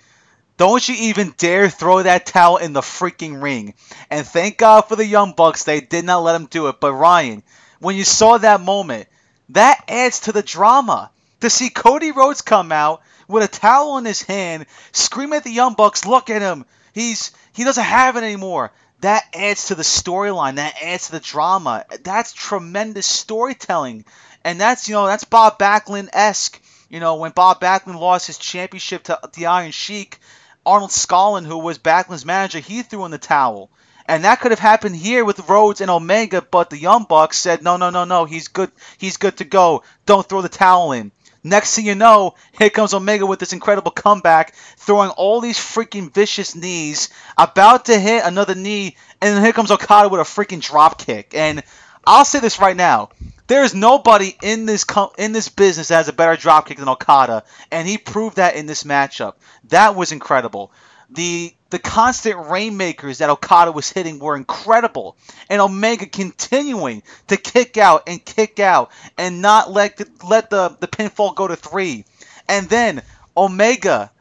Don't 0.58 0.88
you 0.88 0.96
even 0.96 1.34
dare 1.38 1.70
throw 1.70 2.02
that 2.04 2.26
towel 2.26 2.58
in 2.58 2.74
the 2.74 2.82
freaking 2.82 3.42
ring. 3.42 3.74
And 4.10 4.26
thank 4.26 4.58
God 4.58 4.82
for 4.82 4.96
the 4.96 5.06
Young 5.06 5.34
Bucks, 5.34 5.64
they 5.64 5.82
did 5.82 6.06
not 6.06 6.24
let 6.24 6.36
him 6.36 6.48
do 6.48 6.68
it. 6.68 6.80
But 6.80 6.94
Ryan, 6.94 7.44
when 7.80 7.96
you 7.96 8.04
saw 8.04 8.38
that 8.38 8.62
moment, 8.62 9.08
that 9.50 9.84
adds 9.88 10.22
to 10.22 10.32
the 10.32 10.44
drama. 10.44 11.12
To 11.42 11.50
see 11.50 11.70
Cody 11.70 12.12
Rhodes 12.12 12.42
come 12.42 12.72
out 12.72 13.02
with 13.28 13.44
a 13.44 13.48
towel 13.48 13.98
in 13.98 14.06
his 14.06 14.22
hand, 14.22 14.66
scream 14.92 15.34
at 15.34 15.44
the 15.44 15.52
Young 15.52 15.74
Bucks, 15.74 16.06
look 16.06 16.30
at 16.30 16.42
him. 16.42 16.66
He's 16.94 17.32
he 17.54 17.64
doesn't 17.64 17.84
have 17.84 18.16
it 18.16 18.24
anymore. 18.24 18.72
That 19.02 19.24
adds 19.34 19.68
to 19.68 19.76
the 19.76 19.84
storyline. 19.84 20.56
That 20.56 20.82
adds 20.82 21.08
to 21.08 21.14
the 21.14 21.20
drama. 21.20 21.86
That's 22.04 22.32
tremendous 22.32 23.06
storytelling. 23.06 24.06
And 24.46 24.60
that's 24.60 24.88
you 24.88 24.96
know, 24.96 25.08
that's 25.08 25.26
Bob 25.26 25.60
Backlund 25.60 26.10
esque. 26.14 26.62
You 26.90 27.00
know, 27.00 27.16
when 27.16 27.32
Bob 27.32 27.60
Backlund 27.60 28.00
lost 28.00 28.28
his 28.28 28.38
championship 28.38 29.04
to 29.06 29.20
the 29.34 29.48
Iron 29.48 29.72
Sheik, 29.72 30.20
Arnold 30.66 30.92
Skaaland, 30.92 31.46
who 31.46 31.58
was 31.58 31.80
Backlund's 31.80 32.26
manager, 32.26 32.60
he 32.60 32.84
threw 32.84 33.06
in 33.06 33.12
the 33.12 33.18
towel. 33.18 33.70
And 34.06 34.26
that 34.26 34.42
could 34.42 34.52
have 34.52 34.60
happened 34.60 34.96
here 34.96 35.26
with 35.26 35.50
Rhodes 35.50 35.82
and 35.82 35.90
Omega, 35.90 36.42
but 36.42 36.70
the 36.70 36.78
Young 36.78 37.06
Bucks 37.06 37.38
said, 37.38 37.64
no, 37.64 37.78
no, 37.78 37.90
no, 37.90 38.04
no, 38.04 38.26
he's 38.26 38.50
good, 38.50 38.72
he's 38.98 39.18
good 39.18 39.38
to 39.38 39.46
go. 39.46 39.84
Don't 40.06 40.28
throw 40.28 40.42
the 40.42 40.50
towel 40.50 40.92
in. 40.92 41.12
Next 41.44 41.76
thing 41.76 41.86
you 41.86 41.96
know, 41.96 42.36
here 42.58 42.70
comes 42.70 42.94
Omega 42.94 43.26
with 43.26 43.40
this 43.40 43.54
incredible 43.54 43.92
comeback, 43.92 44.56
throwing 44.78 45.10
all 45.10 45.42
these 45.42 45.58
freaking 45.58 46.14
vicious 46.14 46.56
knees, 46.56 47.10
about 47.38 47.86
to 47.86 48.00
hit 48.00 48.26
another 48.26 48.56
knee, 48.56 48.96
and 49.22 49.36
then 49.36 49.44
here 49.44 49.52
comes 49.52 49.72
Okada 49.72 50.08
with 50.08 50.22
a 50.22 50.24
freaking 50.24 50.62
drop 50.62 51.00
kick. 51.00 51.34
And 51.36 51.64
I'll 52.06 52.26
say 52.26 52.40
this 52.40 52.60
right 52.60 52.78
now: 52.78 53.10
there 53.48 53.64
is 53.64 53.74
nobody 53.74 54.36
in 54.42 54.66
this 54.66 54.86
in 55.18 55.34
this 55.34 55.50
business 55.50 55.90
that 55.90 55.98
has 55.98 56.08
a 56.08 56.14
better 56.14 56.42
dropkick 56.42 56.78
than 56.78 56.88
Okada, 56.88 57.44
and 57.72 57.88
he 57.88 57.98
proved 57.98 58.38
that 58.38 58.56
in 58.56 58.66
this 58.66 58.84
matchup. 58.84 59.34
That 59.66 59.96
was 59.96 60.12
incredible. 60.12 60.72
The 61.10 61.54
the 61.74 61.80
constant 61.80 62.52
rainmakers 62.52 63.18
that 63.18 63.32
Okada 63.32 63.72
was 63.72 63.90
hitting 63.90 64.20
were 64.20 64.36
incredible, 64.38 65.18
and 65.50 65.60
Omega 65.60 66.06
continuing 66.06 67.02
to 67.30 67.36
kick 67.36 67.80
out 67.80 68.04
and 68.06 68.24
kick 68.24 68.60
out 68.60 68.92
and 69.18 69.42
not 69.42 69.72
let 69.72 69.98
the, 69.98 70.08
let 70.24 70.52
the 70.52 70.78
the 70.80 70.88
pinfall 70.88 71.34
go 71.34 71.48
to 71.48 71.56
three, 71.56 72.06
and 72.48 72.70
then 72.70 73.02
Omega 73.36 74.12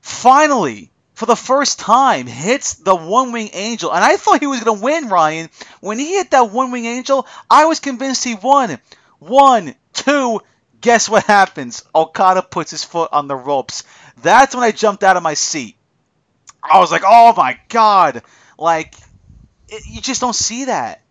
finally 0.00 0.92
for 1.14 1.26
the 1.26 1.34
first 1.34 1.80
time, 1.80 2.26
hits 2.26 2.74
the 2.74 2.94
one 2.94 3.32
wing 3.32 3.50
angel. 3.54 3.92
And 3.92 4.04
I 4.04 4.16
thought 4.16 4.38
he 4.38 4.46
was 4.46 4.62
going 4.62 4.78
to 4.78 4.84
win, 4.84 5.08
Ryan. 5.08 5.48
When 5.80 5.98
he 5.98 6.14
hit 6.14 6.30
that 6.32 6.50
one 6.50 6.70
wing 6.70 6.84
angel, 6.84 7.26
I 7.50 7.64
was 7.64 7.80
convinced 7.80 8.22
he 8.22 8.34
won. 8.34 8.78
One, 9.18 9.74
two, 9.94 10.40
guess 10.82 11.08
what 11.08 11.24
happens? 11.24 11.82
Okada 11.94 12.42
puts 12.42 12.70
his 12.70 12.84
foot 12.84 13.08
on 13.12 13.28
the 13.28 13.34
ropes. 13.34 13.82
That's 14.22 14.54
when 14.54 14.62
I 14.62 14.72
jumped 14.72 15.02
out 15.02 15.16
of 15.16 15.22
my 15.22 15.34
seat. 15.34 15.75
I 16.70 16.78
was 16.78 16.90
like, 16.90 17.02
oh 17.06 17.34
my 17.36 17.58
god. 17.68 18.22
Like, 18.58 18.94
it, 19.68 19.82
you 19.86 20.00
just 20.00 20.20
don't 20.20 20.34
see 20.34 20.66
that. 20.66 21.02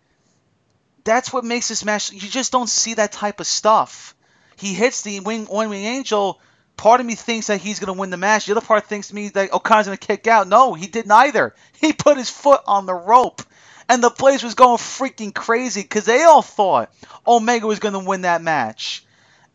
That's 1.04 1.32
what 1.32 1.44
makes 1.44 1.68
this 1.68 1.84
match. 1.84 2.12
You 2.12 2.20
just 2.20 2.52
don't 2.52 2.68
see 2.68 2.94
that 2.94 3.12
type 3.12 3.40
of 3.40 3.46
stuff. 3.46 4.14
He 4.56 4.74
hits 4.74 5.02
the 5.02 5.20
wing, 5.20 5.46
one 5.46 5.68
wing 5.68 5.84
angel 5.84 6.40
part 6.76 7.00
of 7.00 7.06
me 7.06 7.14
thinks 7.14 7.46
that 7.48 7.60
he's 7.60 7.78
to 7.80 7.92
win 7.92 8.10
the 8.10 8.16
match. 8.16 8.46
The 8.46 8.52
other 8.52 8.60
part 8.60 8.84
thinks 8.84 9.12
me 9.12 9.28
that 9.30 9.52
Okada's 9.52 9.86
to 9.86 9.96
kick 9.96 10.26
out. 10.26 10.48
No, 10.48 10.74
he 10.74 10.86
did 10.86 11.06
neither. 11.06 11.54
He 11.78 11.92
put 11.92 12.16
his 12.16 12.30
foot 12.30 12.62
on 12.66 12.86
the 12.86 12.94
rope. 12.94 13.42
And 13.88 14.02
the 14.02 14.10
place 14.10 14.42
was 14.42 14.54
going 14.54 14.78
freaking 14.78 15.34
crazy 15.34 15.82
because 15.82 16.06
they 16.06 16.22
all 16.24 16.42
thought 16.42 16.92
Omega 17.26 17.66
was 17.66 17.78
going 17.78 17.92
to 17.92 18.00
win 18.00 18.22
that 18.22 18.42
match. 18.42 19.04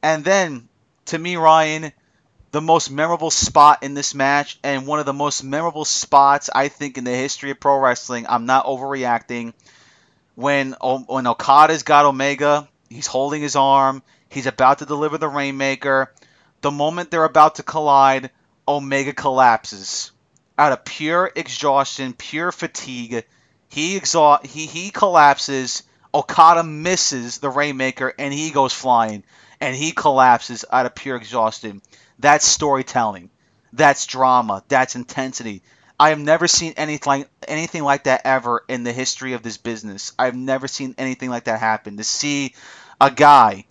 And 0.02 0.24
then, 0.24 0.70
to 1.08 1.18
me, 1.18 1.36
Ryan, 1.36 1.92
the 2.52 2.62
most 2.62 2.92
memorable 2.92 3.32
spot 3.32 3.82
in 3.82 3.94
this 3.94 4.14
match, 4.14 4.60
and 4.64 4.86
one 4.86 5.00
of 5.00 5.06
the 5.06 5.14
most 5.14 5.44
memorable 5.44 5.86
spots 5.86 6.50
I 6.54 6.68
think 6.68 6.98
in 6.98 7.06
the 7.06 7.16
history 7.16 7.52
of 7.52 7.60
pro 7.60 7.80
wrestling. 7.80 8.26
I'm 8.28 8.46
not 8.46 8.66
overreacting. 8.66 9.54
When 10.36 10.74
when 10.82 11.28
Okada's 11.28 11.84
got 11.84 12.06
Omega, 12.06 12.68
he's 12.90 13.08
holding 13.08 13.42
his 13.42 13.56
arm. 13.56 14.04
He's 14.30 14.48
about 14.48 14.80
to 14.80 14.86
deliver 14.86 15.18
the 15.18 15.28
Rainmaker. 15.28 16.12
The 16.62 16.72
moment 16.72 17.10
they're 17.10 17.24
about 17.24 17.56
to 17.56 17.64
collide, 17.64 18.32
Omega 18.68 19.14
collapses. 19.14 20.12
Out 20.58 20.74
of 20.74 20.86
pure 20.86 21.32
exhaustion, 21.36 22.14
pure 22.14 22.52
fatigue, 22.52 23.26
he 23.70 23.96
exhaust 23.96 24.46
he 24.46 24.66
he 24.66 24.90
collapses. 24.90 25.84
Okada 26.14 26.64
misses 26.64 27.38
the 27.38 27.50
Rainmaker 27.50 28.14
and 28.20 28.34
he 28.34 28.52
goes 28.52 28.74
flying 28.74 29.24
and 29.62 29.76
he 29.76 29.94
collapses 29.94 30.66
out 30.70 30.86
of 30.86 30.96
pure 30.96 31.16
exhaustion. 31.16 31.82
That's 32.21 32.45
storytelling. 32.45 33.29
That's 33.73 34.05
drama. 34.05 34.63
That's 34.67 34.95
intensity. 34.95 35.63
I 35.99 36.10
have 36.10 36.19
never 36.19 36.47
seen 36.47 36.73
anything 36.77 37.25
anything 37.47 37.84
like 37.84 38.05
that 38.05 38.21
ever 38.25 38.63
in 38.67 38.84
the 38.84 38.93
history 38.93 39.34
of 39.34 39.43
this 39.43 39.57
business. 39.57 40.13
I've 40.17 40.36
never 40.36 40.67
seen 40.67 40.95
anything 40.97 41.29
like 41.29 41.43
that 41.45 41.60
happen. 41.60 41.97
To 41.97 42.03
see 42.03 42.55
a 42.99 43.12
guy 43.12 43.65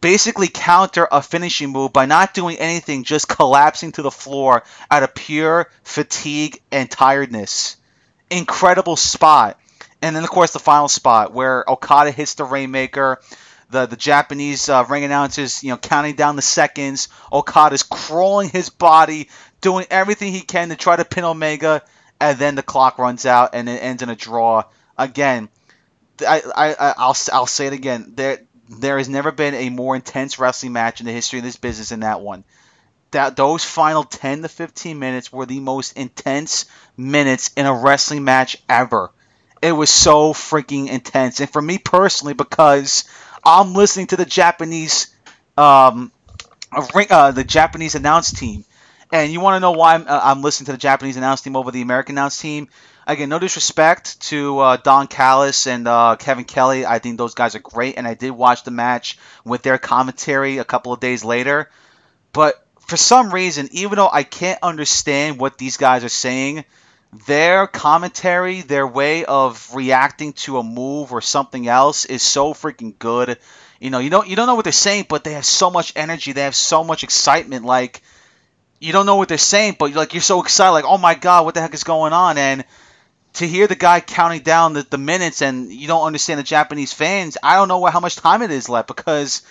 basically 0.00 0.48
counter 0.48 1.08
a 1.10 1.22
finishing 1.22 1.70
move 1.70 1.92
by 1.92 2.06
not 2.06 2.34
doing 2.34 2.58
anything, 2.58 3.04
just 3.04 3.28
collapsing 3.28 3.92
to 3.92 4.02
the 4.02 4.10
floor 4.10 4.64
out 4.90 5.02
of 5.02 5.14
pure 5.14 5.70
fatigue 5.82 6.60
and 6.70 6.90
tiredness. 6.90 7.76
Incredible 8.30 8.96
spot. 8.96 9.58
And 10.00 10.14
then, 10.14 10.22
of 10.22 10.30
course, 10.30 10.52
the 10.52 10.58
final 10.58 10.88
spot 10.88 11.32
where 11.32 11.64
Okada 11.68 12.10
hits 12.10 12.34
the 12.34 12.44
Rainmaker. 12.44 13.20
The, 13.70 13.86
the 13.86 13.96
Japanese 13.96 14.68
uh, 14.68 14.84
ring 14.88 15.04
announcers, 15.04 15.62
you 15.62 15.70
know, 15.70 15.76
counting 15.76 16.14
down 16.16 16.36
the 16.36 16.42
seconds. 16.42 17.08
Okada's 17.32 17.82
crawling 17.82 18.48
his 18.48 18.70
body, 18.70 19.28
doing 19.60 19.86
everything 19.90 20.32
he 20.32 20.40
can 20.40 20.70
to 20.70 20.76
try 20.76 20.96
to 20.96 21.04
pin 21.04 21.24
Omega, 21.24 21.82
and 22.20 22.38
then 22.38 22.54
the 22.54 22.62
clock 22.62 22.98
runs 22.98 23.26
out 23.26 23.50
and 23.54 23.68
it 23.68 23.82
ends 23.82 24.02
in 24.02 24.08
a 24.08 24.16
draw. 24.16 24.64
Again, 24.96 25.48
I, 26.26 26.42
I, 26.56 26.94
I'll, 26.98 27.16
I'll 27.32 27.46
say 27.46 27.66
it 27.66 27.72
again. 27.74 28.12
There, 28.16 28.38
there 28.68 28.98
has 28.98 29.08
never 29.08 29.32
been 29.32 29.54
a 29.54 29.70
more 29.70 29.96
intense 29.96 30.38
wrestling 30.38 30.72
match 30.72 31.00
in 31.00 31.06
the 31.06 31.12
history 31.12 31.38
of 31.38 31.44
this 31.44 31.56
business 31.56 31.90
than 31.90 32.00
that 32.00 32.20
one. 32.20 32.44
that 33.10 33.36
those 33.36 33.64
final 33.64 34.04
10 34.04 34.42
to 34.42 34.48
15 34.48 34.98
minutes 34.98 35.32
were 35.32 35.46
the 35.46 35.60
most 35.60 35.96
intense 35.96 36.66
minutes 36.96 37.50
in 37.56 37.66
a 37.66 37.74
wrestling 37.74 38.24
match 38.24 38.56
ever. 38.68 39.10
It 39.62 39.72
was 39.72 39.90
so 39.90 40.32
freaking 40.34 40.88
intense. 40.88 41.40
And 41.40 41.50
for 41.50 41.60
me 41.62 41.78
personally, 41.78 42.34
because 42.34 43.04
I'm 43.48 43.72
listening 43.72 44.08
to 44.08 44.16
the 44.16 44.26
Japanese, 44.26 45.14
um, 45.56 46.12
uh, 46.70 47.30
the 47.32 47.44
Japanese 47.44 47.94
announce 47.94 48.30
team, 48.30 48.64
and 49.10 49.32
you 49.32 49.40
want 49.40 49.56
to 49.56 49.60
know 49.60 49.72
why 49.72 49.94
I'm, 49.94 50.02
uh, 50.06 50.20
I'm, 50.22 50.42
listening 50.42 50.66
to 50.66 50.72
the 50.72 50.78
Japanese 50.78 51.16
announce 51.16 51.40
team 51.40 51.56
over 51.56 51.70
the 51.70 51.80
American 51.80 52.16
announce 52.16 52.38
team? 52.38 52.68
Again, 53.06 53.30
no 53.30 53.38
disrespect 53.38 54.20
to 54.28 54.58
uh, 54.58 54.76
Don 54.76 55.06
Callis 55.06 55.66
and 55.66 55.88
uh, 55.88 56.16
Kevin 56.16 56.44
Kelly. 56.44 56.84
I 56.84 56.98
think 56.98 57.16
those 57.16 57.34
guys 57.34 57.54
are 57.54 57.60
great, 57.60 57.96
and 57.96 58.06
I 58.06 58.12
did 58.12 58.32
watch 58.32 58.64
the 58.64 58.70
match 58.70 59.18
with 59.44 59.62
their 59.62 59.78
commentary 59.78 60.58
a 60.58 60.64
couple 60.64 60.92
of 60.92 61.00
days 61.00 61.24
later. 61.24 61.70
But 62.34 62.62
for 62.80 62.98
some 62.98 63.30
reason, 63.30 63.70
even 63.72 63.96
though 63.96 64.10
I 64.12 64.24
can't 64.24 64.62
understand 64.62 65.38
what 65.38 65.56
these 65.56 65.78
guys 65.78 66.04
are 66.04 66.10
saying, 66.10 66.66
their 67.12 67.66
commentary, 67.66 68.60
their 68.60 68.86
way 68.86 69.24
of 69.24 69.74
reacting 69.74 70.34
to 70.34 70.58
a 70.58 70.62
move 70.62 71.12
or 71.12 71.20
something 71.20 71.66
else 71.66 72.04
is 72.04 72.22
so 72.22 72.52
freaking 72.52 72.98
good. 72.98 73.38
You 73.80 73.90
know, 73.90 73.98
you 73.98 74.10
don't 74.10 74.28
you 74.28 74.36
don't 74.36 74.46
know 74.46 74.56
what 74.56 74.64
they're 74.64 74.72
saying, 74.72 75.06
but 75.08 75.24
they 75.24 75.32
have 75.32 75.46
so 75.46 75.70
much 75.70 75.92
energy. 75.96 76.32
They 76.32 76.42
have 76.42 76.54
so 76.56 76.84
much 76.84 77.04
excitement. 77.04 77.64
Like 77.64 78.02
you 78.80 78.92
don't 78.92 79.06
know 79.06 79.16
what 79.16 79.28
they're 79.28 79.38
saying, 79.38 79.76
but 79.78 79.92
like 79.94 80.12
you're 80.14 80.20
so 80.20 80.42
excited, 80.42 80.72
like 80.72 80.84
oh 80.84 80.98
my 80.98 81.14
god, 81.14 81.44
what 81.44 81.54
the 81.54 81.60
heck 81.60 81.74
is 81.74 81.84
going 81.84 82.12
on? 82.12 82.36
And 82.36 82.64
to 83.34 83.46
hear 83.46 83.66
the 83.66 83.76
guy 83.76 84.00
counting 84.00 84.40
down 84.42 84.72
the, 84.74 84.82
the 84.82 84.98
minutes 84.98 85.42
and 85.42 85.72
you 85.72 85.86
don't 85.86 86.04
understand 86.06 86.38
the 86.40 86.44
Japanese 86.44 86.92
fans, 86.92 87.38
I 87.42 87.56
don't 87.56 87.68
know 87.68 87.78
what, 87.78 87.92
how 87.92 88.00
much 88.00 88.16
time 88.16 88.42
it 88.42 88.50
is 88.50 88.68
left 88.68 88.88
because 88.88 89.42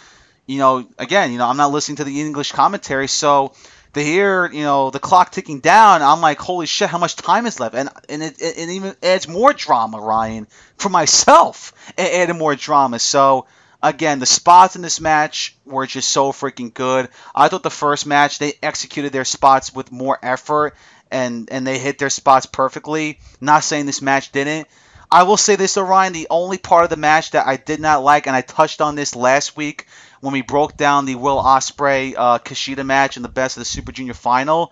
you 0.46 0.60
know 0.60 0.88
again, 1.00 1.32
you 1.32 1.40
know 1.40 1.48
I'm 1.48 1.58
not 1.58 1.72
listening 1.72 1.98
to 1.98 2.04
the 2.04 2.22
English 2.22 2.52
commentary, 2.52 3.08
so 3.08 3.54
to 3.98 4.04
hear 4.04 4.50
you 4.52 4.64
know 4.64 4.90
the 4.90 5.00
clock 5.00 5.32
ticking 5.32 5.60
down, 5.60 6.02
I'm 6.02 6.22
like, 6.22 6.40
holy 6.40 6.66
shit, 6.66 6.90
how 6.90 6.98
much 6.98 7.16
time 7.16 7.46
is 7.46 7.60
left? 7.60 7.76
And 7.76 7.90
and 8.10 8.24
it, 8.24 8.42
it, 8.42 8.58
it 8.58 8.70
even 8.70 8.96
adds 9.04 9.28
more 9.28 9.54
drama, 9.54 10.00
Ryan, 10.00 10.48
for 10.78 10.90
myself. 11.00 11.74
It 11.98 12.14
added 12.14 12.36
more 12.36 12.56
drama. 12.56 13.00
So 13.00 13.46
again, 13.82 14.20
the 14.20 14.26
spots 14.26 14.76
in 14.76 14.82
this 14.82 15.00
match 15.00 15.56
were 15.66 15.86
just 15.86 16.10
so 16.10 16.32
freaking 16.32 16.74
good. 16.74 17.10
I 17.36 17.48
thought 17.48 17.64
the 17.64 17.70
first 17.70 18.06
match 18.06 18.40
they 18.40 18.54
executed 18.64 19.12
their 19.12 19.26
spots 19.26 19.74
with 19.74 19.92
more 19.92 20.18
effort 20.22 20.76
and 21.12 21.50
and 21.52 21.66
they 21.66 21.80
hit 21.80 22.00
their 22.00 22.10
spots 22.10 22.46
perfectly. 22.46 23.20
Not 23.42 23.64
saying 23.64 23.86
this 23.86 24.02
match 24.02 24.32
didn't. 24.32 24.68
I 25.10 25.24
will 25.24 25.38
say 25.38 25.56
this, 25.56 25.78
Orion. 25.78 26.12
The 26.12 26.28
only 26.30 26.58
part 26.58 26.84
of 26.84 26.90
the 26.90 26.98
match 26.98 27.32
that 27.32 27.48
I 27.48 27.56
did 27.56 27.80
not 27.80 28.04
like, 28.04 28.28
and 28.28 28.36
I 28.36 28.42
touched 28.42 28.82
on 28.82 28.96
this 28.96 29.16
last 29.16 29.56
week, 29.56 29.88
when 30.22 30.34
we 30.34 30.42
broke 30.42 30.78
down 30.78 31.06
the 31.06 31.16
Will 31.16 31.42
Ospreay 31.42 32.14
uh, 32.18 32.40
Kushida 32.40 32.86
match 32.86 33.18
in 33.18 33.24
the 33.24 33.30
Best 33.30 33.58
of 33.58 33.62
the 33.62 33.66
Super 33.66 33.92
Junior 33.92 34.14
final. 34.14 34.72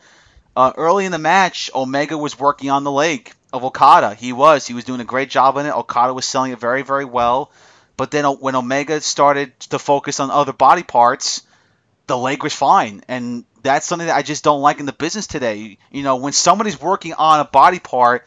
Uh, 0.55 0.71
early 0.77 1.05
in 1.05 1.11
the 1.11 1.17
match, 1.17 1.69
Omega 1.75 2.17
was 2.17 2.39
working 2.39 2.69
on 2.69 2.83
the 2.83 2.91
leg 2.91 3.31
of 3.51 3.63
Okada. 3.63 4.15
He 4.15 4.33
was. 4.33 4.65
He 4.67 4.73
was 4.73 4.83
doing 4.83 5.01
a 5.01 5.05
great 5.05 5.29
job 5.29 5.57
on 5.57 5.65
it. 5.65 5.75
Okada 5.75 6.13
was 6.13 6.25
selling 6.25 6.51
it 6.51 6.59
very, 6.59 6.81
very 6.81 7.05
well. 7.05 7.51
But 7.97 8.11
then 8.11 8.25
when 8.25 8.55
Omega 8.55 8.99
started 9.01 9.57
to 9.71 9.79
focus 9.79 10.19
on 10.19 10.31
other 10.31 10.53
body 10.53 10.83
parts, 10.83 11.43
the 12.07 12.17
leg 12.17 12.43
was 12.43 12.53
fine. 12.53 13.03
And 13.07 13.45
that's 13.61 13.85
something 13.85 14.07
that 14.07 14.15
I 14.15 14.21
just 14.21 14.43
don't 14.43 14.61
like 14.61 14.79
in 14.79 14.85
the 14.85 14.93
business 14.93 15.27
today. 15.27 15.77
You 15.91 16.03
know, 16.03 16.17
when 16.17 16.33
somebody's 16.33 16.79
working 16.79 17.13
on 17.13 17.39
a 17.39 17.45
body 17.45 17.79
part 17.79 18.25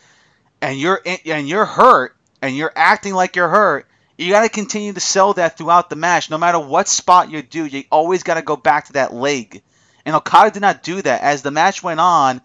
and 0.60 0.78
you're 0.78 1.00
and 1.04 1.48
you're 1.48 1.64
hurt 1.64 2.16
and 2.42 2.56
you're 2.56 2.72
acting 2.74 3.14
like 3.14 3.36
you're 3.36 3.48
hurt, 3.48 3.86
you 4.18 4.32
got 4.32 4.42
to 4.42 4.48
continue 4.48 4.92
to 4.92 5.00
sell 5.00 5.32
that 5.34 5.56
throughout 5.56 5.88
the 5.88 5.96
match. 5.96 6.28
No 6.28 6.38
matter 6.38 6.58
what 6.58 6.88
spot 6.88 7.30
you 7.30 7.40
do, 7.40 7.64
you 7.64 7.84
always 7.90 8.24
got 8.24 8.34
to 8.34 8.42
go 8.42 8.56
back 8.56 8.86
to 8.86 8.94
that 8.94 9.14
leg. 9.14 9.62
And 10.04 10.16
Okada 10.16 10.50
did 10.50 10.60
not 10.60 10.82
do 10.82 11.00
that. 11.00 11.22
As 11.22 11.42
the 11.42 11.52
match 11.52 11.82
went 11.82 12.00
on, 12.00 12.40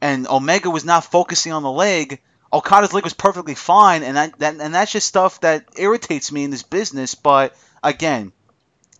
and 0.00 0.28
Omega 0.28 0.68
was 0.68 0.84
not 0.84 1.04
focusing 1.06 1.52
on 1.52 1.62
the 1.62 1.70
leg, 1.70 2.20
Okada's 2.52 2.92
leg 2.92 3.02
was 3.02 3.14
perfectly 3.14 3.54
fine, 3.54 4.02
and 4.02 4.16
that, 4.16 4.38
that 4.38 4.60
and 4.60 4.74
that's 4.74 4.92
just 4.92 5.08
stuff 5.08 5.40
that 5.40 5.64
irritates 5.76 6.30
me 6.30 6.44
in 6.44 6.50
this 6.50 6.62
business. 6.62 7.14
But 7.14 7.56
again, 7.82 8.32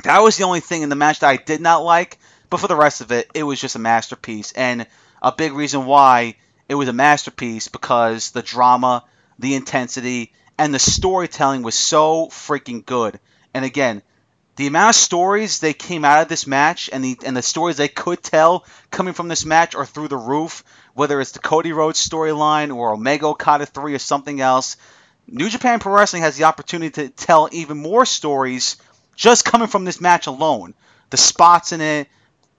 that 0.05 0.23
was 0.23 0.37
the 0.37 0.45
only 0.45 0.61
thing 0.61 0.83
in 0.83 0.89
the 0.89 0.97
match 0.97 1.21
that 1.21 1.29
I 1.29 1.37
did 1.37 1.61
not 1.61 1.85
like. 1.85 2.19
But 2.49 2.61
for 2.61 2.69
the 2.69 2.77
rest 2.77 3.01
of 3.03 3.13
it, 3.13 3.29
it 3.35 3.43
was 3.43 3.61
just 3.61 3.77
a 3.77 3.81
masterpiece, 3.81 4.53
and 4.53 4.87
a 5.23 5.33
big 5.33 5.53
reason 5.53 5.85
why 5.85 6.37
it 6.69 6.75
was 6.75 6.89
a 6.89 6.93
masterpiece 6.93 7.69
because 7.69 8.31
the 8.31 8.43
drama, 8.43 9.05
the 9.39 9.55
intensity, 9.55 10.33
and 10.59 10.73
the 10.73 10.79
storytelling 10.79 11.63
was 11.63 11.75
so 11.75 12.27
freaking 12.27 12.85
good. 12.85 13.19
And 13.55 13.65
again, 13.65 14.03
the 14.57 14.67
amount 14.67 14.91
of 14.91 15.01
stories 15.01 15.61
they 15.61 15.75
came 15.75 16.05
out 16.05 16.23
of 16.23 16.29
this 16.29 16.47
match 16.47 16.89
and 16.93 17.05
the 17.05 17.19
and 17.25 17.37
the 17.37 17.43
stories 17.43 17.77
they 17.77 17.89
could 17.89 18.23
tell 18.23 18.65
coming 18.91 19.13
from 19.13 19.29
this 19.29 19.45
match 19.45 19.75
are 19.75 19.87
through 19.87 20.09
the 20.09 20.17
roof. 20.17 20.65
Whether 20.95 21.21
it's 21.21 21.33
the 21.33 21.41
Cody 21.41 21.73
Rhodes 21.73 22.07
storyline 22.07 22.75
or 22.75 22.95
Omega 22.95 23.27
Okada 23.27 23.67
three 23.67 23.95
or 23.95 23.99
something 23.99 24.41
else, 24.41 24.79
New 25.29 25.51
Japan 25.51 25.79
Pro 25.79 25.93
Wrestling 25.93 26.23
has 26.23 26.39
the 26.39 26.45
opportunity 26.45 26.91
to 26.91 27.09
tell 27.11 27.51
even 27.53 27.77
more 27.77 28.07
stories 28.07 28.77
just 29.15 29.45
coming 29.45 29.69
from 29.69 29.85
this 29.85 30.01
match 30.01 30.27
alone. 30.27 30.73
The 31.11 31.19
spots 31.19 31.73
in 31.73 31.83
it, 31.83 32.09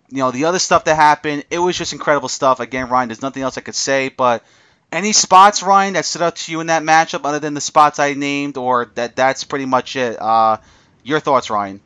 you 0.10 0.20
know, 0.20 0.30
the 0.30 0.46
other 0.46 0.60
stuff 0.60 0.86
that 0.86 0.96
happened, 0.96 1.46
it 1.50 1.60
was 1.60 1.78
just 1.78 1.94
incredible 1.94 2.30
stuff. 2.30 2.60
Again, 2.60 2.90
Ryan, 2.90 3.10
there's 3.10 3.22
nothing 3.22 3.42
else 3.42 3.58
I 3.58 3.62
could 3.62 3.76
say, 3.76 4.10
but 4.10 4.44
any 4.92 5.12
spots, 5.12 5.64
Ryan, 5.64 5.94
that 5.94 6.06
stood 6.06 6.22
out 6.22 6.36
to 6.38 6.52
you 6.52 6.62
in 6.62 6.68
that 6.68 6.84
matchup 6.84 7.26
other 7.26 7.40
than 7.40 7.54
the 7.54 7.62
spots 7.62 8.00
I 8.00 8.14
named, 8.14 8.58
or 8.58 8.92
that 8.96 9.16
that's 9.16 9.44
pretty 9.44 9.66
much 9.66 9.96
it? 9.96 10.22
Uh, 10.22 10.58
your 11.04 11.20
thoughts, 11.20 11.50
Ryan? 11.50 11.82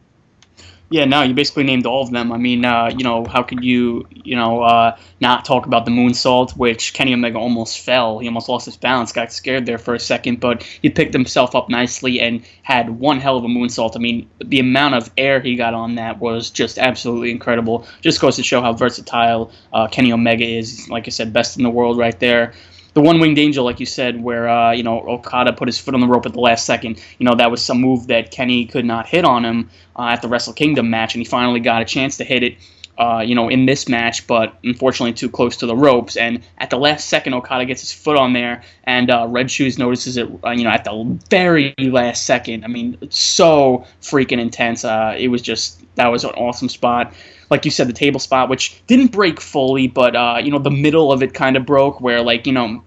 Yeah, 0.91 1.05
no, 1.05 1.21
you 1.21 1.33
basically 1.33 1.63
named 1.63 1.85
all 1.85 2.03
of 2.03 2.11
them. 2.11 2.33
I 2.33 2.37
mean, 2.37 2.65
uh, 2.65 2.91
you 2.93 3.05
know, 3.05 3.23
how 3.23 3.43
could 3.43 3.63
you, 3.63 4.05
you 4.11 4.35
know, 4.35 4.61
uh, 4.61 4.97
not 5.21 5.45
talk 5.45 5.65
about 5.65 5.85
the 5.85 5.91
moonsault, 5.91 6.57
which 6.57 6.93
Kenny 6.93 7.13
Omega 7.13 7.37
almost 7.37 7.79
fell. 7.79 8.19
He 8.19 8.27
almost 8.27 8.49
lost 8.49 8.65
his 8.65 8.75
balance, 8.75 9.13
got 9.13 9.31
scared 9.31 9.65
there 9.65 9.77
for 9.77 9.93
a 9.93 9.99
second, 9.99 10.41
but 10.41 10.63
he 10.63 10.89
picked 10.89 11.13
himself 11.13 11.55
up 11.55 11.69
nicely 11.69 12.19
and 12.19 12.43
had 12.63 12.89
one 12.89 13.21
hell 13.21 13.37
of 13.37 13.45
a 13.45 13.47
moonsault. 13.47 13.95
I 13.95 13.99
mean, 13.99 14.29
the 14.43 14.59
amount 14.59 14.95
of 14.95 15.09
air 15.17 15.39
he 15.39 15.55
got 15.55 15.73
on 15.73 15.95
that 15.95 16.19
was 16.19 16.49
just 16.49 16.77
absolutely 16.77 17.31
incredible. 17.31 17.87
Just 18.01 18.19
goes 18.19 18.35
to 18.35 18.43
show 18.43 18.61
how 18.61 18.73
versatile 18.73 19.49
uh, 19.71 19.87
Kenny 19.87 20.11
Omega 20.11 20.45
is. 20.45 20.89
Like 20.89 21.07
I 21.07 21.11
said, 21.11 21.31
best 21.31 21.55
in 21.55 21.63
the 21.63 21.69
world 21.69 21.97
right 21.97 22.19
there 22.19 22.51
the 22.93 23.01
one 23.01 23.19
winged 23.19 23.39
angel, 23.39 23.63
like 23.63 23.79
you 23.79 23.85
said, 23.85 24.21
where 24.21 24.49
uh, 24.49 24.71
you 24.71 24.83
know 24.83 25.01
Okada 25.01 25.53
put 25.53 25.67
his 25.67 25.79
foot 25.79 25.93
on 25.93 26.01
the 26.01 26.07
rope 26.07 26.25
at 26.25 26.33
the 26.33 26.39
last 26.39 26.65
second. 26.65 27.01
You 27.19 27.25
know 27.25 27.35
that 27.35 27.49
was 27.49 27.63
some 27.63 27.79
move 27.79 28.07
that 28.07 28.31
Kenny 28.31 28.65
could 28.65 28.85
not 28.85 29.07
hit 29.07 29.25
on 29.25 29.45
him 29.45 29.69
uh, 29.95 30.07
at 30.07 30.21
the 30.21 30.27
Wrestle 30.27 30.53
Kingdom 30.53 30.89
match, 30.89 31.15
and 31.15 31.21
he 31.21 31.25
finally 31.25 31.59
got 31.59 31.81
a 31.81 31.85
chance 31.85 32.17
to 32.17 32.23
hit 32.23 32.43
it. 32.43 32.57
Uh, 32.97 33.19
you 33.19 33.33
know, 33.33 33.49
in 33.49 33.65
this 33.65 33.89
match, 33.89 34.27
but 34.27 34.53
unfortunately 34.63 35.13
too 35.13 35.29
close 35.29 35.57
to 35.57 35.65
the 35.65 35.75
ropes. 35.75 36.15
And 36.17 36.43
at 36.59 36.69
the 36.69 36.77
last 36.77 37.07
second, 37.07 37.33
Okada 37.33 37.65
gets 37.65 37.81
his 37.81 37.91
foot 37.91 38.15
on 38.15 38.33
there, 38.33 38.61
and 38.83 39.09
uh, 39.09 39.25
Red 39.27 39.49
Shoes 39.49 39.79
notices 39.79 40.17
it. 40.17 40.29
Uh, 40.43 40.51
you 40.51 40.65
know, 40.65 40.69
at 40.69 40.83
the 40.83 41.19
very 41.29 41.73
last 41.79 42.25
second. 42.25 42.63
I 42.63 42.67
mean, 42.67 42.97
so 43.09 43.87
freaking 44.01 44.39
intense. 44.39 44.85
Uh, 44.85 45.15
it 45.17 45.29
was 45.29 45.41
just 45.41 45.83
that 45.95 46.07
was 46.07 46.25
an 46.25 46.31
awesome 46.31 46.69
spot 46.69 47.13
like 47.51 47.65
you 47.65 47.69
said, 47.69 47.87
the 47.87 47.93
table 47.93 48.19
spot, 48.19 48.49
which 48.49 48.81
didn't 48.87 49.11
break 49.11 49.39
fully, 49.39 49.87
but 49.87 50.15
uh, 50.15 50.39
you 50.41 50.49
know 50.49 50.57
the 50.57 50.71
middle 50.71 51.11
of 51.11 51.21
it 51.21 51.33
kind 51.33 51.55
of 51.57 51.65
broke, 51.65 52.01
where 52.01 52.21
like 52.23 52.47
you 52.47 52.53
know 52.53 52.81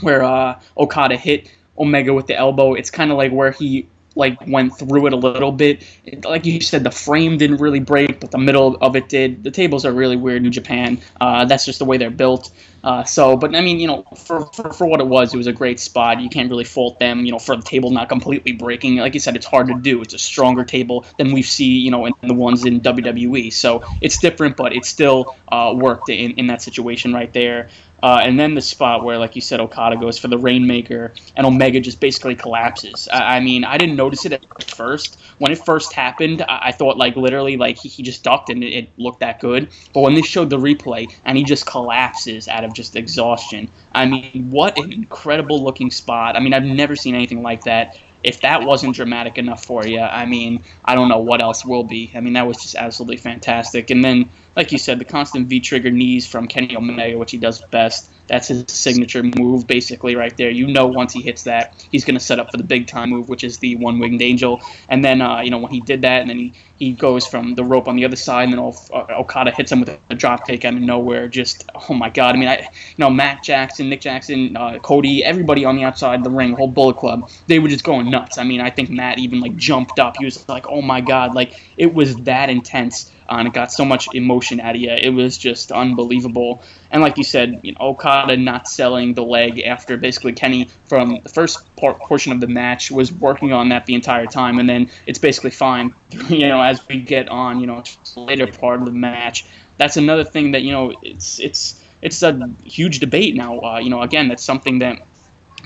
where 0.00 0.22
uh, 0.22 0.60
Okada 0.76 1.16
hit 1.16 1.56
Omega 1.78 2.12
with 2.12 2.26
the 2.26 2.36
elbow. 2.36 2.74
It's 2.74 2.90
kind 2.90 3.10
of 3.10 3.16
like 3.16 3.32
where 3.32 3.52
he 3.52 3.88
like 4.20 4.38
went 4.46 4.78
through 4.78 5.06
it 5.06 5.12
a 5.12 5.16
little 5.16 5.50
bit. 5.50 5.84
Like 6.24 6.46
you 6.46 6.60
said, 6.60 6.84
the 6.84 6.90
frame 6.92 7.38
didn't 7.38 7.56
really 7.56 7.80
break, 7.80 8.20
but 8.20 8.30
the 8.30 8.38
middle 8.38 8.76
of 8.76 8.94
it 8.94 9.08
did. 9.08 9.42
The 9.42 9.50
tables 9.50 9.84
are 9.84 9.92
really 9.92 10.16
weird, 10.16 10.42
New 10.42 10.50
Japan. 10.50 11.00
Uh, 11.20 11.44
that's 11.44 11.64
just 11.64 11.80
the 11.80 11.84
way 11.84 11.96
they're 11.96 12.10
built. 12.10 12.52
Uh, 12.82 13.04
so, 13.04 13.36
but 13.36 13.54
I 13.54 13.60
mean, 13.60 13.78
you 13.78 13.86
know, 13.86 14.04
for, 14.16 14.46
for, 14.52 14.72
for 14.72 14.86
what 14.86 15.00
it 15.00 15.06
was, 15.06 15.34
it 15.34 15.36
was 15.36 15.46
a 15.46 15.52
great 15.52 15.78
spot. 15.78 16.20
You 16.20 16.30
can't 16.30 16.48
really 16.48 16.64
fault 16.64 16.98
them, 16.98 17.24
you 17.24 17.32
know, 17.32 17.38
for 17.38 17.56
the 17.56 17.62
table 17.62 17.90
not 17.90 18.08
completely 18.08 18.52
breaking. 18.52 18.96
Like 18.96 19.14
you 19.14 19.20
said, 19.20 19.36
it's 19.36 19.46
hard 19.46 19.66
to 19.66 19.74
do. 19.74 20.00
It's 20.00 20.14
a 20.14 20.18
stronger 20.18 20.64
table 20.64 21.04
than 21.18 21.32
we 21.32 21.42
see, 21.42 21.78
you 21.78 21.90
know, 21.90 22.06
in 22.06 22.14
the 22.22 22.34
ones 22.34 22.64
in 22.64 22.80
WWE. 22.80 23.52
So 23.52 23.84
it's 24.00 24.18
different, 24.18 24.56
but 24.56 24.72
it 24.72 24.84
still 24.84 25.36
uh, 25.48 25.74
worked 25.76 26.08
in, 26.08 26.32
in 26.32 26.46
that 26.46 26.62
situation 26.62 27.12
right 27.12 27.32
there. 27.32 27.68
Uh, 28.02 28.20
and 28.22 28.38
then 28.38 28.54
the 28.54 28.60
spot 28.60 29.04
where, 29.04 29.18
like 29.18 29.34
you 29.34 29.40
said, 29.40 29.60
Okada 29.60 29.96
goes 29.96 30.18
for 30.18 30.28
the 30.28 30.38
Rainmaker, 30.38 31.12
and 31.36 31.46
Omega 31.46 31.80
just 31.80 32.00
basically 32.00 32.34
collapses. 32.34 33.08
I, 33.12 33.36
I 33.36 33.40
mean, 33.40 33.64
I 33.64 33.76
didn't 33.78 33.96
notice 33.96 34.24
it 34.24 34.32
at 34.32 34.64
first. 34.64 35.20
When 35.38 35.52
it 35.52 35.58
first 35.58 35.92
happened, 35.92 36.42
I, 36.42 36.68
I 36.68 36.72
thought 36.72 36.96
like 36.96 37.16
literally 37.16 37.56
like 37.56 37.78
he, 37.78 37.88
he 37.88 38.02
just 38.02 38.22
ducked 38.22 38.50
and 38.50 38.62
it, 38.64 38.74
it, 38.74 38.90
looked 38.96 39.20
that 39.20 39.40
good. 39.40 39.70
But 39.92 40.00
when 40.00 40.14
they 40.14 40.22
showed 40.22 40.50
the 40.50 40.58
replay 40.58 41.12
and 41.24 41.38
he 41.38 41.44
just 41.44 41.66
collapses 41.66 42.48
out 42.48 42.64
of 42.64 42.72
just 42.74 42.96
exhaustion, 42.96 43.70
I 43.94 44.06
mean, 44.06 44.50
what 44.50 44.78
an 44.78 44.92
incredible 44.92 45.62
looking 45.62 45.90
spot. 45.90 46.36
I 46.36 46.40
mean, 46.40 46.54
I've 46.54 46.64
never 46.64 46.96
seen 46.96 47.14
anything 47.14 47.42
like 47.42 47.64
that 47.64 47.98
if 48.22 48.40
that 48.42 48.62
wasn't 48.62 48.94
dramatic 48.94 49.38
enough 49.38 49.64
for 49.64 49.86
you, 49.86 50.00
I 50.00 50.26
mean, 50.26 50.62
I 50.84 50.94
don't 50.94 51.08
know 51.08 51.18
what 51.18 51.42
else 51.42 51.64
will 51.64 51.84
be. 51.84 52.10
I 52.14 52.20
mean, 52.20 52.34
that 52.34 52.46
was 52.46 52.58
just 52.58 52.74
absolutely 52.74 53.16
fantastic. 53.16 53.90
And 53.90 54.04
then, 54.04 54.28
like 54.60 54.72
you 54.72 54.78
said, 54.78 54.98
the 54.98 55.06
constant 55.06 55.46
V 55.48 55.58
trigger 55.58 55.90
knees 55.90 56.26
from 56.26 56.46
Kenny 56.46 56.76
Omega, 56.76 57.16
which 57.16 57.30
he 57.30 57.38
does 57.38 57.62
best. 57.70 58.10
That's 58.26 58.48
his 58.48 58.66
signature 58.68 59.22
move, 59.22 59.66
basically, 59.66 60.14
right 60.14 60.36
there. 60.36 60.50
You 60.50 60.66
know, 60.66 60.86
once 60.86 61.14
he 61.14 61.22
hits 61.22 61.44
that, 61.44 61.74
he's 61.90 62.04
going 62.04 62.14
to 62.14 62.20
set 62.20 62.38
up 62.38 62.50
for 62.50 62.58
the 62.58 62.62
big 62.62 62.86
time 62.86 63.08
move, 63.08 63.30
which 63.30 63.42
is 63.42 63.58
the 63.58 63.74
one 63.76 63.98
winged 63.98 64.20
angel. 64.20 64.60
And 64.90 65.02
then, 65.02 65.22
uh, 65.22 65.40
you 65.40 65.50
know, 65.50 65.56
when 65.56 65.72
he 65.72 65.80
did 65.80 66.02
that, 66.02 66.20
and 66.20 66.28
then 66.28 66.36
he, 66.36 66.52
he 66.78 66.92
goes 66.92 67.26
from 67.26 67.54
the 67.54 67.64
rope 67.64 67.88
on 67.88 67.96
the 67.96 68.04
other 68.04 68.16
side, 68.16 68.50
and 68.50 68.52
then 68.52 68.60
uh, 68.60 69.18
Okada 69.18 69.50
hits 69.50 69.72
him 69.72 69.80
with 69.80 69.98
a 70.10 70.14
drop 70.14 70.46
kick 70.46 70.66
out 70.66 70.74
of 70.74 70.80
nowhere. 70.80 71.26
Just, 71.26 71.70
oh 71.88 71.94
my 71.94 72.10
God. 72.10 72.34
I 72.34 72.38
mean, 72.38 72.48
I, 72.48 72.58
you 72.58 72.98
know, 72.98 73.08
Matt 73.08 73.42
Jackson, 73.42 73.88
Nick 73.88 74.02
Jackson, 74.02 74.56
uh, 74.58 74.78
Cody, 74.80 75.24
everybody 75.24 75.64
on 75.64 75.76
the 75.76 75.84
outside 75.84 76.20
of 76.20 76.24
the 76.24 76.30
ring, 76.30 76.52
whole 76.52 76.68
Bullet 76.68 76.98
Club, 76.98 77.30
they 77.46 77.58
were 77.58 77.68
just 77.68 77.84
going 77.84 78.10
nuts. 78.10 78.36
I 78.36 78.44
mean, 78.44 78.60
I 78.60 78.68
think 78.68 78.90
Matt 78.90 79.18
even, 79.18 79.40
like, 79.40 79.56
jumped 79.56 79.98
up. 79.98 80.18
He 80.18 80.26
was 80.26 80.46
like, 80.48 80.66
oh 80.68 80.82
my 80.82 81.00
God. 81.00 81.34
Like, 81.34 81.60
it 81.78 81.94
was 81.94 82.14
that 82.18 82.50
intense 82.50 83.10
and 83.30 83.48
it 83.48 83.54
got 83.54 83.72
so 83.72 83.84
much 83.84 84.08
emotion 84.14 84.60
out 84.60 84.74
of 84.74 84.80
you. 84.80 84.90
It 84.90 85.10
was 85.10 85.38
just 85.38 85.72
unbelievable. 85.72 86.62
And 86.90 87.02
like 87.02 87.16
you 87.16 87.24
said, 87.24 87.60
you 87.62 87.72
know, 87.72 87.78
Okada 87.80 88.36
not 88.36 88.68
selling 88.68 89.14
the 89.14 89.24
leg 89.24 89.60
after 89.60 89.96
basically 89.96 90.32
Kenny 90.32 90.68
from 90.86 91.20
the 91.22 91.28
first 91.28 91.74
part, 91.76 91.98
portion 92.00 92.32
of 92.32 92.40
the 92.40 92.46
match 92.46 92.90
was 92.90 93.12
working 93.12 93.52
on 93.52 93.68
that 93.70 93.86
the 93.86 93.94
entire 93.94 94.26
time, 94.26 94.58
and 94.58 94.68
then 94.68 94.90
it's 95.06 95.18
basically 95.18 95.50
fine. 95.50 95.94
You 96.30 96.48
know, 96.48 96.60
as 96.60 96.86
we 96.88 97.00
get 97.00 97.28
on, 97.28 97.60
you 97.60 97.66
know, 97.66 97.82
later 98.16 98.46
part 98.46 98.80
of 98.80 98.86
the 98.86 98.92
match, 98.92 99.44
that's 99.78 99.96
another 99.96 100.24
thing 100.24 100.52
that 100.52 100.62
you 100.62 100.70
know 100.70 100.94
it's 101.02 101.40
it's 101.40 101.84
it's 102.02 102.22
a 102.22 102.50
huge 102.64 103.00
debate 103.00 103.34
now. 103.34 103.60
Uh, 103.60 103.78
you 103.78 103.90
know, 103.90 104.02
again, 104.02 104.28
that's 104.28 104.42
something 104.42 104.78
that 104.78 105.02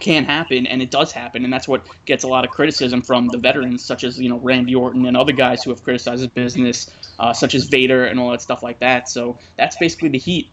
can 0.00 0.24
happen, 0.24 0.66
and 0.66 0.82
it 0.82 0.90
does 0.90 1.12
happen, 1.12 1.44
and 1.44 1.52
that's 1.52 1.68
what 1.68 1.86
gets 2.04 2.24
a 2.24 2.28
lot 2.28 2.44
of 2.44 2.50
criticism 2.50 3.02
from 3.02 3.28
the 3.28 3.38
veterans, 3.38 3.84
such 3.84 4.04
as 4.04 4.18
you 4.20 4.28
know 4.28 4.38
Randy 4.38 4.74
Orton 4.74 5.06
and 5.06 5.16
other 5.16 5.32
guys 5.32 5.62
who 5.62 5.70
have 5.70 5.82
criticized 5.82 6.20
his 6.20 6.30
business, 6.30 6.94
uh, 7.18 7.32
such 7.32 7.54
as 7.54 7.64
Vader 7.64 8.04
and 8.04 8.18
all 8.18 8.30
that 8.30 8.40
stuff 8.40 8.62
like 8.62 8.78
that. 8.80 9.08
So 9.08 9.38
that's 9.56 9.76
basically 9.76 10.08
the 10.10 10.18
heat 10.18 10.50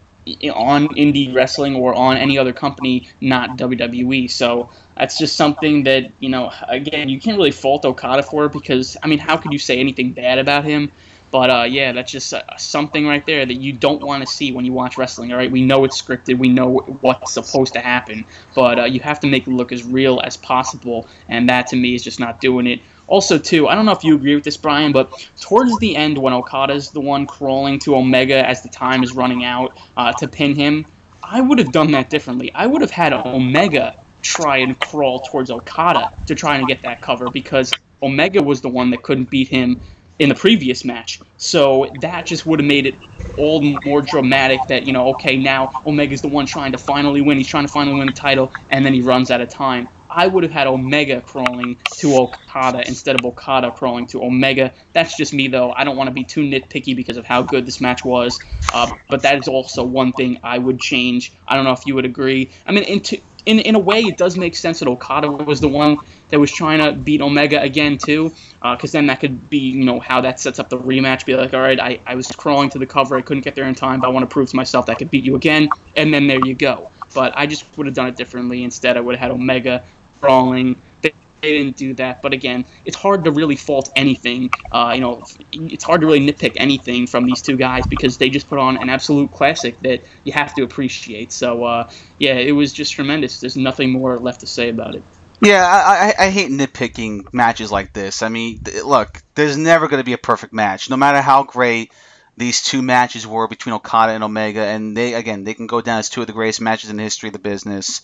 on 0.54 0.88
indie 0.90 1.34
wrestling 1.34 1.74
or 1.74 1.94
on 1.94 2.16
any 2.16 2.38
other 2.38 2.52
company, 2.52 3.08
not 3.20 3.58
WWE. 3.58 4.30
So 4.30 4.70
that's 4.96 5.18
just 5.18 5.36
something 5.36 5.82
that 5.84 6.12
you 6.20 6.28
know. 6.28 6.52
Again, 6.68 7.08
you 7.08 7.20
can't 7.20 7.36
really 7.36 7.50
fault 7.50 7.84
Okada 7.84 8.22
for 8.22 8.48
because 8.48 8.96
I 9.02 9.08
mean, 9.08 9.18
how 9.18 9.36
could 9.36 9.52
you 9.52 9.58
say 9.58 9.78
anything 9.78 10.12
bad 10.12 10.38
about 10.38 10.64
him? 10.64 10.92
But 11.32 11.50
uh, 11.50 11.62
yeah, 11.62 11.92
that's 11.92 12.12
just 12.12 12.34
uh, 12.34 12.56
something 12.58 13.06
right 13.06 13.24
there 13.24 13.46
that 13.46 13.54
you 13.54 13.72
don't 13.72 14.02
want 14.02 14.20
to 14.20 14.26
see 14.26 14.52
when 14.52 14.66
you 14.66 14.72
watch 14.74 14.98
wrestling. 14.98 15.32
All 15.32 15.38
right, 15.38 15.50
we 15.50 15.64
know 15.64 15.82
it's 15.84 16.00
scripted, 16.00 16.38
we 16.38 16.50
know 16.50 16.80
what's 17.00 17.32
supposed 17.32 17.72
to 17.72 17.80
happen, 17.80 18.26
but 18.54 18.78
uh, 18.78 18.84
you 18.84 19.00
have 19.00 19.18
to 19.20 19.26
make 19.26 19.46
it 19.46 19.50
look 19.50 19.72
as 19.72 19.82
real 19.82 20.20
as 20.20 20.36
possible, 20.36 21.08
and 21.28 21.48
that 21.48 21.66
to 21.68 21.76
me 21.76 21.94
is 21.94 22.04
just 22.04 22.20
not 22.20 22.42
doing 22.42 22.66
it. 22.66 22.82
Also, 23.06 23.38
too, 23.38 23.66
I 23.66 23.74
don't 23.74 23.86
know 23.86 23.92
if 23.92 24.04
you 24.04 24.14
agree 24.14 24.34
with 24.34 24.44
this, 24.44 24.58
Brian, 24.58 24.92
but 24.92 25.26
towards 25.40 25.76
the 25.78 25.96
end, 25.96 26.18
when 26.18 26.34
Okada's 26.34 26.90
the 26.90 27.00
one 27.00 27.26
crawling 27.26 27.78
to 27.80 27.96
Omega 27.96 28.46
as 28.46 28.62
the 28.62 28.68
time 28.68 29.02
is 29.02 29.14
running 29.14 29.42
out 29.42 29.76
uh, 29.96 30.12
to 30.12 30.28
pin 30.28 30.54
him, 30.54 30.84
I 31.22 31.40
would 31.40 31.58
have 31.58 31.72
done 31.72 31.92
that 31.92 32.10
differently. 32.10 32.52
I 32.52 32.66
would 32.66 32.82
have 32.82 32.90
had 32.90 33.14
Omega 33.14 33.96
try 34.20 34.58
and 34.58 34.78
crawl 34.78 35.20
towards 35.20 35.50
Okada 35.50 36.12
to 36.26 36.34
try 36.34 36.56
and 36.56 36.68
get 36.68 36.82
that 36.82 37.00
cover 37.00 37.30
because 37.30 37.72
Omega 38.02 38.42
was 38.42 38.60
the 38.60 38.68
one 38.68 38.90
that 38.90 39.02
couldn't 39.02 39.30
beat 39.30 39.48
him 39.48 39.80
in 40.18 40.28
the 40.28 40.34
previous 40.34 40.84
match. 40.84 41.20
So 41.38 41.90
that 42.00 42.26
just 42.26 42.46
would 42.46 42.60
have 42.60 42.66
made 42.66 42.86
it 42.86 42.94
all 43.38 43.60
more 43.84 44.02
dramatic 44.02 44.60
that, 44.68 44.86
you 44.86 44.92
know, 44.92 45.08
okay, 45.14 45.36
now 45.36 45.82
Omega's 45.86 46.22
the 46.22 46.28
one 46.28 46.46
trying 46.46 46.72
to 46.72 46.78
finally 46.78 47.20
win. 47.20 47.38
He's 47.38 47.48
trying 47.48 47.66
to 47.66 47.72
finally 47.72 47.98
win 47.98 48.06
the 48.06 48.12
title, 48.12 48.52
and 48.70 48.84
then 48.84 48.92
he 48.94 49.00
runs 49.00 49.30
out 49.30 49.40
of 49.40 49.48
time. 49.48 49.88
I 50.14 50.26
would 50.26 50.42
have 50.42 50.52
had 50.52 50.66
Omega 50.66 51.22
crawling 51.22 51.76
to 51.94 52.16
Okada 52.16 52.86
instead 52.86 53.18
of 53.18 53.24
Okada 53.24 53.70
crawling 53.70 54.06
to 54.08 54.22
Omega. 54.22 54.74
That's 54.92 55.16
just 55.16 55.32
me, 55.32 55.48
though. 55.48 55.72
I 55.72 55.84
don't 55.84 55.96
want 55.96 56.08
to 56.08 56.14
be 56.14 56.22
too 56.22 56.42
nitpicky 56.42 56.94
because 56.94 57.16
of 57.16 57.24
how 57.24 57.42
good 57.42 57.64
this 57.64 57.80
match 57.80 58.04
was. 58.04 58.38
Uh, 58.74 58.94
but 59.08 59.22
that 59.22 59.38
is 59.38 59.48
also 59.48 59.82
one 59.82 60.12
thing 60.12 60.38
I 60.42 60.58
would 60.58 60.78
change. 60.78 61.32
I 61.48 61.56
don't 61.56 61.64
know 61.64 61.72
if 61.72 61.86
you 61.86 61.94
would 61.94 62.04
agree. 62.04 62.50
I 62.66 62.72
mean, 62.72 62.84
into, 62.84 63.18
in 63.46 63.58
in 63.60 63.74
a 63.74 63.78
way, 63.78 64.00
it 64.00 64.18
does 64.18 64.36
make 64.36 64.54
sense 64.54 64.80
that 64.80 64.88
Okada 64.88 65.30
was 65.30 65.60
the 65.60 65.68
one 65.68 65.96
that 66.28 66.38
was 66.38 66.52
trying 66.52 66.78
to 66.78 66.92
beat 66.92 67.20
Omega 67.20 67.60
again 67.60 67.98
too, 67.98 68.34
because 68.62 68.94
uh, 68.94 68.98
then 68.98 69.06
that 69.08 69.20
could 69.20 69.50
be 69.50 69.58
you 69.58 69.84
know 69.84 69.98
how 69.98 70.20
that 70.20 70.38
sets 70.38 70.58
up 70.58 70.70
the 70.70 70.78
rematch. 70.78 71.26
Be 71.26 71.34
like, 71.34 71.52
all 71.52 71.60
right, 71.60 71.80
I, 71.80 72.00
I 72.06 72.14
was 72.14 72.28
crawling 72.28 72.70
to 72.70 72.78
the 72.78 72.86
cover, 72.86 73.16
I 73.16 73.22
couldn't 73.22 73.42
get 73.42 73.56
there 73.56 73.66
in 73.66 73.74
time, 73.74 74.00
but 74.00 74.06
I 74.06 74.10
want 74.10 74.28
to 74.28 74.32
prove 74.32 74.50
to 74.50 74.56
myself 74.56 74.86
that 74.86 74.92
I 74.92 74.94
could 74.96 75.10
beat 75.10 75.24
you 75.24 75.34
again, 75.34 75.68
and 75.96 76.14
then 76.14 76.28
there 76.28 76.40
you 76.46 76.54
go. 76.54 76.90
But 77.14 77.36
I 77.36 77.46
just 77.46 77.76
would 77.76 77.86
have 77.86 77.94
done 77.96 78.06
it 78.06 78.16
differently. 78.16 78.62
Instead, 78.62 78.96
I 78.96 79.00
would 79.00 79.16
have 79.16 79.20
had 79.20 79.30
Omega 79.32 79.84
crawling. 80.20 80.80
They, 81.02 81.12
they 81.42 81.52
didn't 81.52 81.76
do 81.76 81.92
that, 81.94 82.22
but 82.22 82.32
again, 82.32 82.64
it's 82.84 82.96
hard 82.96 83.24
to 83.24 83.32
really 83.32 83.56
fault 83.56 83.90
anything. 83.96 84.50
Uh, 84.70 84.92
you 84.94 85.00
know, 85.00 85.24
it's 85.52 85.82
hard 85.84 86.00
to 86.02 86.06
really 86.06 86.20
nitpick 86.20 86.52
anything 86.56 87.06
from 87.08 87.26
these 87.26 87.42
two 87.42 87.56
guys 87.56 87.84
because 87.88 88.18
they 88.18 88.30
just 88.30 88.48
put 88.48 88.60
on 88.60 88.76
an 88.76 88.88
absolute 88.88 89.32
classic 89.32 89.78
that 89.80 90.04
you 90.22 90.32
have 90.32 90.54
to 90.54 90.62
appreciate. 90.62 91.32
So, 91.32 91.64
uh, 91.64 91.90
yeah, 92.20 92.34
it 92.34 92.52
was 92.52 92.72
just 92.72 92.92
tremendous. 92.92 93.40
There's 93.40 93.56
nothing 93.56 93.90
more 93.90 94.18
left 94.18 94.40
to 94.40 94.46
say 94.46 94.68
about 94.68 94.94
it. 94.94 95.04
Yeah, 95.42 95.64
I, 95.66 96.14
I, 96.22 96.26
I 96.26 96.30
hate 96.30 96.50
nitpicking 96.50 97.32
matches 97.34 97.72
like 97.72 97.92
this. 97.92 98.22
I 98.22 98.28
mean, 98.28 98.62
th- 98.62 98.84
look, 98.84 99.22
there's 99.34 99.56
never 99.56 99.88
going 99.88 100.00
to 100.00 100.04
be 100.04 100.12
a 100.12 100.18
perfect 100.18 100.52
match, 100.52 100.88
no 100.88 100.96
matter 100.96 101.20
how 101.20 101.42
great 101.44 101.92
these 102.36 102.62
two 102.62 102.80
matches 102.80 103.26
were 103.26 103.48
between 103.48 103.74
Okada 103.74 104.12
and 104.12 104.24
Omega, 104.24 104.62
and 104.62 104.96
they 104.96 105.14
again 105.14 105.44
they 105.44 105.54
can 105.54 105.66
go 105.66 105.80
down 105.80 105.98
as 105.98 106.08
two 106.08 106.22
of 106.22 106.28
the 106.28 106.32
greatest 106.32 106.60
matches 106.60 106.90
in 106.90 106.96
the 106.96 107.02
history 107.02 107.28
of 107.28 107.32
the 107.34 107.40
business 107.40 108.02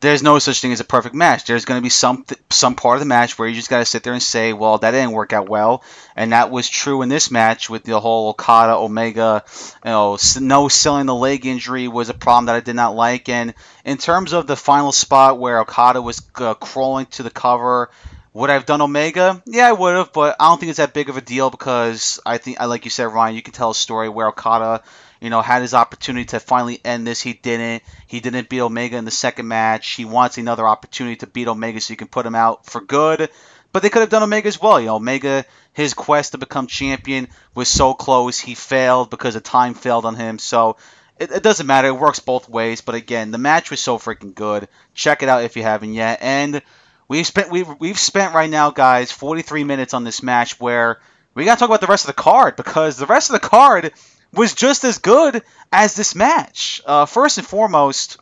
there's 0.00 0.22
no 0.22 0.38
such 0.38 0.60
thing 0.60 0.72
as 0.72 0.80
a 0.80 0.84
perfect 0.84 1.14
match. 1.14 1.46
There's 1.46 1.64
going 1.64 1.78
to 1.78 1.82
be 1.82 1.88
some 1.88 2.24
some 2.50 2.74
part 2.74 2.96
of 2.96 3.00
the 3.00 3.06
match 3.06 3.38
where 3.38 3.48
you 3.48 3.54
just 3.54 3.70
got 3.70 3.78
to 3.78 3.84
sit 3.84 4.02
there 4.02 4.12
and 4.12 4.22
say, 4.22 4.52
well, 4.52 4.78
that 4.78 4.90
didn't 4.90 5.12
work 5.12 5.32
out 5.32 5.48
well, 5.48 5.82
and 6.14 6.32
that 6.32 6.50
was 6.50 6.68
true 6.68 7.02
in 7.02 7.08
this 7.08 7.30
match 7.30 7.70
with 7.70 7.84
the 7.84 7.98
whole 7.98 8.30
Okada 8.30 8.76
Omega, 8.76 9.44
you 9.84 9.90
know, 9.90 10.18
no 10.40 10.68
selling 10.68 11.06
the 11.06 11.14
leg 11.14 11.46
injury 11.46 11.88
was 11.88 12.10
a 12.10 12.14
problem 12.14 12.46
that 12.46 12.56
I 12.56 12.60
did 12.60 12.76
not 12.76 12.94
like. 12.94 13.28
And 13.28 13.54
in 13.84 13.96
terms 13.96 14.32
of 14.32 14.46
the 14.46 14.56
final 14.56 14.92
spot 14.92 15.38
where 15.38 15.60
Okada 15.60 16.02
was 16.02 16.22
uh, 16.36 16.54
crawling 16.54 17.06
to 17.06 17.22
the 17.22 17.30
cover. 17.30 17.90
Would 18.34 18.50
I 18.50 18.52
have 18.52 18.66
done 18.66 18.82
Omega? 18.82 19.42
Yeah, 19.46 19.66
I 19.66 19.72
would 19.72 19.96
have, 19.96 20.12
but 20.12 20.36
I 20.38 20.50
don't 20.50 20.60
think 20.60 20.68
it's 20.68 20.76
that 20.76 20.92
big 20.92 21.08
of 21.08 21.16
a 21.16 21.22
deal 21.22 21.48
because 21.48 22.20
I 22.26 22.36
think, 22.36 22.60
like 22.60 22.84
you 22.84 22.90
said, 22.90 23.04
Ryan, 23.04 23.34
you 23.34 23.40
can 23.40 23.54
tell 23.54 23.70
a 23.70 23.74
story 23.74 24.10
where 24.10 24.28
Okada 24.28 24.82
you 25.20 25.30
know, 25.30 25.42
had 25.42 25.62
his 25.62 25.74
opportunity 25.74 26.26
to 26.26 26.40
finally 26.40 26.80
end 26.84 27.06
this. 27.06 27.20
He 27.20 27.32
didn't. 27.32 27.82
He 28.06 28.20
didn't 28.20 28.48
beat 28.48 28.60
Omega 28.60 28.96
in 28.96 29.04
the 29.04 29.10
second 29.10 29.48
match. 29.48 29.92
He 29.92 30.04
wants 30.04 30.38
another 30.38 30.66
opportunity 30.66 31.16
to 31.16 31.26
beat 31.26 31.48
Omega 31.48 31.80
so 31.80 31.92
you 31.92 31.96
can 31.96 32.08
put 32.08 32.26
him 32.26 32.34
out 32.34 32.66
for 32.66 32.80
good. 32.80 33.30
But 33.72 33.82
they 33.82 33.90
could 33.90 34.00
have 34.00 34.10
done 34.10 34.22
Omega 34.22 34.48
as 34.48 34.60
well. 34.60 34.80
You 34.80 34.86
know, 34.86 34.96
Omega, 34.96 35.44
his 35.72 35.94
quest 35.94 36.32
to 36.32 36.38
become 36.38 36.66
champion 36.66 37.28
was 37.54 37.68
so 37.68 37.94
close. 37.94 38.38
He 38.38 38.54
failed 38.54 39.10
because 39.10 39.34
the 39.34 39.40
time 39.40 39.74
failed 39.74 40.06
on 40.06 40.14
him. 40.14 40.38
So 40.38 40.76
it, 41.18 41.30
it 41.30 41.42
doesn't 41.42 41.66
matter. 41.66 41.88
It 41.88 41.98
works 41.98 42.20
both 42.20 42.48
ways. 42.48 42.80
But 42.80 42.94
again, 42.94 43.30
the 43.30 43.38
match 43.38 43.70
was 43.70 43.80
so 43.80 43.98
freaking 43.98 44.34
good. 44.34 44.68
Check 44.94 45.22
it 45.22 45.28
out 45.28 45.44
if 45.44 45.56
you 45.56 45.62
haven't 45.62 45.94
yet. 45.94 46.20
And 46.22 46.62
we've 47.08 47.26
spent 47.26 47.50
we've 47.50 47.68
we've 47.78 47.98
spent 47.98 48.34
right 48.34 48.50
now, 48.50 48.70
guys, 48.70 49.12
43 49.12 49.64
minutes 49.64 49.94
on 49.94 50.04
this 50.04 50.22
match 50.22 50.58
where 50.60 51.00
we 51.34 51.44
got 51.44 51.56
to 51.56 51.58
talk 51.60 51.68
about 51.68 51.80
the 51.80 51.86
rest 51.86 52.04
of 52.04 52.16
the 52.16 52.22
card 52.22 52.56
because 52.56 52.96
the 52.96 53.06
rest 53.06 53.30
of 53.30 53.34
the 53.40 53.46
card 53.46 53.92
was 54.36 54.54
just 54.54 54.84
as 54.84 54.98
good 54.98 55.42
as 55.72 55.94
this 55.94 56.14
match. 56.14 56.82
Uh, 56.84 57.06
first 57.06 57.38
and 57.38 57.46
foremost, 57.46 58.18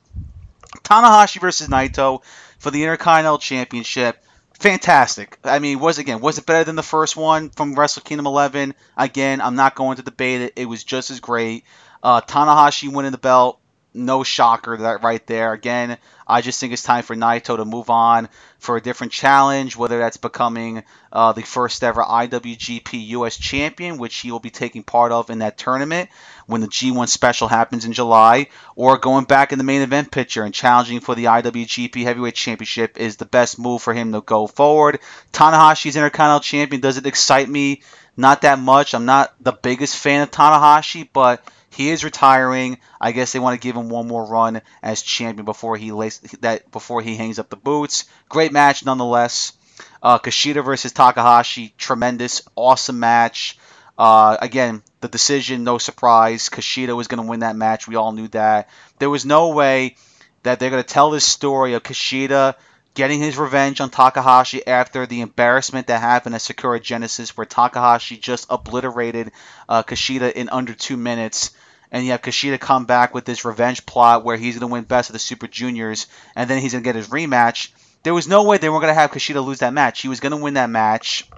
Tanahashi 0.82 1.40
versus 1.40 1.68
Naito 1.68 2.22
for 2.58 2.70
the 2.70 2.82
Intercontinental 2.82 3.38
Championship. 3.38 4.22
Fantastic. 4.54 5.38
I 5.44 5.58
mean, 5.58 5.80
was 5.80 5.98
again 5.98 6.20
was 6.20 6.38
it 6.38 6.46
better 6.46 6.64
than 6.64 6.76
the 6.76 6.82
first 6.82 7.16
one 7.16 7.50
from 7.50 7.74
Wrestle 7.74 8.02
Kingdom 8.02 8.26
11? 8.26 8.74
Again, 8.96 9.40
I'm 9.40 9.56
not 9.56 9.74
going 9.74 9.96
to 9.96 10.02
debate 10.02 10.42
it. 10.42 10.52
It 10.56 10.66
was 10.66 10.84
just 10.84 11.10
as 11.10 11.20
great. 11.20 11.64
Uh, 12.02 12.20
Tanahashi 12.20 12.92
winning 12.92 13.12
the 13.12 13.18
belt 13.18 13.60
no 13.94 14.24
shocker 14.24 14.76
that 14.76 15.02
right 15.02 15.24
there. 15.26 15.52
Again, 15.52 15.96
I 16.26 16.40
just 16.40 16.58
think 16.58 16.72
it's 16.72 16.82
time 16.82 17.04
for 17.04 17.14
Naito 17.14 17.56
to 17.56 17.64
move 17.64 17.90
on 17.90 18.28
for 18.58 18.76
a 18.76 18.80
different 18.80 19.12
challenge, 19.12 19.76
whether 19.76 19.98
that's 19.98 20.16
becoming 20.16 20.82
uh, 21.12 21.32
the 21.32 21.42
first 21.42 21.84
ever 21.84 22.02
IWGP 22.02 23.08
US 23.08 23.36
champion, 23.36 23.98
which 23.98 24.16
he 24.16 24.32
will 24.32 24.40
be 24.40 24.50
taking 24.50 24.82
part 24.82 25.12
of 25.12 25.30
in 25.30 25.38
that 25.38 25.58
tournament 25.58 26.10
when 26.46 26.60
the 26.60 26.68
G1 26.68 27.08
special 27.08 27.48
happens 27.48 27.84
in 27.84 27.92
July, 27.92 28.48
or 28.74 28.98
going 28.98 29.24
back 29.24 29.52
in 29.52 29.58
the 29.58 29.64
main 29.64 29.82
event 29.82 30.10
picture 30.10 30.42
and 30.42 30.52
challenging 30.52 31.00
for 31.00 31.14
the 31.14 31.24
IWGP 31.24 32.02
Heavyweight 32.02 32.34
Championship 32.34 32.98
is 32.98 33.16
the 33.16 33.24
best 33.24 33.58
move 33.58 33.82
for 33.82 33.94
him 33.94 34.12
to 34.12 34.20
go 34.20 34.46
forward. 34.46 34.98
Tanahashi's 35.32 35.96
Intercontinental 35.96 36.40
Champion, 36.40 36.80
does 36.80 36.98
it 36.98 37.06
excite 37.06 37.48
me? 37.48 37.82
Not 38.16 38.42
that 38.42 38.58
much. 38.58 38.94
I'm 38.94 39.06
not 39.06 39.34
the 39.40 39.52
biggest 39.52 39.96
fan 39.96 40.22
of 40.22 40.30
Tanahashi, 40.30 41.08
but 41.12 41.42
he 41.74 41.90
is 41.90 42.04
retiring. 42.04 42.78
I 43.00 43.12
guess 43.12 43.32
they 43.32 43.38
want 43.38 43.60
to 43.60 43.66
give 43.66 43.76
him 43.76 43.88
one 43.88 44.08
more 44.08 44.24
run 44.24 44.62
as 44.82 45.02
champion 45.02 45.44
before 45.44 45.76
he 45.76 45.92
lays, 45.92 46.20
that 46.40 46.70
before 46.70 47.02
he 47.02 47.16
hangs 47.16 47.38
up 47.38 47.50
the 47.50 47.56
boots. 47.56 48.04
Great 48.28 48.52
match 48.52 48.84
nonetheless. 48.84 49.52
Uh, 50.02 50.18
Kushida 50.18 50.64
versus 50.64 50.92
Takahashi, 50.92 51.74
tremendous, 51.76 52.42
awesome 52.54 53.00
match. 53.00 53.58
Uh, 53.98 54.36
again, 54.40 54.82
the 55.00 55.08
decision, 55.08 55.64
no 55.64 55.78
surprise. 55.78 56.48
Kushida 56.48 56.96
was 56.96 57.08
going 57.08 57.22
to 57.22 57.28
win 57.28 57.40
that 57.40 57.56
match. 57.56 57.88
We 57.88 57.96
all 57.96 58.12
knew 58.12 58.28
that. 58.28 58.68
There 58.98 59.10
was 59.10 59.24
no 59.24 59.50
way 59.50 59.96
that 60.42 60.60
they're 60.60 60.70
going 60.70 60.82
to 60.82 60.88
tell 60.88 61.10
this 61.10 61.24
story 61.24 61.74
of 61.74 61.82
Kushida 61.82 62.54
getting 62.94 63.20
his 63.20 63.36
revenge 63.36 63.80
on 63.80 63.90
Takahashi 63.90 64.66
after 64.66 65.06
the 65.06 65.20
embarrassment 65.20 65.88
that 65.88 66.00
happened 66.00 66.34
at 66.34 66.42
Sakura 66.42 66.78
Genesis, 66.78 67.36
where 67.36 67.44
Takahashi 67.44 68.16
just 68.16 68.46
obliterated 68.48 69.32
uh, 69.68 69.82
Kushida 69.82 70.32
in 70.32 70.48
under 70.48 70.74
two 70.74 70.96
minutes. 70.96 71.50
And 71.94 72.04
you 72.04 72.10
have 72.10 72.22
Kushida 72.22 72.58
come 72.58 72.86
back 72.86 73.14
with 73.14 73.24
this 73.24 73.44
revenge 73.44 73.86
plot 73.86 74.24
where 74.24 74.36
he's 74.36 74.58
going 74.58 74.68
to 74.68 74.72
win 74.72 74.82
Best 74.82 75.10
of 75.10 75.12
the 75.12 75.20
Super 75.20 75.46
Juniors, 75.46 76.08
and 76.34 76.50
then 76.50 76.58
he's 76.60 76.72
going 76.72 76.82
to 76.82 76.88
get 76.88 76.96
his 76.96 77.06
rematch. 77.06 77.70
There 78.02 78.12
was 78.12 78.26
no 78.26 78.42
way 78.42 78.58
they 78.58 78.68
weren't 78.68 78.82
going 78.82 78.90
to 78.90 79.00
have 79.00 79.12
Kushida 79.12 79.42
lose 79.44 79.60
that 79.60 79.72
match. 79.72 80.02
He 80.02 80.08
was 80.08 80.18
going 80.18 80.32
to 80.32 80.42
win 80.42 80.54
that 80.54 80.68
match. 80.70 81.30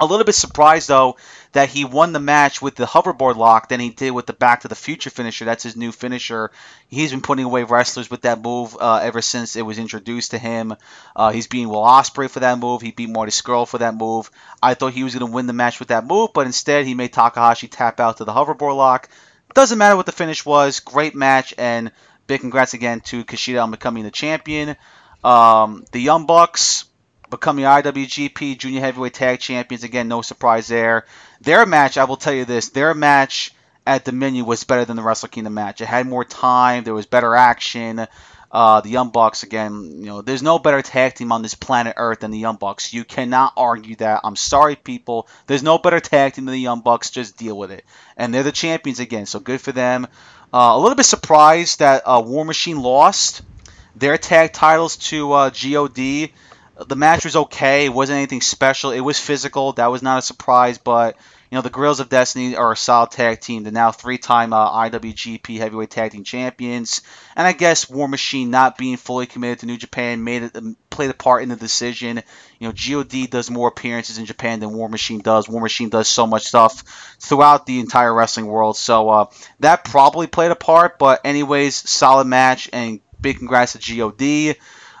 A 0.00 0.06
little 0.06 0.24
bit 0.24 0.34
surprised 0.34 0.88
though 0.88 1.16
that 1.52 1.68
he 1.68 1.84
won 1.84 2.12
the 2.12 2.18
match 2.18 2.60
with 2.60 2.74
the 2.74 2.86
hoverboard 2.86 3.36
lock 3.36 3.68
than 3.68 3.78
he 3.78 3.90
did 3.90 4.10
with 4.10 4.26
the 4.26 4.32
Back 4.32 4.62
to 4.62 4.68
the 4.68 4.74
Future 4.74 5.10
finisher. 5.10 5.44
That's 5.44 5.62
his 5.62 5.76
new 5.76 5.92
finisher. 5.92 6.50
He's 6.88 7.12
been 7.12 7.20
putting 7.20 7.44
away 7.44 7.62
wrestlers 7.62 8.10
with 8.10 8.22
that 8.22 8.42
move 8.42 8.76
uh, 8.78 8.98
ever 9.00 9.22
since 9.22 9.54
it 9.54 9.62
was 9.62 9.78
introduced 9.78 10.32
to 10.32 10.38
him. 10.38 10.74
Uh, 11.14 11.30
he's 11.30 11.46
beating 11.46 11.68
Will 11.68 11.84
Ospreay 11.84 12.28
for 12.28 12.40
that 12.40 12.58
move. 12.58 12.82
He 12.82 12.90
beat 12.90 13.10
Marty 13.10 13.30
Scurll 13.30 13.68
for 13.68 13.78
that 13.78 13.94
move. 13.94 14.28
I 14.60 14.74
thought 14.74 14.92
he 14.92 15.04
was 15.04 15.14
going 15.14 15.30
to 15.30 15.32
win 15.32 15.46
the 15.46 15.52
match 15.52 15.78
with 15.78 15.88
that 15.88 16.04
move, 16.04 16.30
but 16.34 16.46
instead 16.46 16.84
he 16.84 16.94
made 16.94 17.12
Takahashi 17.12 17.68
tap 17.68 18.00
out 18.00 18.16
to 18.16 18.24
the 18.24 18.32
hoverboard 18.32 18.76
lock. 18.76 19.08
Doesn't 19.54 19.78
matter 19.78 19.96
what 19.96 20.06
the 20.06 20.12
finish 20.12 20.44
was. 20.44 20.80
Great 20.80 21.14
match 21.14 21.54
and 21.56 21.92
big 22.26 22.40
congrats 22.40 22.74
again 22.74 23.00
to 23.02 23.24
Kushida 23.24 23.62
on 23.62 23.70
becoming 23.70 24.02
the 24.02 24.10
champion. 24.10 24.76
Um, 25.22 25.84
the 25.92 26.00
Young 26.00 26.26
Bucks 26.26 26.84
becoming 27.30 27.64
IWGP 27.64 28.58
Junior 28.58 28.80
Heavyweight 28.80 29.14
Tag 29.14 29.40
Champions. 29.40 29.84
Again, 29.84 30.08
no 30.08 30.22
surprise 30.22 30.66
there. 30.66 31.06
Their 31.40 31.66
match, 31.66 31.96
I 31.98 32.04
will 32.04 32.16
tell 32.16 32.34
you 32.34 32.44
this, 32.44 32.70
their 32.70 32.94
match 32.94 33.52
at 33.86 34.04
Dominion 34.04 34.46
was 34.46 34.64
better 34.64 34.84
than 34.84 34.96
the 34.96 35.02
Wrestle 35.02 35.28
Kingdom 35.28 35.54
match. 35.54 35.80
It 35.80 35.86
had 35.86 36.06
more 36.06 36.24
time, 36.24 36.84
there 36.84 36.94
was 36.94 37.06
better 37.06 37.34
action. 37.34 38.06
Uh, 38.54 38.80
the 38.80 38.88
Young 38.88 39.10
Bucks, 39.10 39.42
again, 39.42 39.96
you 39.98 40.06
know, 40.06 40.22
there's 40.22 40.42
no 40.42 40.60
better 40.60 40.80
tag 40.80 41.14
team 41.14 41.32
on 41.32 41.42
this 41.42 41.54
planet 41.54 41.94
Earth 41.96 42.20
than 42.20 42.30
the 42.30 42.38
Young 42.38 42.54
Bucks. 42.54 42.94
You 42.94 43.02
cannot 43.04 43.52
argue 43.56 43.96
that. 43.96 44.20
I'm 44.22 44.36
sorry, 44.36 44.76
people. 44.76 45.26
There's 45.48 45.64
no 45.64 45.76
better 45.78 45.98
tag 45.98 46.34
team 46.34 46.44
than 46.44 46.52
the 46.52 46.60
Young 46.60 46.80
Bucks. 46.80 47.10
Just 47.10 47.36
deal 47.36 47.58
with 47.58 47.72
it. 47.72 47.84
And 48.16 48.32
they're 48.32 48.44
the 48.44 48.52
champions 48.52 49.00
again, 49.00 49.26
so 49.26 49.40
good 49.40 49.60
for 49.60 49.72
them. 49.72 50.06
Uh, 50.52 50.70
a 50.74 50.78
little 50.78 50.94
bit 50.94 51.06
surprised 51.06 51.80
that 51.80 52.04
uh, 52.06 52.22
War 52.24 52.44
Machine 52.44 52.80
lost 52.80 53.42
their 53.96 54.18
tag 54.18 54.52
titles 54.52 54.98
to 55.08 55.32
uh, 55.32 55.50
GOD 55.50 56.30
the 56.86 56.96
match 56.96 57.24
was 57.24 57.36
okay. 57.36 57.86
It 57.86 57.94
wasn't 57.94 58.16
anything 58.16 58.40
special. 58.40 58.90
It 58.90 59.00
was 59.00 59.18
physical. 59.18 59.72
That 59.74 59.92
was 59.92 60.02
not 60.02 60.18
a 60.18 60.22
surprise. 60.22 60.78
But 60.78 61.16
you 61.54 61.58
know, 61.58 61.62
the 61.62 61.70
Guerrillas 61.70 62.00
of 62.00 62.08
Destiny 62.08 62.56
are 62.56 62.72
a 62.72 62.76
solid 62.76 63.12
tag 63.12 63.40
team. 63.40 63.62
They're 63.62 63.72
now 63.72 63.92
three-time 63.92 64.52
uh, 64.52 64.88
IWGP 64.88 65.56
Heavyweight 65.56 65.88
Tag 65.88 66.10
Team 66.10 66.24
Champions. 66.24 67.02
And 67.36 67.46
I 67.46 67.52
guess 67.52 67.88
War 67.88 68.08
Machine 68.08 68.50
not 68.50 68.76
being 68.76 68.96
fully 68.96 69.26
committed 69.26 69.60
to 69.60 69.66
New 69.66 69.76
Japan 69.76 70.24
made 70.24 70.42
it 70.42 70.56
um, 70.56 70.76
played 70.90 71.10
a 71.10 71.14
part 71.14 71.44
in 71.44 71.50
the 71.50 71.54
decision. 71.54 72.24
You 72.58 72.66
know, 72.66 72.72
God 72.72 73.30
does 73.30 73.52
more 73.52 73.68
appearances 73.68 74.18
in 74.18 74.24
Japan 74.24 74.58
than 74.58 74.74
War 74.74 74.88
Machine 74.88 75.20
does. 75.20 75.48
War 75.48 75.60
Machine 75.60 75.90
does 75.90 76.08
so 76.08 76.26
much 76.26 76.42
stuff 76.42 76.82
throughout 77.20 77.66
the 77.66 77.78
entire 77.78 78.12
wrestling 78.12 78.46
world. 78.46 78.76
So 78.76 79.08
uh, 79.08 79.26
that 79.60 79.84
probably 79.84 80.26
played 80.26 80.50
a 80.50 80.56
part. 80.56 80.98
But 80.98 81.20
anyways, 81.24 81.76
solid 81.88 82.26
match 82.26 82.68
and 82.72 82.98
big 83.20 83.38
congrats 83.38 83.74
to 83.74 83.78
God. 83.78 84.56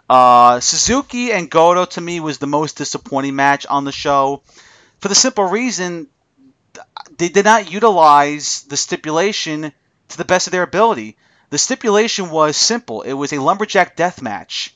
Uh, 0.08 0.60
Suzuki 0.60 1.32
and 1.32 1.50
Goto 1.50 1.84
to 1.84 2.00
me 2.00 2.20
was 2.20 2.38
the 2.38 2.46
most 2.46 2.76
disappointing 2.76 3.34
match 3.34 3.66
on 3.66 3.84
the 3.84 3.90
show 3.90 4.44
for 5.00 5.08
the 5.08 5.14
simple 5.16 5.44
reason 5.44 6.06
they 7.16 7.28
did 7.28 7.44
not 7.44 7.70
utilize 7.70 8.62
the 8.62 8.76
stipulation 8.76 9.72
to 10.08 10.16
the 10.16 10.24
best 10.24 10.46
of 10.46 10.52
their 10.52 10.62
ability. 10.62 11.16
The 11.50 11.58
stipulation 11.58 12.30
was 12.30 12.56
simple. 12.56 13.02
It 13.02 13.12
was 13.12 13.32
a 13.32 13.40
lumberjack 13.40 13.96
death 13.96 14.22
match. 14.22 14.74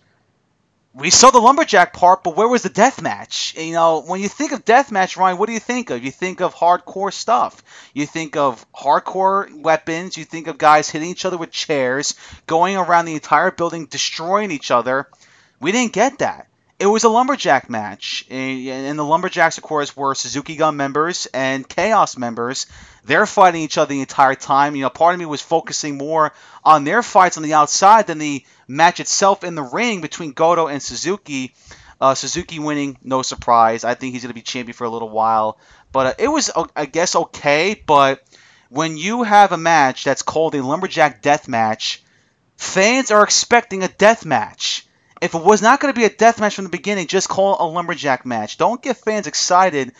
We 0.94 1.10
saw 1.10 1.30
the 1.30 1.40
lumberjack 1.40 1.92
part, 1.92 2.24
but 2.24 2.34
where 2.34 2.48
was 2.48 2.62
the 2.62 2.70
death 2.70 3.00
match? 3.02 3.54
You 3.56 3.72
know, 3.72 4.02
when 4.02 4.20
you 4.20 4.28
think 4.28 4.52
of 4.52 4.64
death 4.64 4.90
match, 4.90 5.16
Ryan, 5.16 5.38
what 5.38 5.46
do 5.46 5.52
you 5.52 5.60
think 5.60 5.90
of? 5.90 6.02
You 6.02 6.10
think 6.10 6.40
of 6.40 6.54
hardcore 6.54 7.12
stuff. 7.12 7.62
You 7.94 8.06
think 8.06 8.36
of 8.36 8.66
hardcore 8.72 9.62
weapons. 9.62 10.16
You 10.16 10.24
think 10.24 10.48
of 10.48 10.58
guys 10.58 10.88
hitting 10.88 11.08
each 11.08 11.24
other 11.24 11.36
with 11.36 11.52
chairs, 11.52 12.14
going 12.46 12.76
around 12.76 13.04
the 13.04 13.14
entire 13.14 13.50
building, 13.50 13.86
destroying 13.86 14.50
each 14.50 14.70
other. 14.70 15.08
We 15.60 15.72
didn't 15.72 15.92
get 15.92 16.18
that. 16.18 16.48
It 16.78 16.86
was 16.86 17.02
a 17.02 17.08
lumberjack 17.08 17.68
match, 17.68 18.24
and 18.30 18.96
the 18.96 19.04
lumberjacks, 19.04 19.58
of 19.58 19.64
course, 19.64 19.96
were 19.96 20.14
Suzuki 20.14 20.54
Gun 20.54 20.76
members 20.76 21.26
and 21.34 21.68
Chaos 21.68 22.16
members. 22.16 22.66
They're 23.02 23.26
fighting 23.26 23.62
each 23.62 23.78
other 23.78 23.88
the 23.88 24.00
entire 24.00 24.36
time. 24.36 24.76
You 24.76 24.82
know, 24.82 24.90
part 24.90 25.14
of 25.14 25.18
me 25.18 25.26
was 25.26 25.42
focusing 25.42 25.98
more 25.98 26.32
on 26.64 26.84
their 26.84 27.02
fights 27.02 27.36
on 27.36 27.42
the 27.42 27.54
outside 27.54 28.06
than 28.06 28.18
the 28.18 28.44
match 28.68 29.00
itself 29.00 29.42
in 29.42 29.56
the 29.56 29.62
ring 29.62 30.02
between 30.02 30.32
Goto 30.32 30.68
and 30.68 30.80
Suzuki. 30.80 31.52
Uh, 32.00 32.14
Suzuki 32.14 32.60
winning, 32.60 32.96
no 33.02 33.22
surprise. 33.22 33.82
I 33.82 33.94
think 33.94 34.12
he's 34.12 34.22
going 34.22 34.30
to 34.30 34.34
be 34.34 34.42
champion 34.42 34.74
for 34.74 34.84
a 34.84 34.90
little 34.90 35.10
while. 35.10 35.58
But 35.90 36.06
uh, 36.06 36.14
it 36.20 36.28
was, 36.28 36.48
I 36.76 36.86
guess, 36.86 37.16
okay. 37.16 37.82
But 37.86 38.22
when 38.68 38.96
you 38.96 39.24
have 39.24 39.50
a 39.50 39.56
match 39.56 40.04
that's 40.04 40.22
called 40.22 40.54
a 40.54 40.62
lumberjack 40.62 41.22
death 41.22 41.48
match, 41.48 42.04
fans 42.56 43.10
are 43.10 43.24
expecting 43.24 43.82
a 43.82 43.88
death 43.88 44.24
match 44.24 44.86
if 45.20 45.34
it 45.34 45.42
was 45.42 45.62
not 45.62 45.80
going 45.80 45.92
to 45.92 45.98
be 45.98 46.04
a 46.06 46.10
death 46.10 46.40
match 46.40 46.54
from 46.54 46.64
the 46.64 46.70
beginning, 46.70 47.06
just 47.06 47.28
call 47.28 47.54
it 47.54 47.60
a 47.60 47.64
lumberjack 47.64 48.24
match. 48.24 48.58
Don't 48.58 48.82
get 48.82 48.96
fans 48.96 49.26
excited 49.26 49.92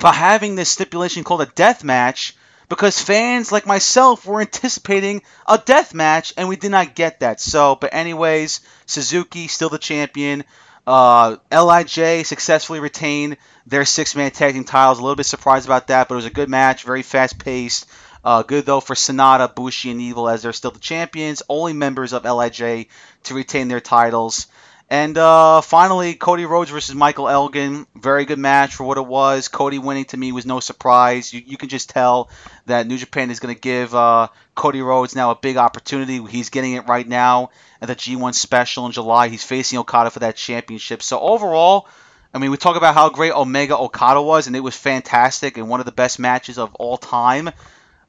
by 0.00 0.12
having 0.12 0.54
this 0.54 0.68
stipulation 0.68 1.24
called 1.24 1.42
a 1.42 1.46
death 1.46 1.84
match 1.84 2.36
because 2.68 3.00
fans 3.00 3.52
like 3.52 3.66
myself 3.66 4.26
were 4.26 4.40
anticipating 4.40 5.22
a 5.46 5.58
death 5.58 5.94
match 5.94 6.32
and 6.36 6.48
we 6.48 6.56
did 6.56 6.70
not 6.70 6.94
get 6.94 7.20
that. 7.20 7.40
So, 7.40 7.76
but 7.76 7.94
anyways, 7.94 8.60
Suzuki 8.86 9.48
still 9.48 9.68
the 9.68 9.78
champion. 9.78 10.44
Uh, 10.86 11.36
Lij 11.50 12.24
successfully 12.26 12.80
retained 12.80 13.38
their 13.66 13.84
six-man 13.84 14.30
tag 14.30 14.54
team 14.54 14.64
titles. 14.64 14.98
A 14.98 15.02
little 15.02 15.16
bit 15.16 15.26
surprised 15.26 15.66
about 15.66 15.86
that, 15.86 16.08
but 16.08 16.14
it 16.14 16.16
was 16.16 16.26
a 16.26 16.30
good 16.30 16.50
match, 16.50 16.84
very 16.84 17.02
fast-paced. 17.02 17.86
Uh, 18.24 18.42
good 18.42 18.64
though 18.64 18.80
for 18.80 18.94
Sanada, 18.94 19.54
Bushi, 19.54 19.90
and 19.90 20.00
Evil 20.00 20.28
as 20.28 20.42
they're 20.42 20.52
still 20.52 20.70
the 20.70 20.80
champions, 20.80 21.42
only 21.48 21.74
members 21.74 22.12
of 22.12 22.24
Lij 22.24 22.86
to 23.24 23.34
retain 23.34 23.68
their 23.68 23.80
titles. 23.80 24.46
And 24.90 25.16
uh, 25.16 25.62
finally, 25.62 26.14
Cody 26.14 26.44
Rhodes 26.44 26.70
versus 26.70 26.94
Michael 26.94 27.28
Elgin. 27.28 27.86
Very 27.96 28.26
good 28.26 28.38
match 28.38 28.74
for 28.74 28.84
what 28.84 28.98
it 28.98 29.06
was. 29.06 29.48
Cody 29.48 29.78
winning 29.78 30.04
to 30.06 30.16
me 30.16 30.30
was 30.30 30.44
no 30.44 30.60
surprise. 30.60 31.32
You, 31.32 31.42
you 31.44 31.56
can 31.56 31.70
just 31.70 31.88
tell 31.88 32.28
that 32.66 32.86
New 32.86 32.98
Japan 32.98 33.30
is 33.30 33.40
going 33.40 33.54
to 33.54 33.60
give 33.60 33.94
uh, 33.94 34.28
Cody 34.54 34.82
Rhodes 34.82 35.16
now 35.16 35.30
a 35.30 35.36
big 35.36 35.56
opportunity. 35.56 36.22
He's 36.24 36.50
getting 36.50 36.74
it 36.74 36.86
right 36.86 37.08
now 37.08 37.50
at 37.80 37.88
the 37.88 37.96
G1 37.96 38.34
special 38.34 38.84
in 38.84 38.92
July. 38.92 39.28
He's 39.28 39.42
facing 39.42 39.78
Okada 39.78 40.10
for 40.10 40.20
that 40.20 40.36
championship. 40.36 41.02
So 41.02 41.18
overall, 41.18 41.88
I 42.34 42.38
mean, 42.38 42.50
we 42.50 42.58
talk 42.58 42.76
about 42.76 42.94
how 42.94 43.08
great 43.08 43.32
Omega 43.32 43.78
Okada 43.78 44.20
was, 44.20 44.48
and 44.48 44.54
it 44.54 44.60
was 44.60 44.76
fantastic 44.76 45.56
and 45.56 45.68
one 45.68 45.80
of 45.80 45.86
the 45.86 45.92
best 45.92 46.18
matches 46.18 46.58
of 46.58 46.74
all 46.74 46.98
time. 46.98 47.50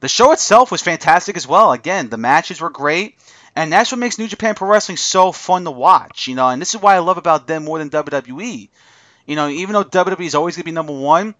The 0.00 0.08
show 0.08 0.32
itself 0.32 0.70
was 0.70 0.82
fantastic 0.82 1.36
as 1.36 1.46
well. 1.46 1.72
Again, 1.72 2.08
the 2.08 2.18
matches 2.18 2.60
were 2.60 2.70
great. 2.70 3.18
And 3.56 3.72
that's 3.72 3.90
what 3.90 3.98
makes 3.98 4.18
New 4.18 4.28
Japan 4.28 4.54
Pro 4.54 4.68
Wrestling 4.68 4.98
so 4.98 5.32
fun 5.32 5.64
to 5.64 5.70
watch, 5.70 6.28
you 6.28 6.34
know, 6.34 6.48
and 6.50 6.60
this 6.60 6.74
is 6.74 6.80
why 6.82 6.94
I 6.94 6.98
love 6.98 7.16
about 7.16 7.46
them 7.46 7.64
more 7.64 7.78
than 7.78 7.88
WWE. 7.88 8.68
You 9.26 9.34
know, 9.34 9.48
even 9.48 9.72
though 9.72 9.82
WWE 9.82 10.26
is 10.26 10.34
always 10.34 10.56
going 10.56 10.62
to 10.62 10.66
be 10.66 10.72
number 10.72 10.92
one, 10.92 11.34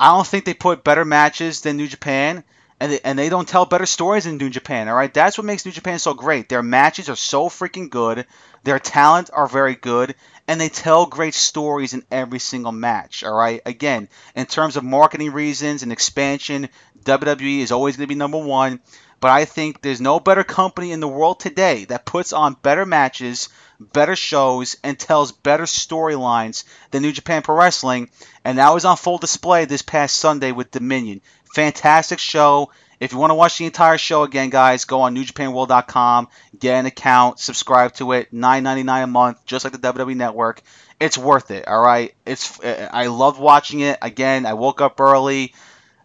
I 0.00 0.08
don't 0.08 0.26
think 0.26 0.46
they 0.46 0.54
put 0.54 0.82
better 0.82 1.04
matches 1.04 1.60
than 1.60 1.76
New 1.76 1.86
Japan, 1.86 2.44
and 2.80 2.92
they, 2.92 3.00
and 3.04 3.18
they 3.18 3.28
don't 3.28 3.46
tell 3.46 3.66
better 3.66 3.84
stories 3.84 4.24
than 4.24 4.38
New 4.38 4.48
Japan, 4.48 4.88
all 4.88 4.94
right? 4.94 5.12
That's 5.12 5.36
what 5.36 5.44
makes 5.44 5.66
New 5.66 5.72
Japan 5.72 5.98
so 5.98 6.14
great. 6.14 6.48
Their 6.48 6.62
matches 6.62 7.10
are 7.10 7.16
so 7.16 7.50
freaking 7.50 7.90
good, 7.90 8.26
their 8.64 8.78
talent 8.78 9.28
are 9.30 9.46
very 9.46 9.74
good, 9.74 10.14
and 10.48 10.58
they 10.58 10.70
tell 10.70 11.04
great 11.04 11.34
stories 11.34 11.92
in 11.92 12.04
every 12.10 12.38
single 12.38 12.72
match, 12.72 13.22
all 13.22 13.36
right? 13.36 13.60
Again, 13.66 14.08
in 14.34 14.46
terms 14.46 14.78
of 14.78 14.84
marketing 14.84 15.32
reasons 15.32 15.82
and 15.82 15.92
expansion, 15.92 16.70
WWE 17.04 17.60
is 17.60 17.72
always 17.72 17.96
going 17.96 18.06
to 18.06 18.14
be 18.14 18.18
number 18.18 18.38
one. 18.38 18.80
But 19.20 19.30
I 19.30 19.44
think 19.44 19.82
there's 19.82 20.00
no 20.00 20.18
better 20.18 20.44
company 20.44 20.92
in 20.92 21.00
the 21.00 21.08
world 21.08 21.40
today 21.40 21.84
that 21.86 22.06
puts 22.06 22.32
on 22.32 22.56
better 22.62 22.86
matches, 22.86 23.50
better 23.78 24.16
shows, 24.16 24.78
and 24.82 24.98
tells 24.98 25.30
better 25.30 25.64
storylines 25.64 26.64
than 26.90 27.02
New 27.02 27.12
Japan 27.12 27.42
Pro 27.42 27.54
Wrestling. 27.54 28.08
And 28.46 28.56
that 28.56 28.72
was 28.72 28.86
on 28.86 28.96
full 28.96 29.18
display 29.18 29.66
this 29.66 29.82
past 29.82 30.16
Sunday 30.16 30.52
with 30.52 30.70
Dominion. 30.70 31.20
Fantastic 31.54 32.18
show. 32.18 32.70
If 32.98 33.12
you 33.12 33.18
want 33.18 33.30
to 33.30 33.34
watch 33.34 33.58
the 33.58 33.66
entire 33.66 33.98
show 33.98 34.22
again, 34.22 34.50
guys, 34.50 34.84
go 34.84 35.02
on 35.02 35.14
NewJapanWorld.com, 35.14 36.28
get 36.58 36.78
an 36.78 36.86
account, 36.86 37.40
subscribe 37.40 37.94
to 37.94 38.12
it, 38.12 38.32
$9.99 38.32 39.04
a 39.04 39.06
month, 39.06 39.44
just 39.46 39.64
like 39.64 39.72
the 39.72 39.92
WWE 39.92 40.16
Network. 40.16 40.62
It's 41.00 41.16
worth 41.16 41.50
it. 41.50 41.66
All 41.66 41.80
right. 41.80 42.14
It's 42.26 42.60
I 42.62 43.06
love 43.06 43.38
watching 43.38 43.80
it. 43.80 43.98
Again, 44.02 44.44
I 44.44 44.52
woke 44.52 44.82
up 44.82 45.00
early. 45.00 45.54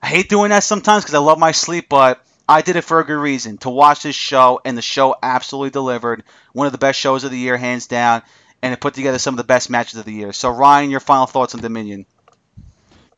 I 0.06 0.08
hate 0.08 0.30
doing 0.30 0.51
that 0.51 0.64
sometimes 0.64 1.03
because 1.03 1.16
I 1.16 1.18
love 1.18 1.39
my 1.39 1.51
sleep, 1.51 1.88
but 1.89 2.24
I 2.47 2.62
did 2.62 2.76
it 2.76 2.84
for 2.84 2.99
a 2.99 3.03
good 3.03 3.20
reason 3.20 3.58
to 3.60 3.72
watch 3.72 4.03
this 4.03 4.16
show, 4.16 4.62
and 4.64 4.78
the 4.78 4.84
show 4.84 5.16
absolutely 5.24 5.72
delivered. 5.72 6.24
One 6.53 6.68
of 6.68 6.74
the 6.74 6.78
best 6.78 6.99
shows 6.99 7.24
of 7.24 7.32
the 7.32 7.39
year, 7.39 7.58
hands 7.58 7.88
down, 7.88 8.22
and 8.62 8.72
it 8.72 8.80
put 8.80 8.93
together 8.93 9.18
some 9.18 9.34
of 9.34 9.38
the 9.38 9.43
best 9.43 9.72
matches 9.72 9.97
of 9.97 10.06
the 10.06 10.14
year. 10.14 10.32
So, 10.32 10.51
Ryan, 10.51 10.91
your 10.91 10.99
final 10.99 11.26
thoughts 11.26 11.56
on 11.56 11.62
Dominion? 11.62 12.06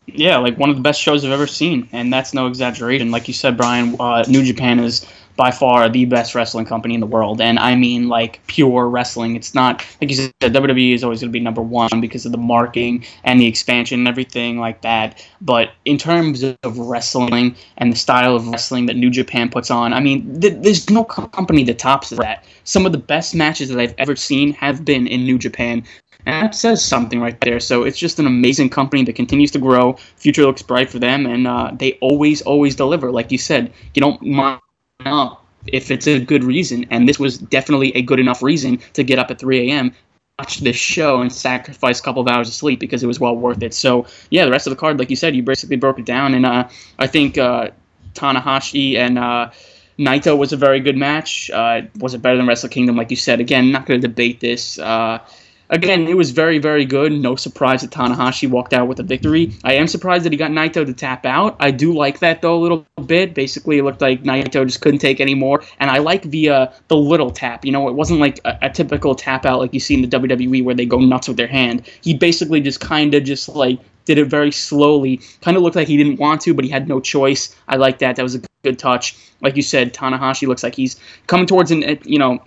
Yeah, 0.05 0.37
like 0.37 0.57
one 0.57 0.69
of 0.69 0.77
the 0.77 0.81
best 0.81 1.01
shows 1.01 1.25
I've 1.25 1.33
ever 1.33 1.45
seen, 1.45 1.89
and 1.91 2.13
that's 2.13 2.33
no 2.33 2.47
exaggeration. 2.47 3.11
Like 3.11 3.27
you 3.27 3.33
said, 3.33 3.57
Brian, 3.57 3.97
uh, 3.99 4.23
New 4.29 4.45
Japan 4.45 4.79
is 4.79 5.05
by 5.37 5.51
far 5.51 5.87
the 5.87 6.05
best 6.05 6.35
wrestling 6.35 6.65
company 6.65 6.95
in 6.95 6.99
the 6.99 7.05
world, 7.05 7.39
and 7.39 7.59
I 7.59 7.75
mean 7.75 8.09
like 8.09 8.45
pure 8.47 8.89
wrestling. 8.89 9.35
It's 9.35 9.55
not 9.55 9.85
like 10.01 10.09
you 10.09 10.15
said, 10.15 10.33
WWE 10.41 10.93
is 10.93 11.03
always 11.03 11.21
going 11.21 11.29
to 11.29 11.33
be 11.33 11.39
number 11.39 11.61
one 11.61 12.01
because 12.01 12.25
of 12.25 12.31
the 12.31 12.37
marketing 12.37 13.05
and 13.23 13.39
the 13.39 13.45
expansion 13.45 13.99
and 13.99 14.07
everything 14.07 14.59
like 14.59 14.81
that. 14.81 15.25
But 15.39 15.71
in 15.85 15.97
terms 15.97 16.43
of 16.43 16.77
wrestling 16.77 17.55
and 17.77 17.91
the 17.93 17.97
style 17.97 18.35
of 18.35 18.47
wrestling 18.47 18.87
that 18.87 18.95
New 18.95 19.11
Japan 19.11 19.49
puts 19.49 19.71
on, 19.71 19.93
I 19.93 19.99
mean, 19.99 20.41
th- 20.41 20.61
there's 20.61 20.89
no 20.89 21.03
company 21.03 21.63
that 21.65 21.79
tops 21.79 22.09
that. 22.09 22.43
Some 22.63 22.85
of 22.85 22.91
the 22.91 22.97
best 22.97 23.35
matches 23.35 23.69
that 23.69 23.79
I've 23.79 23.95
ever 23.97 24.15
seen 24.15 24.53
have 24.53 24.83
been 24.83 25.07
in 25.07 25.23
New 25.23 25.37
Japan. 25.37 25.83
And 26.25 26.43
that 26.43 26.55
says 26.55 26.83
something 26.83 27.21
right 27.21 27.39
there. 27.41 27.59
So 27.59 27.83
it's 27.83 27.97
just 27.97 28.19
an 28.19 28.27
amazing 28.27 28.69
company 28.69 29.03
that 29.05 29.15
continues 29.15 29.51
to 29.51 29.59
grow. 29.59 29.93
Future 30.17 30.43
looks 30.43 30.61
bright 30.61 30.89
for 30.89 30.99
them, 30.99 31.25
and 31.25 31.47
uh, 31.47 31.71
they 31.77 31.93
always, 32.01 32.41
always 32.41 32.75
deliver. 32.75 33.11
Like 33.11 33.31
you 33.31 33.37
said, 33.37 33.71
you 33.93 34.01
don't 34.01 34.21
mind 34.21 34.59
up 35.05 35.45
if 35.67 35.91
it's 35.91 36.07
a 36.07 36.19
good 36.19 36.43
reason. 36.43 36.85
And 36.89 37.07
this 37.07 37.19
was 37.19 37.37
definitely 37.37 37.95
a 37.95 38.01
good 38.01 38.19
enough 38.19 38.41
reason 38.41 38.79
to 38.93 39.03
get 39.03 39.19
up 39.19 39.29
at 39.31 39.39
3 39.39 39.69
a.m. 39.69 39.93
Watch 40.39 40.59
this 40.59 40.75
show 40.75 41.21
and 41.21 41.33
sacrifice 41.33 41.99
a 41.99 42.03
couple 42.03 42.21
of 42.21 42.27
hours 42.27 42.47
of 42.47 42.53
sleep 42.53 42.79
because 42.79 43.03
it 43.03 43.07
was 43.07 43.19
well 43.19 43.35
worth 43.35 43.61
it. 43.63 43.73
So 43.73 44.05
yeah, 44.29 44.45
the 44.45 44.51
rest 44.51 44.67
of 44.67 44.71
the 44.71 44.77
card, 44.77 44.99
like 44.99 45.09
you 45.09 45.15
said, 45.15 45.35
you 45.35 45.43
basically 45.43 45.77
broke 45.77 45.97
it 45.97 46.05
down, 46.05 46.35
and 46.35 46.45
uh, 46.45 46.69
I 46.99 47.07
think 47.07 47.39
uh, 47.39 47.71
Tanahashi 48.13 48.97
and 48.97 49.17
uh, 49.17 49.49
Naito 49.97 50.37
was 50.37 50.53
a 50.53 50.57
very 50.57 50.79
good 50.79 50.95
match. 50.95 51.49
Uh, 51.49 51.81
was 51.97 52.13
it 52.13 52.21
better 52.21 52.37
than 52.37 52.45
Wrestle 52.45 52.69
Kingdom, 52.69 52.95
like 52.95 53.09
you 53.09 53.15
said? 53.17 53.39
Again, 53.39 53.71
not 53.71 53.87
going 53.87 53.99
to 53.99 54.07
debate 54.07 54.39
this. 54.39 54.77
Uh, 54.77 55.17
again, 55.69 56.07
it 56.07 56.15
was 56.15 56.31
very, 56.31 56.59
very 56.59 56.85
good. 56.85 57.11
No 57.11 57.35
surprise 57.35 57.81
that 57.81 57.91
Tanahashi 57.91 58.49
walked 58.49 58.73
out 58.73 58.87
with 58.87 58.99
a 58.99 59.03
victory. 59.03 59.53
I 59.63 59.73
am 59.73 59.87
surprised 59.87 60.25
that 60.25 60.31
he 60.31 60.37
got 60.37 60.51
Naito 60.51 60.85
to 60.85 60.93
tap 60.93 61.25
out. 61.25 61.55
I 61.59 61.71
do 61.71 61.93
like 61.93 62.19
that 62.19 62.41
though 62.41 62.55
a 62.55 62.61
little 62.61 62.85
bit. 63.05 63.33
Basically, 63.33 63.77
it 63.77 63.83
looked 63.83 64.01
like 64.01 64.23
Naito 64.23 64.65
just 64.65 64.81
couldn't 64.81 64.99
take 64.99 65.19
any 65.19 65.35
more, 65.35 65.63
and 65.79 65.89
I 65.89 65.99
like 65.99 66.23
the 66.23 66.49
uh, 66.49 66.67
the 66.87 66.97
little 66.97 67.31
tap. 67.31 67.65
You 67.65 67.71
know, 67.71 67.87
it 67.87 67.93
wasn't 67.93 68.19
like 68.19 68.39
a, 68.45 68.57
a, 68.63 68.69
typical 68.69 69.15
tap 69.15 69.45
out 69.45 69.59
like 69.59 69.73
you 69.73 69.79
see 69.79 69.95
in 69.95 70.07
the 70.07 70.19
WWE 70.19 70.63
where 70.63 70.75
they 70.75 70.85
go 70.85 70.99
nuts 70.99 71.27
with 71.27 71.37
their 71.37 71.47
hand. 71.47 71.87
He 72.01 72.13
basically 72.13 72.61
just 72.61 72.79
kind 72.79 73.13
of 73.13 73.23
just 73.23 73.49
like 73.49 73.79
did 74.05 74.17
it 74.17 74.25
very 74.25 74.51
slowly. 74.51 75.21
Kind 75.41 75.57
of 75.57 75.63
looked 75.63 75.75
like 75.75 75.87
he 75.87 75.97
didn't 75.97 76.17
want 76.17 76.41
to, 76.41 76.53
but 76.53 76.63
he 76.63 76.71
had 76.71 76.87
no 76.87 76.99
choice. 76.99 77.55
I 77.67 77.75
like 77.75 77.99
that. 77.99 78.15
That 78.15 78.23
was 78.23 78.35
a 78.35 78.41
good 78.63 78.79
touch. 78.79 79.17
Like 79.41 79.55
you 79.55 79.61
said, 79.61 79.93
Tanahashi 79.93 80.47
looks 80.47 80.63
like 80.63 80.75
he's 80.75 80.99
coming 81.27 81.45
towards 81.45 81.71
an 81.71 81.83
you 82.03 82.19
know 82.19 82.41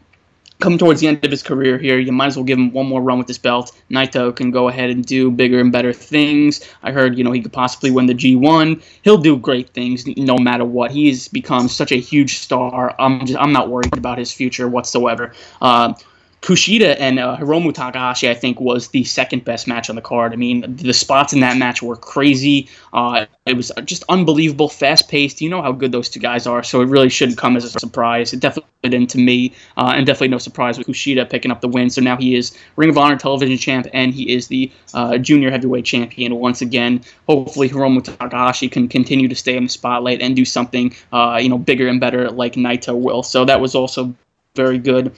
coming 0.60 0.78
towards 0.78 1.00
the 1.00 1.08
end 1.08 1.24
of 1.24 1.30
his 1.30 1.42
career 1.42 1.78
here, 1.78 1.98
you 1.98 2.12
might 2.12 2.26
as 2.26 2.36
well 2.36 2.44
give 2.44 2.58
him 2.58 2.72
one 2.72 2.86
more 2.86 3.02
run 3.02 3.18
with 3.18 3.26
this 3.26 3.38
belt. 3.38 3.72
Naito 3.90 4.34
can 4.34 4.50
go 4.50 4.68
ahead 4.68 4.90
and 4.90 5.04
do 5.04 5.30
bigger 5.30 5.58
and 5.58 5.72
better 5.72 5.92
things. 5.92 6.60
I 6.82 6.92
heard, 6.92 7.18
you 7.18 7.24
know, 7.24 7.32
he 7.32 7.40
could 7.40 7.52
possibly 7.52 7.90
win 7.90 8.06
the 8.06 8.14
G1. 8.14 8.82
He'll 9.02 9.18
do 9.18 9.36
great 9.36 9.70
things 9.70 10.06
no 10.16 10.36
matter 10.38 10.64
what. 10.64 10.90
He's 10.90 11.28
become 11.28 11.68
such 11.68 11.92
a 11.92 11.96
huge 11.96 12.38
star. 12.38 12.94
I'm 12.98 13.26
just, 13.26 13.38
I'm 13.38 13.52
not 13.52 13.70
worried 13.70 13.96
about 13.96 14.18
his 14.18 14.32
future 14.32 14.68
whatsoever. 14.68 15.32
Uh, 15.60 15.94
Kushida 16.42 16.96
and 16.98 17.18
uh, 17.18 17.36
Hiromu 17.36 17.72
Takahashi, 17.72 18.28
I 18.30 18.34
think, 18.34 18.60
was 18.60 18.88
the 18.88 19.04
second 19.04 19.44
best 19.44 19.68
match 19.68 19.90
on 19.90 19.96
the 19.96 20.02
card. 20.02 20.32
I 20.32 20.36
mean, 20.36 20.76
the 20.76 20.94
spots 20.94 21.34
in 21.34 21.40
that 21.40 21.58
match 21.58 21.82
were 21.82 21.96
crazy. 21.96 22.66
Uh, 22.94 23.26
it 23.44 23.56
was 23.56 23.70
just 23.84 24.04
unbelievable, 24.08 24.70
fast 24.70 25.08
paced. 25.08 25.42
You 25.42 25.50
know 25.50 25.60
how 25.60 25.72
good 25.72 25.92
those 25.92 26.08
two 26.08 26.20
guys 26.20 26.46
are, 26.46 26.62
so 26.62 26.80
it 26.80 26.86
really 26.86 27.10
shouldn't 27.10 27.36
come 27.36 27.56
as 27.56 27.64
a 27.64 27.78
surprise. 27.78 28.32
It 28.32 28.40
definitely 28.40 28.70
didn't 28.82 29.14
me, 29.14 29.52
uh, 29.76 29.92
and 29.94 30.06
definitely 30.06 30.28
no 30.28 30.38
surprise 30.38 30.78
with 30.78 30.86
Kushida 30.86 31.28
picking 31.28 31.50
up 31.50 31.60
the 31.60 31.68
win. 31.68 31.90
So 31.90 32.00
now 32.00 32.16
he 32.16 32.34
is 32.34 32.56
Ring 32.76 32.88
of 32.88 32.96
Honor 32.96 33.16
Television 33.16 33.58
Champ, 33.58 33.86
and 33.92 34.14
he 34.14 34.32
is 34.32 34.48
the 34.48 34.72
uh, 34.94 35.18
Junior 35.18 35.50
Heavyweight 35.50 35.84
Champion 35.84 36.34
once 36.36 36.62
again. 36.62 37.02
Hopefully, 37.26 37.68
Hiromu 37.68 38.02
Takahashi 38.02 38.70
can 38.70 38.88
continue 38.88 39.28
to 39.28 39.34
stay 39.34 39.58
in 39.58 39.64
the 39.64 39.68
spotlight 39.70 40.22
and 40.22 40.34
do 40.34 40.46
something, 40.46 40.94
uh, 41.12 41.38
you 41.40 41.50
know, 41.50 41.58
bigger 41.58 41.86
and 41.86 42.00
better 42.00 42.30
like 42.30 42.54
Naito 42.54 42.98
will. 42.98 43.22
So 43.22 43.44
that 43.44 43.60
was 43.60 43.74
also 43.74 44.14
very 44.54 44.78
good. 44.78 45.14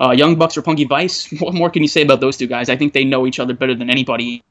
Uh, 0.00 0.10
Young 0.10 0.36
Bucks 0.36 0.56
or 0.56 0.62
Roppongi 0.62 0.88
Vice, 0.88 1.30
what 1.40 1.54
more 1.54 1.70
can 1.70 1.82
you 1.82 1.88
say 1.88 2.02
about 2.02 2.20
those 2.20 2.36
two 2.36 2.46
guys? 2.46 2.68
I 2.68 2.76
think 2.76 2.92
they 2.92 3.04
know 3.04 3.26
each 3.26 3.38
other 3.38 3.54
better 3.54 3.74
than 3.74 3.90
anybody. 3.90 4.42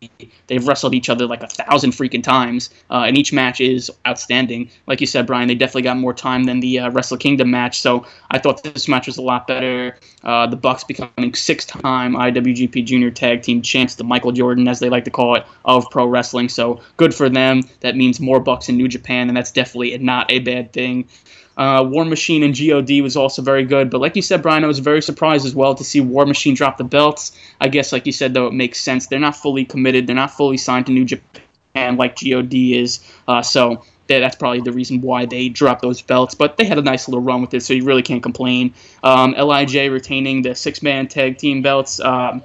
They've 0.47 0.65
wrestled 0.65 0.93
each 0.93 1.09
other 1.09 1.27
like 1.27 1.43
a 1.43 1.47
thousand 1.47 1.91
freaking 1.91 2.23
times, 2.23 2.69
uh, 2.89 3.03
and 3.07 3.17
each 3.17 3.33
match 3.33 3.59
is 3.59 3.91
outstanding. 4.07 4.69
Like 4.87 5.01
you 5.01 5.07
said, 5.07 5.27
Brian, 5.27 5.47
they 5.47 5.55
definitely 5.55 5.81
got 5.83 5.97
more 5.97 6.13
time 6.13 6.45
than 6.45 6.59
the 6.59 6.79
uh, 6.79 6.91
Wrestle 6.91 7.17
Kingdom 7.17 7.51
match, 7.51 7.81
so 7.81 8.05
I 8.31 8.39
thought 8.39 8.63
this 8.63 8.87
match 8.87 9.07
was 9.07 9.17
a 9.17 9.21
lot 9.21 9.47
better. 9.47 9.97
Uh, 10.23 10.47
the 10.47 10.55
Bucks 10.55 10.85
becoming 10.85 11.33
six-time 11.33 12.13
IWGP 12.15 12.85
Junior 12.85 13.11
Tag 13.11 13.41
Team 13.41 13.61
champs, 13.61 13.95
the 13.95 14.03
Michael 14.03 14.31
Jordan, 14.31 14.67
as 14.67 14.79
they 14.79 14.89
like 14.89 15.03
to 15.05 15.11
call 15.11 15.35
it, 15.35 15.45
of 15.65 15.89
pro 15.91 16.05
wrestling. 16.05 16.47
So 16.47 16.81
good 16.95 17.13
for 17.13 17.27
them. 17.27 17.63
That 17.81 17.97
means 17.97 18.19
more 18.19 18.39
Bucks 18.39 18.69
in 18.69 18.77
New 18.77 18.87
Japan, 18.87 19.27
and 19.27 19.35
that's 19.35 19.51
definitely 19.51 19.97
not 19.97 20.31
a 20.31 20.39
bad 20.39 20.71
thing. 20.71 21.09
Uh, 21.58 21.86
War 21.88 22.06
Machine 22.06 22.43
and 22.43 22.58
God 22.58 22.89
was 23.01 23.16
also 23.16 23.41
very 23.41 23.64
good, 23.64 23.89
but 23.89 24.01
like 24.01 24.16
you 24.16 24.22
said, 24.22 24.41
Brian, 24.41 24.64
I 24.64 24.68
was 24.68 24.80
very 24.80 25.01
surprised 25.01 25.45
as 25.45 25.54
well 25.54 25.76
to 25.76 25.84
see 25.84 26.01
War 26.01 26.26
Machine 26.26 26.56
drop 26.56 26.78
the 26.78 26.84
belts. 26.84 27.38
I 27.62 27.68
guess, 27.68 27.91
like 27.91 28.06
you 28.06 28.12
said, 28.12 28.34
though, 28.34 28.47
it 28.47 28.54
makes 28.54 28.80
sense. 28.80 29.08
They're 29.08 29.20
not 29.20 29.36
fully 29.36 29.66
committed. 29.66 30.08
They're 30.08 30.16
not 30.16 30.32
fully 30.32 30.58
signed 30.58 30.88
to 30.88 30.91
New 30.91 31.06
Japan 31.06 31.97
like 31.97 32.20
God 32.20 32.54
is. 32.54 32.99
Uh, 33.28 33.41
so 33.41 33.84
that's 34.08 34.36
probably 34.36 34.62
the 34.62 34.72
reason 34.72 35.01
why 35.01 35.26
they 35.26 35.49
dropped 35.49 35.82
those 35.82 36.01
belts. 36.01 36.36
But 36.36 36.58
they 36.58 36.66
had 36.66 36.78
a 36.78 36.82
nice 36.82 37.08
little 37.08 37.22
run 37.22 37.41
with 37.41 37.54
it, 37.54 37.62
so 37.62 37.74
you 37.74 37.84
really 37.84 38.04
can't 38.04 38.22
complain. 38.22 38.74
Um, 39.04 39.34
Lij 39.34 39.76
retaining 39.76 40.41
the 40.41 40.56
six-man 40.56 41.08
tag 41.08 41.38
team 41.38 41.62
belts. 41.62 41.99
Um, 41.99 42.43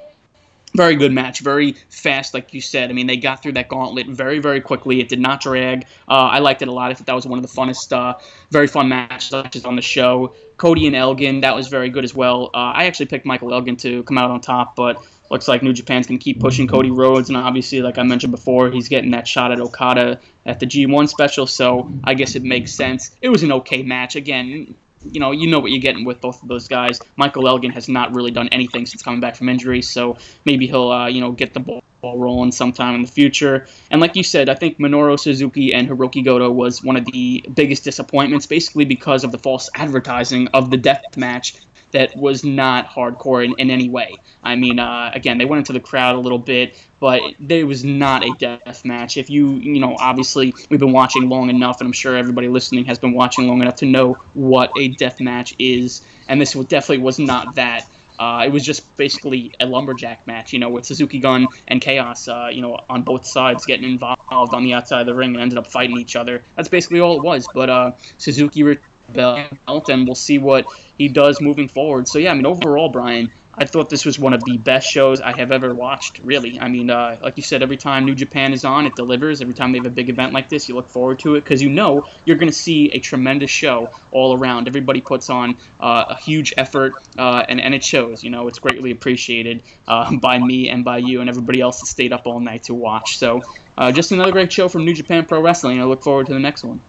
very 0.78 0.94
good 0.94 1.12
match, 1.12 1.40
very 1.40 1.72
fast, 1.90 2.34
like 2.34 2.54
you 2.54 2.60
said. 2.60 2.88
I 2.88 2.92
mean, 2.92 3.08
they 3.08 3.16
got 3.16 3.42
through 3.42 3.54
that 3.54 3.68
gauntlet 3.68 4.06
very, 4.06 4.38
very 4.38 4.60
quickly. 4.60 5.00
It 5.00 5.08
did 5.08 5.18
not 5.18 5.40
drag. 5.40 5.86
Uh, 6.06 6.30
I 6.36 6.38
liked 6.38 6.62
it 6.62 6.68
a 6.68 6.72
lot. 6.72 6.92
I 6.92 6.94
thought 6.94 7.06
that 7.08 7.16
was 7.16 7.26
one 7.26 7.36
of 7.36 7.42
the 7.42 7.52
funnest, 7.52 7.92
uh, 7.92 8.16
very 8.52 8.68
fun 8.68 8.88
matches 8.88 9.64
on 9.64 9.74
the 9.74 9.82
show. 9.82 10.34
Cody 10.56 10.86
and 10.86 10.94
Elgin, 10.94 11.40
that 11.40 11.54
was 11.54 11.66
very 11.66 11.90
good 11.90 12.04
as 12.04 12.14
well. 12.14 12.50
Uh, 12.54 12.72
I 12.78 12.84
actually 12.86 13.06
picked 13.06 13.26
Michael 13.26 13.52
Elgin 13.52 13.76
to 13.78 14.04
come 14.04 14.18
out 14.18 14.30
on 14.30 14.40
top, 14.40 14.76
but 14.76 15.04
looks 15.30 15.48
like 15.48 15.64
New 15.64 15.72
Japan's 15.72 16.06
going 16.06 16.18
to 16.18 16.22
keep 16.22 16.38
pushing 16.38 16.68
Cody 16.68 16.90
Rhodes, 16.92 17.28
and 17.28 17.36
obviously, 17.36 17.82
like 17.82 17.98
I 17.98 18.04
mentioned 18.04 18.30
before, 18.30 18.70
he's 18.70 18.88
getting 18.88 19.10
that 19.10 19.26
shot 19.26 19.50
at 19.50 19.60
Okada 19.60 20.20
at 20.46 20.60
the 20.60 20.66
G1 20.66 21.08
special, 21.08 21.46
so 21.46 21.90
I 22.04 22.14
guess 22.14 22.36
it 22.36 22.44
makes 22.44 22.72
sense. 22.72 23.16
It 23.20 23.28
was 23.30 23.42
an 23.42 23.50
okay 23.52 23.82
match. 23.82 24.14
Again, 24.14 24.76
you 25.12 25.20
know, 25.20 25.30
you 25.30 25.48
know 25.48 25.60
what 25.60 25.70
you're 25.70 25.80
getting 25.80 26.04
with 26.04 26.20
both 26.20 26.42
of 26.42 26.48
those 26.48 26.68
guys. 26.68 27.00
Michael 27.16 27.48
Elgin 27.48 27.70
has 27.70 27.88
not 27.88 28.14
really 28.14 28.30
done 28.30 28.48
anything 28.48 28.86
since 28.86 29.02
coming 29.02 29.20
back 29.20 29.36
from 29.36 29.48
injury, 29.48 29.82
so 29.82 30.16
maybe 30.44 30.66
he'll, 30.66 30.90
uh, 30.90 31.08
you 31.08 31.20
know, 31.20 31.32
get 31.32 31.54
the 31.54 31.60
ball 31.60 31.82
rolling 32.02 32.52
sometime 32.52 32.94
in 32.94 33.02
the 33.02 33.08
future. 33.08 33.66
And 33.90 34.00
like 34.00 34.14
you 34.16 34.22
said, 34.22 34.48
I 34.48 34.54
think 34.54 34.78
Minoru 34.78 35.18
Suzuki 35.18 35.74
and 35.74 35.88
Hirooki 35.88 36.24
Goto 36.24 36.50
was 36.50 36.82
one 36.82 36.96
of 36.96 37.04
the 37.06 37.44
biggest 37.54 37.84
disappointments, 37.84 38.46
basically 38.46 38.84
because 38.84 39.24
of 39.24 39.32
the 39.32 39.38
false 39.38 39.68
advertising 39.74 40.48
of 40.48 40.70
the 40.70 40.76
death 40.76 41.02
match 41.16 41.54
that 41.92 42.16
was 42.16 42.44
not 42.44 42.88
hardcore 42.88 43.44
in, 43.44 43.54
in 43.58 43.70
any 43.70 43.88
way. 43.88 44.14
I 44.42 44.56
mean, 44.56 44.78
uh, 44.78 45.10
again, 45.14 45.38
they 45.38 45.44
went 45.44 45.58
into 45.58 45.72
the 45.72 45.80
crowd 45.80 46.14
a 46.14 46.18
little 46.18 46.38
bit, 46.38 46.86
but 47.00 47.22
there 47.40 47.66
was 47.66 47.84
not 47.84 48.24
a 48.24 48.34
death 48.38 48.84
match. 48.84 49.16
If 49.16 49.30
you, 49.30 49.54
you 49.56 49.80
know, 49.80 49.96
obviously 49.98 50.54
we've 50.68 50.80
been 50.80 50.92
watching 50.92 51.28
long 51.28 51.50
enough, 51.50 51.80
and 51.80 51.86
I'm 51.86 51.92
sure 51.92 52.16
everybody 52.16 52.48
listening 52.48 52.84
has 52.86 52.98
been 52.98 53.14
watching 53.14 53.46
long 53.46 53.60
enough 53.62 53.76
to 53.76 53.86
know 53.86 54.14
what 54.34 54.70
a 54.78 54.88
death 54.88 55.20
match 55.20 55.54
is, 55.58 56.06
and 56.28 56.40
this 56.40 56.52
definitely 56.52 56.98
was 56.98 57.18
not 57.18 57.54
that. 57.54 57.88
Uh, 58.18 58.42
it 58.44 58.50
was 58.50 58.64
just 58.64 58.96
basically 58.96 59.54
a 59.60 59.66
lumberjack 59.66 60.26
match, 60.26 60.52
you 60.52 60.58
know, 60.58 60.68
with 60.68 60.84
Suzuki 60.84 61.20
Gun 61.20 61.46
and 61.68 61.80
Chaos, 61.80 62.26
uh, 62.26 62.50
you 62.52 62.60
know, 62.60 62.84
on 62.88 63.02
both 63.04 63.24
sides 63.24 63.64
getting 63.64 63.88
involved 63.88 64.20
on 64.30 64.64
the 64.64 64.74
outside 64.74 65.02
of 65.02 65.06
the 65.06 65.14
ring 65.14 65.34
and 65.34 65.40
ended 65.40 65.56
up 65.56 65.68
fighting 65.68 65.98
each 65.98 66.16
other. 66.16 66.42
That's 66.56 66.68
basically 66.68 66.98
all 66.98 67.16
it 67.16 67.22
was. 67.22 67.46
But 67.54 67.70
uh, 67.70 67.92
Suzuki 68.18 68.64
belt, 69.12 69.88
and 69.88 70.06
we'll 70.06 70.14
see 70.14 70.38
what 70.38 70.66
he 70.96 71.08
does 71.08 71.40
moving 71.40 71.68
forward. 71.68 72.08
So 72.08 72.18
yeah, 72.18 72.30
I 72.32 72.34
mean 72.34 72.46
overall, 72.46 72.88
Brian, 72.88 73.32
I 73.54 73.64
thought 73.64 73.90
this 73.90 74.04
was 74.04 74.18
one 74.18 74.34
of 74.34 74.44
the 74.44 74.56
best 74.58 74.88
shows 74.88 75.20
I 75.20 75.36
have 75.36 75.50
ever 75.50 75.74
watched. 75.74 76.20
Really, 76.20 76.60
I 76.60 76.68
mean, 76.68 76.90
uh, 76.90 77.18
like 77.20 77.36
you 77.36 77.42
said, 77.42 77.62
every 77.62 77.76
time 77.76 78.04
New 78.04 78.14
Japan 78.14 78.52
is 78.52 78.64
on, 78.64 78.86
it 78.86 78.94
delivers. 78.94 79.42
Every 79.42 79.54
time 79.54 79.72
they 79.72 79.78
have 79.78 79.86
a 79.86 79.90
big 79.90 80.08
event 80.10 80.32
like 80.32 80.48
this, 80.48 80.68
you 80.68 80.74
look 80.76 80.88
forward 80.88 81.18
to 81.20 81.34
it 81.34 81.40
because 81.42 81.60
you 81.60 81.68
know 81.68 82.08
you're 82.24 82.36
going 82.36 82.50
to 82.50 82.56
see 82.56 82.90
a 82.92 83.00
tremendous 83.00 83.50
show 83.50 83.90
all 84.12 84.34
around. 84.38 84.68
Everybody 84.68 85.00
puts 85.00 85.28
on 85.28 85.56
uh, 85.80 86.04
a 86.10 86.16
huge 86.16 86.54
effort, 86.56 86.94
uh, 87.18 87.44
and 87.48 87.60
and 87.60 87.74
it 87.74 87.82
shows. 87.82 88.22
You 88.22 88.30
know, 88.30 88.46
it's 88.46 88.58
greatly 88.60 88.92
appreciated 88.92 89.62
uh, 89.88 90.16
by 90.20 90.38
me 90.38 90.68
and 90.68 90.84
by 90.84 90.98
you 90.98 91.20
and 91.20 91.28
everybody 91.28 91.60
else 91.60 91.80
that 91.80 91.86
stayed 91.86 92.12
up 92.12 92.26
all 92.26 92.40
night 92.40 92.64
to 92.64 92.74
watch. 92.74 93.18
So 93.18 93.42
uh, 93.78 93.92
just 93.92 94.10
another 94.10 94.32
great 94.32 94.52
show 94.52 94.68
from 94.68 94.84
New 94.84 94.92
Japan 94.92 95.24
Pro 95.24 95.40
Wrestling. 95.40 95.80
I 95.80 95.84
look 95.84 96.02
forward 96.02 96.26
to 96.26 96.32
the 96.32 96.40
next 96.40 96.64
one. 96.64 96.82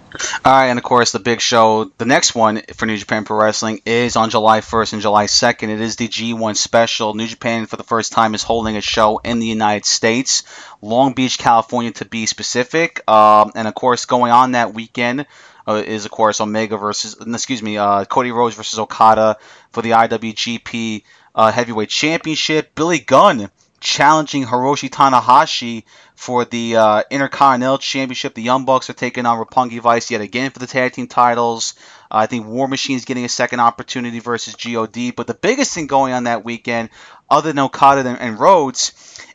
All 0.44 0.52
right, 0.52 0.66
and 0.66 0.76
of 0.76 0.82
course, 0.82 1.12
the 1.12 1.20
big 1.20 1.40
show, 1.40 1.84
the 1.98 2.04
next 2.04 2.34
one 2.34 2.62
for 2.74 2.84
New 2.84 2.96
Japan 2.96 3.24
Pro 3.24 3.38
Wrestling 3.38 3.80
is 3.86 4.16
on 4.16 4.28
July 4.28 4.60
1st 4.60 4.94
and 4.94 5.02
July 5.02 5.26
2nd. 5.26 5.68
It 5.68 5.80
is 5.80 5.94
the 5.94 6.08
G1 6.08 6.56
special. 6.56 7.14
New 7.14 7.28
Japan, 7.28 7.66
for 7.66 7.76
the 7.76 7.84
first 7.84 8.10
time, 8.10 8.34
is 8.34 8.42
holding 8.42 8.76
a 8.76 8.80
show 8.80 9.18
in 9.18 9.38
the 9.38 9.46
United 9.46 9.84
States, 9.84 10.42
Long 10.82 11.12
Beach, 11.12 11.38
California, 11.38 11.92
to 11.92 12.04
be 12.04 12.26
specific. 12.26 13.08
Um, 13.08 13.52
and 13.54 13.68
of 13.68 13.74
course, 13.76 14.06
going 14.06 14.32
on 14.32 14.52
that 14.52 14.74
weekend. 14.74 15.26
Uh, 15.68 15.74
is 15.74 16.06
of 16.06 16.10
course 16.10 16.40
Omega 16.40 16.78
versus 16.78 17.14
excuse 17.20 17.62
me 17.62 17.76
uh, 17.76 18.04
Cody 18.06 18.32
Rhodes 18.32 18.56
versus 18.56 18.78
Okada 18.78 19.36
for 19.70 19.82
the 19.82 19.90
IWGP 19.90 21.04
uh, 21.34 21.52
Heavyweight 21.52 21.90
Championship. 21.90 22.74
Billy 22.74 22.98
Gunn 22.98 23.50
challenging 23.80 24.44
Hiroshi 24.44 24.90
Tanahashi 24.90 25.84
for 26.14 26.44
the 26.44 26.76
uh, 26.76 27.02
Intercontinental 27.10 27.78
Championship. 27.78 28.34
The 28.34 28.42
Young 28.42 28.64
Bucks 28.64 28.90
are 28.90 28.94
taking 28.94 29.26
on 29.26 29.38
Roppongi 29.38 29.80
Vice 29.80 30.10
yet 30.10 30.20
again 30.20 30.50
for 30.50 30.58
the 30.58 30.66
tag 30.66 30.92
team 30.92 31.06
titles. 31.06 31.74
I 32.10 32.26
think 32.26 32.46
War 32.46 32.68
Machine 32.68 32.96
is 32.96 33.04
getting 33.04 33.24
a 33.24 33.28
second 33.28 33.60
opportunity 33.60 34.18
versus 34.20 34.54
God. 34.54 34.92
But 35.16 35.26
the 35.26 35.34
biggest 35.34 35.74
thing 35.74 35.86
going 35.86 36.12
on 36.12 36.24
that 36.24 36.44
weekend, 36.44 36.90
other 37.28 37.50
than 37.52 37.58
Okada 37.58 38.08
and, 38.08 38.20
and 38.20 38.38
Rhodes, 38.38 38.92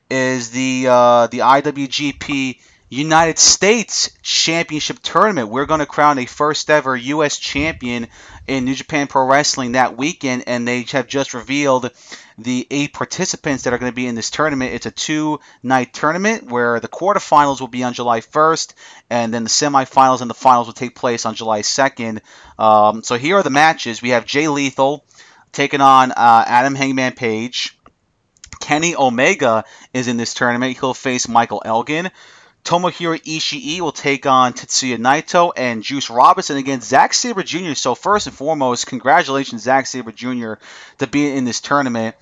is 0.09 0.51
the 0.51 0.87
uh, 0.89 1.27
the 1.27 1.39
IWGP 1.39 2.59
United 2.89 3.39
States 3.39 4.11
Championship 4.21 4.99
Tournament. 5.01 5.49
We're 5.49 5.65
going 5.65 5.79
to 5.79 5.85
crown 5.85 6.19
a 6.19 6.25
first 6.25 6.69
ever 6.69 6.95
U.S. 6.95 7.39
champion 7.39 8.07
in 8.47 8.65
New 8.65 8.75
Japan 8.75 9.07
Pro 9.07 9.25
Wrestling 9.25 9.71
that 9.71 9.97
weekend, 9.97 10.43
and 10.47 10.67
they 10.67 10.83
have 10.83 11.07
just 11.07 11.33
revealed 11.33 11.89
the 12.37 12.67
eight 12.69 12.93
participants 12.93 13.63
that 13.63 13.73
are 13.73 13.77
going 13.77 13.91
to 13.91 13.95
be 13.95 14.07
in 14.07 14.15
this 14.15 14.29
tournament. 14.29 14.73
It's 14.73 14.85
a 14.85 14.91
two 14.91 15.39
night 15.63 15.93
tournament 15.93 16.49
where 16.51 16.79
the 16.79 16.87
quarterfinals 16.87 17.61
will 17.61 17.67
be 17.67 17.83
on 17.83 17.93
July 17.93 18.21
1st, 18.21 18.73
and 19.09 19.33
then 19.33 19.43
the 19.43 19.49
semifinals 19.49 20.21
and 20.21 20.29
the 20.29 20.35
finals 20.35 20.67
will 20.67 20.73
take 20.73 20.95
place 20.95 21.25
on 21.25 21.35
July 21.35 21.61
2nd. 21.61 22.19
Um, 22.59 23.03
so 23.03 23.17
here 23.17 23.37
are 23.37 23.43
the 23.43 23.49
matches 23.49 24.01
we 24.01 24.09
have 24.09 24.25
Jay 24.25 24.47
Lethal 24.47 25.05
taking 25.51 25.81
on 25.81 26.11
uh, 26.11 26.43
Adam 26.45 26.75
Hangman 26.75 27.13
Page. 27.13 27.77
Kenny 28.59 28.95
Omega 28.95 29.63
is 29.93 30.07
in 30.07 30.17
this 30.17 30.33
tournament. 30.33 30.77
He'll 30.77 30.93
face 30.93 31.27
Michael 31.27 31.61
Elgin. 31.63 32.11
Tomohiro 32.65 33.21
Ishii 33.21 33.79
will 33.79 33.91
take 33.91 34.25
on 34.25 34.53
Tetsuya 34.53 34.97
Naito 34.97 35.51
and 35.55 35.83
Juice 35.83 36.09
Robinson 36.09 36.57
against 36.57 36.89
Zack 36.89 37.13
Sabre 37.13 37.43
Jr. 37.43 37.75
So 37.75 37.93
first 37.93 38.25
and 38.25 38.35
foremost, 38.35 38.87
congratulations 38.87 39.61
Zack 39.61 39.85
Sabre 39.85 40.11
Jr. 40.11 40.53
to 40.97 41.05
be 41.05 41.31
in 41.31 41.45
this 41.45 41.61
tournament. 41.61 42.15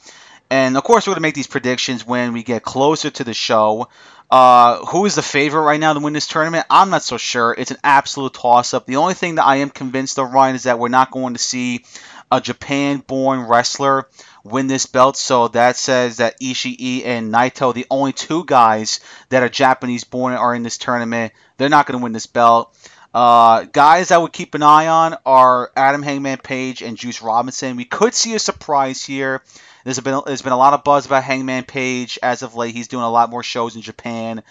And 0.50 0.76
of 0.76 0.84
course, 0.84 1.08
we're 1.08 1.12
going 1.12 1.22
to 1.22 1.22
make 1.22 1.34
these 1.34 1.48
predictions 1.48 2.06
when 2.06 2.34
we 2.34 2.44
get 2.44 2.62
closer 2.62 3.10
to 3.10 3.24
the 3.24 3.34
show. 3.34 3.88
Uh, 4.30 4.86
who 4.86 5.06
is 5.06 5.16
the 5.16 5.22
favorite 5.22 5.62
right 5.62 5.80
now 5.80 5.94
to 5.94 6.02
win 6.02 6.12
this 6.12 6.28
tournament? 6.28 6.66
I'm 6.70 6.90
not 6.90 7.04
so 7.04 7.18
sure. 7.18 7.56
It's 7.58 7.72
an 7.72 7.78
absolute 7.82 8.34
toss 8.34 8.74
up. 8.74 8.86
The 8.86 8.98
only 8.98 9.14
thing 9.14 9.36
that 9.36 9.46
I 9.46 9.58
am 9.58 9.70
convinced 9.70 10.20
of, 10.20 10.32
Ryan, 10.34 10.56
is 10.56 10.64
that 10.64 10.78
we're 10.78 10.90
not 10.90 11.12
going 11.12 11.36
to 11.36 11.40
see 11.40 11.86
a 12.30 12.42
Japan 12.42 12.98
born 13.06 13.42
wrestler 13.48 14.10
win 14.44 14.68
this 14.68 14.86
belt. 14.86 15.18
So 15.18 15.48
that 15.50 15.78
says 15.78 16.18
that 16.18 16.40
Ishii 16.40 17.06
and 17.06 17.34
Naito, 17.34 17.74
the 17.74 17.88
only 17.90 18.14
two 18.14 18.46
guys 18.46 19.00
that 19.30 19.44
are 19.44 19.50
Japanese 19.50 20.04
born, 20.04 20.34
are 20.34 20.54
in 20.54 20.64
this 20.64 20.78
tournament. 20.78 21.34
They're 21.58 21.70
not 21.70 21.86
going 21.86 22.00
to 22.00 22.04
win 22.04 22.14
this 22.14 22.28
belt. 22.28 22.76
Uh, 23.14 23.66
guys 23.66 24.10
I 24.10 24.18
would 24.18 24.34
keep 24.34 24.56
an 24.56 24.64
eye 24.64 24.88
on 24.88 25.16
are 25.26 25.72
Adam 25.76 26.02
Hangman 26.02 26.40
Page 26.40 26.82
and 26.82 26.98
Juice 26.98 27.22
Robinson. 27.22 27.78
We 27.78 27.86
could 27.86 28.16
see 28.16 28.34
a 28.34 28.40
surprise 28.40 29.04
here. 29.06 29.44
There's 29.84 30.00
been 30.00 30.22
there's 30.26 30.42
been 30.42 30.54
a 30.54 30.58
lot 30.58 30.74
of 30.74 30.84
buzz 30.84 31.06
about 31.06 31.24
Hangman 31.24 31.66
Page 31.66 32.18
as 32.24 32.42
of 32.42 32.56
late. 32.56 32.74
He's 32.74 32.88
doing 32.88 33.04
a 33.04 33.12
lot 33.12 33.30
more 33.30 33.44
shows 33.44 33.76
in 33.76 33.84
Japan. 33.84 34.42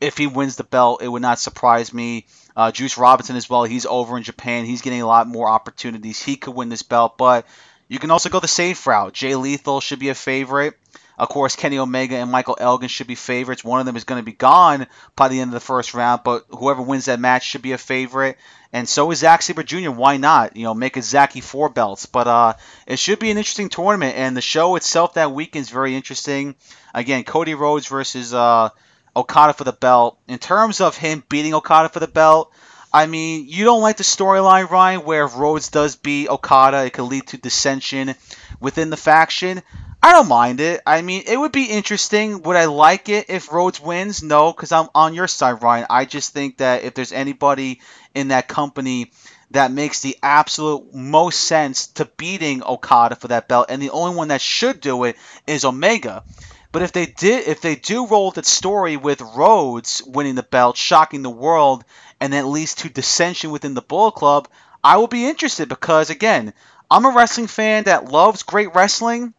If 0.00 0.16
he 0.16 0.26
wins 0.26 0.56
the 0.56 0.64
belt, 0.64 1.02
it 1.02 1.08
would 1.08 1.22
not 1.22 1.38
surprise 1.38 1.92
me. 1.92 2.26
Uh, 2.56 2.72
Juice 2.72 2.98
Robinson 2.98 3.36
as 3.36 3.48
well. 3.48 3.64
He's 3.64 3.86
over 3.86 4.16
in 4.16 4.24
Japan. 4.24 4.64
He's 4.64 4.82
getting 4.82 5.02
a 5.02 5.06
lot 5.06 5.28
more 5.28 5.48
opportunities. 5.48 6.20
He 6.20 6.36
could 6.36 6.54
win 6.54 6.68
this 6.68 6.82
belt, 6.82 7.16
but 7.16 7.46
you 7.90 7.98
can 7.98 8.12
also 8.12 8.28
go 8.28 8.38
the 8.38 8.46
safe 8.48 8.86
route. 8.86 9.12
Jay 9.12 9.34
Lethal 9.34 9.80
should 9.80 9.98
be 9.98 10.10
a 10.10 10.14
favorite. 10.14 10.78
Of 11.18 11.28
course, 11.28 11.56
Kenny 11.56 11.76
Omega 11.76 12.16
and 12.16 12.30
Michael 12.30 12.56
Elgin 12.58 12.88
should 12.88 13.08
be 13.08 13.16
favorites. 13.16 13.64
One 13.64 13.80
of 13.80 13.84
them 13.84 13.96
is 13.96 14.04
going 14.04 14.20
to 14.20 14.24
be 14.24 14.32
gone 14.32 14.86
by 15.16 15.26
the 15.26 15.40
end 15.40 15.48
of 15.48 15.54
the 15.54 15.60
first 15.60 15.92
round, 15.92 16.22
but 16.24 16.46
whoever 16.50 16.82
wins 16.82 17.06
that 17.06 17.18
match 17.18 17.44
should 17.44 17.62
be 17.62 17.72
a 17.72 17.78
favorite. 17.78 18.38
And 18.72 18.88
so 18.88 19.10
is 19.10 19.18
Zack 19.18 19.42
Sabre 19.42 19.64
Jr. 19.64 19.90
Why 19.90 20.18
not? 20.18 20.56
You 20.56 20.62
know, 20.62 20.72
make 20.72 20.96
a 20.96 21.02
Zachy 21.02 21.40
four 21.40 21.68
belts. 21.68 22.06
But 22.06 22.28
uh, 22.28 22.54
it 22.86 23.00
should 23.00 23.18
be 23.18 23.32
an 23.32 23.38
interesting 23.38 23.68
tournament, 23.68 24.16
and 24.16 24.36
the 24.36 24.40
show 24.40 24.76
itself 24.76 25.14
that 25.14 25.32
weekend 25.32 25.64
is 25.64 25.70
very 25.70 25.96
interesting. 25.96 26.54
Again, 26.94 27.24
Cody 27.24 27.54
Rhodes 27.54 27.88
versus 27.88 28.32
uh, 28.32 28.68
Okada 29.16 29.52
for 29.52 29.64
the 29.64 29.72
belt. 29.72 30.16
In 30.28 30.38
terms 30.38 30.80
of 30.80 30.96
him 30.96 31.24
beating 31.28 31.54
Okada 31.54 31.88
for 31.88 31.98
the 31.98 32.06
belt, 32.06 32.52
I 32.92 33.06
mean, 33.06 33.46
you 33.48 33.64
don't 33.64 33.82
like 33.82 33.96
the 33.96 34.04
storyline, 34.04 34.68
Ryan, 34.68 35.04
where 35.04 35.24
if 35.24 35.36
Rhodes 35.36 35.68
does 35.68 35.96
beat 35.96 36.28
Okada, 36.28 36.84
it 36.84 36.92
could 36.92 37.04
lead 37.04 37.28
to 37.28 37.36
dissension 37.36 38.14
within 38.58 38.90
the 38.90 38.96
faction. 38.96 39.62
I 40.02 40.12
don't 40.12 40.28
mind 40.28 40.60
it. 40.60 40.80
I 40.86 41.02
mean, 41.02 41.24
it 41.26 41.36
would 41.36 41.52
be 41.52 41.66
interesting. 41.66 42.42
Would 42.42 42.56
I 42.56 42.64
like 42.64 43.08
it 43.08 43.26
if 43.28 43.52
Rhodes 43.52 43.80
wins? 43.80 44.22
No, 44.22 44.52
because 44.52 44.72
I'm 44.72 44.88
on 44.94 45.14
your 45.14 45.28
side, 45.28 45.62
Ryan. 45.62 45.86
I 45.90 46.04
just 46.04 46.32
think 46.32 46.56
that 46.58 46.84
if 46.84 46.94
there's 46.94 47.12
anybody 47.12 47.80
in 48.14 48.28
that 48.28 48.48
company 48.48 49.12
that 49.52 49.72
makes 49.72 50.00
the 50.00 50.16
absolute 50.22 50.94
most 50.94 51.40
sense 51.40 51.88
to 51.88 52.06
beating 52.16 52.62
Okada 52.62 53.16
for 53.16 53.28
that 53.28 53.46
belt, 53.46 53.66
and 53.68 53.82
the 53.82 53.90
only 53.90 54.16
one 54.16 54.28
that 54.28 54.40
should 54.40 54.80
do 54.80 55.04
it 55.04 55.16
is 55.46 55.64
Omega. 55.64 56.24
But 56.72 56.82
if 56.82 56.92
they 56.92 57.06
did, 57.06 57.48
if 57.48 57.60
they 57.60 57.74
do 57.74 58.06
roll 58.06 58.30
that 58.30 58.46
story 58.46 58.96
with 58.96 59.20
Rhodes 59.20 60.02
winning 60.06 60.36
the 60.36 60.44
belt, 60.44 60.76
shocking 60.76 61.22
the 61.22 61.28
world, 61.28 61.84
and 62.20 62.32
that 62.32 62.46
leads 62.46 62.74
to 62.76 62.88
dissension 62.88 63.50
within 63.50 63.74
the 63.74 63.82
Bullet 63.82 64.12
Club, 64.12 64.48
I 64.82 64.96
will 64.98 65.08
be 65.08 65.28
interested 65.28 65.68
because 65.68 66.10
again, 66.10 66.52
I'm 66.90 67.04
a 67.04 67.10
wrestling 67.10 67.46
fan 67.46 67.84
that 67.84 68.10
loves 68.10 68.42
great 68.42 68.74
wrestling, 68.74 69.34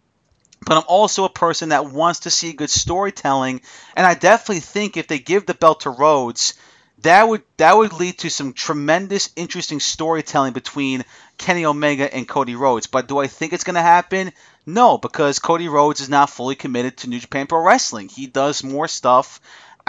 but 0.66 0.78
I'm 0.78 0.84
also 0.88 1.26
a 1.26 1.30
person 1.30 1.70
that 1.70 1.92
wants 1.92 2.22
to 2.22 2.32
see 2.32 2.54
good 2.54 2.70
storytelling, 2.70 3.62
and 3.96 4.06
I 4.06 4.14
definitely 4.14 4.62
think 4.62 4.96
if 4.96 5.08
they 5.08 5.20
give 5.20 5.46
the 5.46 5.54
belt 5.54 5.82
to 5.82 5.90
Rhodes, 5.90 6.54
that 7.02 7.28
would 7.28 7.42
that 7.58 7.76
would 7.76 7.94
lead 7.94 8.20
to 8.20 8.30
some 8.30 8.54
tremendous 8.54 9.32
interesting 9.36 9.80
storytelling 9.80 10.54
between 10.54 11.04
Kenny 11.38 11.66
Omega 11.66 12.14
and 12.14 12.28
Cody 12.28 12.56
Rhodes. 12.56 12.88
But 12.88 13.08
do 13.08 13.18
I 13.18 13.28
think 13.28 13.54
it's 13.54 13.64
going 13.64 13.76
to 13.76 13.82
happen? 13.82 14.32
No, 14.66 15.00
because 15.00 15.40
Cody 15.40 15.68
Rhodes 15.68 16.02
is 16.02 16.10
not 16.10 16.30
fully 16.30 16.56
committed 16.56 16.98
to 16.98 17.10
New 17.10 17.20
Japan 17.20 17.48
Pro 17.48 17.64
Wrestling. 17.64 18.10
He 18.10 18.28
does 18.28 18.64
more 18.64 18.88
stuff 18.88 19.42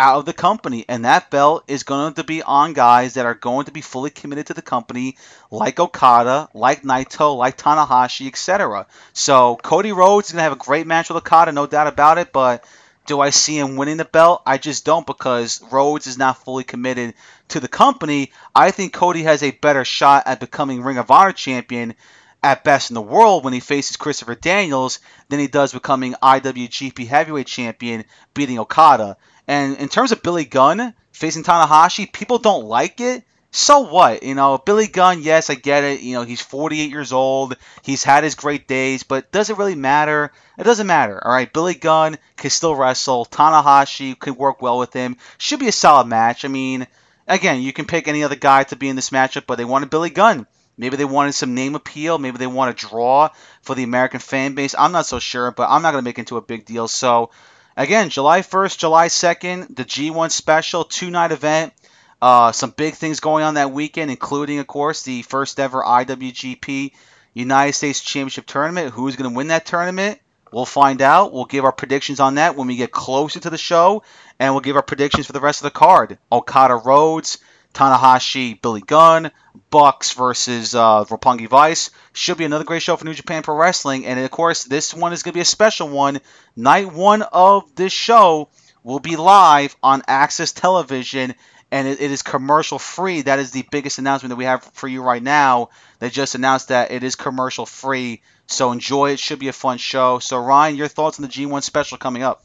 out 0.02 0.18
of 0.18 0.24
the 0.24 0.32
company, 0.32 0.84
and 0.88 1.04
that 1.04 1.30
belt 1.30 1.62
is 1.68 1.84
going 1.84 2.14
to 2.14 2.24
be 2.24 2.42
on 2.42 2.72
guys 2.72 3.14
that 3.14 3.24
are 3.24 3.36
going 3.36 3.66
to 3.66 3.72
be 3.72 3.80
fully 3.80 4.10
committed 4.10 4.48
to 4.48 4.54
the 4.54 4.60
company, 4.60 5.16
like 5.48 5.78
Okada, 5.78 6.48
like 6.52 6.82
Naito, 6.82 7.36
like 7.36 7.56
Tanahashi, 7.56 8.26
etc. 8.26 8.88
So 9.12 9.56
Cody 9.62 9.92
Rhodes 9.92 10.26
is 10.26 10.32
going 10.32 10.40
to 10.40 10.42
have 10.42 10.52
a 10.52 10.56
great 10.56 10.88
match 10.88 11.08
with 11.08 11.18
Okada, 11.18 11.52
no 11.52 11.68
doubt 11.68 11.86
about 11.86 12.18
it, 12.18 12.32
but 12.32 12.64
do 13.06 13.20
I 13.20 13.30
see 13.30 13.56
him 13.56 13.76
winning 13.76 13.96
the 13.96 14.04
belt? 14.04 14.42
I 14.44 14.58
just 14.58 14.84
don't 14.84 15.06
because 15.06 15.62
Rhodes 15.70 16.08
is 16.08 16.18
not 16.18 16.44
fully 16.44 16.64
committed 16.64 17.14
to 17.48 17.60
the 17.60 17.68
company. 17.68 18.32
I 18.56 18.72
think 18.72 18.92
Cody 18.92 19.22
has 19.22 19.44
a 19.44 19.52
better 19.52 19.84
shot 19.84 20.24
at 20.26 20.40
becoming 20.40 20.82
Ring 20.82 20.98
of 20.98 21.12
Honor 21.12 21.32
champion 21.32 21.94
at 22.42 22.64
best 22.64 22.90
in 22.90 22.94
the 22.94 23.02
world 23.02 23.44
when 23.44 23.52
he 23.52 23.60
faces 23.60 23.96
Christopher 23.96 24.34
Daniels 24.34 24.98
than 25.28 25.38
he 25.38 25.46
does 25.46 25.72
becoming 25.72 26.14
IWGP 26.22 27.06
Heavyweight 27.06 27.46
Champion 27.46 28.04
beating 28.34 28.58
Okada. 28.58 29.16
And 29.46 29.76
in 29.76 29.88
terms 29.88 30.12
of 30.12 30.22
Billy 30.22 30.44
Gunn 30.44 30.94
facing 31.12 31.44
Tanahashi, 31.44 32.12
people 32.12 32.38
don't 32.38 32.64
like 32.64 33.00
it. 33.00 33.24
So 33.54 33.80
what? 33.80 34.22
You 34.22 34.34
know, 34.34 34.56
Billy 34.56 34.86
Gunn, 34.86 35.22
yes, 35.22 35.50
I 35.50 35.54
get 35.54 35.84
it. 35.84 36.00
You 36.00 36.14
know, 36.14 36.22
he's 36.22 36.40
48 36.40 36.90
years 36.90 37.12
old. 37.12 37.54
He's 37.82 38.02
had 38.02 38.24
his 38.24 38.34
great 38.34 38.66
days, 38.66 39.02
but 39.02 39.30
does 39.30 39.50
it 39.50 39.58
really 39.58 39.74
matter? 39.74 40.32
It 40.58 40.64
doesn't 40.64 40.86
matter. 40.86 41.22
All 41.22 41.32
right, 41.32 41.52
Billy 41.52 41.74
Gunn 41.74 42.16
can 42.36 42.50
still 42.50 42.74
wrestle. 42.74 43.26
Tanahashi 43.26 44.18
could 44.18 44.36
work 44.36 44.62
well 44.62 44.78
with 44.78 44.94
him. 44.94 45.18
Should 45.36 45.60
be 45.60 45.68
a 45.68 45.72
solid 45.72 46.06
match. 46.06 46.46
I 46.46 46.48
mean, 46.48 46.86
again, 47.28 47.60
you 47.60 47.74
can 47.74 47.84
pick 47.84 48.08
any 48.08 48.24
other 48.24 48.36
guy 48.36 48.64
to 48.64 48.76
be 48.76 48.88
in 48.88 48.96
this 48.96 49.10
matchup, 49.10 49.44
but 49.46 49.56
they 49.56 49.66
wanted 49.66 49.90
Billy 49.90 50.10
Gunn. 50.10 50.46
Maybe 50.76 50.96
they 50.96 51.04
wanted 51.04 51.32
some 51.32 51.54
name 51.54 51.74
appeal. 51.74 52.18
Maybe 52.18 52.38
they 52.38 52.46
want 52.46 52.76
to 52.76 52.86
draw 52.88 53.28
for 53.62 53.74
the 53.74 53.82
American 53.82 54.20
fan 54.20 54.54
base. 54.54 54.74
I'm 54.78 54.92
not 54.92 55.06
so 55.06 55.18
sure, 55.18 55.50
but 55.50 55.68
I'm 55.68 55.82
not 55.82 55.92
going 55.92 56.02
to 56.02 56.08
make 56.08 56.18
into 56.18 56.36
a 56.36 56.42
big 56.42 56.64
deal. 56.64 56.88
So 56.88 57.30
Again, 57.76 58.10
July 58.10 58.42
1st, 58.42 58.78
July 58.78 59.08
2nd, 59.08 59.74
the 59.74 59.84
G1 59.84 60.30
special 60.30 60.84
two 60.84 61.10
night 61.10 61.32
event. 61.32 61.72
Uh, 62.20 62.52
some 62.52 62.70
big 62.70 62.94
things 62.94 63.20
going 63.20 63.44
on 63.44 63.54
that 63.54 63.72
weekend, 63.72 64.10
including, 64.10 64.58
of 64.58 64.66
course, 64.66 65.02
the 65.02 65.22
first 65.22 65.58
ever 65.58 65.82
IWGP 65.82 66.92
United 67.34 67.72
States 67.72 68.00
Championship 68.00 68.46
tournament. 68.46 68.92
Who's 68.92 69.16
going 69.16 69.30
to 69.30 69.36
win 69.36 69.48
that 69.48 69.66
tournament? 69.66 70.20
We'll 70.52 70.66
find 70.66 71.00
out. 71.00 71.32
We'll 71.32 71.46
give 71.46 71.64
our 71.64 71.72
predictions 71.72 72.20
on 72.20 72.34
that 72.34 72.56
when 72.56 72.68
we 72.68 72.76
get 72.76 72.92
closer 72.92 73.40
to 73.40 73.50
the 73.50 73.58
show, 73.58 74.02
and 74.38 74.52
we'll 74.52 74.60
give 74.60 74.76
our 74.76 74.82
predictions 74.82 75.26
for 75.26 75.32
the 75.32 75.40
rest 75.40 75.60
of 75.60 75.64
the 75.64 75.78
card. 75.78 76.18
Okada 76.30 76.76
Rhodes, 76.76 77.38
Tanahashi, 77.72 78.60
Billy 78.60 78.82
Gunn, 78.82 79.30
Bucks 79.70 80.12
versus 80.12 80.74
uh, 80.74 81.04
Roppongi 81.04 81.48
Vice. 81.48 81.90
Should 82.12 82.38
be 82.38 82.44
another 82.44 82.64
great 82.64 82.82
show 82.82 82.96
for 82.96 83.04
New 83.04 83.14
Japan 83.14 83.42
Pro 83.42 83.56
Wrestling. 83.56 84.06
And 84.06 84.20
of 84.20 84.30
course, 84.30 84.64
this 84.64 84.92
one 84.92 85.12
is 85.12 85.22
going 85.22 85.32
to 85.32 85.36
be 85.36 85.40
a 85.40 85.46
special 85.46 85.88
one. 85.88 86.20
Night 86.54 86.92
one 86.92 87.22
of 87.22 87.74
this 87.74 87.92
show 87.92 88.48
will 88.82 88.98
be 88.98 89.16
live 89.16 89.74
on 89.82 90.02
AXS 90.02 90.54
Television, 90.54 91.34
and 91.70 91.88
it, 91.88 92.00
it 92.00 92.10
is 92.10 92.22
commercial 92.22 92.78
free. 92.78 93.22
That 93.22 93.38
is 93.38 93.52
the 93.52 93.64
biggest 93.70 93.98
announcement 93.98 94.30
that 94.30 94.36
we 94.36 94.44
have 94.44 94.62
for 94.74 94.88
you 94.88 95.02
right 95.02 95.22
now. 95.22 95.70
They 95.98 96.10
just 96.10 96.34
announced 96.34 96.68
that 96.68 96.90
it 96.90 97.02
is 97.02 97.16
commercial 97.16 97.64
free. 97.64 98.22
So 98.46 98.72
enjoy 98.72 99.12
it. 99.12 99.18
Should 99.20 99.38
be 99.38 99.48
a 99.48 99.52
fun 99.52 99.78
show. 99.78 100.18
So, 100.18 100.38
Ryan, 100.38 100.76
your 100.76 100.88
thoughts 100.88 101.18
on 101.18 101.22
the 101.22 101.28
G1 101.28 101.62
special 101.62 101.96
coming 101.96 102.22
up? 102.22 102.44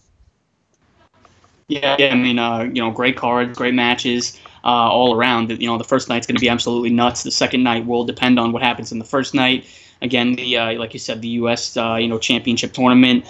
Yeah, 1.67 1.97
yeah 1.99 2.13
I 2.13 2.15
mean, 2.15 2.39
uh, 2.39 2.59
you 2.61 2.81
know, 2.81 2.91
great 2.91 3.17
cards, 3.17 3.57
great 3.57 3.73
matches 3.73 4.39
uh, 4.67 4.69
all 4.69 5.15
around. 5.15 5.49
You 5.49 5.67
know, 5.67 5.77
the 5.77 5.83
first 5.83 6.09
night's 6.09 6.27
going 6.27 6.35
to 6.35 6.41
be 6.41 6.49
absolutely 6.49 6.91
nuts. 6.91 7.23
The 7.23 7.31
second 7.31 7.63
night 7.63 7.85
will 7.85 8.03
depend 8.03 8.39
on 8.39 8.51
what 8.51 8.61
happens 8.61 8.91
in 8.91 8.99
the 8.99 9.05
first 9.05 9.33
night. 9.33 9.65
Again, 10.01 10.35
the 10.35 10.57
uh, 10.57 10.73
like 10.73 10.93
you 10.93 10.99
said, 10.99 11.21
the 11.21 11.29
U.S. 11.41 11.75
Uh, 11.75 11.95
you 11.95 12.07
know 12.07 12.19
championship 12.19 12.73
tournament. 12.73 13.25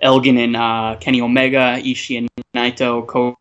Elgin 0.00 0.36
and 0.38 0.56
uh, 0.56 0.96
Kenny 0.98 1.20
Omega, 1.20 1.78
Ishii 1.78 2.18
and 2.18 2.28
Naito, 2.56 3.06
Cody 3.06 3.36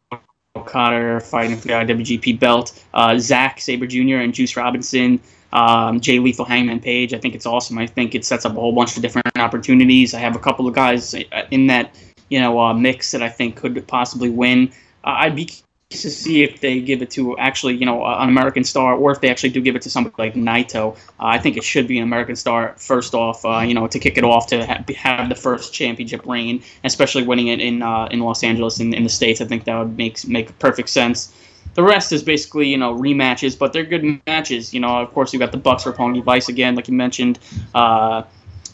Okada 0.56 1.20
fighting 1.20 1.58
for 1.58 1.70
the 1.70 1.74
IWGP 1.74 2.40
belt. 2.40 2.80
Uh, 2.94 3.18
Zack 3.18 3.60
Sabre 3.60 3.88
Jr. 3.88 4.18
and 4.18 4.32
Juice 4.32 4.56
Robinson 4.56 5.20
um, 5.54 6.00
Jay 6.00 6.20
Lethal 6.20 6.46
Hangman 6.46 6.80
Page. 6.80 7.14
I 7.14 7.18
think 7.18 7.36
it's 7.36 7.46
awesome. 7.46 7.78
I 7.78 7.88
think 7.88 8.16
it 8.16 8.26
sets 8.26 8.46
up 8.46 8.54
a 8.54 8.60
whole 8.60 8.74
bunch 8.74 8.96
of 8.96 9.02
different 9.02 9.38
opportunities. 9.38 10.14
I 10.14 10.20
have 10.20 10.36
a 10.36 10.40
couple 10.40 10.68
of 10.68 10.74
guys 10.74 11.14
in 11.52 11.68
that 11.68 11.96
you 12.30 12.40
know 12.40 12.60
uh, 12.60 12.74
mix 12.74 13.12
that 13.12 13.22
I 13.22 13.30
think 13.30 13.56
could 13.56 13.86
possibly 13.88 14.30
win. 14.30 14.72
Uh, 15.04 15.16
I'd 15.18 15.36
be 15.36 15.50
to 15.92 16.10
see 16.10 16.44
if 16.44 16.60
they 16.62 16.80
give 16.80 17.02
it 17.02 17.12
to 17.12 17.38
actually, 17.38 17.76
you 17.76 17.86
know, 17.86 18.06
an 18.06 18.30
American 18.30 18.64
star, 18.64 18.96
or 18.96 19.12
if 19.12 19.22
they 19.22 19.30
actually 19.30 19.50
do 19.50 19.62
give 19.62 19.76
it 19.76 19.82
to 19.84 19.90
somebody 19.90 20.16
like 20.18 20.34
Naito. 20.34 20.96
Uh, 20.96 20.98
I 21.20 21.38
think 21.38 21.58
it 21.58 21.64
should 21.64 21.88
be 21.88 21.98
an 21.98 22.04
American 22.04 22.36
star 22.36 22.76
first 22.78 23.14
off, 23.14 23.46
uh, 23.46 23.60
you 23.60 23.74
know, 23.74 23.88
to 23.88 24.00
kick 24.00 24.18
it 24.18 24.24
off 24.24 24.48
to 24.48 24.66
ha- 24.66 24.84
have 24.96 25.30
the 25.30 25.36
first 25.36 25.74
championship 25.74 26.26
reign, 26.26 26.64
especially 26.84 27.24
winning 27.24 27.48
it 27.48 27.60
in 27.60 27.82
uh, 27.82 28.08
in 28.12 28.20
Los 28.20 28.44
Angeles 28.44 28.80
in, 28.80 28.94
in 28.94 29.04
the 29.04 29.10
states. 29.10 29.42
I 29.42 29.46
think 29.46 29.66
that 29.66 29.78
would 29.78 29.98
make 29.98 30.28
make 30.28 30.58
perfect 30.60 30.90
sense. 30.90 31.34
The 31.74 31.84
rest 31.84 32.12
is 32.12 32.22
basically, 32.22 32.68
you 32.68 32.78
know, 32.78 32.94
rematches, 32.98 33.58
but 33.58 33.72
they're 33.72 33.86
good 33.86 34.22
matches. 34.28 34.74
You 34.74 34.82
know, 34.82 35.00
of 35.02 35.14
course, 35.14 35.32
you've 35.32 35.40
got 35.40 35.52
the 35.52 35.58
Bucks 35.58 35.84
for 35.84 35.94
Roppongi 35.94 36.24
Vice 36.24 36.50
again, 36.50 36.76
like 36.76 36.88
you 36.88 36.94
mentioned. 36.94 37.40
Uh, 37.74 38.24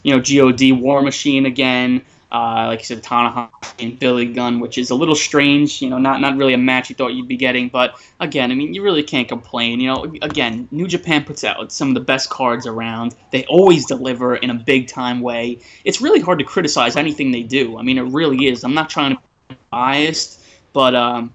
you 0.02 0.16
know, 0.16 0.22
God 0.22 0.60
War 0.80 1.02
Machine 1.02 1.46
again. 1.46 2.04
Uh, 2.30 2.66
like 2.66 2.80
you 2.80 2.84
said, 2.84 3.02
Tanahashi 3.02 3.50
and 3.78 3.98
Billy 3.98 4.26
Gunn, 4.26 4.60
which 4.60 4.76
is 4.76 4.90
a 4.90 4.94
little 4.94 5.14
strange. 5.14 5.80
You 5.80 5.88
know, 5.88 5.98
not 5.98 6.20
not 6.20 6.36
really 6.36 6.52
a 6.52 6.58
match 6.58 6.90
you 6.90 6.94
thought 6.94 7.14
you'd 7.14 7.28
be 7.28 7.36
getting, 7.36 7.68
but 7.68 7.98
again, 8.20 8.52
I 8.52 8.54
mean, 8.54 8.74
you 8.74 8.82
really 8.82 9.02
can't 9.02 9.26
complain. 9.26 9.80
You 9.80 9.88
know, 9.88 10.04
again, 10.20 10.68
New 10.70 10.86
Japan 10.86 11.24
puts 11.24 11.42
out 11.42 11.72
some 11.72 11.88
of 11.88 11.94
the 11.94 12.00
best 12.00 12.28
cards 12.28 12.66
around. 12.66 13.14
They 13.30 13.46
always 13.46 13.86
deliver 13.86 14.36
in 14.36 14.50
a 14.50 14.54
big 14.54 14.88
time 14.88 15.20
way. 15.20 15.58
It's 15.84 16.02
really 16.02 16.20
hard 16.20 16.38
to 16.40 16.44
criticize 16.44 16.96
anything 16.96 17.30
they 17.30 17.44
do. 17.44 17.78
I 17.78 17.82
mean, 17.82 17.96
it 17.96 18.02
really 18.02 18.46
is. 18.46 18.62
I'm 18.62 18.74
not 18.74 18.90
trying 18.90 19.16
to 19.16 19.22
be 19.48 19.56
biased, 19.70 20.44
but 20.74 20.94
um, 20.94 21.32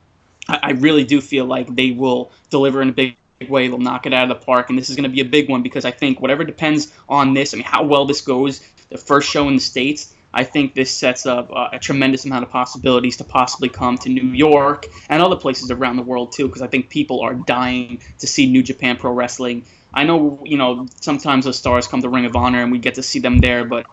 I, 0.48 0.60
I 0.62 0.72
really 0.74 1.04
do 1.04 1.22
feel 1.22 1.46
like 1.46 1.76
they 1.76 1.90
will 1.90 2.32
deliver 2.52 2.84
in 2.84 2.90
a 2.90 2.94
big 2.94 3.18
way. 3.50 3.68
They'll 3.68 3.80
knock 3.80 4.06
it 4.06 4.14
out 4.14 4.30
of 4.30 4.40
the 4.40 4.46
park, 4.46 4.70
and 4.70 4.78
this 4.78 4.92
is 4.92 4.96
going 4.96 5.10
to 5.10 5.14
be 5.14 5.22
a 5.22 5.26
big 5.26 5.50
one 5.50 5.64
because 5.64 5.86
I 5.86 5.92
think 5.92 6.22
whatever 6.22 6.44
depends 6.44 6.94
on 7.10 7.34
this. 7.34 7.56
I 7.56 7.58
mean, 7.58 7.66
how 7.66 7.84
well 7.84 8.06
this 8.06 8.22
goes, 8.22 8.60
the 8.90 8.98
first 9.00 9.28
show 9.28 9.48
in 9.48 9.56
the 9.56 9.62
states 9.62 10.16
I 10.34 10.44
think 10.44 10.74
this 10.74 10.92
sets 10.92 11.26
up 11.26 11.52
uh, 11.52 11.70
a 11.72 11.80
tremendous 11.80 12.26
amount 12.26 12.44
of 12.44 12.50
possibilities 12.50 13.18
to 13.18 13.24
possibly 13.24 13.70
come 13.70 13.98
to 14.00 14.10
New 14.10 14.30
York 14.34 14.88
and 15.10 15.22
other 15.22 15.36
places 15.36 15.70
around 15.70 15.98
the 15.98 16.04
world 16.04 16.32
too, 16.32 16.48
because 16.48 16.62
I 16.62 16.68
think 16.68 16.90
people 16.90 17.22
are 17.22 17.36
dying 17.36 18.02
to 18.20 18.28
see 18.28 18.52
New 18.52 18.64
Japan 18.64 18.98
Pro 18.98 19.12
Wrestling. 19.12 19.66
I 19.94 20.04
know, 20.04 20.42
you 20.44 20.58
know, 20.58 20.88
sometimes 21.00 21.46
the 21.46 21.54
stars 21.54 21.88
come 21.88 22.02
to 22.02 22.10
Ring 22.10 22.26
of 22.26 22.36
Honor 22.36 22.64
and 22.64 22.72
we 22.72 22.80
get 22.80 22.96
to 22.96 23.04
see 23.04 23.20
them 23.20 23.40
there, 23.40 23.64
but 23.64 23.86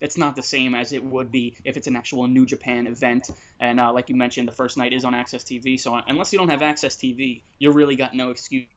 it's 0.00 0.18
not 0.18 0.36
the 0.36 0.42
same 0.42 0.74
as 0.74 0.92
it 0.92 1.02
would 1.02 1.30
be 1.30 1.56
if 1.64 1.76
it's 1.76 1.86
an 1.86 1.96
actual 1.96 2.26
New 2.26 2.44
Japan 2.44 2.86
event. 2.86 3.30
And 3.58 3.80
uh, 3.80 3.92
like 3.92 4.10
you 4.10 4.16
mentioned, 4.16 4.48
the 4.48 4.52
first 4.52 4.76
night 4.76 4.92
is 4.92 5.04
on 5.04 5.14
AXS 5.14 5.44
TV, 5.44 5.80
so 5.80 5.94
unless 5.94 6.32
you 6.32 6.38
don't 6.38 6.50
have 6.50 6.60
AXS 6.60 6.98
TV, 6.98 7.42
you 7.58 7.72
really 7.72 7.96
got 7.96 8.14
no 8.14 8.30
excuse 8.30 8.68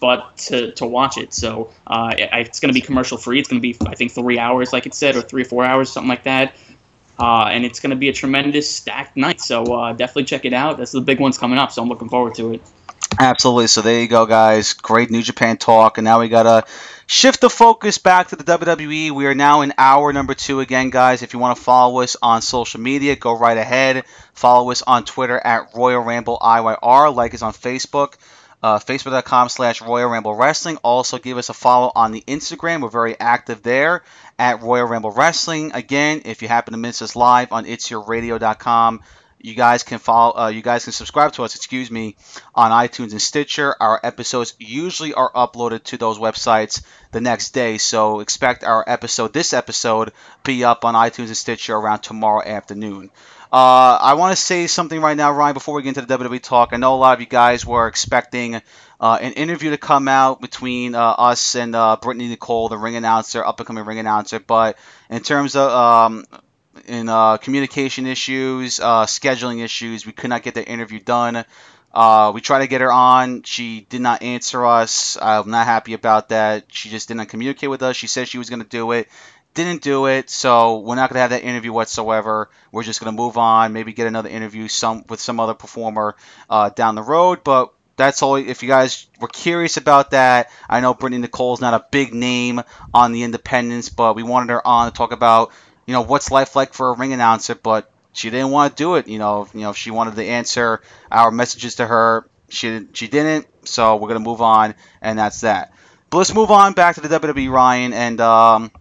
but 0.00 0.36
to, 0.36 0.72
to 0.72 0.86
watch 0.86 1.18
it. 1.18 1.32
So 1.32 1.70
uh, 1.86 2.14
it's 2.16 2.60
going 2.60 2.72
to 2.72 2.78
be 2.78 2.84
commercial 2.84 3.18
free. 3.18 3.38
It's 3.38 3.48
going 3.48 3.60
to 3.60 3.62
be, 3.62 3.76
I 3.86 3.94
think, 3.94 4.12
three 4.12 4.38
hours, 4.38 4.72
like 4.72 4.86
it 4.86 4.94
said, 4.94 5.16
or 5.16 5.22
three 5.22 5.42
or 5.42 5.46
four 5.46 5.64
hours, 5.64 5.90
something 5.90 6.08
like 6.08 6.24
that. 6.24 6.54
Uh, 7.18 7.46
and 7.46 7.64
it's 7.64 7.80
going 7.80 7.90
to 7.90 7.96
be 7.96 8.08
a 8.08 8.12
tremendous 8.12 8.68
stacked 8.68 9.16
night. 9.16 9.40
So 9.40 9.64
uh, 9.64 9.92
definitely 9.92 10.24
check 10.24 10.44
it 10.44 10.52
out. 10.52 10.78
That's 10.78 10.92
the 10.92 11.00
big 11.00 11.20
one's 11.20 11.38
coming 11.38 11.58
up. 11.58 11.72
So 11.72 11.82
I'm 11.82 11.88
looking 11.88 12.08
forward 12.08 12.34
to 12.36 12.54
it. 12.54 12.62
Absolutely. 13.18 13.68
So 13.68 13.82
there 13.82 14.00
you 14.00 14.08
go, 14.08 14.26
guys. 14.26 14.72
Great 14.72 15.10
New 15.10 15.22
Japan 15.22 15.56
talk. 15.56 15.98
And 15.98 16.04
now 16.04 16.20
we 16.20 16.28
got 16.28 16.42
to 16.42 16.72
shift 17.06 17.40
the 17.40 17.50
focus 17.50 17.98
back 17.98 18.28
to 18.28 18.36
the 18.36 18.44
WWE. 18.44 19.12
We 19.12 19.26
are 19.26 19.34
now 19.34 19.60
in 19.60 19.72
hour 19.78 20.12
number 20.12 20.34
two 20.34 20.58
again, 20.60 20.90
guys. 20.90 21.22
If 21.22 21.32
you 21.32 21.38
want 21.38 21.56
to 21.56 21.62
follow 21.62 22.00
us 22.00 22.16
on 22.20 22.42
social 22.42 22.80
media, 22.80 23.14
go 23.14 23.38
right 23.38 23.56
ahead. 23.56 24.04
Follow 24.32 24.72
us 24.72 24.82
on 24.82 25.04
Twitter 25.04 25.38
at 25.38 25.74
Royal 25.76 26.02
Ramble 26.02 26.38
IYR. 26.38 27.14
Like 27.14 27.34
us 27.34 27.42
on 27.42 27.52
Facebook 27.52 28.14
uh, 28.64 28.78
facebook.com 28.78 29.50
slash 29.50 29.82
Royal 29.82 30.08
Ramble 30.08 30.34
Wrestling. 30.34 30.78
Also, 30.78 31.18
give 31.18 31.36
us 31.36 31.50
a 31.50 31.52
follow 31.54 31.92
on 31.94 32.12
the 32.12 32.24
Instagram. 32.26 32.80
We're 32.80 32.88
very 32.88 33.14
active 33.20 33.62
there 33.62 34.02
at 34.38 34.62
Royal 34.62 34.86
Ramble 34.86 35.10
Wrestling. 35.10 35.72
Again, 35.74 36.22
if 36.24 36.40
you 36.40 36.48
happen 36.48 36.72
to 36.72 36.78
miss 36.78 37.02
us 37.02 37.14
live 37.14 37.52
on 37.52 37.66
itsyourradio.com, 37.66 39.02
you 39.38 39.54
guys 39.54 39.82
can 39.82 39.98
follow. 39.98 40.38
Uh, 40.38 40.48
you 40.48 40.62
guys 40.62 40.84
can 40.84 40.94
subscribe 40.94 41.32
to 41.32 41.42
us. 41.42 41.56
Excuse 41.56 41.90
me, 41.90 42.16
on 42.54 42.70
iTunes 42.70 43.10
and 43.10 43.20
Stitcher. 43.20 43.76
Our 43.78 44.00
episodes 44.02 44.54
usually 44.58 45.12
are 45.12 45.30
uploaded 45.30 45.84
to 45.84 45.98
those 45.98 46.18
websites 46.18 46.82
the 47.12 47.20
next 47.20 47.50
day. 47.50 47.76
So 47.76 48.20
expect 48.20 48.64
our 48.64 48.82
episode, 48.86 49.34
this 49.34 49.52
episode, 49.52 50.12
be 50.42 50.64
up 50.64 50.86
on 50.86 50.94
iTunes 50.94 51.26
and 51.26 51.36
Stitcher 51.36 51.76
around 51.76 51.98
tomorrow 51.98 52.42
afternoon. 52.42 53.10
Uh, 53.54 53.96
I 54.00 54.14
want 54.14 54.36
to 54.36 54.42
say 54.42 54.66
something 54.66 55.00
right 55.00 55.16
now, 55.16 55.30
Ryan, 55.30 55.54
before 55.54 55.76
we 55.76 55.82
get 55.84 55.90
into 55.90 56.00
the 56.00 56.18
WWE 56.18 56.40
talk. 56.40 56.70
I 56.72 56.76
know 56.76 56.92
a 56.92 56.96
lot 56.96 57.14
of 57.14 57.20
you 57.20 57.26
guys 57.28 57.64
were 57.64 57.86
expecting 57.86 58.56
uh, 59.00 59.18
an 59.22 59.34
interview 59.34 59.70
to 59.70 59.78
come 59.78 60.08
out 60.08 60.40
between 60.40 60.96
uh, 60.96 61.00
us 61.00 61.54
and 61.54 61.76
uh, 61.76 61.96
Brittany 62.02 62.26
Nicole, 62.26 62.68
the 62.68 62.76
ring 62.76 62.96
announcer, 62.96 63.46
up 63.46 63.60
and 63.60 63.66
coming 63.68 63.84
ring 63.84 64.00
announcer. 64.00 64.40
But 64.40 64.76
in 65.08 65.22
terms 65.22 65.54
of 65.54 65.70
um, 65.70 66.24
in 66.86 67.08
uh, 67.08 67.36
communication 67.36 68.08
issues, 68.08 68.80
uh, 68.80 69.06
scheduling 69.06 69.62
issues, 69.62 70.04
we 70.04 70.10
could 70.10 70.30
not 70.30 70.42
get 70.42 70.56
the 70.56 70.68
interview 70.68 70.98
done. 70.98 71.44
We 72.34 72.40
tried 72.40 72.62
to 72.62 72.66
get 72.66 72.80
her 72.80 72.90
on. 72.90 73.44
She 73.44 73.86
did 73.88 74.00
not 74.00 74.24
answer 74.24 74.66
us. 74.66 75.16
I'm 75.22 75.50
not 75.50 75.66
happy 75.66 75.92
about 75.94 76.30
that. 76.30 76.64
She 76.72 76.88
just 76.90 77.06
didn't 77.06 77.26
communicate 77.26 77.70
with 77.70 77.84
us. 77.84 77.94
She 77.94 78.08
said 78.08 78.26
she 78.26 78.38
was 78.38 78.50
going 78.50 78.62
to 78.62 78.68
do 78.68 78.90
it 78.90 79.08
didn't 79.54 79.82
do 79.82 80.06
it, 80.06 80.28
so 80.28 80.80
we're 80.80 80.96
not 80.96 81.10
going 81.10 81.16
to 81.16 81.20
have 81.20 81.30
that 81.30 81.44
interview 81.44 81.72
whatsoever. 81.72 82.50
We're 82.72 82.82
just 82.82 83.00
going 83.00 83.14
to 83.14 83.16
move 83.16 83.38
on, 83.38 83.72
maybe 83.72 83.92
get 83.92 84.06
another 84.06 84.28
interview 84.28 84.68
some 84.68 85.04
with 85.08 85.20
some 85.20 85.40
other 85.40 85.54
performer 85.54 86.16
uh, 86.50 86.70
down 86.70 86.96
the 86.96 87.02
road. 87.02 87.44
But 87.44 87.72
that's 87.96 88.22
all. 88.22 88.36
If 88.36 88.62
you 88.62 88.68
guys 88.68 89.06
were 89.20 89.28
curious 89.28 89.76
about 89.76 90.10
that, 90.10 90.50
I 90.68 90.80
know 90.80 90.94
Brittany 90.94 91.22
Nicole's 91.22 91.60
not 91.60 91.74
a 91.74 91.86
big 91.90 92.12
name 92.12 92.62
on 92.92 93.12
the 93.12 93.22
independents, 93.22 93.88
but 93.88 94.16
we 94.16 94.22
wanted 94.22 94.52
her 94.52 94.66
on 94.66 94.90
to 94.90 94.96
talk 94.96 95.12
about 95.12 95.52
you 95.86 95.92
know 95.92 96.02
what's 96.02 96.30
life 96.30 96.56
like 96.56 96.74
for 96.74 96.90
a 96.90 96.96
ring 96.96 97.12
announcer. 97.12 97.54
But 97.54 97.90
she 98.12 98.30
didn't 98.30 98.50
want 98.50 98.76
to 98.76 98.82
do 98.82 98.96
it. 98.96 99.08
You 99.08 99.18
know, 99.18 99.48
you 99.54 99.60
know, 99.60 99.70
if 99.70 99.76
she 99.76 99.90
wanted 99.90 100.16
to 100.16 100.24
answer 100.24 100.82
our 101.10 101.30
messages 101.30 101.76
to 101.76 101.86
her, 101.86 102.28
she 102.48 102.86
she 102.92 103.06
didn't. 103.06 103.46
So 103.66 103.96
we're 103.96 104.08
gonna 104.08 104.20
move 104.20 104.42
on, 104.42 104.74
and 105.00 105.18
that's 105.18 105.42
that. 105.42 105.72
But 106.10 106.18
let's 106.18 106.34
move 106.34 106.50
on 106.50 106.72
back 106.72 106.96
to 106.96 107.00
the 107.00 107.20
WWE 107.20 107.50
Ryan 107.50 107.92
and. 107.92 108.20
Um, 108.20 108.72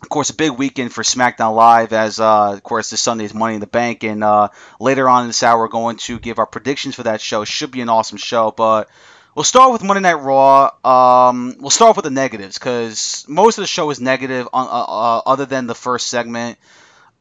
of 0.00 0.08
course, 0.08 0.30
a 0.30 0.34
big 0.34 0.52
weekend 0.52 0.92
for 0.92 1.02
SmackDown 1.02 1.56
Live, 1.56 1.92
as 1.92 2.20
uh, 2.20 2.52
of 2.52 2.62
course 2.62 2.90
this 2.90 3.00
Sunday 3.00 3.24
is 3.24 3.34
Money 3.34 3.54
in 3.54 3.60
the 3.60 3.66
Bank, 3.66 4.04
and 4.04 4.22
uh, 4.22 4.48
later 4.78 5.08
on 5.08 5.22
in 5.22 5.26
this 5.28 5.42
hour 5.42 5.58
we're 5.58 5.68
going 5.68 5.96
to 5.96 6.20
give 6.20 6.38
our 6.38 6.46
predictions 6.46 6.94
for 6.94 7.02
that 7.04 7.20
show. 7.20 7.44
Should 7.44 7.72
be 7.72 7.80
an 7.80 7.88
awesome 7.88 8.18
show, 8.18 8.52
but 8.52 8.88
we'll 9.34 9.44
start 9.44 9.72
with 9.72 9.82
Monday 9.82 10.02
Night 10.02 10.14
Raw. 10.14 10.70
Um, 10.84 11.56
we'll 11.58 11.70
start 11.70 11.96
with 11.96 12.04
the 12.04 12.10
negatives 12.10 12.58
because 12.58 13.24
most 13.28 13.58
of 13.58 13.62
the 13.62 13.66
show 13.66 13.90
is 13.90 14.00
negative, 14.00 14.48
on, 14.52 14.66
uh, 14.66 14.70
uh, 14.70 15.22
other 15.26 15.46
than 15.46 15.66
the 15.66 15.74
first 15.74 16.06
segment. 16.06 16.58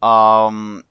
Um, 0.03 0.84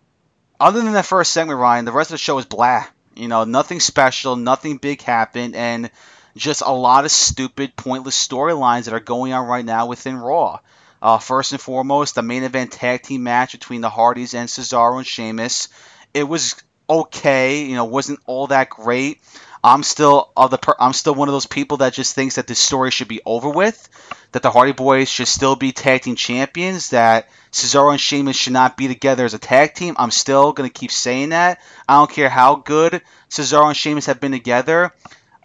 other 0.59 0.83
than 0.83 0.95
that 0.95 1.07
first 1.07 1.33
segment, 1.33 1.61
Ryan, 1.61 1.85
the 1.85 1.93
rest 1.93 2.11
of 2.11 2.15
the 2.15 2.19
show 2.19 2.39
is 2.39 2.47
blah. 2.47 2.85
You 3.15 3.29
know, 3.29 3.45
nothing 3.45 3.79
special, 3.79 4.35
nothing 4.35 4.79
big 4.79 5.03
happened, 5.03 5.55
and 5.55 5.91
just 6.37 6.63
a 6.63 6.73
lot 6.73 7.05
of 7.05 7.13
stupid, 7.13 7.77
pointless 7.77 8.27
storylines 8.27 8.85
that 8.85 8.95
are 8.95 9.01
going 9.01 9.33
on 9.33 9.47
right 9.47 9.65
now 9.65 9.87
within 9.87 10.17
Raw. 10.17 10.59
Uh, 11.07 11.19
first 11.19 11.53
and 11.53 11.61
foremost, 11.61 12.17
the 12.17 12.23
main 12.23 12.43
event 12.43 12.73
tag 12.73 13.01
team 13.01 13.23
match 13.23 13.53
between 13.53 13.81
the 13.81 13.89
Hardys 13.89 14.35
and 14.35 14.49
Cesaro 14.49 14.97
and 14.97 15.07
Sheamus. 15.07 15.69
It 16.13 16.25
was 16.25 16.57
okay, 16.91 17.63
you 17.63 17.77
know, 17.77 17.85
wasn't 17.85 18.19
all 18.27 18.49
that 18.49 18.71
great. 18.71 19.21
I'm 19.63 19.85
still 19.85 20.33
of 20.37 20.51
the 20.51 20.59
per- 20.59 20.75
I'm 20.81 20.93
still 20.93 21.15
one 21.15 21.29
of 21.29 21.33
those 21.33 21.47
people 21.47 21.77
that 21.77 21.93
just 21.93 22.17
thinks 22.17 22.35
that 22.35 22.49
this 22.49 22.59
story 22.59 22.91
should 22.91 23.07
be 23.07 23.21
over 23.25 23.49
with, 23.49 23.89
that 24.33 24.43
the 24.43 24.51
Hardy 24.51 24.73
Boys 24.73 25.09
should 25.09 25.29
still 25.29 25.55
be 25.55 25.71
tag 25.71 26.03
team 26.03 26.17
champions, 26.17 26.91
that 26.91 27.29
Cesaro 27.53 27.93
and 27.93 28.01
Sheamus 28.01 28.35
should 28.35 28.55
not 28.55 28.77
be 28.77 28.89
together 28.89 29.25
as 29.25 29.35
a 29.35 29.39
tag 29.39 29.75
team. 29.75 29.95
I'm 30.01 30.11
still 30.11 30.53
gonna 30.55 30.71
keep 30.71 30.91
saying 30.91 31.29
that. 31.29 31.61
I 31.89 32.01
don't 32.01 32.11
care 32.11 32.29
how 32.29 32.57
good 32.57 33.01
Cesaro 33.31 33.69
and 33.69 33.77
Sheamus 33.77 34.07
have 34.07 34.19
been 34.19 34.33
together. 34.33 34.93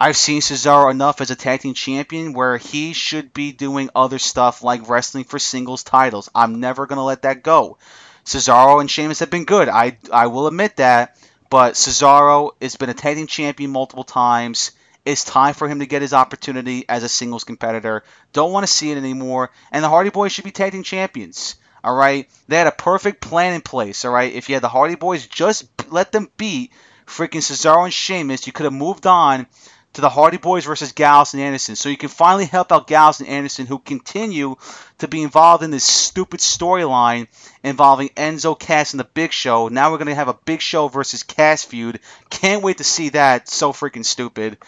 I've 0.02 0.16
seen 0.16 0.40
Cesaro 0.40 0.90
enough 0.90 1.20
as 1.20 1.30
a 1.30 1.36
tag 1.36 1.60
team 1.60 1.74
champion 1.74 2.32
where 2.32 2.56
he 2.56 2.92
should 2.92 3.32
be 3.32 3.52
doing 3.52 3.88
other 3.94 4.18
stuff 4.18 4.64
like 4.64 4.88
wrestling 4.88 5.22
for 5.22 5.38
singles 5.38 5.84
titles. 5.84 6.28
I'm 6.34 6.58
never 6.58 6.88
going 6.88 6.96
to 6.96 7.04
let 7.04 7.22
that 7.22 7.44
go. 7.44 7.78
Cesaro 8.24 8.80
and 8.80 8.90
Sheamus 8.90 9.20
have 9.20 9.30
been 9.30 9.44
good. 9.44 9.68
I, 9.68 9.98
I 10.12 10.26
will 10.26 10.48
admit 10.48 10.78
that. 10.78 11.16
But 11.50 11.74
Cesaro 11.74 12.50
has 12.60 12.74
been 12.74 12.90
a 12.90 12.94
tag 12.94 13.16
team 13.16 13.28
champion 13.28 13.70
multiple 13.70 14.02
times. 14.02 14.72
It's 15.04 15.22
time 15.22 15.54
for 15.54 15.68
him 15.68 15.78
to 15.78 15.86
get 15.86 16.02
his 16.02 16.14
opportunity 16.14 16.84
as 16.88 17.04
a 17.04 17.08
singles 17.08 17.44
competitor. 17.44 18.02
Don't 18.32 18.50
want 18.50 18.66
to 18.66 18.72
see 18.72 18.90
it 18.90 18.98
anymore. 18.98 19.52
And 19.70 19.84
the 19.84 19.88
Hardy 19.88 20.10
Boys 20.10 20.32
should 20.32 20.42
be 20.42 20.50
tag 20.50 20.72
team 20.72 20.82
champions. 20.82 21.54
All 21.84 21.94
right? 21.94 22.28
They 22.48 22.56
had 22.56 22.66
a 22.66 22.72
perfect 22.72 23.20
plan 23.20 23.54
in 23.54 23.60
place. 23.60 24.04
All 24.04 24.10
right? 24.10 24.32
If 24.32 24.48
you 24.48 24.56
had 24.56 24.64
the 24.64 24.68
Hardy 24.68 24.96
Boys, 24.96 25.28
just 25.28 25.68
let 25.92 26.10
them 26.10 26.28
beat 26.36 26.72
freaking 27.06 27.40
Cesaro 27.40 27.84
and 27.84 27.94
Sheamus. 27.94 28.48
You 28.48 28.52
could 28.52 28.64
have 28.64 28.72
moved 28.72 29.06
on 29.06 29.46
to 29.94 30.00
the 30.00 30.08
Hardy 30.08 30.38
Boys 30.38 30.64
versus 30.64 30.92
Gallows 30.92 31.34
and 31.34 31.42
Anderson. 31.42 31.76
So 31.76 31.88
you 31.88 31.96
can 31.96 32.08
finally 32.08 32.46
help 32.46 32.72
out 32.72 32.86
Gallows 32.86 33.20
and 33.20 33.28
Anderson, 33.28 33.66
who 33.66 33.78
continue 33.78 34.56
to 34.98 35.08
be 35.08 35.22
involved 35.22 35.62
in 35.62 35.70
this 35.70 35.84
stupid 35.84 36.40
storyline 36.40 37.28
involving 37.62 38.08
Enzo 38.10 38.58
Cass 38.58 38.92
and 38.92 39.00
the 39.00 39.04
Big 39.04 39.32
Show. 39.32 39.68
Now 39.68 39.90
we're 39.90 39.98
going 39.98 40.08
to 40.08 40.14
have 40.14 40.28
a 40.28 40.38
Big 40.44 40.60
Show 40.60 40.88
versus 40.88 41.22
Cass 41.22 41.64
feud. 41.64 42.00
Can't 42.30 42.62
wait 42.62 42.78
to 42.78 42.84
see 42.84 43.10
that. 43.10 43.48
So 43.48 43.72
freaking 43.72 44.04
stupid. 44.04 44.58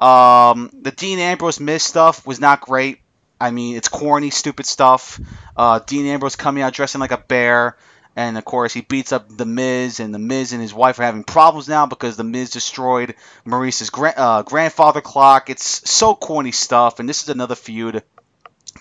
Um, 0.00 0.70
the 0.82 0.90
Dean 0.90 1.18
Ambrose 1.18 1.60
Miz 1.60 1.82
stuff 1.82 2.26
was 2.26 2.40
not 2.40 2.60
great. 2.60 3.00
I 3.40 3.50
mean, 3.50 3.76
it's 3.76 3.88
corny, 3.88 4.30
stupid 4.30 4.66
stuff. 4.66 5.20
Uh, 5.56 5.78
Dean 5.80 6.06
Ambrose 6.06 6.36
coming 6.36 6.62
out 6.62 6.72
dressing 6.72 7.00
like 7.00 7.10
a 7.12 7.18
bear. 7.18 7.76
And 8.16 8.38
of 8.38 8.44
course, 8.44 8.72
he 8.72 8.80
beats 8.80 9.12
up 9.12 9.26
The 9.28 9.44
Miz, 9.44 9.98
and 10.00 10.14
The 10.14 10.18
Miz 10.20 10.52
and 10.52 10.62
his 10.62 10.72
wife 10.72 10.98
are 11.00 11.04
having 11.04 11.24
problems 11.24 11.68
now 11.68 11.86
because 11.86 12.16
The 12.16 12.24
Miz 12.24 12.50
destroyed 12.50 13.14
Maurice's 13.44 13.90
gra- 13.90 14.14
uh, 14.16 14.42
grandfather 14.42 15.00
clock. 15.00 15.50
It's 15.50 15.90
so 15.90 16.14
corny 16.14 16.52
stuff, 16.52 17.00
and 17.00 17.08
this 17.08 17.22
is 17.22 17.28
another 17.28 17.56
feud 17.56 18.02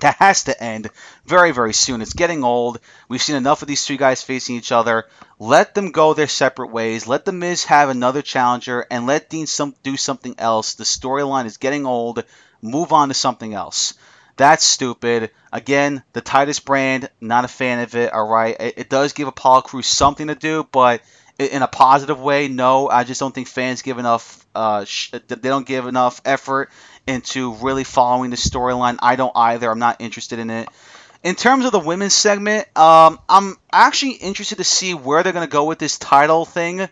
that 0.02 0.16
has 0.18 0.44
to 0.46 0.64
end 0.64 0.90
very, 1.26 1.52
very 1.52 1.74
soon. 1.74 2.02
It's 2.02 2.14
getting 2.14 2.44
old. 2.44 2.80
We've 3.08 3.22
seen 3.22 3.36
enough 3.36 3.62
of 3.62 3.68
these 3.68 3.86
two 3.86 3.98
guys 3.98 4.24
facing 4.24 4.56
each 4.56 4.72
other. 4.72 5.06
Let 5.40 5.76
them 5.76 5.92
go 5.92 6.14
their 6.14 6.28
separate 6.28 6.72
ways. 6.72 7.08
Let 7.08 7.26
The 7.26 7.32
Miz 7.32 7.66
have 7.66 7.90
another 7.90 8.22
challenger, 8.22 8.86
and 8.90 9.08
let 9.08 9.30
Dean 9.30 9.48
some, 9.48 9.76
do 9.84 9.98
something 9.98 10.36
else. 10.38 10.76
The 10.76 10.84
storyline 10.84 11.46
is 11.46 11.58
getting 11.58 11.86
old. 11.86 12.24
Move 12.62 12.94
on 12.94 13.10
to 13.10 13.14
something 13.14 13.54
else. 13.54 13.94
That's 14.36 14.64
stupid. 14.64 15.32
Again, 15.52 16.04
the 16.14 16.22
Titus 16.22 16.60
brand, 16.60 17.10
not 17.22 17.46
a 17.46 17.48
fan 17.48 17.80
of 17.80 17.96
it. 17.96 18.12
All 18.14 18.28
right, 18.28 18.56
it, 18.60 18.74
it 18.78 18.90
does 18.90 19.14
give 19.14 19.28
Apollo 19.28 19.62
Crews 19.62 19.86
something 19.86 20.28
to 20.28 20.36
do, 20.36 20.68
but 20.72 21.02
in 21.38 21.62
a 21.62 21.68
positive 21.68 22.20
way, 22.20 22.48
no. 22.48 22.90
I 22.90 23.04
just 23.04 23.20
don't 23.20 23.34
think 23.34 23.48
fans 23.48 23.82
give 23.82 24.00
enough. 24.00 24.46
Uh, 24.56 24.86
sh- 24.86 25.12
they 25.12 25.36
don't 25.36 25.66
give 25.68 25.88
enough 25.88 26.22
effort 26.26 26.72
into 27.06 27.54
really 27.56 27.84
following 27.84 28.30
the 28.30 28.38
storyline. 28.38 28.98
I 29.02 29.16
don't 29.16 29.36
either. 29.36 29.70
I'm 29.70 29.80
not 29.80 29.98
interested 30.00 30.40
in 30.40 30.50
it. 30.50 30.70
In 31.24 31.36
terms 31.36 31.66
of 31.66 31.72
the 31.72 31.80
women's 31.80 32.14
segment, 32.14 32.68
um, 32.78 33.20
I'm 33.30 33.56
actually 33.72 34.12
interested 34.14 34.58
to 34.58 34.64
see 34.64 34.94
where 34.94 35.24
they're 35.24 35.34
going 35.34 35.48
to 35.48 35.52
go 35.52 35.66
with 35.66 35.80
this 35.80 35.98
title 35.98 36.46
thing. 36.46 36.90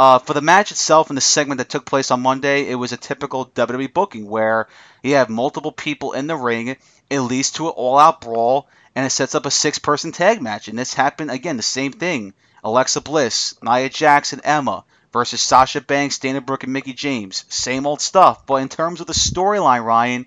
Uh, 0.00 0.18
for 0.18 0.32
the 0.32 0.40
match 0.40 0.72
itself 0.72 1.10
and 1.10 1.16
the 1.18 1.20
segment 1.20 1.58
that 1.58 1.68
took 1.68 1.84
place 1.84 2.10
on 2.10 2.22
Monday, 2.22 2.70
it 2.70 2.74
was 2.74 2.90
a 2.90 2.96
typical 2.96 3.44
WWE 3.44 3.92
booking 3.92 4.26
where 4.26 4.66
you 5.02 5.16
have 5.16 5.28
multiple 5.28 5.72
people 5.72 6.12
in 6.12 6.26
the 6.26 6.34
ring. 6.34 6.74
It 7.10 7.20
leads 7.20 7.50
to 7.50 7.66
an 7.66 7.74
all-out 7.76 8.22
brawl, 8.22 8.66
and 8.96 9.04
it 9.04 9.10
sets 9.10 9.34
up 9.34 9.44
a 9.44 9.50
six-person 9.50 10.12
tag 10.12 10.40
match. 10.40 10.68
And 10.68 10.78
this 10.78 10.94
happened 10.94 11.30
again, 11.30 11.58
the 11.58 11.62
same 11.62 11.92
thing. 11.92 12.32
Alexa 12.64 13.02
Bliss, 13.02 13.56
Nia 13.62 13.90
Jackson, 13.90 14.40
Emma 14.42 14.84
versus 15.12 15.42
Sasha 15.42 15.82
Banks, 15.82 16.18
Dana 16.18 16.40
Brooke, 16.40 16.64
and 16.64 16.72
Mickie 16.72 16.94
James. 16.94 17.44
Same 17.50 17.86
old 17.86 18.00
stuff. 18.00 18.46
But 18.46 18.62
in 18.62 18.70
terms 18.70 19.02
of 19.02 19.06
the 19.06 19.12
storyline, 19.12 19.84
Ryan, 19.84 20.24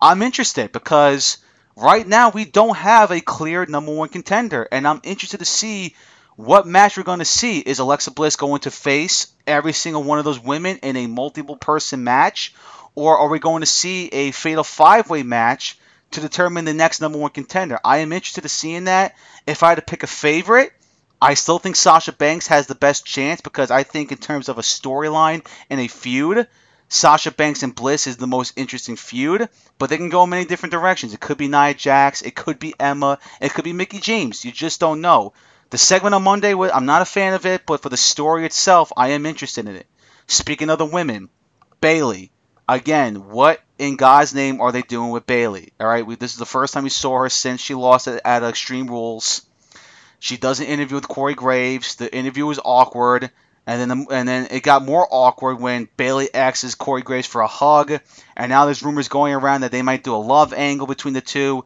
I'm 0.00 0.22
interested 0.22 0.70
because 0.70 1.38
right 1.74 2.06
now 2.06 2.30
we 2.30 2.44
don't 2.44 2.76
have 2.76 3.10
a 3.10 3.20
clear 3.20 3.66
number 3.66 3.92
one 3.92 4.08
contender, 4.08 4.68
and 4.70 4.86
I'm 4.86 5.00
interested 5.02 5.38
to 5.38 5.44
see 5.44 5.96
what 6.36 6.66
match 6.66 6.96
we're 6.96 7.02
going 7.02 7.18
to 7.18 7.24
see. 7.24 7.58
Is 7.58 7.78
Alexa 7.78 8.10
Bliss 8.10 8.36
going 8.36 8.60
to 8.60 8.70
face 8.70 9.28
every 9.46 9.72
single 9.72 10.02
one 10.02 10.18
of 10.18 10.24
those 10.24 10.38
women 10.38 10.78
in 10.78 10.96
a 10.96 11.06
multiple 11.06 11.56
person 11.56 12.04
match? 12.04 12.54
Or 12.94 13.18
are 13.18 13.28
we 13.28 13.38
going 13.38 13.60
to 13.60 13.66
see 13.66 14.08
a 14.08 14.30
fatal 14.30 14.64
five 14.64 15.10
way 15.10 15.22
match 15.22 15.78
to 16.12 16.20
determine 16.20 16.64
the 16.64 16.74
next 16.74 17.00
number 17.00 17.18
one 17.18 17.30
contender? 17.30 17.78
I 17.84 17.98
am 17.98 18.12
interested 18.12 18.44
in 18.44 18.48
seeing 18.48 18.84
that. 18.84 19.14
If 19.46 19.62
I 19.62 19.70
had 19.70 19.74
to 19.76 19.82
pick 19.82 20.02
a 20.02 20.06
favorite, 20.06 20.72
I 21.20 21.34
still 21.34 21.58
think 21.58 21.76
Sasha 21.76 22.12
Banks 22.12 22.46
has 22.48 22.66
the 22.66 22.74
best 22.74 23.06
chance 23.06 23.40
because 23.40 23.70
I 23.70 23.82
think, 23.82 24.12
in 24.12 24.18
terms 24.18 24.48
of 24.48 24.58
a 24.58 24.62
storyline 24.62 25.46
and 25.70 25.80
a 25.80 25.88
feud, 25.88 26.46
Sasha 26.88 27.30
Banks 27.30 27.62
and 27.62 27.74
Bliss 27.74 28.06
is 28.06 28.16
the 28.16 28.26
most 28.26 28.52
interesting 28.56 28.96
feud, 28.96 29.48
but 29.78 29.90
they 29.90 29.96
can 29.96 30.10
go 30.10 30.24
in 30.24 30.30
many 30.30 30.44
different 30.44 30.72
directions. 30.72 31.14
It 31.14 31.20
could 31.20 31.38
be 31.38 31.48
Nia 31.48 31.74
Jax, 31.74 32.22
it 32.22 32.36
could 32.36 32.58
be 32.58 32.74
Emma, 32.78 33.18
it 33.40 33.52
could 33.52 33.64
be 33.64 33.72
Mickie 33.72 33.98
James. 33.98 34.44
You 34.44 34.52
just 34.52 34.78
don't 34.78 35.00
know. 35.00 35.32
The 35.70 35.78
segment 35.78 36.14
on 36.14 36.22
Monday, 36.22 36.54
I'm 36.54 36.86
not 36.86 37.02
a 37.02 37.06
fan 37.06 37.34
of 37.34 37.44
it, 37.44 37.66
but 37.66 37.82
for 37.82 37.88
the 37.88 37.96
story 37.96 38.46
itself, 38.46 38.92
I 38.96 39.08
am 39.10 39.26
interested 39.26 39.68
in 39.68 39.76
it. 39.76 39.86
Speaking 40.26 40.70
of 40.70 40.78
the 40.78 40.86
women, 40.86 41.28
Bayley. 41.80 42.30
Again, 42.68 43.28
what 43.28 43.60
in 43.78 43.96
God's 43.96 44.34
name 44.34 44.60
are 44.60 44.72
they 44.72 44.82
doing 44.82 45.10
with 45.10 45.26
Bayley? 45.26 45.72
All 45.78 45.86
right, 45.86 46.04
we, 46.04 46.16
this 46.16 46.32
is 46.32 46.38
the 46.38 46.46
first 46.46 46.74
time 46.74 46.82
we 46.82 46.90
saw 46.90 47.20
her 47.20 47.28
since 47.28 47.60
she 47.60 47.74
lost 47.74 48.08
at, 48.08 48.20
at 48.24 48.42
Extreme 48.42 48.88
Rules. 48.88 49.42
She 50.18 50.36
does 50.36 50.58
an 50.58 50.66
interview 50.66 50.96
with 50.96 51.06
Corey 51.06 51.34
Graves. 51.34 51.94
The 51.94 52.12
interview 52.12 52.46
was 52.46 52.58
awkward, 52.64 53.30
and 53.66 53.80
then 53.80 53.88
the, 53.88 54.06
and 54.10 54.28
then 54.28 54.48
it 54.50 54.64
got 54.64 54.84
more 54.84 55.06
awkward 55.08 55.60
when 55.60 55.88
Bayley 55.96 56.32
asks 56.34 56.74
Corey 56.74 57.02
Graves 57.02 57.28
for 57.28 57.40
a 57.40 57.46
hug, 57.46 58.00
and 58.36 58.48
now 58.48 58.64
there's 58.64 58.82
rumors 58.82 59.08
going 59.08 59.34
around 59.34 59.60
that 59.60 59.70
they 59.70 59.82
might 59.82 60.02
do 60.02 60.14
a 60.14 60.16
love 60.16 60.52
angle 60.52 60.86
between 60.88 61.14
the 61.14 61.20
two. 61.20 61.64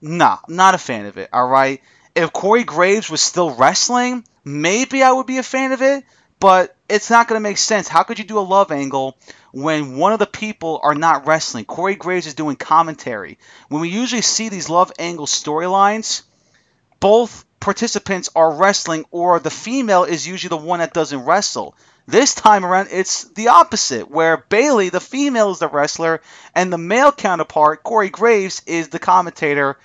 Nah, 0.00 0.38
not 0.46 0.74
a 0.76 0.78
fan 0.78 1.06
of 1.06 1.16
it. 1.16 1.30
All 1.32 1.48
right, 1.48 1.82
if 2.16 2.32
Corey 2.32 2.64
Graves 2.64 3.10
was 3.10 3.20
still 3.20 3.54
wrestling, 3.54 4.24
maybe 4.42 5.02
I 5.02 5.12
would 5.12 5.26
be 5.26 5.36
a 5.36 5.42
fan 5.42 5.72
of 5.72 5.82
it, 5.82 6.02
but 6.40 6.74
it's 6.88 7.10
not 7.10 7.28
going 7.28 7.38
to 7.38 7.48
make 7.48 7.58
sense. 7.58 7.88
How 7.88 8.04
could 8.04 8.18
you 8.18 8.24
do 8.24 8.38
a 8.38 8.40
love 8.40 8.72
angle 8.72 9.18
when 9.52 9.98
one 9.98 10.14
of 10.14 10.18
the 10.18 10.26
people 10.26 10.80
are 10.82 10.94
not 10.94 11.26
wrestling? 11.26 11.66
Corey 11.66 11.94
Graves 11.94 12.26
is 12.26 12.34
doing 12.34 12.56
commentary. 12.56 13.38
When 13.68 13.82
we 13.82 13.90
usually 13.90 14.22
see 14.22 14.48
these 14.48 14.70
love 14.70 14.92
angle 14.98 15.26
storylines, 15.26 16.22
both 17.00 17.44
participants 17.60 18.30
are 18.34 18.52
wrestling, 18.52 19.04
or 19.10 19.38
the 19.38 19.50
female 19.50 20.04
is 20.04 20.26
usually 20.26 20.48
the 20.48 20.56
one 20.56 20.78
that 20.78 20.94
doesn't 20.94 21.24
wrestle. 21.24 21.76
This 22.06 22.34
time 22.34 22.64
around, 22.64 22.88
it's 22.92 23.24
the 23.24 23.48
opposite, 23.48 24.10
where 24.10 24.38
Bayley, 24.38 24.88
the 24.88 25.00
female, 25.00 25.50
is 25.50 25.58
the 25.58 25.68
wrestler, 25.68 26.22
and 26.54 26.72
the 26.72 26.78
male 26.78 27.12
counterpart, 27.12 27.82
Corey 27.82 28.08
Graves, 28.08 28.62
is 28.66 28.88
the 28.88 28.98
commentator. 28.98 29.76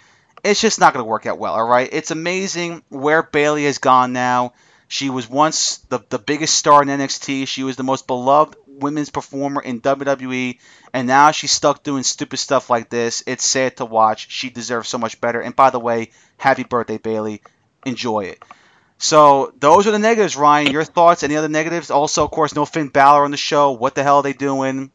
It's 0.44 0.62
just 0.62 0.80
not 0.80 0.94
going 0.94 1.04
to 1.04 1.10
work 1.10 1.26
out 1.26 1.38
well, 1.38 1.54
all 1.54 1.68
right? 1.68 1.90
It's 1.92 2.12
amazing 2.12 2.84
where 2.90 3.24
Bayley 3.24 3.66
has 3.66 3.78
gone 3.78 4.14
now. 4.14 4.54
She 4.88 5.10
was 5.10 5.30
once 5.30 5.78
the, 5.90 6.00
the 6.10 6.20
biggest 6.20 6.56
star 6.56 6.82
in 6.82 6.90
NXT. 6.90 7.48
She 7.48 7.64
was 7.64 7.76
the 7.76 7.84
most 7.84 8.08
beloved 8.08 8.56
women's 8.68 9.10
performer 9.10 9.62
in 9.62 9.80
WWE, 9.80 10.60
and 10.94 11.08
now 11.08 11.32
she's 11.32 11.52
stuck 11.52 11.84
doing 11.84 12.04
stupid 12.04 12.38
stuff 12.38 12.70
like 12.70 12.90
this. 12.90 13.24
It's 13.26 13.46
sad 13.46 13.78
to 13.78 13.86
watch. 13.86 14.30
She 14.30 14.50
deserves 14.50 14.90
so 14.90 14.98
much 14.98 15.22
better. 15.22 15.40
And 15.40 15.56
by 15.56 15.70
the 15.70 15.80
way, 15.80 16.12
happy 16.38 16.64
birthday, 16.64 16.98
Bayley. 16.98 17.42
Enjoy 17.86 18.26
it. 18.26 18.44
So 18.98 19.54
those 19.60 19.88
are 19.88 19.92
the 19.92 20.00
negatives, 20.00 20.36
Ryan. 20.36 20.72
Your 20.72 20.84
thoughts? 20.84 21.24
Any 21.24 21.36
other 21.36 21.50
negatives? 21.50 21.90
Also, 21.90 22.24
of 22.26 22.32
course, 22.32 22.54
no 22.54 22.66
Finn 22.66 22.90
Balor 22.90 23.24
on 23.24 23.32
the 23.32 23.38
show. 23.38 23.72
What 23.72 23.96
the 23.96 24.04
hell 24.04 24.18
are 24.18 24.24
they 24.24 24.34
doing? 24.34 24.92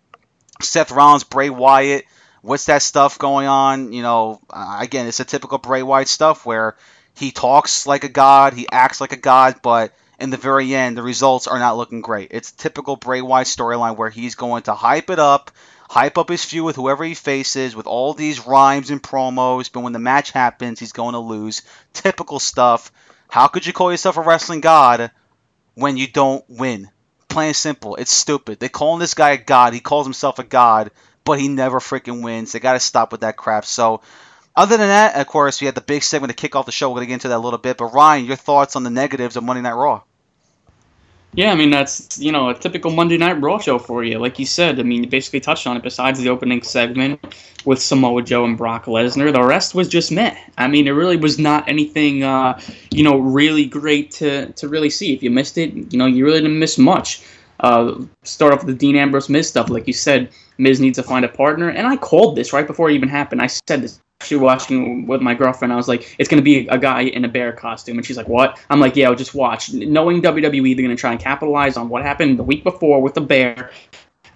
Seth 0.60 0.92
Rollins, 0.92 1.24
Bray 1.24 1.50
Wyatt. 1.50 2.04
What's 2.42 2.66
that 2.66 2.82
stuff 2.82 3.18
going 3.18 3.46
on? 3.46 3.92
You 3.92 4.02
know, 4.02 4.40
uh, 4.50 4.78
again, 4.80 5.06
it's 5.06 5.20
a 5.20 5.24
typical 5.24 5.58
Bray 5.58 5.82
Wyatt 5.82 6.08
stuff 6.08 6.46
where 6.46 6.76
he 7.14 7.30
talks 7.30 7.86
like 7.86 8.04
a 8.04 8.08
god, 8.08 8.52
he 8.52 8.66
acts 8.70 9.00
like 9.00 9.12
a 9.12 9.16
god, 9.16 9.56
but 9.62 9.92
in 10.20 10.30
the 10.30 10.36
very 10.36 10.74
end, 10.74 10.96
the 10.96 11.02
results 11.02 11.46
are 11.46 11.58
not 11.58 11.76
looking 11.76 12.00
great. 12.00 12.28
It's 12.30 12.52
typical 12.52 12.96
Bray 12.96 13.22
Wyatt 13.22 13.46
storyline 13.46 13.96
where 13.96 14.10
he's 14.10 14.34
going 14.34 14.64
to 14.64 14.74
hype 14.74 15.10
it 15.10 15.18
up, 15.18 15.50
hype 15.88 16.18
up 16.18 16.28
his 16.28 16.44
feud 16.44 16.64
with 16.64 16.76
whoever 16.76 17.04
he 17.04 17.14
faces 17.14 17.76
with 17.76 17.86
all 17.86 18.12
these 18.12 18.46
rhymes 18.46 18.90
and 18.90 19.02
promos, 19.02 19.70
but 19.72 19.80
when 19.80 19.92
the 19.92 19.98
match 19.98 20.30
happens, 20.30 20.78
he's 20.78 20.92
going 20.92 21.12
to 21.14 21.18
lose. 21.18 21.62
Typical 21.92 22.38
stuff. 22.38 22.92
How 23.28 23.48
could 23.48 23.66
you 23.66 23.72
call 23.72 23.90
yourself 23.90 24.16
a 24.16 24.22
wrestling 24.22 24.60
god 24.60 25.10
when 25.74 25.96
you 25.96 26.06
don't 26.06 26.44
win? 26.48 26.90
Plain 27.28 27.48
and 27.48 27.56
simple. 27.56 27.96
It's 27.96 28.12
stupid. 28.12 28.60
They 28.60 28.68
calling 28.68 29.00
this 29.00 29.14
guy 29.14 29.30
a 29.30 29.36
god. 29.36 29.74
He 29.74 29.80
calls 29.80 30.06
himself 30.06 30.38
a 30.38 30.44
god, 30.44 30.90
but 31.26 31.38
he 31.38 31.48
never 31.48 31.80
freaking 31.80 32.22
wins. 32.22 32.52
They 32.52 32.60
got 32.60 32.72
to 32.72 32.80
stop 32.80 33.12
with 33.12 33.20
that 33.20 33.36
crap. 33.36 33.66
So, 33.66 34.00
other 34.54 34.78
than 34.78 34.88
that, 34.88 35.16
of 35.16 35.26
course, 35.26 35.60
we 35.60 35.66
had 35.66 35.74
the 35.74 35.82
big 35.82 36.02
segment 36.02 36.30
to 36.30 36.40
kick 36.40 36.56
off 36.56 36.64
the 36.64 36.72
show. 36.72 36.88
We're 36.88 36.94
going 36.94 37.08
to 37.08 37.08
get 37.08 37.14
into 37.14 37.28
that 37.28 37.36
a 37.36 37.44
little 37.44 37.58
bit. 37.58 37.76
But, 37.76 37.92
Ryan, 37.92 38.24
your 38.24 38.36
thoughts 38.36 38.76
on 38.76 38.84
the 38.84 38.90
negatives 38.90 39.36
of 39.36 39.44
Monday 39.44 39.60
Night 39.60 39.74
Raw? 39.74 40.02
Yeah, 41.34 41.52
I 41.52 41.54
mean 41.54 41.68
that's 41.68 42.18
you 42.18 42.32
know 42.32 42.48
a 42.48 42.54
typical 42.54 42.90
Monday 42.90 43.18
Night 43.18 43.42
Raw 43.42 43.58
show 43.58 43.78
for 43.78 44.02
you. 44.02 44.18
Like 44.18 44.38
you 44.38 44.46
said, 44.46 44.80
I 44.80 44.84
mean 44.84 45.04
you 45.04 45.10
basically 45.10 45.40
touched 45.40 45.66
on 45.66 45.76
it. 45.76 45.82
Besides 45.82 46.18
the 46.18 46.30
opening 46.30 46.62
segment 46.62 47.20
with 47.66 47.82
Samoa 47.82 48.22
Joe 48.22 48.46
and 48.46 48.56
Brock 48.56 48.86
Lesnar, 48.86 49.30
the 49.30 49.42
rest 49.42 49.74
was 49.74 49.86
just 49.86 50.10
meh. 50.10 50.34
I 50.56 50.66
mean 50.66 50.86
it 50.86 50.92
really 50.92 51.18
was 51.18 51.38
not 51.38 51.68
anything 51.68 52.22
uh, 52.22 52.58
you 52.90 53.04
know 53.04 53.18
really 53.18 53.66
great 53.66 54.12
to 54.12 54.50
to 54.52 54.66
really 54.66 54.88
see. 54.88 55.12
If 55.12 55.22
you 55.22 55.30
missed 55.30 55.58
it, 55.58 55.74
you 55.92 55.98
know 55.98 56.06
you 56.06 56.24
really 56.24 56.40
didn't 56.40 56.58
miss 56.58 56.78
much. 56.78 57.22
Uh, 57.60 58.04
start 58.22 58.54
off 58.54 58.64
with 58.64 58.68
the 58.68 58.78
Dean 58.78 58.96
Ambrose 58.96 59.28
Miz 59.28 59.48
stuff, 59.48 59.68
like 59.68 59.86
you 59.86 59.92
said, 59.92 60.30
Miz 60.58 60.80
needs 60.80 60.96
to 60.96 61.02
find 61.02 61.24
a 61.24 61.28
partner, 61.28 61.68
and 61.68 61.86
I 61.86 61.96
called 61.96 62.36
this 62.36 62.52
right 62.52 62.66
before 62.66 62.90
it 62.90 62.94
even 62.94 63.08
happened. 63.08 63.42
I 63.42 63.46
said 63.46 63.82
this 63.82 64.00
actually 64.20 64.38
watching 64.38 65.06
with 65.06 65.20
my 65.20 65.34
girlfriend. 65.34 65.72
I 65.72 65.76
was 65.76 65.88
like, 65.88 66.16
it's 66.18 66.28
going 66.28 66.40
to 66.40 66.44
be 66.44 66.66
a 66.68 66.78
guy 66.78 67.02
in 67.02 67.24
a 67.24 67.28
bear 67.28 67.52
costume. 67.52 67.98
And 67.98 68.06
she's 68.06 68.16
like, 68.16 68.28
what? 68.28 68.58
I'm 68.70 68.80
like, 68.80 68.96
yeah, 68.96 69.14
just 69.14 69.34
watch. 69.34 69.72
Knowing 69.72 70.22
WWE, 70.22 70.74
they're 70.74 70.84
going 70.84 70.96
to 70.96 71.00
try 71.00 71.12
and 71.12 71.20
capitalize 71.20 71.76
on 71.76 71.88
what 71.88 72.02
happened 72.02 72.38
the 72.38 72.42
week 72.42 72.64
before 72.64 73.02
with 73.02 73.14
the 73.14 73.20
bear. 73.20 73.70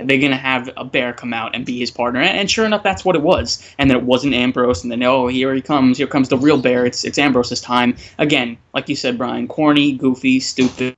They're 0.05 0.19
going 0.19 0.31
to 0.31 0.37
have 0.37 0.71
a 0.77 0.85
bear 0.85 1.13
come 1.13 1.33
out 1.33 1.55
and 1.55 1.65
be 1.65 1.79
his 1.79 1.91
partner. 1.91 2.21
And 2.21 2.51
sure 2.51 2.65
enough, 2.65 2.83
that's 2.83 3.05
what 3.05 3.17
it 3.17 3.23
was. 3.23 3.63
And 3.79 3.91
then 3.91 3.97
it 3.97 4.05
wasn't 4.05 4.35
Ambrose. 4.35 4.83
And 4.83 4.91
then, 4.91 5.03
oh, 5.03 5.27
here 5.29 5.55
he 5.55 5.61
comes. 5.61 5.99
Here 5.99 6.07
comes 6.07 6.29
the 6.29 6.39
real 6.39 6.61
bear. 6.61 6.87
It's, 6.87 7.05
it's 7.05 7.19
Ambrose's 7.19 7.61
time. 7.61 7.97
Again, 8.19 8.57
like 8.75 8.89
you 8.89 8.97
said, 8.97 9.19
Brian, 9.19 9.49
corny, 9.49 9.93
goofy, 9.93 10.41
stupid. 10.41 10.97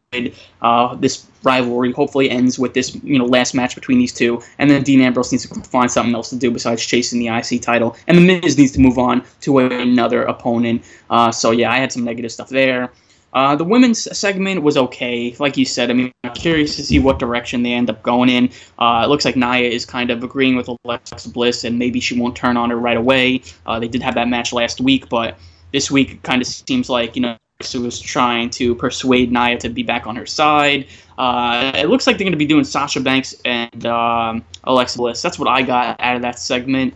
Uh, 0.61 0.95
this 0.97 1.27
rivalry 1.43 1.93
hopefully 1.93 2.31
ends 2.31 2.59
with 2.59 2.75
this 2.75 2.95
you 3.03 3.19
know 3.19 3.25
last 3.25 3.55
match 3.55 3.75
between 3.75 3.99
these 3.99 4.13
two, 4.13 4.43
and 4.59 4.71
then 4.71 4.83
Dean 4.83 5.01
Ambrose 5.01 5.33
needs 5.33 5.49
to 5.49 5.61
find 5.63 5.91
something 5.91 6.15
else 6.15 6.31
to 6.31 6.37
do 6.37 6.51
besides 6.51 6.85
chasing 6.85 7.19
the 7.19 7.29
IC 7.29 7.63
title, 7.63 7.97
and 8.07 8.19
the 8.19 8.41
Miz 8.41 8.59
needs 8.59 8.73
to 8.73 8.81
move 8.81 8.99
on 8.99 9.25
to 9.41 9.59
another 9.59 10.23
opponent. 10.23 10.85
Uh, 11.11 11.33
so 11.33 11.51
yeah, 11.51 11.73
I 11.73 11.79
had 11.79 11.93
some 11.93 12.05
negative 12.05 12.31
stuff 12.31 12.49
there. 12.49 12.93
Uh, 13.33 13.57
the 13.57 13.65
women's 13.65 14.17
segment 14.17 14.63
was 14.63 14.77
okay, 14.77 15.35
like 15.39 15.57
you 15.57 15.65
said. 15.65 15.91
I 15.91 15.95
mean, 15.95 16.13
I'm 16.25 16.35
curious 16.35 16.77
to 16.77 16.85
see 16.85 16.99
what 16.99 17.19
direction 17.19 17.63
they 17.63 17.73
end 17.73 17.89
up 17.89 18.03
going 18.03 18.29
in. 18.29 18.51
Uh, 18.79 19.03
it 19.05 19.09
looks 19.09 19.25
like 19.25 19.37
Nia 19.37 19.69
is 19.71 19.87
kind 19.87 20.11
of 20.11 20.23
agreeing 20.23 20.57
with 20.57 20.69
Alexa 20.85 21.29
Bliss, 21.31 21.65
and 21.65 21.79
maybe 21.79 22.01
she 22.01 22.19
won't 22.19 22.37
turn 22.37 22.57
on 22.57 22.71
her 22.71 22.77
right 22.77 22.97
away. 22.97 23.43
Uh, 23.67 23.79
they 23.79 23.89
did 23.89 24.03
have 24.03 24.15
that 24.15 24.29
match 24.29 24.53
last 24.53 24.81
week, 24.81 25.09
but 25.09 25.39
this 25.73 25.91
week 25.91 26.11
it 26.13 26.23
kind 26.23 26.43
of 26.43 26.49
seems 26.49 26.91
like 26.91 27.17
you 27.17 27.23
know 27.23 27.37
she 27.61 27.79
was 27.79 28.01
trying 28.01 28.51
to 28.51 28.75
persuade 28.75 29.33
Nia 29.33 29.59
to 29.59 29.69
be 29.69 29.83
back 29.83 30.07
on 30.07 30.17
her 30.17 30.27
side. 30.27 30.87
Uh, 31.17 31.73
it 31.75 31.89
looks 31.89 32.07
like 32.07 32.19
they're 32.19 32.25
going 32.25 32.33
to 32.33 32.39
be 32.39 32.47
doing 32.47 32.65
Sasha 32.65 33.01
Banks 33.01 33.35
and 33.45 33.87
um, 33.87 34.45
Alexa 34.65 34.99
Bliss. 34.99 35.23
That's 35.23 35.39
what 35.39 35.49
I 35.49 35.63
got 35.63 36.01
out 36.01 36.17
of 36.17 36.23
that 36.23 36.39
segment. 36.39 36.95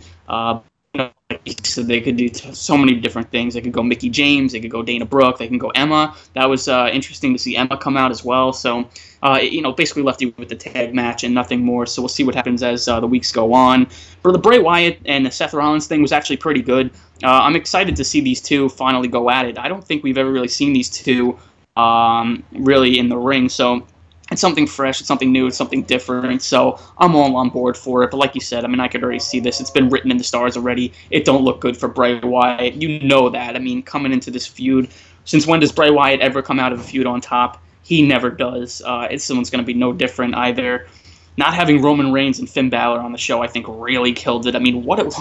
So 1.64 1.82
they 1.82 2.00
could 2.00 2.16
do 2.16 2.32
so 2.32 2.76
many 2.76 2.94
different 2.94 3.30
things. 3.30 3.54
They 3.54 3.60
could 3.60 3.72
go 3.72 3.82
Mickie 3.82 4.08
James, 4.08 4.52
they 4.52 4.60
could 4.60 4.70
go 4.70 4.82
Dana 4.82 5.04
Brooke, 5.04 5.38
they 5.38 5.48
can 5.48 5.58
go 5.58 5.70
Emma. 5.70 6.14
That 6.34 6.48
was 6.48 6.68
uh, 6.68 6.88
interesting 6.92 7.32
to 7.32 7.38
see 7.38 7.56
Emma 7.56 7.76
come 7.76 7.96
out 7.96 8.10
as 8.10 8.24
well. 8.24 8.52
So, 8.52 8.88
uh, 9.22 9.38
you 9.42 9.60
know, 9.60 9.72
basically 9.72 10.02
left 10.02 10.22
you 10.22 10.32
with 10.38 10.48
the 10.48 10.54
tag 10.54 10.94
match 10.94 11.24
and 11.24 11.34
nothing 11.34 11.60
more. 11.60 11.84
So 11.86 12.00
we'll 12.00 12.08
see 12.08 12.24
what 12.24 12.34
happens 12.34 12.62
as 12.62 12.88
uh, 12.88 13.00
the 13.00 13.06
weeks 13.06 13.32
go 13.32 13.52
on. 13.52 13.86
For 14.22 14.32
the 14.32 14.38
Bray 14.38 14.58
Wyatt 14.58 15.00
and 15.04 15.26
the 15.26 15.30
Seth 15.30 15.52
Rollins 15.52 15.86
thing 15.86 16.00
was 16.00 16.12
actually 16.12 16.38
pretty 16.38 16.62
good. 16.62 16.90
Uh, 17.22 17.40
I'm 17.42 17.56
excited 17.56 17.96
to 17.96 18.04
see 18.04 18.20
these 18.20 18.40
two 18.40 18.68
finally 18.68 19.08
go 19.08 19.28
at 19.28 19.46
it. 19.46 19.58
I 19.58 19.68
don't 19.68 19.84
think 19.84 20.04
we've 20.04 20.18
ever 20.18 20.30
really 20.30 20.48
seen 20.48 20.72
these 20.72 20.88
two 20.88 21.38
um, 21.76 22.42
really 22.52 22.98
in 22.98 23.08
the 23.08 23.16
ring. 23.18 23.48
So 23.48 23.86
it's 24.30 24.40
something 24.40 24.66
fresh, 24.66 25.00
it's 25.00 25.08
something 25.08 25.30
new, 25.30 25.46
it's 25.46 25.56
something 25.56 25.82
different. 25.82 26.42
So 26.42 26.80
I'm 26.98 27.14
all 27.14 27.36
on 27.36 27.50
board 27.50 27.76
for 27.76 28.02
it. 28.02 28.10
But 28.10 28.16
like 28.16 28.34
you 28.34 28.40
said, 28.40 28.64
I 28.64 28.68
mean, 28.68 28.80
I 28.80 28.88
could 28.88 29.02
already 29.02 29.20
see 29.20 29.38
this. 29.38 29.60
It's 29.60 29.70
been 29.70 29.88
written 29.88 30.10
in 30.10 30.16
the 30.16 30.24
stars 30.24 30.56
already. 30.56 30.92
It 31.10 31.24
don't 31.24 31.44
look 31.44 31.60
good 31.60 31.76
for 31.76 31.88
Bray 31.88 32.18
Wyatt. 32.18 32.74
You 32.74 33.00
know 33.00 33.28
that. 33.30 33.54
I 33.54 33.58
mean, 33.58 33.82
coming 33.82 34.12
into 34.12 34.30
this 34.30 34.46
feud, 34.46 34.88
since 35.24 35.46
when 35.46 35.60
does 35.60 35.72
Bray 35.72 35.90
Wyatt 35.90 36.20
ever 36.20 36.42
come 36.42 36.58
out 36.58 36.72
of 36.72 36.80
a 36.80 36.82
feud 36.82 37.06
on 37.06 37.20
top? 37.20 37.62
He 37.82 38.02
never 38.02 38.30
does. 38.30 38.82
Uh, 38.84 39.06
it's 39.10 39.24
someone's 39.24 39.48
going 39.48 39.62
to 39.62 39.66
be 39.66 39.74
no 39.74 39.92
different 39.92 40.34
either 40.34 40.88
not 41.36 41.54
having 41.54 41.82
Roman 41.82 42.12
Reigns 42.12 42.38
and 42.38 42.48
Finn 42.48 42.70
Balor 42.70 43.00
on 43.00 43.12
the 43.12 43.18
show, 43.18 43.42
I 43.42 43.46
think, 43.46 43.66
really 43.68 44.12
killed 44.12 44.46
it. 44.46 44.56
I 44.56 44.58
mean, 44.58 44.84
what 44.84 45.12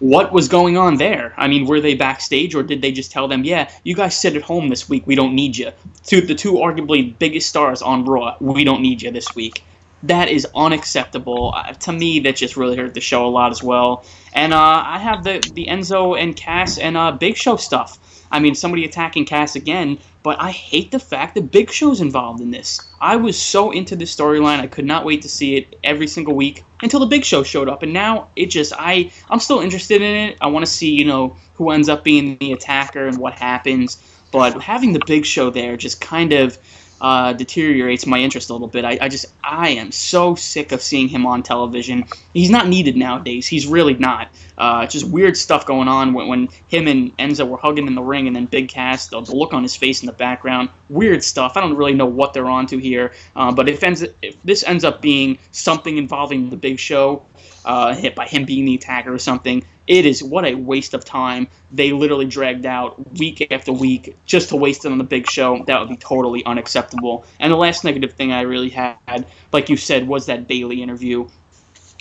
what 0.00 0.32
was 0.32 0.48
going 0.48 0.76
on 0.76 0.96
there? 0.96 1.34
I 1.36 1.48
mean, 1.48 1.66
were 1.66 1.80
they 1.80 1.94
backstage 1.94 2.54
or 2.54 2.62
did 2.62 2.82
they 2.82 2.92
just 2.92 3.10
tell 3.10 3.28
them, 3.28 3.44
"Yeah, 3.44 3.70
you 3.84 3.94
guys 3.94 4.18
sit 4.18 4.36
at 4.36 4.42
home 4.42 4.68
this 4.68 4.88
week. 4.88 5.06
We 5.06 5.14
don't 5.14 5.34
need 5.34 5.56
you." 5.56 5.72
To 6.04 6.20
the 6.20 6.34
two 6.34 6.54
arguably 6.54 7.18
biggest 7.18 7.48
stars 7.48 7.82
on 7.82 8.04
Raw, 8.04 8.36
we 8.40 8.64
don't 8.64 8.82
need 8.82 9.02
you 9.02 9.10
this 9.10 9.34
week. 9.34 9.62
That 10.04 10.28
is 10.28 10.46
unacceptable. 10.54 11.52
Uh, 11.54 11.72
to 11.74 11.92
me, 11.92 12.18
that 12.20 12.36
just 12.36 12.56
really 12.56 12.76
hurt 12.76 12.94
the 12.94 13.00
show 13.00 13.24
a 13.24 13.30
lot 13.30 13.52
as 13.52 13.62
well. 13.62 14.04
And 14.32 14.52
uh, 14.52 14.82
I 14.84 14.98
have 14.98 15.24
the 15.24 15.38
the 15.54 15.66
Enzo 15.66 16.20
and 16.20 16.36
Cass 16.36 16.78
and 16.78 16.96
uh, 16.96 17.12
Big 17.12 17.36
Show 17.36 17.56
stuff. 17.56 17.98
I 18.32 18.40
mean, 18.40 18.54
somebody 18.54 18.84
attacking 18.84 19.26
Cass 19.26 19.54
again, 19.54 19.98
but 20.22 20.40
I 20.40 20.50
hate 20.50 20.90
the 20.90 20.98
fact 20.98 21.34
that 21.34 21.50
Big 21.50 21.70
Show's 21.70 22.00
involved 22.00 22.40
in 22.40 22.50
this. 22.50 22.80
I 23.00 23.14
was 23.16 23.38
so 23.38 23.70
into 23.70 23.94
this 23.94 24.14
storyline, 24.14 24.58
I 24.58 24.66
could 24.66 24.86
not 24.86 25.04
wait 25.04 25.20
to 25.22 25.28
see 25.28 25.56
it 25.56 25.78
every 25.84 26.06
single 26.06 26.34
week 26.34 26.64
until 26.82 26.98
the 26.98 27.06
Big 27.06 27.24
Show 27.24 27.42
showed 27.42 27.68
up, 27.68 27.82
and 27.82 27.92
now 27.92 28.30
it 28.34 28.46
just 28.46 28.72
I 28.76 29.12
I'm 29.30 29.38
still 29.38 29.60
interested 29.60 30.00
in 30.00 30.14
it. 30.14 30.38
I 30.40 30.48
want 30.48 30.64
to 30.64 30.70
see 30.70 30.90
you 30.90 31.04
know 31.04 31.36
who 31.54 31.70
ends 31.70 31.88
up 31.88 32.04
being 32.04 32.38
the 32.38 32.52
attacker 32.52 33.06
and 33.06 33.18
what 33.18 33.34
happens, 33.34 34.02
but 34.32 34.60
having 34.62 34.94
the 34.94 35.02
Big 35.06 35.26
Show 35.26 35.50
there 35.50 35.76
just 35.76 36.00
kind 36.00 36.32
of 36.32 36.58
uh, 37.02 37.32
deteriorates 37.32 38.06
my 38.06 38.18
interest 38.18 38.48
a 38.48 38.52
little 38.52 38.68
bit. 38.68 38.84
I, 38.84 38.96
I 39.00 39.08
just 39.08 39.26
I 39.42 39.70
am 39.70 39.90
so 39.90 40.36
sick 40.36 40.70
of 40.70 40.80
seeing 40.80 41.08
him 41.08 41.26
on 41.26 41.42
television. 41.42 42.04
He's 42.32 42.48
not 42.48 42.68
needed 42.68 42.96
nowadays. 42.96 43.48
He's 43.48 43.66
really 43.66 43.94
not. 43.94 44.30
Uh, 44.56 44.86
just 44.86 45.08
weird 45.08 45.36
stuff 45.36 45.66
going 45.66 45.88
on 45.88 46.14
when, 46.14 46.28
when 46.28 46.48
him 46.68 46.86
and 46.86 47.14
Enzo 47.16 47.48
were 47.48 47.56
hugging 47.56 47.88
in 47.88 47.96
the 47.96 48.02
ring, 48.02 48.28
and 48.28 48.36
then 48.36 48.46
Big 48.46 48.68
Cass, 48.68 49.08
the, 49.08 49.20
the 49.20 49.34
look 49.34 49.52
on 49.52 49.62
his 49.62 49.74
face 49.74 50.00
in 50.00 50.06
the 50.06 50.12
background, 50.12 50.70
weird 50.88 51.24
stuff. 51.24 51.56
I 51.56 51.60
don't 51.60 51.76
really 51.76 51.94
know 51.94 52.06
what 52.06 52.34
they're 52.34 52.48
onto 52.48 52.78
here. 52.78 53.12
Uh, 53.34 53.52
but 53.52 53.68
if, 53.68 53.82
ends, 53.82 54.04
if 54.22 54.40
this 54.44 54.62
ends 54.62 54.84
up 54.84 55.02
being 55.02 55.38
something 55.50 55.96
involving 55.96 56.50
the 56.50 56.56
Big 56.56 56.78
Show, 56.78 57.26
uh, 57.64 57.94
hit 57.94 58.14
by 58.14 58.26
him 58.26 58.44
being 58.44 58.64
the 58.64 58.76
attacker 58.76 59.12
or 59.12 59.18
something. 59.18 59.64
It 59.86 60.06
is 60.06 60.22
what 60.22 60.44
a 60.44 60.54
waste 60.54 60.94
of 60.94 61.04
time. 61.04 61.48
They 61.72 61.92
literally 61.92 62.26
dragged 62.26 62.66
out 62.66 63.18
week 63.18 63.50
after 63.52 63.72
week 63.72 64.16
just 64.26 64.48
to 64.50 64.56
waste 64.56 64.84
it 64.84 64.92
on 64.92 64.98
the 64.98 65.04
big 65.04 65.28
show. 65.28 65.62
That 65.64 65.80
would 65.80 65.88
be 65.88 65.96
totally 65.96 66.44
unacceptable. 66.44 67.24
And 67.40 67.52
the 67.52 67.56
last 67.56 67.84
negative 67.84 68.12
thing 68.12 68.32
I 68.32 68.42
really 68.42 68.70
had, 68.70 69.26
like 69.52 69.68
you 69.68 69.76
said, 69.76 70.06
was 70.06 70.26
that 70.26 70.46
Bayley 70.46 70.82
interview. 70.82 71.28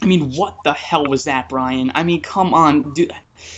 I 0.02 0.06
mean, 0.06 0.32
what 0.34 0.58
the 0.64 0.74
hell 0.74 1.06
was 1.06 1.24
that, 1.26 1.50
Brian? 1.50 1.92
I 1.94 2.04
mean, 2.04 2.22
come 2.22 2.54
on, 2.54 2.94
dude. 2.94 3.14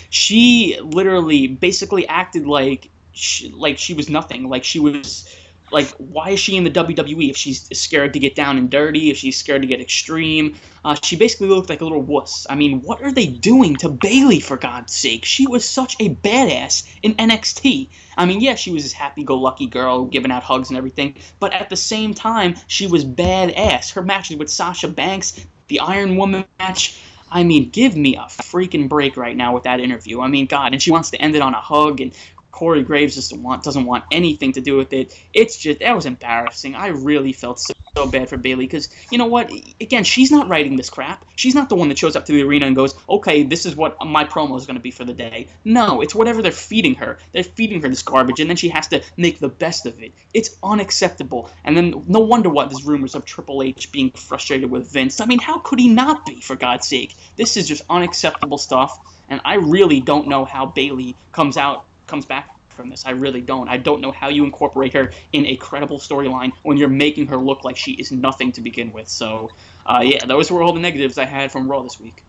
She 0.10 0.80
literally 0.82 1.48
basically 1.48 2.08
acted 2.08 2.48
like 2.48 2.90
she, 3.14 3.50
like 3.50 3.78
she 3.78 3.94
was 3.94 4.10
nothing. 4.10 4.50
Like 4.50 4.64
she 4.64 4.80
was 4.80 5.38
like 5.72 5.90
why 5.98 6.30
is 6.30 6.40
she 6.40 6.56
in 6.56 6.64
the 6.64 6.72
WWE 6.72 7.30
if 7.30 7.38
she's 7.38 7.68
scared 7.78 8.14
to 8.14 8.20
get 8.20 8.36
down 8.36 8.58
and 8.58 8.70
dirty, 8.70 9.10
if 9.10 9.18
she's 9.18 9.38
scared 9.38 9.62
to 9.62 9.68
get 9.68 9.82
extreme? 9.82 10.56
Uh, 10.86 10.96
she 11.02 11.16
basically 11.16 11.48
looked 11.48 11.70
like 11.70 11.82
a 11.82 11.84
little 11.84 12.02
wuss. 12.02 12.46
I 12.50 12.56
mean, 12.56 12.82
what 12.82 13.02
are 13.02 13.12
they 13.12 13.28
doing 13.28 13.76
to 13.78 13.90
Bayley 13.90 14.40
for 14.40 14.58
God's 14.58 14.94
sake? 14.94 15.26
She 15.26 15.48
was 15.48 15.68
such 15.68 15.96
a 16.00 16.16
badass 16.16 16.88
in 17.02 17.16
NXT. 17.16 17.90
I 18.18 18.26
mean, 18.26 18.42
yeah, 18.42 18.56
she 18.56 18.72
was 18.72 18.84
this 18.84 18.94
happy-go-lucky 18.94 19.68
girl 19.68 20.06
giving 20.06 20.32
out 20.32 20.44
hugs 20.44 20.70
and 20.70 20.78
everything, 20.78 21.16
but 21.40 21.54
at 21.54 21.70
the 21.70 21.76
same 21.76 22.14
time, 22.14 22.56
she 22.68 22.86
was 22.86 23.06
badass. 23.06 23.92
Her 23.92 24.04
matches 24.04 24.38
with 24.38 24.50
Sasha 24.50 24.88
Banks, 24.88 25.46
the 25.68 25.80
Iron 25.80 26.18
Woman 26.18 26.46
match. 26.60 27.02
I 27.32 27.44
mean, 27.44 27.70
give 27.70 27.98
me 27.98 28.16
a 28.16 28.26
freaking 28.26 28.88
break 28.88 29.18
right 29.18 29.36
now 29.36 29.56
with 29.56 29.64
that 29.64 29.80
interview. 29.80 30.22
I 30.22 30.28
mean, 30.28 30.46
God, 30.46 30.72
and 30.72 30.82
she 30.82 30.92
wants 30.92 31.10
to 31.12 31.20
end 31.20 31.36
it 31.36 31.42
on 31.42 31.56
a 31.56 31.62
hug 31.62 32.00
and 32.00 32.14
Corey 32.54 32.84
Graves 32.84 33.16
doesn't 33.16 33.42
want 33.42 33.64
doesn't 33.64 33.86
want 33.86 34.06
anything 34.12 34.52
to 34.54 34.62
do 34.62 34.78
with 34.78 34.94
it. 34.94 35.20
It's 35.34 35.60
just 35.60 35.80
that 35.80 35.96
was 35.96 36.06
embarrassing. 36.06 36.76
I 36.76 36.88
really 36.88 37.34
felt 37.34 37.60
so, 37.60 37.74
so 37.98 38.10
bad 38.10 38.30
for 38.30 38.38
Bayley 38.38 38.68
because 38.68 38.90
you 39.12 39.18
know 39.18 39.26
what? 39.26 39.52
Again, 39.82 40.04
she's 40.04 40.32
not 40.32 40.48
writing 40.48 40.76
this 40.76 40.90
crap. 40.90 41.26
She's 41.36 41.56
not 41.56 41.70
the 41.70 41.76
one 41.76 41.90
that 41.90 41.98
shows 41.98 42.16
up 42.16 42.28
to 42.28 42.32
the 42.32 42.44
arena 42.44 42.68
and 42.68 42.76
goes, 42.76 42.96
"Okay, 43.10 43.42
this 43.42 43.66
is 43.66 43.76
what 43.76 43.98
my 44.06 44.24
promo 44.24 44.56
is 44.56 44.68
going 44.68 44.76
to 44.76 44.82
be 44.82 44.92
for 44.92 45.04
the 45.04 45.16
day." 45.16 45.48
No, 45.66 46.00
it's 46.00 46.14
whatever 46.14 46.44
they're 46.44 46.52
feeding 46.52 46.94
her. 46.96 47.18
They're 47.32 47.44
feeding 47.44 47.82
her 47.82 47.90
this 47.90 48.04
garbage, 48.04 48.40
and 48.40 48.48
then 48.48 48.58
she 48.58 48.70
has 48.70 48.88
to 48.90 49.04
make 49.18 49.40
the 49.40 49.50
best 49.50 49.88
of 49.88 50.02
it. 50.02 50.14
It's 50.36 50.56
unacceptable. 50.62 51.50
And 51.64 51.76
then 51.76 52.06
no 52.08 52.20
wonder 52.20 52.52
what 52.52 52.70
there's 52.70 52.86
rumors 52.86 53.16
of 53.16 53.26
Triple 53.26 53.64
H 53.64 53.92
being 53.92 54.12
frustrated 54.12 54.70
with 54.70 54.92
Vince. 54.92 55.20
I 55.20 55.26
mean, 55.26 55.40
how 55.40 55.58
could 55.58 55.80
he 55.80 55.90
not 55.90 56.24
be? 56.28 56.40
For 56.40 56.56
God's 56.56 56.88
sake, 56.88 57.16
this 57.36 57.58
is 57.58 57.68
just 57.68 57.84
unacceptable 57.90 58.60
stuff. 58.60 59.20
And 59.28 59.42
I 59.44 59.56
really 59.56 60.00
don't 60.00 60.28
know 60.28 60.46
how 60.46 60.68
Bayley 60.68 61.16
comes 61.32 61.58
out 61.58 61.88
comes 62.14 62.28
back 62.28 62.70
from 62.70 62.90
this. 62.90 63.08
I 63.08 63.12
really 63.12 63.42
don't. 63.42 63.68
I 63.68 63.78
don't 63.78 64.00
know 64.00 64.12
how 64.12 64.30
you 64.30 64.44
incorporate 64.44 64.94
her 64.94 65.12
in 65.32 65.48
a 65.48 65.56
credible 65.56 65.98
storyline 65.98 66.54
when 66.62 66.78
you're 66.78 66.96
making 67.08 67.26
her 67.28 67.38
look 67.38 67.64
like 67.64 67.76
she 67.76 67.94
is 67.94 68.12
nothing 68.12 68.52
to 68.52 68.62
begin 68.62 68.92
with. 68.92 69.10
So, 69.10 69.50
uh, 69.84 70.02
yeah, 70.04 70.24
those 70.28 70.52
were 70.52 70.62
all 70.62 70.74
the 70.74 70.80
negatives 70.80 71.18
I 71.18 71.26
had 71.26 71.52
from 71.52 71.68
Raw 71.68 71.82
this 71.82 72.00
week. 72.00 72.24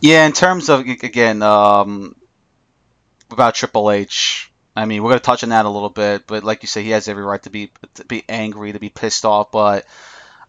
Yeah, 0.00 0.26
in 0.26 0.32
terms 0.32 0.68
of 0.68 0.80
again 0.82 1.42
um, 1.42 2.14
about 3.28 3.56
Triple 3.56 3.90
H, 3.90 4.52
I 4.76 4.84
mean 4.84 5.02
we're 5.02 5.10
gonna 5.10 5.20
touch 5.20 5.42
on 5.42 5.48
that 5.48 5.64
a 5.64 5.70
little 5.70 5.90
bit, 5.90 6.28
but 6.28 6.44
like 6.44 6.62
you 6.62 6.68
say, 6.68 6.84
he 6.84 6.90
has 6.90 7.08
every 7.08 7.24
right 7.24 7.42
to 7.42 7.50
be 7.50 7.72
to 7.94 8.04
be 8.04 8.22
angry, 8.28 8.74
to 8.74 8.78
be 8.78 8.90
pissed 8.90 9.24
off, 9.24 9.50
but 9.50 9.86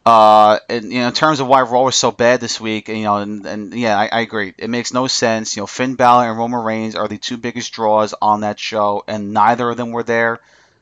uh, 0.07 0.59
and, 0.69 0.89
you 0.89 1.01
know, 1.01 1.07
in 1.07 1.13
terms 1.13 1.41
of 1.41 1.47
why 1.47 1.63
Raw 1.63 1.83
was 1.83 1.97
so 1.97 2.11
bad 2.11 2.39
this 2.39 2.61
week, 2.61 2.87
you 2.87 3.03
know, 3.03 3.17
and, 3.17 3.45
and 3.45 3.73
yeah, 3.73 3.99
I, 3.99 4.07
I, 4.07 4.19
agree. 4.21 4.53
It 4.57 4.69
makes 4.69 4.93
no 4.93 5.07
sense. 5.07 5.57
You 5.57 5.63
know, 5.63 5.67
Finn 5.67 5.95
Balor 5.95 6.29
and 6.29 6.37
Roman 6.37 6.63
Reigns 6.63 6.95
are 6.95 7.09
the 7.09 7.17
two 7.17 7.35
biggest 7.35 7.73
draws 7.73 8.13
on 8.21 8.39
that 8.39 8.57
show, 8.57 9.03
and 9.05 9.33
neither 9.33 9.69
of 9.69 9.75
them 9.75 9.91
were 9.91 10.03
there. 10.03 10.39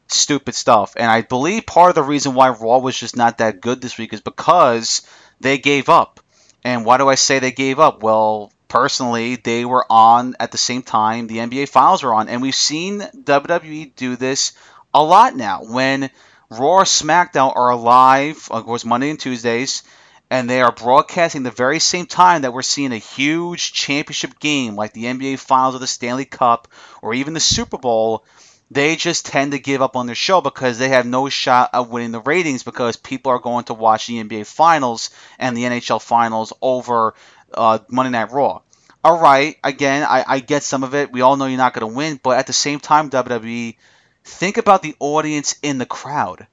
Stupid 0.08 0.54
stuff. 0.54 0.94
And 0.96 1.10
I 1.10 1.24
believe 1.24 1.66
part 1.66 1.90
of 1.90 1.96
the 1.96 2.04
reason 2.04 2.36
why 2.36 2.50
Raw 2.50 2.78
was 2.78 3.00
just 3.00 3.18
not 3.18 3.40
that 3.40 3.62
good 3.62 3.82
this 3.82 3.98
week 3.98 4.14
is 4.14 4.22
because 4.22 5.02
they 5.42 5.58
gave 5.58 5.90
up. 5.90 6.20
And 6.64 6.86
why 6.86 7.00
do 7.00 7.10
I 7.10 7.16
say 7.16 7.40
they 7.40 7.52
gave 7.52 7.80
up? 7.80 8.04
Well, 8.04 8.54
personally, 8.68 9.38
they 9.38 9.66
were 9.66 9.88
on 9.90 10.36
at 10.40 10.52
the 10.52 10.60
same 10.60 10.84
time 10.84 11.26
the 11.26 11.40
NBA 11.40 11.70
Finals 11.70 12.04
were 12.04 12.14
on, 12.14 12.30
and 12.30 12.44
we've 12.44 12.54
seen 12.54 13.00
WWE 13.00 13.96
do 13.96 14.18
this 14.18 14.52
a 14.94 15.04
lot 15.04 15.36
now. 15.36 15.64
When 15.64 16.12
Raw 16.50 16.84
SmackDown 16.84 17.56
are 17.56 17.76
live, 17.76 18.48
of 18.52 18.66
course, 18.66 18.86
Monday 18.86 19.10
and 19.10 19.20
Tuesdays, 19.20 19.84
and 20.30 20.50
they 20.50 20.62
are 20.62 20.72
broadcasting 20.72 21.44
the 21.44 21.52
very 21.52 21.80
same 21.80 22.06
time 22.06 22.44
that 22.44 22.54
we're 22.54 22.62
seeing 22.62 22.92
a 22.92 22.98
huge 22.98 23.74
championship 23.74 24.40
game 24.40 24.76
like 24.76 24.94
the 24.94 25.06
NBA 25.06 25.40
Finals 25.40 25.76
or 25.76 25.80
the 25.80 25.88
Stanley 25.88 26.26
Cup 26.26 26.68
or 27.02 27.14
even 27.14 27.34
the 27.34 27.40
Super 27.40 27.78
Bowl. 27.78 28.26
They 28.72 28.96
just 28.96 29.26
tend 29.28 29.52
to 29.54 29.60
give 29.60 29.82
up 29.82 29.96
on 29.96 30.06
their 30.06 30.16
show 30.16 30.42
because 30.42 30.78
they 30.78 30.90
have 30.90 31.06
no 31.06 31.30
shot 31.30 31.72
of 31.74 31.90
winning 31.90 32.12
the 32.12 32.22
ratings 32.22 32.64
because 32.64 32.96
people 32.96 33.32
are 33.32 33.40
going 33.40 33.66
to 33.66 33.74
watch 33.76 34.08
the 34.08 34.24
NBA 34.24 34.46
Finals 34.46 35.12
and 35.38 35.56
the 35.56 35.64
NHL 35.64 36.02
Finals 36.02 36.54
over 36.62 37.14
uh, 37.54 37.80
Monday 37.90 38.12
Night 38.12 38.32
Raw. 38.32 38.62
All 39.04 39.20
right, 39.20 39.56
again, 39.64 40.04
I, 40.04 40.24
I 40.28 40.40
get 40.40 40.64
some 40.64 40.84
of 40.84 40.96
it. 40.96 41.12
We 41.12 41.22
all 41.22 41.38
know 41.38 41.46
you're 41.46 41.58
not 41.58 41.74
going 41.74 41.88
to 41.88 41.96
win, 41.96 42.20
but 42.22 42.40
at 42.40 42.48
the 42.48 42.54
same 42.54 42.80
time, 42.80 43.12
WWE 43.12 43.76
Think 44.26 44.58
about 44.58 44.82
the 44.82 44.96
audience 45.00 45.56
in 45.62 45.78
the 45.78 45.86
crowd. 45.86 46.48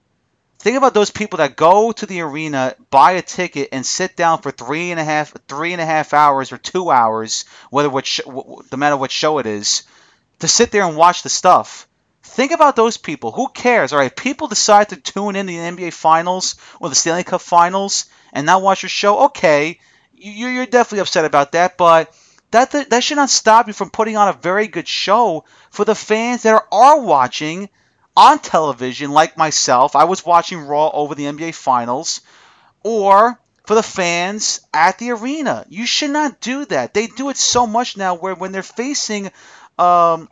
Think 0.60 0.76
about 0.76 0.94
those 0.94 1.10
people 1.10 1.38
that 1.38 1.56
go 1.56 1.90
to 1.90 2.06
the 2.06 2.20
arena, 2.20 2.76
buy 2.90 3.12
a 3.12 3.22
ticket, 3.22 3.70
and 3.72 3.84
sit 3.84 4.14
down 4.16 4.40
for 4.42 4.52
three 4.52 4.92
and 4.92 5.00
a 5.00 5.04
half, 5.04 5.34
three 5.48 5.72
and 5.72 5.80
a 5.82 5.86
half 5.86 6.12
hours 6.14 6.52
or 6.52 6.58
two 6.58 6.90
hours, 6.90 7.44
whether 7.70 7.90
what 7.90 8.06
sh- 8.06 8.20
no 8.26 8.76
matter 8.76 8.96
what 8.96 9.10
show 9.10 9.38
it 9.38 9.46
is, 9.46 9.82
to 10.38 10.46
sit 10.48 10.70
there 10.70 10.84
and 10.84 10.96
watch 10.96 11.22
the 11.24 11.28
stuff. 11.28 11.88
Think 12.22 12.52
about 12.52 12.76
those 12.76 12.96
people. 12.96 13.32
Who 13.32 13.48
cares? 13.48 13.92
All 13.92 13.98
right, 13.98 14.14
people 14.14 14.46
decide 14.46 14.90
to 14.90 14.96
tune 14.96 15.34
in 15.34 15.46
the 15.46 15.58
NBA 15.58 15.90
Finals 15.90 16.54
or 16.78 16.88
the 16.88 16.94
Stanley 16.94 17.24
Cup 17.24 17.40
Finals 17.40 18.06
and 18.32 18.46
not 18.46 18.62
watch 18.62 18.82
your 18.84 18.90
show. 18.90 19.24
Okay, 19.24 19.80
you- 20.14 20.48
you're 20.48 20.66
definitely 20.66 21.00
upset 21.00 21.24
about 21.24 21.52
that, 21.52 21.76
but 21.76 22.14
that 22.52 22.90
that 22.90 23.04
should 23.04 23.16
not 23.16 23.30
stop 23.30 23.66
you 23.66 23.72
from 23.72 23.90
putting 23.90 24.16
on 24.16 24.28
a 24.28 24.32
very 24.32 24.68
good 24.68 24.88
show 24.88 25.44
for 25.70 25.84
the 25.84 25.94
fans 25.94 26.42
that 26.42 26.62
are 26.70 27.00
watching 27.00 27.68
on 28.16 28.38
television, 28.38 29.10
like 29.10 29.36
myself. 29.36 29.96
I 29.96 30.04
was 30.04 30.24
watching 30.24 30.60
Raw 30.60 30.90
over 30.90 31.14
the 31.14 31.24
NBA 31.24 31.54
Finals, 31.54 32.20
or 32.82 33.40
for 33.66 33.74
the 33.74 33.82
fans 33.82 34.60
at 34.72 34.98
the 34.98 35.10
arena. 35.10 35.64
You 35.68 35.86
should 35.86 36.10
not 36.10 36.40
do 36.40 36.64
that. 36.66 36.94
They 36.94 37.06
do 37.06 37.30
it 37.30 37.36
so 37.36 37.66
much 37.66 37.96
now 37.96 38.14
where 38.14 38.34
when 38.34 38.52
they're 38.52 38.62
facing 38.62 39.30
um, 39.78 40.28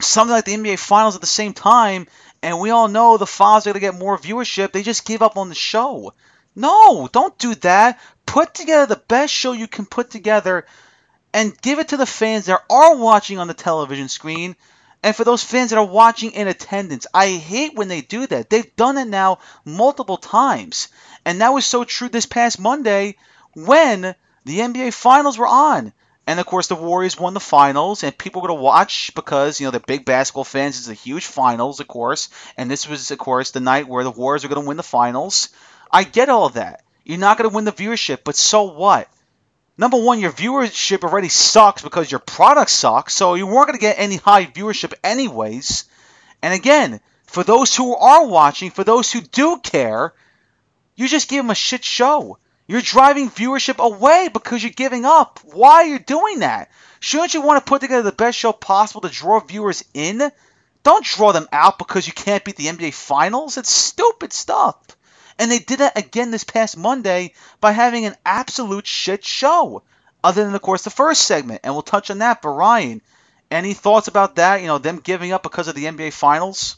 something 0.00 0.32
like 0.32 0.44
the 0.44 0.54
NBA 0.54 0.78
Finals 0.78 1.14
at 1.14 1.20
the 1.20 1.26
same 1.26 1.52
time, 1.52 2.06
and 2.42 2.60
we 2.60 2.70
all 2.70 2.88
know 2.88 3.16
the 3.16 3.26
Finals 3.26 3.66
are 3.66 3.70
going 3.70 3.74
to 3.74 3.80
get 3.80 3.98
more 3.98 4.16
viewership, 4.16 4.72
they 4.72 4.82
just 4.82 5.04
give 5.04 5.22
up 5.22 5.36
on 5.36 5.48
the 5.48 5.54
show. 5.54 6.14
No, 6.54 7.08
don't 7.12 7.36
do 7.38 7.54
that. 7.56 8.00
Put 8.26 8.54
together 8.54 8.86
the 8.86 9.02
best 9.08 9.32
show 9.32 9.52
you 9.52 9.68
can 9.68 9.86
put 9.86 10.10
together 10.10 10.66
and 11.32 11.60
give 11.60 11.78
it 11.78 11.88
to 11.88 11.96
the 11.96 12.06
fans 12.06 12.46
that 12.46 12.62
are 12.68 12.96
watching 12.96 13.38
on 13.38 13.48
the 13.48 13.54
television 13.54 14.08
screen 14.08 14.56
and 15.02 15.16
for 15.16 15.24
those 15.24 15.42
fans 15.42 15.70
that 15.70 15.78
are 15.78 15.84
watching 15.84 16.32
in 16.32 16.48
attendance. 16.48 17.06
I 17.14 17.28
hate 17.28 17.74
when 17.74 17.88
they 17.88 18.00
do 18.00 18.26
that. 18.26 18.50
They've 18.50 18.76
done 18.76 18.98
it 18.98 19.08
now 19.08 19.38
multiple 19.64 20.16
times. 20.16 20.88
And 21.24 21.40
that 21.40 21.54
was 21.54 21.64
so 21.64 21.84
true 21.84 22.08
this 22.08 22.26
past 22.26 22.60
Monday 22.60 23.16
when 23.54 24.14
the 24.44 24.58
NBA 24.58 24.92
Finals 24.92 25.38
were 25.38 25.46
on. 25.46 25.92
And 26.26 26.38
of 26.38 26.46
course, 26.46 26.68
the 26.68 26.76
Warriors 26.76 27.18
won 27.18 27.34
the 27.34 27.40
finals, 27.40 28.04
and 28.04 28.16
people 28.16 28.40
were 28.40 28.48
going 28.48 28.58
to 28.58 28.62
watch 28.62 29.12
because, 29.16 29.58
you 29.58 29.66
know, 29.66 29.72
they're 29.72 29.80
big 29.80 30.04
basketball 30.04 30.44
fans. 30.44 30.78
It's 30.78 30.88
a 30.88 30.94
huge 30.94 31.26
finals, 31.26 31.80
of 31.80 31.88
course. 31.88 32.28
And 32.56 32.70
this 32.70 32.88
was, 32.88 33.10
of 33.10 33.18
course, 33.18 33.50
the 33.50 33.58
night 33.58 33.88
where 33.88 34.04
the 34.04 34.12
Warriors 34.12 34.44
are 34.44 34.48
going 34.48 34.62
to 34.62 34.68
win 34.68 34.76
the 34.76 34.84
finals. 34.84 35.48
I 35.90 36.04
get 36.04 36.28
all 36.28 36.50
that. 36.50 36.84
You're 37.04 37.18
not 37.18 37.36
going 37.36 37.50
to 37.50 37.54
win 37.56 37.64
the 37.64 37.72
viewership, 37.72 38.18
but 38.22 38.36
so 38.36 38.62
what? 38.64 39.08
Number 39.80 39.96
one, 39.96 40.20
your 40.20 40.30
viewership 40.30 41.04
already 41.04 41.30
sucks 41.30 41.80
because 41.80 42.10
your 42.10 42.18
product 42.18 42.70
sucks, 42.70 43.14
so 43.14 43.34
you 43.34 43.46
weren't 43.46 43.68
going 43.68 43.78
to 43.78 43.80
get 43.80 43.98
any 43.98 44.16
high 44.16 44.44
viewership 44.44 44.92
anyways. 45.02 45.86
And 46.42 46.52
again, 46.52 47.00
for 47.24 47.42
those 47.42 47.74
who 47.74 47.96
are 47.96 48.26
watching, 48.26 48.72
for 48.72 48.84
those 48.84 49.10
who 49.10 49.22
do 49.22 49.58
care, 49.58 50.12
you 50.96 51.08
just 51.08 51.30
give 51.30 51.42
them 51.42 51.50
a 51.50 51.54
shit 51.54 51.82
show. 51.82 52.36
You're 52.66 52.82
driving 52.82 53.30
viewership 53.30 53.78
away 53.78 54.28
because 54.30 54.62
you're 54.62 54.70
giving 54.70 55.06
up. 55.06 55.40
Why 55.44 55.76
are 55.76 55.86
you 55.86 55.98
doing 55.98 56.40
that? 56.40 56.70
Shouldn't 57.00 57.32
you 57.32 57.40
want 57.40 57.64
to 57.64 57.68
put 57.68 57.80
together 57.80 58.02
the 58.02 58.12
best 58.12 58.36
show 58.36 58.52
possible 58.52 59.00
to 59.00 59.08
draw 59.08 59.40
viewers 59.40 59.82
in? 59.94 60.30
Don't 60.82 61.06
draw 61.06 61.32
them 61.32 61.48
out 61.52 61.78
because 61.78 62.06
you 62.06 62.12
can't 62.12 62.44
beat 62.44 62.56
the 62.56 62.66
NBA 62.66 62.92
Finals. 62.92 63.56
It's 63.56 63.72
stupid 63.72 64.34
stuff. 64.34 64.76
And 65.40 65.50
they 65.50 65.58
did 65.58 65.80
that 65.80 65.96
again 65.98 66.30
this 66.30 66.44
past 66.44 66.76
Monday 66.76 67.32
by 67.62 67.72
having 67.72 68.04
an 68.04 68.14
absolute 68.26 68.86
shit 68.86 69.24
show. 69.24 69.82
Other 70.22 70.44
than, 70.44 70.54
of 70.54 70.60
course, 70.60 70.84
the 70.84 70.90
first 70.90 71.22
segment. 71.22 71.62
And 71.64 71.72
we'll 71.72 71.80
touch 71.80 72.10
on 72.10 72.18
that. 72.18 72.42
But, 72.42 72.50
Ryan, 72.50 73.00
any 73.50 73.72
thoughts 73.72 74.06
about 74.06 74.36
that? 74.36 74.60
You 74.60 74.66
know, 74.66 74.76
them 74.76 75.00
giving 75.00 75.32
up 75.32 75.42
because 75.42 75.66
of 75.66 75.74
the 75.74 75.86
NBA 75.86 76.12
Finals? 76.12 76.76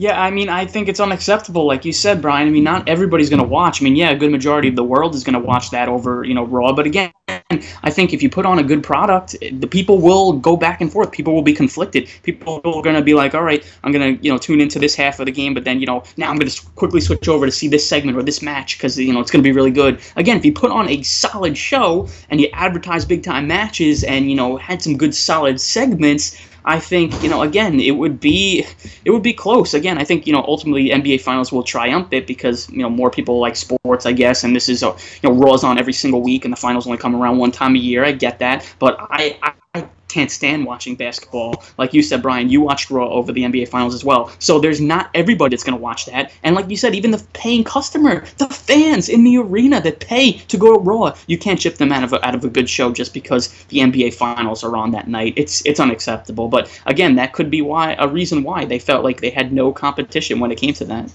Yeah, 0.00 0.18
I 0.18 0.30
mean, 0.30 0.48
I 0.48 0.64
think 0.64 0.88
it's 0.88 0.98
unacceptable, 0.98 1.66
like 1.66 1.84
you 1.84 1.92
said, 1.92 2.22
Brian. 2.22 2.48
I 2.48 2.50
mean, 2.50 2.64
not 2.64 2.88
everybody's 2.88 3.28
going 3.28 3.42
to 3.42 3.46
watch. 3.46 3.82
I 3.82 3.84
mean, 3.84 3.96
yeah, 3.96 4.12
a 4.12 4.16
good 4.16 4.30
majority 4.30 4.66
of 4.66 4.74
the 4.74 4.82
world 4.82 5.14
is 5.14 5.22
going 5.22 5.34
to 5.34 5.46
watch 5.46 5.68
that 5.72 5.90
over, 5.90 6.24
you 6.24 6.32
know, 6.32 6.46
Raw. 6.46 6.72
But 6.72 6.86
again, 6.86 7.12
I 7.28 7.90
think 7.90 8.14
if 8.14 8.22
you 8.22 8.30
put 8.30 8.46
on 8.46 8.58
a 8.58 8.62
good 8.62 8.82
product, 8.82 9.36
the 9.52 9.66
people 9.66 10.00
will 10.00 10.32
go 10.32 10.56
back 10.56 10.80
and 10.80 10.90
forth. 10.90 11.12
People 11.12 11.34
will 11.34 11.42
be 11.42 11.52
conflicted. 11.52 12.08
People 12.22 12.62
are 12.64 12.80
going 12.80 12.96
to 12.96 13.02
be 13.02 13.12
like, 13.12 13.34
all 13.34 13.42
right, 13.42 13.62
I'm 13.84 13.92
going 13.92 14.16
to, 14.16 14.24
you 14.24 14.32
know, 14.32 14.38
tune 14.38 14.62
into 14.62 14.78
this 14.78 14.94
half 14.94 15.20
of 15.20 15.26
the 15.26 15.32
game, 15.32 15.52
but 15.52 15.64
then, 15.64 15.80
you 15.80 15.86
know, 15.86 16.02
now 16.16 16.30
I'm 16.30 16.38
going 16.38 16.48
to 16.48 16.66
quickly 16.76 17.02
switch 17.02 17.28
over 17.28 17.44
to 17.44 17.52
see 17.52 17.68
this 17.68 17.86
segment 17.86 18.16
or 18.16 18.22
this 18.22 18.40
match 18.40 18.78
because, 18.78 18.98
you 18.98 19.12
know, 19.12 19.20
it's 19.20 19.30
going 19.30 19.42
to 19.44 19.46
be 19.46 19.52
really 19.52 19.70
good. 19.70 20.00
Again, 20.16 20.38
if 20.38 20.46
you 20.46 20.52
put 20.54 20.70
on 20.70 20.88
a 20.88 21.02
solid 21.02 21.58
show 21.58 22.08
and 22.30 22.40
you 22.40 22.48
advertise 22.54 23.04
big 23.04 23.22
time 23.22 23.46
matches 23.46 24.02
and, 24.02 24.30
you 24.30 24.34
know, 24.34 24.56
had 24.56 24.80
some 24.80 24.96
good 24.96 25.14
solid 25.14 25.60
segments, 25.60 26.40
I 26.64 26.78
think 26.78 27.22
you 27.22 27.28
know 27.28 27.42
again 27.42 27.80
it 27.80 27.92
would 27.92 28.20
be 28.20 28.66
it 29.04 29.10
would 29.10 29.22
be 29.22 29.32
close. 29.32 29.74
Again, 29.74 29.98
I 29.98 30.04
think 30.04 30.26
you 30.26 30.32
know 30.32 30.44
ultimately 30.46 30.90
NBA 30.90 31.20
Finals 31.20 31.52
will 31.52 31.62
triumph 31.62 32.12
it 32.12 32.26
because 32.26 32.68
you 32.70 32.82
know 32.82 32.90
more 32.90 33.10
people 33.10 33.38
like 33.38 33.56
sports, 33.56 34.06
I 34.06 34.12
guess, 34.12 34.44
and 34.44 34.54
this 34.54 34.68
is 34.68 34.82
a, 34.82 34.94
you 35.22 35.28
know 35.28 35.32
Raw's 35.32 35.64
on 35.64 35.78
every 35.78 35.92
single 35.92 36.22
week 36.22 36.44
and 36.44 36.52
the 36.52 36.56
finals 36.56 36.86
only 36.86 36.98
come 36.98 37.16
around 37.16 37.38
one 37.38 37.50
time 37.50 37.74
a 37.74 37.78
year. 37.78 38.04
I 38.04 38.12
get 38.12 38.38
that, 38.40 38.66
but 38.78 38.96
I, 38.98 39.38
I 39.42 39.52
I 39.72 39.88
can't 40.08 40.32
stand 40.32 40.66
watching 40.66 40.96
basketball. 40.96 41.62
Like 41.78 41.94
you 41.94 42.02
said, 42.02 42.22
Brian, 42.22 42.50
you 42.50 42.60
watched 42.60 42.90
Raw 42.90 43.08
over 43.08 43.30
the 43.30 43.42
NBA 43.42 43.68
Finals 43.68 43.94
as 43.94 44.04
well. 44.04 44.32
So 44.40 44.58
there's 44.58 44.80
not 44.80 45.10
everybody 45.14 45.54
that's 45.54 45.62
going 45.62 45.78
to 45.78 45.80
watch 45.80 46.06
that. 46.06 46.32
And 46.42 46.56
like 46.56 46.68
you 46.68 46.76
said, 46.76 46.92
even 46.96 47.12
the 47.12 47.24
paying 47.34 47.62
customer, 47.62 48.24
the 48.38 48.48
fans 48.48 49.08
in 49.08 49.22
the 49.22 49.36
arena 49.36 49.80
that 49.82 50.00
pay 50.00 50.32
to 50.32 50.58
go 50.58 50.74
to 50.74 50.80
Raw, 50.80 51.14
you 51.28 51.38
can't 51.38 51.62
ship 51.62 51.76
them 51.76 51.92
out 51.92 52.02
of 52.02 52.12
a, 52.12 52.26
out 52.26 52.34
of 52.34 52.44
a 52.44 52.48
good 52.48 52.68
show 52.68 52.90
just 52.90 53.14
because 53.14 53.52
the 53.68 53.78
NBA 53.78 54.14
Finals 54.14 54.64
are 54.64 54.74
on 54.74 54.90
that 54.90 55.06
night. 55.06 55.34
It's 55.36 55.64
it's 55.64 55.78
unacceptable. 55.78 56.48
But 56.48 56.68
again, 56.86 57.14
that 57.14 57.32
could 57.32 57.48
be 57.48 57.62
why 57.62 57.94
a 58.00 58.08
reason 58.08 58.42
why 58.42 58.64
they 58.64 58.80
felt 58.80 59.04
like 59.04 59.20
they 59.20 59.30
had 59.30 59.52
no 59.52 59.72
competition 59.72 60.40
when 60.40 60.50
it 60.50 60.58
came 60.58 60.74
to 60.74 60.84
that. 60.86 61.12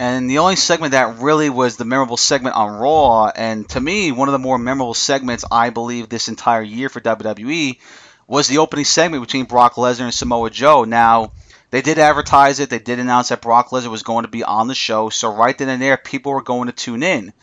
And 0.00 0.30
the 0.30 0.38
only 0.38 0.56
segment 0.56 0.92
that 0.92 1.18
really 1.18 1.50
was 1.50 1.76
the 1.76 1.84
memorable 1.84 2.16
segment 2.16 2.56
on 2.56 2.72
Raw, 2.72 3.26
and 3.26 3.68
to 3.68 3.78
me, 3.78 4.12
one 4.12 4.28
of 4.28 4.32
the 4.32 4.38
more 4.38 4.56
memorable 4.56 4.94
segments 4.94 5.44
I 5.50 5.68
believe 5.68 6.08
this 6.08 6.28
entire 6.28 6.62
year 6.62 6.88
for 6.88 7.02
WWE 7.02 7.78
was 8.26 8.48
the 8.48 8.56
opening 8.58 8.86
segment 8.86 9.22
between 9.22 9.44
Brock 9.44 9.74
Lesnar 9.74 10.04
and 10.04 10.14
Samoa 10.14 10.48
Joe. 10.48 10.84
Now, 10.84 11.32
they 11.70 11.82
did 11.82 11.98
advertise 11.98 12.60
it, 12.60 12.70
they 12.70 12.78
did 12.78 12.98
announce 12.98 13.28
that 13.28 13.42
Brock 13.42 13.68
Lesnar 13.72 13.90
was 13.90 14.02
going 14.02 14.24
to 14.24 14.30
be 14.30 14.42
on 14.42 14.68
the 14.68 14.74
show, 14.74 15.10
so 15.10 15.34
right 15.34 15.58
then 15.58 15.68
and 15.68 15.82
there, 15.82 15.98
people 15.98 16.32
were 16.32 16.40
going 16.40 16.68
to 16.68 16.72
tune 16.72 17.02
in. 17.02 17.34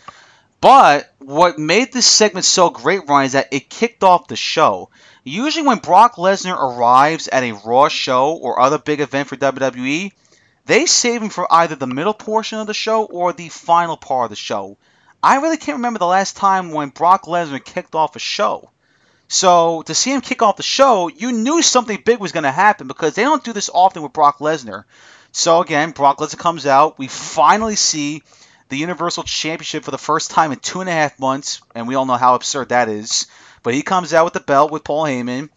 But 0.60 1.14
what 1.20 1.60
made 1.60 1.94
this 1.94 2.08
segment 2.08 2.48
so 2.48 2.72
great, 2.72 3.08
Ryan, 3.08 3.26
is 3.28 3.34
that 3.34 3.50
it 3.54 3.70
kicked 3.70 4.04
off 4.04 4.30
the 4.30 4.36
show. 4.36 4.90
Usually, 5.24 5.68
when 5.68 5.78
Brock 5.78 6.16
Lesnar 6.16 6.60
arrives 6.60 7.28
at 7.28 7.44
a 7.44 7.52
Raw 7.52 7.88
show 7.88 8.34
or 8.34 8.60
other 8.60 8.80
big 8.80 9.00
event 9.00 9.28
for 9.28 9.36
WWE, 9.36 10.12
they 10.68 10.86
save 10.86 11.24
him 11.24 11.30
for 11.30 11.52
either 11.52 11.76
the 11.76 11.88
middle 11.88 12.14
portion 12.14 12.60
of 12.60 12.68
the 12.68 12.74
show 12.74 13.06
or 13.06 13.34
the 13.34 13.50
final 13.50 13.98
part 13.98 14.26
of 14.26 14.30
the 14.30 14.36
show. 14.36 14.78
I 15.24 15.38
really 15.38 15.58
can't 15.58 15.78
remember 15.78 16.00
the 16.00 16.06
last 16.06 16.38
time 16.38 16.72
when 16.72 16.90
Brock 16.90 17.26
Lesnar 17.26 17.64
kicked 17.64 17.96
off 17.96 18.16
a 18.16 18.20
show. 18.20 18.70
So 19.30 19.82
to 19.84 19.96
see 19.96 20.14
him 20.14 20.22
kick 20.22 20.42
off 20.42 20.58
the 20.58 20.64
show, 20.64 21.08
you 21.08 21.32
knew 21.32 21.62
something 21.62 22.02
big 22.06 22.20
was 22.20 22.32
going 22.32 22.44
to 22.44 22.52
happen 22.52 22.88
because 22.88 23.16
they 23.16 23.24
don't 23.24 23.44
do 23.44 23.54
this 23.54 23.70
often 23.74 24.04
with 24.04 24.14
Brock 24.14 24.40
Lesnar. 24.40 24.84
So 25.32 25.62
again, 25.62 25.92
Brock 25.92 26.20
Lesnar 26.20 26.38
comes 26.38 26.66
out. 26.66 26.98
We 26.98 27.08
finally 27.08 27.76
see 27.76 28.24
the 28.70 28.78
Universal 28.78 29.24
Championship 29.24 29.84
for 29.84 29.92
the 29.92 29.98
first 29.98 30.32
time 30.32 30.52
in 30.52 30.60
two 30.60 30.82
and 30.82 30.90
a 30.90 30.94
half 30.94 31.20
months, 31.20 31.62
and 31.74 31.88
we 31.88 31.96
all 31.96 32.06
know 32.06 32.16
how 32.16 32.36
absurd 32.36 32.70
that 32.70 32.90
is. 32.90 33.28
But 33.64 33.74
he 33.74 33.82
comes 33.82 34.14
out 34.14 34.26
with 34.26 34.34
the 34.34 34.40
belt 34.40 34.72
with 34.72 34.84
Paul 34.84 35.06
Heyman. 35.06 35.50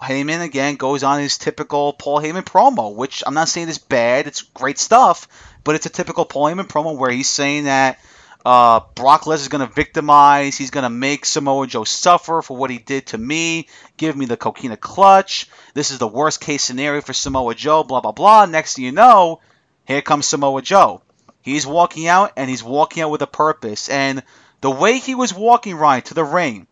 Heyman 0.00 0.42
again 0.42 0.76
goes 0.76 1.02
on 1.02 1.20
his 1.20 1.38
typical 1.38 1.92
Paul 1.92 2.20
Heyman 2.20 2.44
promo, 2.44 2.94
which 2.94 3.22
I'm 3.26 3.34
not 3.34 3.48
saying 3.48 3.68
is 3.68 3.78
bad. 3.78 4.26
It's 4.26 4.42
great 4.42 4.78
stuff, 4.78 5.28
but 5.64 5.74
it's 5.74 5.86
a 5.86 5.90
typical 5.90 6.24
Paul 6.24 6.46
Heyman 6.46 6.68
promo 6.68 6.96
where 6.96 7.10
he's 7.10 7.28
saying 7.28 7.64
that 7.64 7.98
uh, 8.44 8.80
Brock 8.94 9.22
Lesnar 9.22 9.34
is 9.34 9.48
going 9.48 9.66
to 9.66 9.72
victimize. 9.72 10.56
He's 10.56 10.70
going 10.70 10.82
to 10.82 10.90
make 10.90 11.24
Samoa 11.24 11.66
Joe 11.66 11.84
suffer 11.84 12.42
for 12.42 12.56
what 12.56 12.70
he 12.70 12.78
did 12.78 13.06
to 13.08 13.18
me. 13.18 13.68
Give 13.96 14.16
me 14.16 14.26
the 14.26 14.36
coquina 14.36 14.76
clutch. 14.76 15.48
This 15.74 15.90
is 15.90 15.98
the 15.98 16.08
worst 16.08 16.40
case 16.40 16.62
scenario 16.62 17.00
for 17.00 17.12
Samoa 17.12 17.54
Joe. 17.54 17.84
Blah 17.84 18.00
blah 18.00 18.12
blah. 18.12 18.46
Next 18.46 18.74
thing 18.76 18.84
you 18.84 18.92
know, 18.92 19.40
here 19.86 20.02
comes 20.02 20.26
Samoa 20.26 20.62
Joe. 20.62 21.02
He's 21.42 21.66
walking 21.66 22.06
out, 22.06 22.32
and 22.36 22.48
he's 22.48 22.62
walking 22.62 23.02
out 23.02 23.10
with 23.10 23.22
a 23.22 23.26
purpose. 23.26 23.88
And 23.88 24.22
the 24.60 24.70
way 24.70 24.98
he 24.98 25.14
was 25.14 25.34
walking, 25.34 25.74
Ryan, 25.74 26.02
to 26.02 26.14
the 26.14 26.24
ring, 26.24 26.66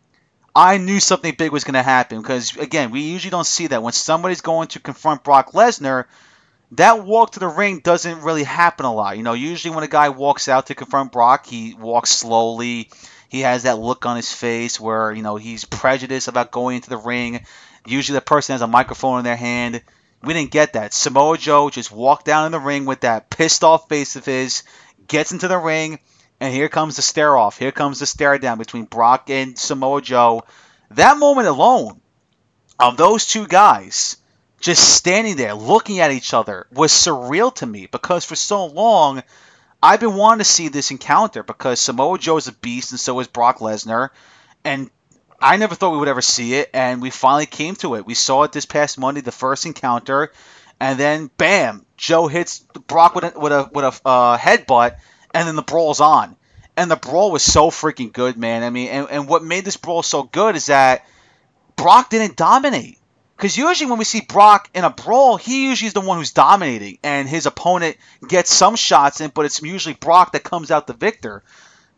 I 0.55 0.79
knew 0.79 1.01
something 1.01 1.35
big 1.37 1.53
was 1.53 1.65
going 1.65 1.75
to 1.75 1.83
happen 1.83 2.21
because 2.21 2.57
again, 2.57 2.91
we 2.91 3.01
usually 3.01 3.31
don't 3.31 3.47
see 3.47 3.69
that 3.69 3.83
when 3.83 3.93
somebody's 3.93 4.41
going 4.41 4.69
to 4.69 4.81
confront 4.81 5.25
Brock 5.25 5.53
Lesnar 5.53 6.07
that 6.73 7.05
walk 7.05 7.33
to 7.33 7.41
the 7.41 7.49
ring 7.49 7.81
doesn't 7.81 8.23
really 8.23 8.45
happen 8.45 8.87
a 8.87 8.95
lot. 8.95 9.17
You 9.17 9.23
know, 9.23 9.33
usually 9.33 9.75
when 9.75 9.85
a 9.85 9.89
guy 9.89 10.11
walks 10.11 10.49
out 10.49 10.67
to 10.67 10.75
confront 10.75 11.13
Brock, 11.13 11.47
he 11.47 11.75
walks 11.75 12.11
slowly. 12.11 12.91
He 13.29 13.41
has 13.41 13.65
that 13.65 13.79
look 13.79 14.07
on 14.07 14.17
his 14.17 14.33
face 14.33 14.79
where, 14.79 15.13
you 15.13 15.23
know, 15.23 15.37
he's 15.37 15.65
prejudiced 15.65 16.29
about 16.29 16.53
going 16.53 16.77
into 16.77 16.91
the 16.91 16.97
ring. 16.97 17.45
Usually 17.87 18.17
the 18.17 18.25
person 18.25 18.55
has 18.55 18.63
a 18.63 18.67
microphone 18.67 19.19
in 19.19 19.25
their 19.25 19.37
hand. 19.37 19.83
We 20.23 20.35
didn't 20.35 20.51
get 20.51 20.75
that. 20.75 20.93
Samoa 20.93 21.39
Joe 21.39 21.71
just 21.71 21.91
walked 21.91 22.27
down 22.27 22.47
in 22.47 22.53
the 22.53 22.61
ring 22.61 22.85
with 22.85 23.01
that 23.01 23.31
pissed 23.31 23.65
off 23.65 23.89
face 23.89 24.17
of 24.17 24.25
his, 24.25 24.63
gets 25.09 25.33
into 25.33 25.49
the 25.49 25.59
ring, 25.59 25.99
and 26.41 26.55
here 26.55 26.69
comes 26.69 26.97
the 26.97 27.03
stare 27.03 27.37
off. 27.37 27.59
Here 27.59 27.73
comes 27.73 28.01
the 28.01 28.07
stare 28.07 28.39
down 28.39 28.59
between 28.59 28.85
Brock 28.85 29.29
and 29.29 29.59
Samoa 29.59 30.01
Joe. 30.01 30.43
That 30.93 31.19
moment 31.19 31.47
alone 31.47 32.01
of 32.79 32.97
those 32.97 33.27
two 33.27 33.47
guys 33.47 34.17
just 34.59 34.95
standing 34.95 35.37
there 35.37 35.55
looking 35.55 36.01
at 36.01 36.11
each 36.11 36.35
other 36.35 36.67
was 36.73 36.93
surreal 36.93 37.55
to 37.57 37.67
me 37.67 37.87
because 37.87 38.25
for 38.25 38.37
so 38.37 38.67
long 38.67 39.23
I've 39.83 40.01
been 40.01 40.15
wanting 40.15 40.41
to 40.41 40.45
see 40.45 40.69
this 40.69 40.91
encounter 40.91 41.43
because 41.43 41.81
Samoa 41.81 42.19
Joe 42.19 42.37
is 42.37 42.49
a 42.49 42.53
beast 42.53 42.91
and 42.91 43.01
so 43.01 43.19
is 43.21 43.29
Brock 43.29 43.59
Lesnar 43.59 44.11
and 44.65 44.91
I 45.41 45.57
never 45.57 45.75
thought 45.75 45.93
we 45.93 45.99
would 45.99 46.09
ever 46.09 46.21
see 46.21 46.55
it 46.55 46.71
and 46.75 47.01
we 47.01 47.11
finally 47.11 47.47
came 47.47 47.75
to 47.77 47.95
it. 47.95 48.05
We 48.05 48.15
saw 48.15 48.43
it 48.43 48.53
this 48.53 48.67
past 48.67 48.99
Monday, 48.99 49.23
the 49.23 49.33
first 49.33 49.65
encounter, 49.65 50.33
and 50.79 50.99
then 50.99 51.31
bam, 51.39 51.87
Joe 51.97 52.27
hits 52.27 52.59
Brock 52.87 53.15
with 53.15 53.25
a 53.25 53.39
with 53.39 53.53
a 53.53 53.71
with 53.73 53.85
a 53.85 54.09
uh, 54.09 54.37
headbutt, 54.37 54.99
and 55.35 55.47
then 55.47 55.57
the 55.57 55.63
brawl's 55.63 56.01
on. 56.01 56.37
And 56.77 56.91
the 56.91 56.97
brawl 56.97 57.31
was 57.31 57.43
so 57.43 57.71
freaking 57.71 58.13
good, 58.13 58.37
man. 58.37 58.63
I 58.63 58.71
mean, 58.71 58.89
and, 58.89 59.11
and 59.11 59.29
what 59.29 59.45
made 59.45 59.65
this 59.65 59.77
brawl 59.77 60.03
so 60.03 60.23
good 60.23 60.57
is 60.57 60.67
that 60.67 61.05
Brock 61.77 62.11
didn't 62.11 62.37
dominate. 62.37 62.99
Because 63.37 63.57
usually 63.57 63.89
when 63.89 63.99
we 63.99 64.05
see 64.05 64.21
Brock 64.21 64.69
in 64.75 64.85
a 64.85 64.91
brawl, 64.91 65.39
he 65.39 65.69
usually 65.69 65.87
is 65.87 65.95
the 65.95 66.03
one 66.03 66.19
who's 66.19 66.33
dominating, 66.33 66.99
and 67.03 67.27
his 67.27 67.47
opponent 67.47 67.97
gets 68.27 68.55
some 68.55 68.77
shots 68.77 69.23
in, 69.23 69.31
but 69.35 69.47
it's 69.47 69.63
usually 69.63 69.95
Brock 69.95 70.33
that 70.33 70.45
comes 70.45 70.71
out 70.71 70.87
the 70.87 70.93
victor. 70.93 71.43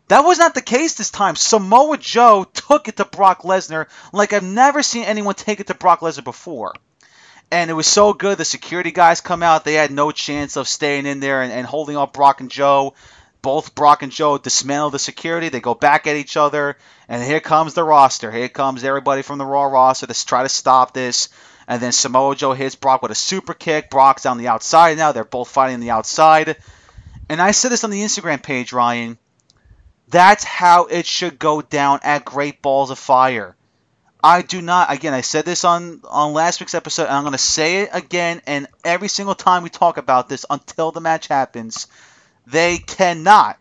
That 0.07 0.21
was 0.23 0.37
not 0.37 0.53
the 0.53 0.61
case 0.61 0.95
this 0.95 1.11
time. 1.11 1.35
Samoa 1.35 1.97
Joe 1.97 2.45
took 2.45 2.87
it 2.87 2.97
to 2.97 3.05
Brock 3.05 3.41
Lesnar 3.41 3.87
like 4.13 4.31
I've 4.31 4.43
never 4.43 4.83
seen 4.83 5.03
anyone 5.03 5.35
take 5.35 5.59
it 5.59 5.67
to 5.67 5.73
Brock 5.73 5.99
Lesnar 5.99 6.23
before. 6.23 6.75
And 7.51 7.69
it 7.69 7.73
was 7.73 7.87
so 7.87 8.13
good. 8.13 8.37
The 8.37 8.45
security 8.45 8.91
guys 8.91 9.21
come 9.21 9.43
out. 9.43 9.63
They 9.63 9.73
had 9.73 9.91
no 9.91 10.11
chance 10.11 10.55
of 10.55 10.67
staying 10.67 11.05
in 11.05 11.19
there 11.19 11.41
and, 11.41 11.51
and 11.51 11.67
holding 11.67 11.97
up 11.97 12.13
Brock 12.13 12.41
and 12.41 12.49
Joe. 12.49 12.95
Both 13.43 13.75
Brock 13.75 14.01
and 14.01 14.11
Joe 14.11 14.39
dismantle 14.39 14.89
the 14.89 14.97
security. 14.97 15.49
They 15.49 15.59
go 15.59 15.75
back 15.75 16.07
at 16.07 16.15
each 16.15 16.37
other. 16.37 16.77
And 17.07 17.21
here 17.21 17.41
comes 17.41 17.75
the 17.75 17.83
roster. 17.83 18.31
Here 18.31 18.49
comes 18.49 18.83
everybody 18.83 19.21
from 19.21 19.37
the 19.37 19.45
Raw 19.45 19.65
roster 19.65 20.07
to 20.07 20.25
try 20.25 20.41
to 20.41 20.49
stop 20.49 20.93
this. 20.93 21.29
And 21.67 21.81
then 21.81 21.91
Samoa 21.91 22.35
Joe 22.35 22.53
hits 22.53 22.75
Brock 22.75 23.01
with 23.01 23.11
a 23.11 23.15
super 23.15 23.53
kick. 23.53 23.89
Brock's 23.89 24.25
on 24.25 24.37
the 24.37 24.47
outside 24.47 24.97
now. 24.97 25.11
They're 25.11 25.25
both 25.25 25.49
fighting 25.49 25.75
on 25.75 25.81
the 25.81 25.91
outside. 25.91 26.57
And 27.29 27.41
I 27.41 27.51
said 27.51 27.71
this 27.71 27.83
on 27.83 27.89
the 27.89 28.01
Instagram 28.01 28.41
page, 28.41 28.73
Ryan. 28.73 29.17
That's 30.07 30.43
how 30.43 30.85
it 30.85 31.05
should 31.05 31.37
go 31.37 31.61
down 31.61 31.99
at 32.03 32.25
Great 32.25 32.61
Balls 32.61 32.91
of 32.91 32.99
Fire. 32.99 33.55
I 34.23 34.41
do 34.41 34.61
not. 34.61 34.91
Again, 34.91 35.13
I 35.13 35.21
said 35.21 35.43
this 35.43 35.65
on 35.65 36.01
on 36.05 36.31
last 36.31 36.61
week's 36.61 36.75
episode, 36.75 37.07
and 37.07 37.13
I'm 37.13 37.23
going 37.23 37.33
to 37.33 37.37
say 37.37 37.81
it 37.81 37.89
again. 37.91 38.41
And 38.47 38.67
every 38.85 39.09
single 39.09 39.35
time 39.35 39.63
we 39.63 39.69
talk 39.69 39.97
about 39.97 40.29
this, 40.29 40.45
until 40.49 40.91
the 40.91 41.01
match 41.01 41.27
happens, 41.27 41.87
they 42.47 42.77
cannot 42.77 43.57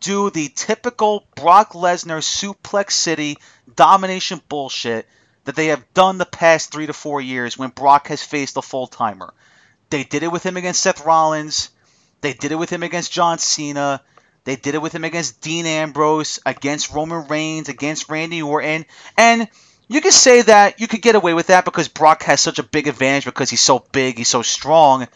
do 0.00 0.30
the 0.30 0.48
typical 0.48 1.26
Brock 1.34 1.72
Lesnar 1.72 2.22
suplex 2.22 2.92
city 2.92 3.36
domination 3.74 4.40
bullshit 4.48 5.06
that 5.44 5.56
they 5.56 5.66
have 5.66 5.92
done 5.92 6.18
the 6.18 6.24
past 6.24 6.72
three 6.72 6.86
to 6.86 6.92
four 6.92 7.20
years 7.20 7.58
when 7.58 7.70
Brock 7.70 8.08
has 8.08 8.22
faced 8.22 8.56
a 8.56 8.62
full 8.62 8.86
timer. 8.86 9.34
They 9.90 10.04
did 10.04 10.22
it 10.22 10.32
with 10.32 10.42
him 10.42 10.56
against 10.56 10.82
Seth 10.82 11.04
Rollins. 11.04 11.70
They 12.22 12.32
did 12.32 12.52
it 12.52 12.56
with 12.56 12.70
him 12.70 12.82
against 12.82 13.12
John 13.12 13.38
Cena. 13.38 14.02
They 14.44 14.56
did 14.56 14.74
it 14.74 14.82
with 14.82 14.94
him 14.94 15.04
against 15.04 15.40
Dean 15.40 15.66
Ambrose, 15.66 16.40
against 16.44 16.92
Roman 16.92 17.26
Reigns, 17.28 17.68
against 17.68 18.08
Randy 18.08 18.42
Orton. 18.42 18.86
And 19.16 19.48
you 19.88 20.00
could 20.00 20.12
say 20.12 20.42
that 20.42 20.80
you 20.80 20.88
could 20.88 21.02
get 21.02 21.14
away 21.14 21.34
with 21.34 21.48
that 21.48 21.64
because 21.64 21.88
Brock 21.88 22.22
has 22.24 22.40
such 22.40 22.58
a 22.58 22.62
big 22.62 22.88
advantage 22.88 23.24
because 23.24 23.50
he's 23.50 23.60
so 23.60 23.84
big, 23.92 24.18
he's 24.18 24.28
so 24.28 24.42
strong. 24.42 25.08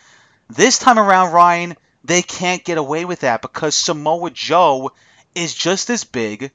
This 0.48 0.78
time 0.78 0.98
around, 0.98 1.32
Ryan, 1.32 1.76
they 2.08 2.22
can't 2.22 2.64
get 2.64 2.78
away 2.78 3.04
with 3.04 3.20
that 3.20 3.42
because 3.42 3.76
Samoa 3.76 4.30
Joe 4.30 4.92
is 5.34 5.54
just 5.54 5.90
as 5.90 6.04
big, 6.04 6.50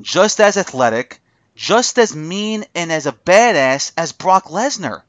just 0.00 0.40
as 0.40 0.56
athletic, 0.56 1.20
just 1.54 1.98
as 1.98 2.14
mean 2.14 2.64
and 2.74 2.90
as 2.90 3.06
a 3.06 3.12
badass 3.12 3.92
as 3.96 4.12
Brock 4.12 4.46
Lesnar. 4.46 5.02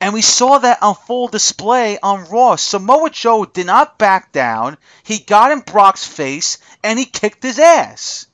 And 0.00 0.14
we 0.14 0.22
saw 0.22 0.58
that 0.58 0.82
on 0.82 0.94
full 0.94 1.26
display 1.26 1.98
on 2.00 2.26
Raw. 2.30 2.54
Samoa 2.54 3.10
Joe 3.10 3.44
did 3.44 3.66
not 3.66 3.98
back 3.98 4.30
down. 4.30 4.78
He 5.02 5.18
got 5.18 5.50
in 5.50 5.60
Brock's 5.60 6.06
face 6.06 6.58
and 6.84 6.96
he 6.96 7.04
kicked 7.04 7.42
his 7.42 7.58
ass. 7.58 8.26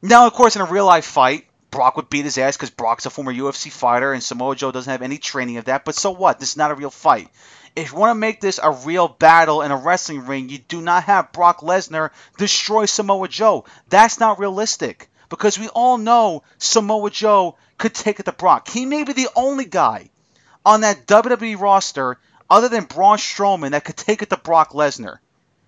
Now, 0.00 0.26
of 0.26 0.32
course, 0.32 0.56
in 0.56 0.62
a 0.62 0.66
real 0.66 0.86
life 0.86 1.04
fight, 1.04 1.46
Brock 1.70 1.96
would 1.96 2.08
beat 2.08 2.24
his 2.24 2.38
ass 2.38 2.56
because 2.56 2.70
Brock's 2.70 3.04
a 3.04 3.10
former 3.10 3.34
UFC 3.34 3.70
fighter 3.70 4.14
and 4.14 4.22
Samoa 4.22 4.56
Joe 4.56 4.72
doesn't 4.72 4.90
have 4.90 5.02
any 5.02 5.18
training 5.18 5.58
of 5.58 5.66
that. 5.66 5.84
But 5.84 5.94
so 5.94 6.10
what? 6.10 6.40
This 6.40 6.52
is 6.52 6.56
not 6.56 6.70
a 6.70 6.74
real 6.74 6.90
fight. 6.90 7.28
If 7.76 7.92
you 7.92 7.98
want 7.98 8.10
to 8.10 8.14
make 8.14 8.40
this 8.40 8.60
a 8.62 8.70
real 8.70 9.08
battle 9.08 9.62
in 9.62 9.72
a 9.72 9.76
wrestling 9.76 10.26
ring, 10.26 10.48
you 10.48 10.58
do 10.58 10.80
not 10.80 11.04
have 11.04 11.32
Brock 11.32 11.60
Lesnar 11.60 12.10
destroy 12.38 12.84
Samoa 12.86 13.26
Joe. 13.26 13.64
That's 13.88 14.20
not 14.20 14.38
realistic 14.38 15.10
because 15.28 15.58
we 15.58 15.68
all 15.68 15.98
know 15.98 16.44
Samoa 16.58 17.10
Joe 17.10 17.56
could 17.78 17.94
take 17.94 18.20
it 18.20 18.26
to 18.26 18.32
Brock. 18.32 18.68
He 18.68 18.86
may 18.86 19.02
be 19.02 19.12
the 19.12 19.28
only 19.34 19.64
guy 19.64 20.10
on 20.64 20.82
that 20.82 21.06
WWE 21.06 21.60
roster 21.60 22.18
other 22.48 22.68
than 22.68 22.84
Braun 22.84 23.18
Strowman 23.18 23.72
that 23.72 23.84
could 23.84 23.96
take 23.96 24.22
it 24.22 24.30
to 24.30 24.36
Brock 24.36 24.70
Lesnar. 24.72 25.18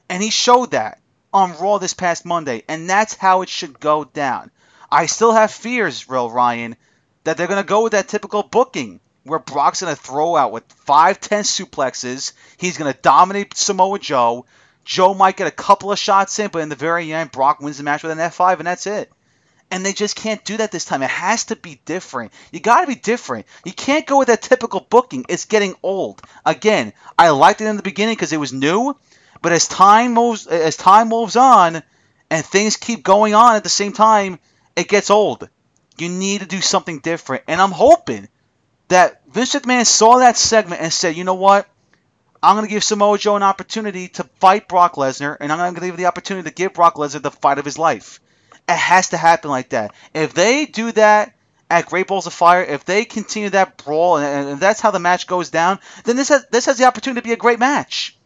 And 0.09 0.23
he 0.23 0.31
showed 0.31 0.71
that 0.71 1.01
on 1.33 1.59
Raw 1.59 1.79
this 1.79 1.95
past 1.95 2.25
Monday, 2.25 2.63
and 2.69 2.89
that's 2.89 3.15
how 3.15 3.43
it 3.43 3.49
should 3.49 3.81
go 3.81 4.05
down. 4.05 4.53
I 4.91 5.07
still 5.07 5.33
have 5.33 5.51
fears, 5.51 6.09
real 6.09 6.31
Ryan, 6.31 6.77
that 7.25 7.37
they're 7.37 7.49
going 7.49 7.63
to 7.63 7.67
go 7.67 7.83
with 7.83 7.93
that 7.93 8.07
typical 8.09 8.45
booking 8.45 9.01
where 9.27 9.39
Brock's 9.39 9.83
going 9.83 9.95
to 9.95 10.01
throw 10.01 10.37
out 10.37 10.53
with 10.53 10.65
five, 10.73 11.21
ten 11.21 11.43
suplexes. 11.43 12.33
He's 12.57 12.79
going 12.79 12.93
to 12.93 12.99
dominate 13.01 13.57
Samoa 13.57 13.99
Joe. 13.99 14.47
Joe 14.85 15.15
might 15.15 15.37
get 15.37 15.49
a 15.49 15.53
couple 15.53 15.91
of 15.91 15.99
shots 15.99 16.39
in, 16.39 16.49
but 16.49 16.63
in 16.63 16.69
the 16.69 16.77
very 16.77 17.13
end, 17.13 17.33
Brock 17.33 17.61
wins 17.61 17.79
the 17.79 17.83
match 17.83 18.03
with 18.03 18.13
an 18.13 18.19
F5, 18.19 18.59
and 18.59 18.67
that's 18.67 18.87
it. 18.87 19.11
And 19.69 19.85
they 19.85 19.93
just 19.93 20.15
can't 20.15 20.45
do 20.45 20.59
that 20.59 20.71
this 20.71 20.85
time. 20.85 21.03
It 21.03 21.11
has 21.11 21.47
to 21.47 21.57
be 21.57 21.81
different. 21.85 22.33
You 22.53 22.61
got 22.61 22.83
to 22.83 22.87
be 22.87 22.95
different. 22.95 23.47
You 23.65 23.73
can't 23.73 24.07
go 24.07 24.19
with 24.19 24.29
that 24.29 24.43
typical 24.43 24.87
booking. 24.89 25.25
It's 25.29 25.45
getting 25.45 25.75
old. 25.83 26.23
Again, 26.45 26.93
I 27.19 27.31
liked 27.31 27.61
it 27.61 27.67
in 27.67 27.77
the 27.77 27.83
beginning 27.83 28.15
because 28.15 28.33
it 28.33 28.39
was 28.39 28.53
new, 28.53 28.97
but 29.43 29.51
as 29.51 29.67
time 29.67 30.15
moves 30.15 30.47
as 30.47 30.77
time 30.77 31.09
moves 31.09 31.35
on 31.35 31.83
and 32.31 32.47
things 32.47 32.77
keep 32.77 33.03
going 33.03 33.35
on 33.35 33.57
at 33.57 33.65
the 33.65 33.69
same 33.69 33.93
time, 33.93 34.39
it 34.77 34.89
gets 34.89 35.11
old. 35.11 35.49
You 35.99 36.11
need 36.11 36.43
to 36.43 36.47
do 36.47 36.61
something 36.61 37.01
different. 37.01 37.43
And 37.49 37.61
I'm 37.61 37.73
hoping 37.73 38.29
that 38.89 39.23
Vince 39.29 39.55
McMahon 39.55 39.87
saw 39.87 40.19
that 40.19 40.37
segment 40.37 40.81
and 40.81 40.93
said, 40.93 41.17
"You 41.17 41.25
know 41.25 41.35
what? 41.35 41.69
I'm 42.43 42.57
going 42.57 42.67
to 42.67 42.73
give 42.73 42.85
Samoa 42.85 43.19
Joe 43.19 43.37
an 43.37 43.43
opportunity 43.43 44.09
to 44.09 44.25
fight 44.41 44.69
Brock 44.69 44.95
Lesnar, 44.95 45.37
and 45.41 45.51
I'm 45.51 45.59
going 45.59 45.75
to 45.75 45.81
give 45.81 45.97
the 45.97 46.07
opportunity 46.07 46.49
to 46.49 46.55
give 46.55 46.75
Brock 46.75 46.95
Lesnar 46.95 47.23
the 47.23 47.31
fight 47.31 47.59
of 47.59 47.65
his 47.65 47.79
life." 47.79 48.21
It 48.69 48.77
has 48.77 49.11
to 49.11 49.17
happen 49.17 49.51
like 49.51 49.71
that. 49.71 49.95
If 50.13 50.35
they 50.35 50.67
do 50.67 50.91
that 50.93 51.35
at 51.71 51.87
Great 51.87 52.07
Balls 52.07 52.27
of 52.27 52.33
Fire, 52.33 52.63
if 52.63 52.85
they 52.85 53.05
continue 53.05 53.51
that 53.51 53.77
brawl, 53.77 54.19
and, 54.19 54.49
and 54.51 54.61
that's 54.61 54.81
how 54.81 54.91
the 54.91 54.99
match 54.99 55.27
goes 55.27 55.51
down, 55.51 55.79
then 56.05 56.17
this 56.17 56.29
has 56.29 56.47
this 56.51 56.67
has 56.67 56.79
the 56.79 56.85
opportunity 56.85 57.21
to 57.21 57.25
be 57.27 57.33
a 57.33 57.37
great 57.37 57.59
match. 57.59 58.17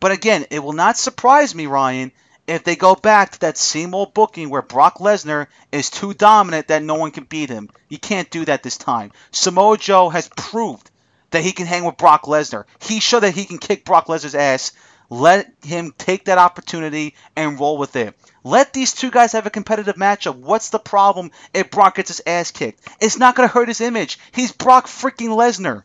But 0.00 0.12
again, 0.12 0.46
it 0.50 0.60
will 0.60 0.72
not 0.72 0.96
surprise 0.96 1.54
me, 1.54 1.66
Ryan, 1.66 2.12
if 2.48 2.64
they 2.64 2.76
go 2.76 2.94
back 2.94 3.32
to 3.32 3.40
that 3.40 3.58
same 3.58 3.94
old 3.94 4.14
booking 4.14 4.48
where 4.48 4.62
Brock 4.62 4.98
Lesnar 4.98 5.48
is 5.70 5.90
too 5.90 6.14
dominant 6.14 6.68
that 6.68 6.82
no 6.82 6.94
one 6.94 7.10
can 7.10 7.24
beat 7.24 7.50
him. 7.50 7.68
You 7.90 7.98
can't 7.98 8.30
do 8.30 8.46
that 8.46 8.62
this 8.62 8.78
time. 8.78 9.12
Samoa 9.30 9.76
Joe 9.76 10.08
has 10.08 10.30
proved 10.34 10.90
that 11.30 11.44
he 11.44 11.52
can 11.52 11.66
hang 11.66 11.84
with 11.84 11.98
Brock 11.98 12.22
Lesnar. 12.22 12.64
He 12.80 13.00
showed 13.00 13.20
that 13.20 13.34
he 13.34 13.44
can 13.44 13.58
kick 13.58 13.84
Brock 13.84 14.06
Lesnar's 14.06 14.34
ass. 14.34 14.72
Let 15.10 15.52
him 15.62 15.94
take 15.98 16.24
that 16.24 16.38
opportunity 16.38 17.14
and 17.36 17.60
roll 17.60 17.76
with 17.76 17.94
it. 17.96 18.18
Let 18.44 18.72
these 18.72 18.94
two 18.94 19.10
guys 19.10 19.32
have 19.32 19.44
a 19.44 19.50
competitive 19.50 19.96
matchup. 19.96 20.36
What's 20.36 20.70
the 20.70 20.78
problem 20.78 21.30
if 21.52 21.70
Brock 21.70 21.96
gets 21.96 22.08
his 22.08 22.22
ass 22.26 22.50
kicked? 22.50 22.80
It's 22.98 23.18
not 23.18 23.36
going 23.36 23.46
to 23.46 23.52
hurt 23.52 23.68
his 23.68 23.82
image. 23.82 24.18
He's 24.32 24.52
Brock 24.52 24.86
freaking 24.86 25.36
Lesnar. 25.36 25.82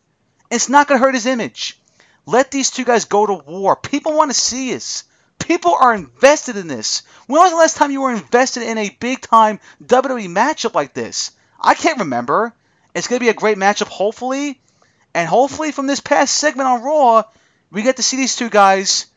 It's 0.50 0.70
not 0.70 0.88
going 0.88 1.00
to 1.00 1.06
hurt 1.06 1.16
his 1.16 1.26
image. 1.26 1.82
Let 2.26 2.52
these 2.52 2.72
two 2.72 2.86
guys 2.86 3.04
go 3.04 3.26
to 3.26 3.34
war. 3.34 3.76
People 3.76 4.14
want 4.14 4.32
to 4.32 4.40
see 4.40 4.72
this. 4.72 5.04
People 5.44 5.76
are 5.76 5.94
invested 5.94 6.56
in 6.56 6.68
this. 6.68 7.04
When 7.28 7.42
was 7.42 7.52
the 7.52 7.58
last 7.58 7.76
time 7.76 7.92
you 7.92 8.02
were 8.02 8.14
invested 8.14 8.64
in 8.64 8.78
a 8.78 8.96
big 9.02 9.20
time 9.20 9.60
WWE 9.84 10.30
matchup 10.30 10.74
like 10.74 10.94
this? 10.94 11.32
I 11.60 11.74
can't 11.74 12.00
remember. 12.00 12.54
It's 12.96 13.10
going 13.10 13.20
to 13.20 13.26
be 13.26 13.30
a 13.30 13.34
great 13.34 13.58
matchup, 13.58 13.88
hopefully. 13.88 14.62
And 15.14 15.28
hopefully, 15.28 15.74
from 15.74 15.86
this 15.86 16.00
past 16.00 16.38
segment 16.38 16.70
on 16.70 16.82
Raw, 16.82 17.24
we 17.72 17.82
get 17.82 17.98
to 17.98 18.04
see 18.04 18.16
these 18.16 18.38
two 18.38 18.50
guys 18.50 19.08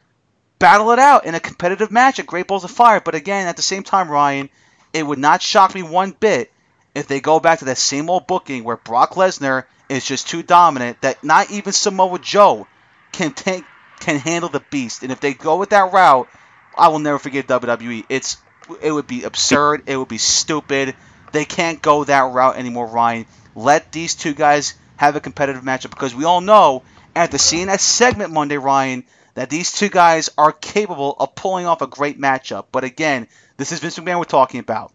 battle 0.59 0.91
it 0.91 0.99
out 0.99 1.27
in 1.27 1.37
a 1.37 1.41
competitive 1.41 1.93
match 1.93 2.19
at 2.19 2.27
Great 2.27 2.49
Balls 2.49 2.65
of 2.65 2.73
Fire. 2.73 3.01
But 3.01 3.15
again, 3.15 3.47
at 3.47 3.57
the 3.57 3.63
same 3.63 3.85
time, 3.85 4.11
Ryan, 4.11 4.51
it 4.93 5.07
would 5.07 5.21
not 5.21 5.43
shock 5.43 5.77
me 5.77 5.85
one 5.85 6.11
bit 6.11 6.53
if 6.93 7.07
they 7.07 7.21
go 7.21 7.39
back 7.39 7.61
to 7.61 7.67
that 7.67 7.79
same 7.79 8.11
old 8.11 8.27
booking 8.27 8.65
where 8.65 8.77
Brock 8.77 9.15
Lesnar 9.15 9.65
is 9.89 10.05
just 10.05 10.27
too 10.27 10.43
dominant 10.43 11.01
that 11.03 11.23
not 11.23 11.53
even 11.53 11.73
Samoa 11.73 12.19
Joe 12.19 12.67
can 13.13 13.33
take 13.33 13.65
can 14.01 14.19
handle 14.19 14.49
the 14.49 14.63
beast. 14.71 15.03
And 15.03 15.13
if 15.13 15.21
they 15.21 15.35
go 15.35 15.57
with 15.57 15.71
that 15.71 15.93
route, 15.93 16.29
I 16.77 16.89
will 16.89 16.99
never 16.99 17.19
forgive 17.19 17.47
WWE. 17.47 18.05
It's 18.09 18.37
it 18.83 18.91
would 18.91 19.07
be 19.07 19.23
absurd. 19.25 19.85
It 19.87 19.97
would 19.97 20.09
be 20.09 20.19
stupid. 20.19 20.95
They 21.33 21.45
can't 21.45 21.81
go 21.81 22.05
that 22.05 22.33
route 22.33 22.57
anymore, 22.57 22.87
Ryan. 22.87 23.27
Let 23.55 23.93
these 23.93 24.15
two 24.15 24.35
guys 24.35 24.75
have 24.97 25.17
a 25.17 25.21
competitive 25.21 25.63
matchup 25.63 25.91
because 25.91 26.15
we 26.15 26.25
all 26.25 26.41
know 26.41 26.83
after 27.15 27.39
seeing 27.39 27.67
that 27.69 27.81
segment 27.81 28.33
Monday, 28.33 28.59
Ryan, 28.59 29.05
that 29.35 29.51
these 29.51 29.73
two 29.73 29.89
guys 29.89 30.31
are 30.37 30.53
capable 30.53 31.15
of 31.19 31.35
pulling 31.35 31.67
off 31.67 31.83
a 31.83 31.87
great 31.87 32.21
matchup. 32.21 32.67
But 32.73 32.85
again, 32.85 33.29
this 33.57 33.73
is 33.73 33.81
Vince 33.81 33.99
McMahon 33.99 34.19
we're 34.19 34.25
talking 34.25 34.61
about. 34.61 34.93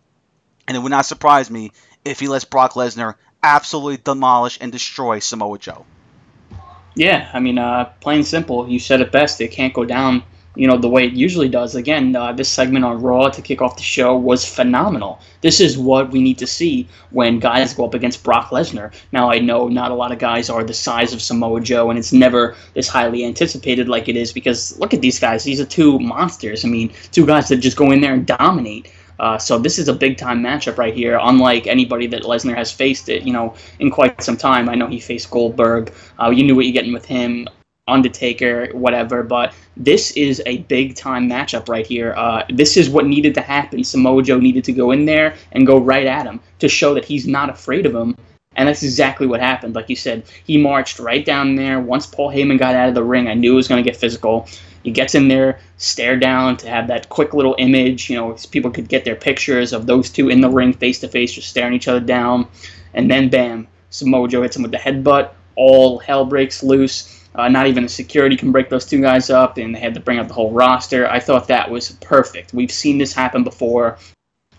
And 0.67 0.77
it 0.77 0.79
would 0.79 0.91
not 0.91 1.05
surprise 1.05 1.49
me 1.49 1.71
if 2.05 2.19
he 2.19 2.27
lets 2.27 2.45
Brock 2.45 2.73
Lesnar 2.73 3.15
absolutely 3.43 3.97
demolish 3.97 4.57
and 4.61 4.71
destroy 4.71 5.19
Samoa 5.19 5.57
Joe. 5.57 5.85
Yeah, 6.95 7.29
I 7.33 7.39
mean, 7.39 7.57
uh, 7.57 7.85
plain 8.01 8.23
simple. 8.23 8.67
You 8.67 8.79
said 8.79 9.01
it 9.01 9.11
best. 9.11 9.39
It 9.41 9.49
can't 9.49 9.73
go 9.73 9.85
down 9.85 10.23
you 10.55 10.67
know, 10.67 10.77
the 10.77 10.89
way 10.89 11.05
it 11.05 11.13
usually 11.13 11.47
does. 11.47 11.75
Again, 11.75 12.15
uh, 12.15 12.33
this 12.33 12.49
segment 12.49 12.83
on 12.83 13.01
Raw 13.01 13.29
to 13.29 13.41
kick 13.41 13.61
off 13.61 13.77
the 13.77 13.83
show 13.83 14.15
was 14.17 14.45
phenomenal. 14.45 15.19
This 15.41 15.61
is 15.61 15.77
what 15.77 16.11
we 16.11 16.21
need 16.21 16.37
to 16.39 16.47
see 16.47 16.87
when 17.11 17.39
guys 17.39 17.73
go 17.73 17.85
up 17.85 17.93
against 17.93 18.23
Brock 18.23 18.49
Lesnar. 18.49 18.93
Now, 19.13 19.31
I 19.31 19.39
know 19.39 19.69
not 19.69 19.91
a 19.91 19.93
lot 19.93 20.11
of 20.11 20.19
guys 20.19 20.49
are 20.49 20.63
the 20.63 20.73
size 20.73 21.13
of 21.13 21.21
Samoa 21.21 21.61
Joe, 21.61 21.89
and 21.89 21.97
it's 21.97 22.11
never 22.11 22.55
this 22.73 22.89
highly 22.89 23.23
anticipated 23.23 23.87
like 23.87 24.09
it 24.09 24.17
is 24.17 24.33
because 24.33 24.77
look 24.77 24.93
at 24.93 25.01
these 25.01 25.19
guys. 25.19 25.43
These 25.43 25.61
are 25.61 25.65
two 25.65 25.99
monsters. 25.99 26.65
I 26.65 26.67
mean, 26.67 26.91
two 27.11 27.25
guys 27.25 27.47
that 27.47 27.57
just 27.57 27.77
go 27.77 27.91
in 27.91 28.01
there 28.01 28.13
and 28.13 28.25
dominate. 28.25 28.91
Uh, 29.21 29.37
so 29.37 29.59
this 29.59 29.77
is 29.77 29.87
a 29.87 29.93
big 29.93 30.17
time 30.17 30.41
matchup 30.41 30.79
right 30.79 30.95
here. 30.95 31.19
Unlike 31.21 31.67
anybody 31.67 32.07
that 32.07 32.23
Lesnar 32.23 32.55
has 32.55 32.71
faced 32.71 33.07
it, 33.07 33.21
you 33.21 33.31
know, 33.31 33.53
in 33.79 33.91
quite 33.91 34.21
some 34.21 34.35
time. 34.35 34.67
I 34.67 34.73
know 34.73 34.87
he 34.87 34.99
faced 34.99 35.29
Goldberg. 35.29 35.93
Uh, 36.19 36.31
you 36.31 36.43
knew 36.43 36.55
what 36.55 36.65
you're 36.65 36.73
getting 36.73 36.91
with 36.91 37.05
him. 37.05 37.47
Undertaker, 37.87 38.69
whatever. 38.73 39.21
But 39.21 39.53
this 39.77 40.11
is 40.11 40.41
a 40.47 40.57
big 40.63 40.95
time 40.95 41.29
matchup 41.29 41.69
right 41.69 41.85
here. 41.85 42.15
Uh, 42.17 42.43
this 42.49 42.77
is 42.77 42.89
what 42.89 43.05
needed 43.05 43.35
to 43.35 43.41
happen. 43.41 43.83
Samoa 43.83 44.23
Joe 44.23 44.39
needed 44.39 44.63
to 44.63 44.73
go 44.73 44.89
in 44.89 45.05
there 45.05 45.35
and 45.51 45.67
go 45.67 45.77
right 45.77 46.07
at 46.07 46.25
him 46.25 46.39
to 46.57 46.67
show 46.67 46.95
that 46.95 47.05
he's 47.05 47.27
not 47.27 47.49
afraid 47.49 47.85
of 47.85 47.93
him. 47.93 48.15
And 48.55 48.67
that's 48.67 48.83
exactly 48.83 49.27
what 49.27 49.39
happened. 49.39 49.75
Like 49.75 49.87
you 49.87 49.95
said, 49.95 50.23
he 50.45 50.57
marched 50.57 50.99
right 50.99 51.23
down 51.23 51.55
there. 51.55 51.79
Once 51.79 52.07
Paul 52.07 52.31
Heyman 52.31 52.59
got 52.59 52.75
out 52.75 52.89
of 52.89 52.95
the 52.95 53.03
ring, 53.03 53.27
I 53.27 53.33
knew 53.33 53.53
it 53.53 53.55
was 53.55 53.67
going 53.67 53.83
to 53.83 53.89
get 53.89 53.99
physical. 53.99 54.47
He 54.83 54.91
gets 54.91 55.15
in 55.15 55.27
there, 55.27 55.59
stare 55.77 56.17
down 56.17 56.57
to 56.57 56.69
have 56.69 56.87
that 56.87 57.09
quick 57.09 57.33
little 57.33 57.55
image. 57.59 58.09
You 58.09 58.17
know, 58.17 58.35
people 58.51 58.71
could 58.71 58.87
get 58.87 59.05
their 59.05 59.15
pictures 59.15 59.73
of 59.73 59.85
those 59.85 60.09
two 60.09 60.29
in 60.29 60.41
the 60.41 60.49
ring 60.49 60.73
face 60.73 60.99
to 60.99 61.07
face, 61.07 61.33
just 61.33 61.49
staring 61.49 61.73
each 61.73 61.87
other 61.87 61.99
down. 61.99 62.47
And 62.93 63.09
then, 63.09 63.29
bam, 63.29 63.67
Samoa 63.89 64.27
Joe 64.27 64.41
hits 64.41 64.55
him 64.55 64.63
with 64.63 64.71
the 64.71 64.77
headbutt. 64.77 65.31
All 65.55 65.99
hell 65.99 66.25
breaks 66.25 66.63
loose. 66.63 67.17
Uh, 67.35 67.47
not 67.47 67.67
even 67.67 67.83
the 67.83 67.89
security 67.89 68.35
can 68.35 68.51
break 68.51 68.69
those 68.69 68.85
two 68.85 69.01
guys 69.01 69.29
up, 69.29 69.57
and 69.57 69.73
they 69.73 69.79
had 69.79 69.93
to 69.93 69.99
bring 69.99 70.19
up 70.19 70.27
the 70.27 70.33
whole 70.33 70.51
roster. 70.51 71.09
I 71.09 71.19
thought 71.19 71.47
that 71.47 71.69
was 71.69 71.91
perfect. 72.01 72.53
We've 72.53 72.71
seen 72.71 72.97
this 72.97 73.13
happen 73.13 73.43
before. 73.43 73.97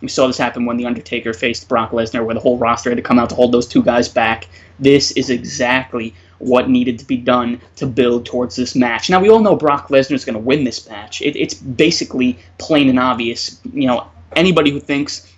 We 0.01 0.09
saw 0.09 0.27
this 0.27 0.39
happen 0.39 0.65
when 0.65 0.79
The 0.79 0.87
Undertaker 0.87 1.33
faced 1.33 1.69
Brock 1.69 1.91
Lesnar, 1.91 2.25
where 2.25 2.35
the 2.35 2.41
whole 2.41 2.59
roster 2.59 2.91
had 2.91 2.97
to 2.97 3.03
come 3.03 3.19
out 3.19 3.29
to 3.29 3.35
hold 3.35 3.53
those 3.53 3.69
two 3.69 3.83
guys 3.83 4.09
back. 4.09 4.49
This 4.81 5.13
is 5.13 5.31
exactly 5.31 6.15
what 6.43 6.69
needed 6.69 6.99
to 6.99 7.05
be 7.05 7.17
done 7.17 7.61
to 7.77 7.87
build 7.87 8.27
towards 8.27 8.57
this 8.57 8.75
match. 8.75 9.09
Now, 9.09 9.21
we 9.21 9.31
all 9.31 9.41
know 9.41 9.55
Brock 9.55 9.89
Lesnar 9.89 10.15
is 10.15 10.25
going 10.25 10.35
to 10.35 10.41
win 10.41 10.65
this 10.65 10.89
match. 10.89 11.23
It, 11.23 11.37
it's 11.37 11.55
basically 11.55 12.39
plain 12.59 12.89
and 12.89 12.99
obvious. 12.99 13.61
You 13.73 13.87
know, 13.87 14.09
anybody 14.35 14.71
who 14.71 14.81
thinks 14.81 15.33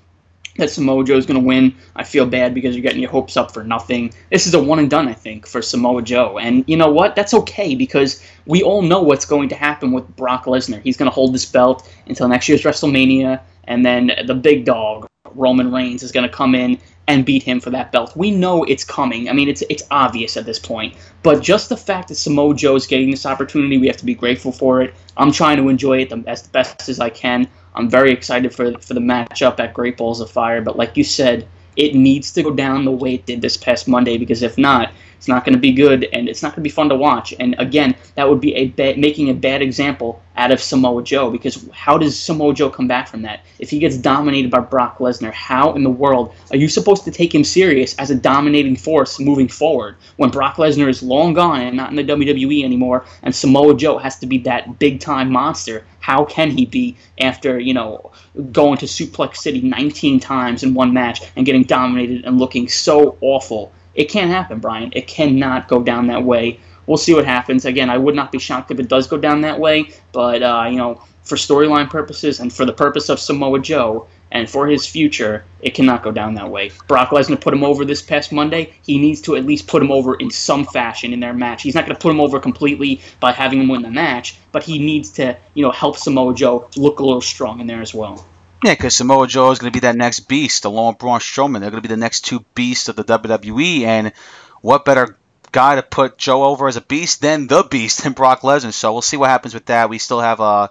that 0.57 0.71
Samoa 0.71 1.05
Joe 1.05 1.17
is 1.17 1.27
going 1.27 1.41
to 1.41 1.47
win. 1.47 1.75
I 1.97 2.05
feel 2.05 2.27
bad 2.27 2.55
because 2.55 2.75
you're 2.75 2.83
getting 2.83 3.01
your 3.01 3.11
hopes 3.11 3.37
up 3.37 3.53
for 3.53 3.65
nothing. 3.65 4.15
This 4.31 4.47
is 4.47 4.55
a 4.55 4.63
one 4.63 4.79
and 4.79 4.89
done, 4.89 5.09
I 5.09 5.13
think, 5.13 5.47
for 5.47 5.61
Samoa 5.61 6.03
Joe. 6.03 6.39
And 6.39 6.65
you 6.69 6.77
know 6.77 6.91
what? 6.91 7.17
That's 7.17 7.35
okay 7.35 7.75
because 7.75 8.25
we 8.47 8.63
all 8.63 8.83
know 8.83 9.03
what's 9.03 9.25
going 9.25 9.49
to 9.49 9.57
happen 9.57 9.93
with 9.93 10.07
Brock 10.17 10.45
Lesnar. 10.45 10.81
He's 10.83 10.97
going 10.97 11.11
to 11.11 11.15
hold 11.15 11.35
this 11.35 11.45
belt 11.45 11.91
until 12.07 12.29
next 12.29 12.49
year's 12.49 12.63
WrestleMania, 12.63 13.41
and 13.65 13.85
then 13.85 14.13
the 14.27 14.35
big 14.35 14.65
dog, 14.65 15.07
Roman 15.35 15.73
Reigns, 15.73 16.03
is 16.03 16.13
going 16.13 16.29
to 16.29 16.35
come 16.35 16.55
in 16.55 16.79
and 17.07 17.25
beat 17.25 17.43
him 17.43 17.61
for 17.61 17.71
that 17.71 17.93
belt. 17.93 18.17
We 18.17 18.31
know 18.31 18.65
it's 18.65 18.85
coming. 18.85 19.29
I 19.29 19.33
mean, 19.33 19.49
it's 19.49 19.63
it's 19.69 19.83
obvious 19.91 20.37
at 20.37 20.47
this 20.47 20.59
point. 20.59 20.95
But 21.23 21.43
just 21.43 21.69
the 21.69 21.77
fact 21.77 22.09
that 22.09 22.15
Samoa 22.15 22.55
Joe 22.55 22.77
is 22.77 22.87
getting 22.87 23.11
this 23.11 23.27
opportunity, 23.27 23.79
we 23.79 23.87
have 23.87 23.97
to 23.99 24.05
be 24.05 24.15
grateful 24.15 24.53
for 24.53 24.83
it. 24.83 24.95
I'm 25.17 25.33
trying 25.33 25.59
to 25.59 25.69
enjoy 25.69 26.01
it 26.03 26.13
as 26.27 26.47
best 26.47 26.89
as 26.89 27.01
I 27.01 27.11
can. 27.11 27.49
I'm 27.75 27.91
very 27.91 28.13
excited 28.13 28.55
for 28.55 28.73
for 28.79 28.95
the 28.95 29.01
matchup 29.01 29.61
at 29.61 29.75
Great 29.75 29.97
Balls 29.97 30.21
of 30.21 30.31
Fire. 30.31 30.63
But 30.63 30.77
like 30.77 30.97
you 30.97 31.05
said, 31.05 31.47
it 31.77 31.95
needs 31.95 32.33
to 32.33 32.43
go 32.43 32.51
down 32.51 32.85
the 32.85 32.93
way 32.93 33.15
it 33.15 33.27
did 33.27 33.43
this 33.43 33.57
past 33.57 33.89
Monday 33.89 34.17
because 34.17 34.43
if 34.43 34.57
not, 34.57 34.93
it's 35.25 35.29
not 35.31 35.43
going 35.43 35.55
to 35.55 35.59
be 35.59 35.73
good 35.73 36.07
and 36.13 36.29
it's 36.29 36.43
not 36.43 36.51
going 36.51 36.57
to 36.57 36.69
be 36.69 36.69
fun 36.69 36.91
to 36.91 36.97
watch. 36.97 37.33
And 37.41 37.57
again, 37.59 37.97
that 38.15 38.29
would 38.29 38.43
be 38.43 38.55
a 38.57 38.67
ba- 38.67 38.95
making 38.99 39.31
a 39.31 39.33
bad 39.33 39.63
example 39.63 40.21
out 40.37 40.51
of 40.51 40.61
Samoa 40.61 41.03
Joe 41.03 41.31
because 41.31 41.67
how 41.73 41.97
does 41.97 42.21
Samoa 42.21 42.53
Joe 42.53 42.69
come 42.69 42.87
back 42.87 43.09
from 43.09 43.23
that? 43.23 43.41
If 43.59 43.71
he 43.71 43.79
gets 43.79 43.97
dominated 43.97 44.51
by 44.51 44.59
Brock 44.59 44.99
Lesnar, 44.99 45.33
how 45.33 45.73
in 45.77 45.83
the 45.83 45.89
world 45.89 46.35
are 46.51 46.59
you 46.59 46.69
supposed 46.69 47.05
to 47.05 47.11
take 47.11 47.35
him 47.35 47.43
serious 47.43 47.97
as 47.97 48.11
a 48.11 48.15
dominating 48.15 48.77
force 48.77 49.19
moving 49.19 49.49
forward 49.49 49.97
when 50.17 50.29
Brock 50.29 50.57
Lesnar 50.57 50.91
is 50.91 51.03
long 51.03 51.33
gone 51.33 51.63
and 51.63 51.75
not 51.75 51.89
in 51.89 51.97
the 51.97 52.05
WWE 52.05 52.63
anymore 52.63 53.07
and 53.23 53.35
Samoa 53.35 53.75
Joe 53.75 53.97
has 53.97 54.19
to 54.19 54.27
be 54.27 54.37
that 54.41 54.79
big 54.79 55.01
time 55.01 55.33
monster? 55.33 55.87
How 56.01 56.27
can 56.27 56.51
he 56.51 56.67
be 56.67 56.99
after, 57.19 57.59
you 57.59 57.73
know, 57.73 58.13
going 58.53 58.77
to 58.77 58.85
Suplex 58.85 59.39
City 59.39 59.63
19 59.63 60.21
times 60.21 60.63
in 60.63 60.75
one 60.75 60.93
match 60.93 61.23
and 61.35 61.47
getting 61.47 61.63
dominated 61.63 62.27
and 62.27 62.39
looking 62.39 62.69
so 62.69 63.17
awful? 63.23 63.73
It 63.95 64.11
can't 64.11 64.31
happen, 64.31 64.59
Brian. 64.59 64.93
It 64.95 65.07
cannot 65.07 65.69
go 65.69 65.83
down 65.83 66.07
that 66.09 66.25
way. 66.25 66.59
We'll 66.87 66.99
see 66.99 67.15
what 67.15 67.25
happens. 67.25 67.65
Again, 67.65 67.89
I 67.91 67.97
would 67.97 68.15
not 68.15 68.33
be 68.33 68.39
shocked 68.39 68.71
if 68.71 68.79
it 68.79 68.89
does 68.89 69.07
go 69.07 69.17
down 69.17 69.41
that 69.43 69.59
way, 69.59 69.91
but 70.13 70.43
uh, 70.43 70.67
you 70.69 70.77
know, 70.77 71.01
for 71.23 71.37
storyline 71.37 71.89
purposes 71.89 72.41
and 72.41 72.53
for 72.53 72.67
the 72.67 72.73
purpose 72.73 73.09
of 73.09 73.19
Samoa 73.19 73.59
Joe 73.61 74.07
and 74.33 74.51
for 74.51 74.67
his 74.67 74.87
future, 74.87 75.45
it 75.61 75.75
cannot 75.75 76.03
go 76.03 76.11
down 76.11 76.35
that 76.35 76.51
way. 76.51 76.71
Brock 76.89 77.11
Lesnar 77.11 77.41
put 77.41 77.55
him 77.55 77.65
over 77.65 77.85
this 77.85 78.03
past 78.03 78.33
Monday. 78.33 78.75
He 78.83 78.99
needs 78.99 79.21
to 79.23 79.37
at 79.37 79.47
least 79.47 79.69
put 79.69 79.81
him 79.81 79.93
over 79.93 80.17
in 80.17 80.31
some 80.31 80.67
fashion 80.67 81.13
in 81.13 81.21
their 81.21 81.33
match. 81.33 81.63
He's 81.63 81.75
not 81.75 81.87
going 81.87 81.95
to 81.95 82.03
put 82.03 82.11
him 82.11 82.21
over 82.21 82.41
completely 82.41 83.01
by 83.21 83.33
having 83.33 83.61
him 83.61 83.69
win 83.69 83.83
the 83.83 83.91
match, 83.91 84.37
but 84.53 84.65
he 84.65 84.79
needs 84.79 85.09
to, 85.11 85.37
you 85.55 85.65
know, 85.65 85.71
help 85.71 85.97
Samoa 85.97 86.35
Joe 86.35 86.69
look 86.77 86.99
a 86.99 87.05
little 87.05 87.21
strong 87.21 87.61
in 87.61 87.67
there 87.67 87.81
as 87.81 87.95
well. 87.95 88.27
Yeah, 88.65 88.73
because 88.73 88.97
Samoa 88.97 89.27
Joe 89.27 89.51
is 89.51 89.59
going 89.59 89.71
to 89.71 89.77
be 89.77 89.87
that 89.87 89.95
next 89.95 90.21
beast, 90.21 90.65
along 90.65 90.95
with 90.95 90.99
Braun 91.01 91.21
Strowman. 91.21 91.61
They're 91.61 91.71
going 91.71 91.83
to 91.83 91.87
be 91.87 91.93
the 91.93 91.99
next 91.99 92.23
two 92.23 92.47
beasts 92.55 92.89
of 92.89 92.97
the 92.97 93.05
WWE, 93.05 93.83
and 93.83 94.15
what 94.63 94.87
better 94.87 95.19
guy 95.53 95.75
to 95.75 95.83
put 95.83 96.17
Joe 96.17 96.45
over 96.45 96.67
as 96.67 96.77
a 96.77 96.81
beast 96.81 97.21
than 97.21 97.47
the 97.47 97.63
beast 97.63 98.03
than 98.05 98.15
Brock 98.15 98.41
Lesnar? 98.41 98.73
So 98.73 98.95
we'll 98.95 99.03
see 99.03 99.19
what 99.19 99.29
happens 99.29 99.53
with 99.53 99.67
that. 99.67 99.91
We 99.91 99.99
still 99.99 100.21
have 100.23 100.41
uh, 100.41 100.69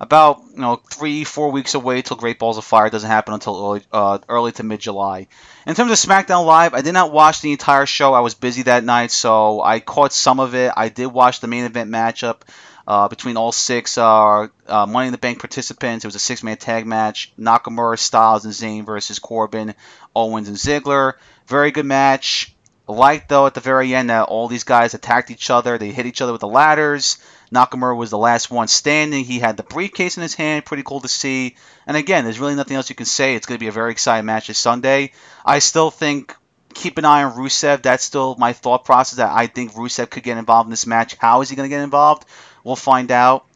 about 0.00 0.42
you 0.54 0.60
know 0.60 0.82
three, 0.90 1.22
four 1.22 1.52
weeks 1.52 1.74
away 1.74 2.02
till 2.02 2.16
Great 2.16 2.40
Balls 2.40 2.58
of 2.58 2.64
Fire 2.64 2.90
doesn't 2.90 3.08
happen 3.08 3.32
until 3.32 3.56
early, 3.56 3.82
uh, 3.92 4.18
early 4.28 4.50
to 4.50 4.64
mid 4.64 4.80
July. 4.80 5.28
In 5.68 5.76
terms 5.76 5.92
of 5.92 5.98
SmackDown 5.98 6.46
Live, 6.46 6.74
I 6.74 6.80
did 6.80 6.94
not 6.94 7.12
watch 7.12 7.42
the 7.42 7.52
entire 7.52 7.86
show. 7.86 8.12
I 8.12 8.20
was 8.20 8.34
busy 8.34 8.62
that 8.62 8.82
night, 8.82 9.12
so 9.12 9.62
I 9.62 9.78
caught 9.78 10.12
some 10.12 10.40
of 10.40 10.56
it. 10.56 10.72
I 10.76 10.88
did 10.88 11.06
watch 11.06 11.38
the 11.38 11.46
main 11.46 11.62
event 11.62 11.92
matchup 11.92 12.38
uh, 12.86 13.08
between 13.08 13.36
all 13.36 13.52
six 13.52 13.98
uh, 13.98 14.48
uh, 14.66 14.86
Money 14.86 15.08
in 15.08 15.12
the 15.12 15.18
Bank 15.18 15.40
participants. 15.40 16.04
It 16.04 16.08
was 16.08 16.14
a 16.14 16.20
six 16.20 16.42
man 16.42 16.56
tag 16.56 16.86
match 16.86 17.32
Nakamura, 17.38 17.98
Styles, 17.98 18.44
and 18.44 18.54
Zayn 18.54 18.86
versus 18.86 19.18
Corbin, 19.18 19.74
Owens, 20.14 20.48
and 20.48 20.56
Ziggler. 20.56 21.14
Very 21.46 21.70
good 21.70 21.86
match. 21.86 22.52
Like, 22.88 23.26
though, 23.26 23.46
at 23.46 23.54
the 23.54 23.60
very 23.60 23.92
end 23.94 24.10
that 24.10 24.28
all 24.28 24.46
these 24.46 24.62
guys 24.62 24.94
attacked 24.94 25.32
each 25.32 25.50
other. 25.50 25.76
They 25.76 25.90
hit 25.90 26.06
each 26.06 26.20
other 26.20 26.30
with 26.30 26.40
the 26.40 26.48
ladders. 26.48 27.18
Nakamura 27.52 27.96
was 27.96 28.10
the 28.10 28.18
last 28.18 28.48
one 28.50 28.68
standing. 28.68 29.24
He 29.24 29.40
had 29.40 29.56
the 29.56 29.64
briefcase 29.64 30.16
in 30.16 30.22
his 30.22 30.34
hand. 30.34 30.64
Pretty 30.64 30.84
cool 30.84 31.00
to 31.00 31.08
see. 31.08 31.56
And 31.86 31.96
again, 31.96 32.22
there's 32.24 32.38
really 32.38 32.54
nothing 32.54 32.76
else 32.76 32.88
you 32.88 32.96
can 32.96 33.06
say. 33.06 33.34
It's 33.34 33.46
going 33.46 33.58
to 33.58 33.62
be 33.62 33.68
a 33.68 33.72
very 33.72 33.90
exciting 33.90 34.26
match 34.26 34.46
this 34.46 34.58
Sunday. 34.58 35.12
I 35.44 35.58
still 35.58 35.90
think 35.90 36.34
keep 36.74 36.98
an 36.98 37.04
eye 37.04 37.24
on 37.24 37.32
Rusev. 37.32 37.82
That's 37.82 38.04
still 38.04 38.36
my 38.38 38.52
thought 38.52 38.84
process 38.84 39.16
that 39.16 39.32
I 39.32 39.46
think 39.46 39.72
Rusev 39.72 40.10
could 40.10 40.22
get 40.22 40.38
involved 40.38 40.66
in 40.66 40.70
this 40.70 40.86
match. 40.86 41.16
How 41.16 41.40
is 41.40 41.48
he 41.48 41.56
going 41.56 41.68
to 41.68 41.74
get 41.74 41.82
involved? 41.82 42.26
We'll 42.66 42.74
find 42.74 43.12
out. 43.12 43.46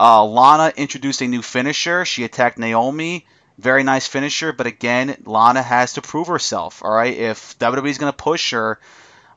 Uh, 0.00 0.24
Lana 0.24 0.72
introduced 0.76 1.22
a 1.22 1.28
new 1.28 1.42
finisher. 1.42 2.04
She 2.04 2.24
attacked 2.24 2.58
Naomi. 2.58 3.24
Very 3.56 3.84
nice 3.84 4.08
finisher, 4.08 4.52
but 4.52 4.66
again, 4.66 5.16
Lana 5.24 5.62
has 5.62 5.92
to 5.92 6.02
prove 6.02 6.26
herself. 6.26 6.82
All 6.84 6.90
right, 6.90 7.16
if 7.16 7.56
WWE 7.58 7.88
is 7.88 7.98
going 7.98 8.12
to 8.12 8.16
push 8.16 8.50
her, 8.50 8.80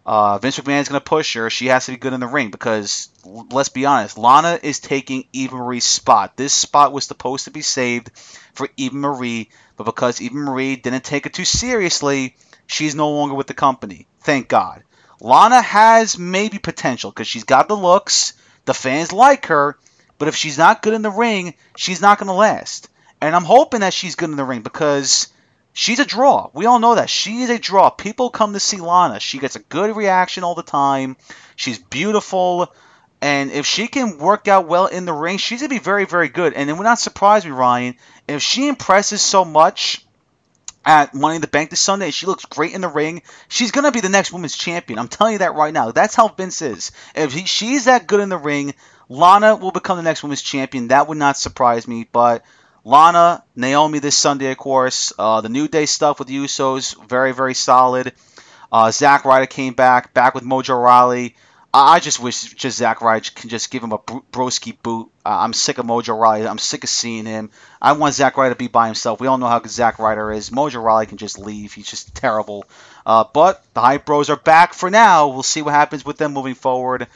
uh, 0.08 0.40
Vince 0.40 0.60
McMahon 0.60 0.82
is 0.82 0.90
going 0.90 1.00
to 1.00 1.06
push 1.06 1.36
her. 1.36 1.52
She 1.52 1.68
has 1.68 1.86
to 1.86 1.92
be 1.92 1.98
good 1.98 2.14
in 2.14 2.20
the 2.20 2.28
ring 2.28 2.50
because 2.50 3.10
let's 3.24 3.70
be 3.70 3.86
honest, 3.86 4.18
Lana 4.18 4.60
is 4.62 4.80
taking 4.80 5.26
Eva 5.34 5.56
Marie's 5.56 5.86
spot. 5.86 6.36
This 6.36 6.54
spot 6.54 6.92
was 6.92 7.06
supposed 7.06 7.46
to 7.46 7.52
be 7.52 7.62
saved 7.62 8.12
for 8.54 8.70
Eva 8.76 8.96
Marie, 8.96 9.50
but 9.78 9.84
because 9.84 10.20
Eva 10.20 10.36
Marie 10.36 10.76
didn't 10.78 11.04
take 11.04 11.28
it 11.28 11.34
too 11.34 11.46
seriously, 11.46 12.36
she's 12.66 12.96
no 12.96 13.12
longer 13.12 13.36
with 13.36 13.48
the 13.48 13.54
company. 13.54 14.08
Thank 14.22 14.48
God. 14.48 14.84
Lana 15.20 15.62
has 15.62 16.18
maybe 16.18 16.58
potential 16.58 17.12
because 17.12 17.28
she's 17.28 17.44
got 17.44 17.68
the 17.68 17.78
looks. 17.78 18.34
The 18.66 18.74
fans 18.74 19.12
like 19.12 19.48
her, 19.48 19.78
but 20.18 20.28
if 20.28 20.36
she's 20.36 20.58
not 20.58 20.82
good 20.82 20.94
in 20.94 21.02
the 21.02 21.10
ring, 21.10 21.56
she's 21.76 22.02
not 22.02 22.20
going 22.20 22.28
to 22.28 22.34
last. 22.34 22.90
And 23.22 23.36
I'm 23.36 23.44
hoping 23.44 23.82
that 23.82 23.94
she's 23.94 24.16
good 24.16 24.30
in 24.30 24.36
the 24.36 24.44
ring 24.44 24.62
because 24.62 25.30
she's 25.74 26.00
a 26.00 26.06
draw. 26.06 26.50
We 26.54 26.66
all 26.66 26.80
know 26.80 26.96
that. 26.96 27.10
She 27.10 27.42
is 27.42 27.50
a 27.50 27.60
draw. 27.60 27.90
People 27.90 28.30
come 28.30 28.54
to 28.54 28.60
see 28.60 28.78
Lana. 28.78 29.20
She 29.20 29.40
gets 29.40 29.56
a 29.56 29.60
good 29.60 29.96
reaction 29.96 30.44
all 30.44 30.56
the 30.56 30.64
time. 30.64 31.18
She's 31.56 31.80
beautiful. 31.80 32.74
And 33.22 33.52
if 33.52 33.68
she 33.68 33.88
can 33.88 34.18
work 34.18 34.48
out 34.48 34.68
well 34.68 34.88
in 34.88 35.06
the 35.06 35.14
ring, 35.14 35.38
she's 35.38 35.62
going 35.62 35.70
to 35.70 35.76
be 35.76 35.84
very, 35.84 36.06
very 36.06 36.30
good. 36.30 36.54
And 36.54 36.70
it 36.70 36.74
would 36.74 36.84
not 36.84 37.00
surprise 37.00 37.46
me, 37.46 37.52
Ryan, 37.52 37.96
if 38.28 38.42
she 38.42 38.68
impresses 38.68 39.22
so 39.22 39.46
much 39.46 40.06
at 40.86 41.14
Money 41.14 41.36
in 41.36 41.42
the 41.42 41.48
Bank 41.48 41.70
this 41.70 41.80
Sunday. 41.80 42.12
She 42.12 42.26
looks 42.26 42.46
great 42.46 42.74
in 42.74 42.82
the 42.82 42.88
ring. 42.88 43.22
She's 43.48 43.72
gonna 43.72 43.92
be 43.92 44.02
the 44.02 44.10
next 44.10 44.32
women's 44.32 44.56
champion. 44.58 45.00
I'm 45.00 45.08
telling 45.08 45.34
you 45.34 45.40
that 45.40 45.56
right 45.56 45.74
now. 45.74 45.92
That's 45.92 46.16
how 46.16 46.28
Vince 46.28 46.62
is. 46.62 46.92
If 47.16 47.34
he, 47.34 47.46
she's 47.46 47.86
that 47.86 48.08
good 48.08 48.20
in 48.20 48.30
the 48.30 48.38
ring, 48.38 48.74
Lana 49.10 49.56
will 49.56 49.72
become 49.72 49.98
the 49.98 50.04
next 50.04 50.24
women's 50.24 50.42
champion. 50.42 50.88
That 50.88 51.08
would 51.08 51.18
not 51.18 51.38
surprise 51.38 51.88
me. 51.88 52.08
But 52.12 52.44
Lana, 52.84 53.44
Naomi 53.56 54.00
this 54.00 54.18
Sunday, 54.18 54.52
of 54.52 54.58
course. 54.58 55.14
Uh, 55.18 55.42
the 55.42 55.50
New 55.50 55.68
Day 55.68 55.86
stuff 55.86 56.20
with 56.20 56.28
the 56.28 56.38
Usos, 56.38 56.96
very 57.08 57.34
very 57.34 57.54
solid. 57.54 58.14
Uh, 58.72 58.90
Zack 58.92 59.26
Ryder 59.26 59.48
came 59.48 59.74
back, 59.74 60.14
back 60.14 60.34
with 60.34 60.44
Mojo 60.46 60.82
Rawley. 60.82 61.36
I 61.74 62.02
just 62.02 62.20
wish 62.20 62.42
just 62.54 62.78
Zack 62.78 63.02
Ryder 63.02 63.30
can 63.34 63.50
just 63.50 63.72
give 63.72 63.82
him 63.82 63.94
a 63.94 63.98
bro- 63.98 64.26
broski 64.32 64.76
boot. 64.82 65.10
Uh, 65.26 65.30
I'm 65.40 65.54
sick 65.54 65.78
of 65.78 65.86
Mojo 65.86 66.20
Rawley. 66.20 66.46
I'm 66.46 66.58
sick 66.58 66.84
of 66.84 66.90
seeing 66.90 67.26
him. 67.26 67.50
I 67.82 67.94
want 67.94 68.14
Zack 68.14 68.36
Ryder 68.36 68.54
to 68.54 68.58
be 68.58 68.68
by 68.68 68.88
himself. 68.88 69.22
We 69.22 69.28
all 69.28 69.38
know 69.38 69.48
how 69.48 69.60
good 69.60 69.72
Zack 69.72 69.98
Ryder 69.98 70.34
is. 70.34 70.50
Mojo 70.50 70.84
Rawley 70.84 71.06
can 71.06 71.18
just 71.18 71.40
leave. 71.40 71.72
He's 71.72 71.90
just 71.90 72.14
terrible. 72.14 72.66
Uh, 73.06 73.24
but 73.34 73.64
the 73.74 73.80
Hype 73.80 74.06
Bros 74.06 74.30
are 74.30 74.36
back 74.36 74.74
for 74.74 74.90
now. 74.90 75.30
We'll 75.30 75.44
see 75.44 75.62
what 75.62 75.74
happens 75.74 76.04
with 76.04 76.18
them 76.18 76.34
moving 76.34 76.56
forward. 76.56 77.08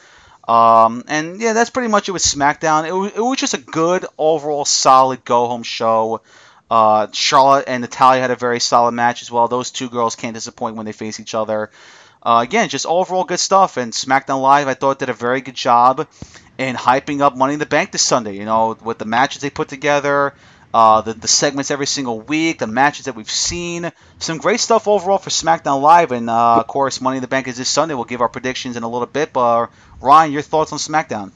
Um, 0.48 1.04
and 1.08 1.40
yeah, 1.40 1.52
that's 1.52 1.70
pretty 1.70 1.88
much 1.88 2.08
it 2.08 2.12
with 2.12 2.22
SmackDown. 2.22 2.86
It 2.86 2.92
was, 2.92 3.12
it 3.12 3.20
was 3.20 3.38
just 3.38 3.54
a 3.54 3.58
good 3.58 4.06
overall 4.16 4.64
solid 4.64 5.24
go 5.24 5.48
home 5.48 5.64
show. 5.64 6.22
Uh, 6.70 7.08
Charlotte 7.12 7.64
and 7.68 7.82
Natalya 7.82 8.22
had 8.22 8.30
a 8.30 8.36
very 8.36 8.60
solid 8.60 8.92
match 8.92 9.22
as 9.22 9.30
well. 9.30 9.48
Those 9.48 9.70
two 9.70 9.90
girls 9.90 10.16
can't 10.16 10.34
disappoint 10.34 10.76
when 10.76 10.86
they 10.86 10.92
face 10.92 11.20
each 11.20 11.34
other. 11.34 11.70
Uh, 12.26 12.40
again, 12.42 12.68
just 12.68 12.86
overall 12.86 13.22
good 13.22 13.38
stuff. 13.38 13.76
And 13.76 13.92
SmackDown 13.92 14.42
Live, 14.42 14.66
I 14.66 14.74
thought 14.74 14.98
did 14.98 15.10
a 15.10 15.14
very 15.14 15.40
good 15.42 15.54
job 15.54 16.08
in 16.58 16.74
hyping 16.74 17.20
up 17.20 17.36
Money 17.36 17.52
in 17.52 17.60
the 17.60 17.66
Bank 17.66 17.92
this 17.92 18.02
Sunday. 18.02 18.36
You 18.36 18.44
know, 18.44 18.76
with 18.82 18.98
the 18.98 19.04
matches 19.04 19.42
they 19.42 19.50
put 19.50 19.68
together, 19.68 20.34
uh, 20.74 21.02
the 21.02 21.12
the 21.14 21.28
segments 21.28 21.70
every 21.70 21.86
single 21.86 22.20
week, 22.20 22.58
the 22.58 22.66
matches 22.66 23.04
that 23.04 23.14
we've 23.14 23.30
seen, 23.30 23.92
some 24.18 24.38
great 24.38 24.58
stuff 24.58 24.88
overall 24.88 25.18
for 25.18 25.30
SmackDown 25.30 25.80
Live. 25.80 26.10
And 26.10 26.28
uh, 26.28 26.56
of 26.56 26.66
course, 26.66 27.00
Money 27.00 27.18
in 27.18 27.22
the 27.22 27.28
Bank 27.28 27.46
is 27.46 27.58
this 27.58 27.68
Sunday. 27.68 27.94
We'll 27.94 28.04
give 28.04 28.20
our 28.20 28.28
predictions 28.28 28.76
in 28.76 28.82
a 28.82 28.88
little 28.88 29.06
bit. 29.06 29.32
But 29.32 29.70
Ryan, 30.00 30.32
your 30.32 30.42
thoughts 30.42 30.72
on 30.72 30.80
SmackDown? 30.80 31.30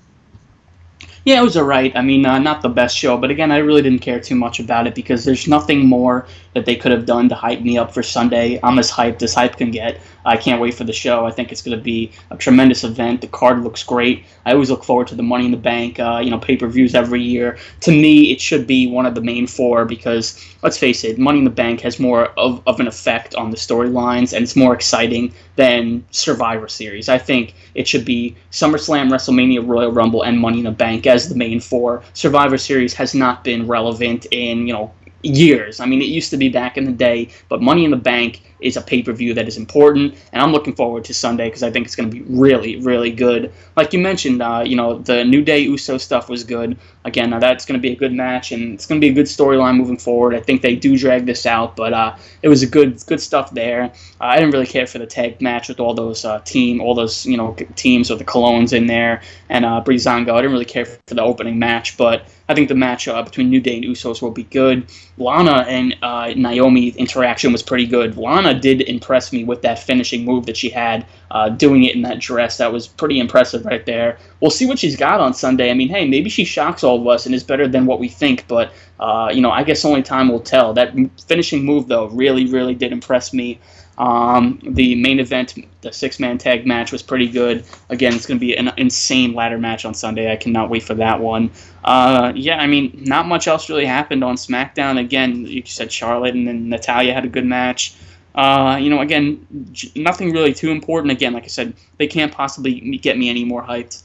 Yeah, 1.24 1.40
it 1.40 1.44
was 1.44 1.56
alright. 1.56 1.94
I 1.94 2.00
mean, 2.00 2.24
uh, 2.24 2.38
not 2.38 2.62
the 2.62 2.70
best 2.70 2.96
show, 2.96 3.18
but 3.18 3.30
again, 3.30 3.52
I 3.52 3.58
really 3.58 3.82
didn't 3.82 3.98
care 3.98 4.20
too 4.20 4.34
much 4.34 4.58
about 4.58 4.86
it 4.86 4.94
because 4.94 5.22
there's 5.22 5.46
nothing 5.46 5.86
more 5.86 6.26
that 6.54 6.64
they 6.64 6.76
could 6.76 6.92
have 6.92 7.04
done 7.04 7.28
to 7.28 7.34
hype 7.34 7.60
me 7.60 7.76
up 7.76 7.92
for 7.92 8.02
Sunday. 8.02 8.58
I'm 8.62 8.78
as 8.78 8.90
hyped 8.90 9.22
as 9.22 9.34
hype 9.34 9.56
can 9.56 9.70
get. 9.70 10.00
I 10.24 10.36
can't 10.36 10.60
wait 10.60 10.74
for 10.74 10.84
the 10.84 10.92
show. 10.92 11.26
I 11.26 11.30
think 11.30 11.52
it's 11.52 11.62
going 11.62 11.76
to 11.76 11.82
be 11.82 12.10
a 12.30 12.36
tremendous 12.36 12.84
event. 12.84 13.20
The 13.20 13.28
card 13.28 13.62
looks 13.62 13.82
great. 13.82 14.24
I 14.46 14.52
always 14.52 14.70
look 14.70 14.82
forward 14.82 15.08
to 15.08 15.14
the 15.14 15.22
Money 15.22 15.44
in 15.44 15.50
the 15.50 15.56
Bank, 15.56 16.00
uh, 16.00 16.20
you 16.24 16.30
know, 16.30 16.38
pay 16.38 16.56
per 16.56 16.66
views 16.66 16.94
every 16.94 17.22
year. 17.22 17.58
To 17.80 17.90
me, 17.92 18.32
it 18.32 18.40
should 18.40 18.66
be 18.66 18.86
one 18.86 19.04
of 19.06 19.14
the 19.14 19.20
main 19.20 19.46
four 19.46 19.84
because 19.84 20.42
let's 20.62 20.78
face 20.78 21.04
it, 21.04 21.18
Money 21.18 21.38
in 21.38 21.44
the 21.44 21.50
Bank 21.50 21.82
has 21.82 22.00
more 22.00 22.28
of, 22.38 22.62
of 22.66 22.80
an 22.80 22.86
effect 22.86 23.34
on 23.34 23.50
the 23.50 23.56
storylines 23.56 24.32
and 24.32 24.42
it's 24.42 24.56
more 24.56 24.74
exciting 24.74 25.34
than 25.60 26.02
Survivor 26.10 26.68
Series. 26.68 27.10
I 27.10 27.18
think 27.18 27.54
it 27.74 27.86
should 27.86 28.06
be 28.06 28.34
SummerSlam, 28.50 29.10
WrestleMania, 29.10 29.60
Royal 29.66 29.92
Rumble, 29.92 30.22
and 30.22 30.40
Money 30.40 30.60
in 30.60 30.64
the 30.64 30.70
Bank 30.70 31.06
as 31.06 31.28
the 31.28 31.34
main 31.34 31.60
four. 31.60 32.02
Survivor 32.14 32.56
Series 32.56 32.94
has 32.94 33.14
not 33.14 33.44
been 33.44 33.66
relevant 33.66 34.26
in 34.30 34.66
you 34.66 34.72
know 34.72 34.90
years. 35.22 35.78
I 35.78 35.84
mean, 35.84 36.00
it 36.00 36.06
used 36.06 36.30
to 36.30 36.38
be 36.38 36.48
back 36.48 36.78
in 36.78 36.84
the 36.86 36.92
day, 36.92 37.28
but 37.50 37.60
Money 37.60 37.84
in 37.84 37.90
the 37.90 37.98
Bank 37.98 38.49
is 38.62 38.76
a 38.76 38.82
pay 38.82 39.02
per 39.02 39.12
view 39.12 39.34
that 39.34 39.48
is 39.48 39.56
important, 39.56 40.14
and 40.32 40.42
I'm 40.42 40.52
looking 40.52 40.74
forward 40.74 41.04
to 41.04 41.14
Sunday 41.14 41.48
because 41.48 41.62
I 41.62 41.70
think 41.70 41.86
it's 41.86 41.96
going 41.96 42.10
to 42.10 42.16
be 42.16 42.22
really, 42.22 42.76
really 42.76 43.10
good. 43.10 43.52
Like 43.76 43.92
you 43.92 43.98
mentioned, 43.98 44.42
uh, 44.42 44.62
you 44.64 44.76
know, 44.76 44.98
the 44.98 45.24
New 45.24 45.42
Day 45.42 45.60
Uso 45.60 45.98
stuff 45.98 46.28
was 46.28 46.44
good. 46.44 46.76
Again, 47.04 47.32
uh, 47.32 47.38
that's 47.38 47.64
going 47.64 47.78
to 47.78 47.82
be 47.82 47.92
a 47.92 47.96
good 47.96 48.12
match, 48.12 48.52
and 48.52 48.74
it's 48.74 48.86
going 48.86 49.00
to 49.00 49.04
be 49.04 49.10
a 49.10 49.14
good 49.14 49.26
storyline 49.26 49.76
moving 49.76 49.96
forward. 49.96 50.34
I 50.34 50.40
think 50.40 50.60
they 50.60 50.76
do 50.76 50.98
drag 50.98 51.26
this 51.26 51.46
out, 51.46 51.76
but 51.76 51.92
uh, 51.92 52.16
it 52.42 52.48
was 52.48 52.62
a 52.62 52.66
good, 52.66 53.04
good 53.06 53.20
stuff 53.20 53.52
there. 53.52 53.84
Uh, 53.84 54.24
I 54.24 54.36
didn't 54.36 54.50
really 54.50 54.66
care 54.66 54.86
for 54.86 54.98
the 54.98 55.06
tag 55.06 55.40
match 55.40 55.68
with 55.68 55.80
all 55.80 55.94
those 55.94 56.24
uh, 56.24 56.40
team, 56.40 56.80
all 56.80 56.94
those 56.94 57.24
you 57.24 57.36
know 57.36 57.56
teams 57.74 58.10
with 58.10 58.18
the 58.18 58.24
Colons 58.24 58.72
in 58.72 58.86
there 58.86 59.22
and 59.48 59.64
uh, 59.64 59.82
Breezango. 59.84 60.32
I 60.32 60.42
didn't 60.42 60.52
really 60.52 60.64
care 60.64 60.84
for 60.84 61.14
the 61.14 61.22
opening 61.22 61.58
match, 61.58 61.96
but 61.96 62.28
I 62.48 62.54
think 62.54 62.68
the 62.68 62.74
match 62.74 63.08
uh, 63.08 63.22
between 63.22 63.48
New 63.48 63.60
Day 63.60 63.76
and 63.76 63.84
Usos 63.84 64.20
will 64.20 64.30
be 64.30 64.44
good. 64.44 64.86
Lana 65.16 65.64
and 65.68 65.96
Naomi 66.36 66.88
interaction 66.88 67.52
was 67.52 67.62
pretty 67.62 67.86
good. 67.86 68.16
Lana 68.16 68.49
did 68.52 68.82
impress 68.82 69.32
me 69.32 69.44
with 69.44 69.62
that 69.62 69.78
finishing 69.78 70.24
move 70.24 70.46
that 70.46 70.56
she 70.56 70.70
had, 70.70 71.06
uh, 71.30 71.48
doing 71.48 71.84
it 71.84 71.94
in 71.94 72.02
that 72.02 72.18
dress. 72.18 72.56
That 72.58 72.72
was 72.72 72.86
pretty 72.86 73.20
impressive 73.20 73.64
right 73.64 73.84
there. 73.86 74.18
We'll 74.40 74.50
see 74.50 74.66
what 74.66 74.78
she's 74.78 74.96
got 74.96 75.20
on 75.20 75.34
Sunday. 75.34 75.70
I 75.70 75.74
mean, 75.74 75.88
hey, 75.88 76.08
maybe 76.08 76.30
she 76.30 76.44
shocks 76.44 76.84
all 76.84 77.00
of 77.00 77.06
us 77.06 77.26
and 77.26 77.34
is 77.34 77.44
better 77.44 77.68
than 77.68 77.86
what 77.86 78.00
we 78.00 78.08
think, 78.08 78.46
but, 78.48 78.72
uh, 78.98 79.30
you 79.32 79.40
know, 79.40 79.50
I 79.50 79.62
guess 79.62 79.84
only 79.84 80.02
time 80.02 80.28
will 80.28 80.40
tell. 80.40 80.72
That 80.74 80.94
finishing 81.26 81.64
move, 81.64 81.88
though, 81.88 82.08
really, 82.08 82.46
really 82.46 82.74
did 82.74 82.92
impress 82.92 83.32
me. 83.32 83.58
Um, 83.98 84.58
the 84.62 84.94
main 84.94 85.20
event, 85.20 85.56
the 85.82 85.92
six 85.92 86.18
man 86.18 86.38
tag 86.38 86.66
match, 86.66 86.90
was 86.90 87.02
pretty 87.02 87.28
good. 87.28 87.64
Again, 87.90 88.14
it's 88.14 88.24
going 88.24 88.38
to 88.38 88.40
be 88.40 88.56
an 88.56 88.72
insane 88.78 89.34
ladder 89.34 89.58
match 89.58 89.84
on 89.84 89.92
Sunday. 89.92 90.32
I 90.32 90.36
cannot 90.36 90.70
wait 90.70 90.84
for 90.84 90.94
that 90.94 91.20
one. 91.20 91.50
Uh, 91.84 92.32
yeah, 92.34 92.56
I 92.58 92.66
mean, 92.66 93.02
not 93.04 93.28
much 93.28 93.46
else 93.46 93.68
really 93.68 93.84
happened 93.84 94.24
on 94.24 94.36
SmackDown. 94.36 94.98
Again, 94.98 95.44
you 95.44 95.62
said 95.66 95.92
Charlotte 95.92 96.34
and 96.34 96.48
then 96.48 96.70
Natalya 96.70 97.12
had 97.12 97.26
a 97.26 97.28
good 97.28 97.44
match. 97.44 97.94
Uh, 98.34 98.78
you 98.80 98.90
know, 98.90 99.00
again, 99.00 99.46
j- 99.72 99.90
nothing 99.96 100.32
really 100.32 100.54
too 100.54 100.70
important. 100.70 101.10
Again, 101.10 101.32
like 101.32 101.44
I 101.44 101.48
said, 101.48 101.74
they 101.98 102.06
can't 102.06 102.32
possibly 102.32 102.98
get 102.98 103.18
me 103.18 103.28
any 103.28 103.44
more 103.44 103.62
hyped 103.62 104.02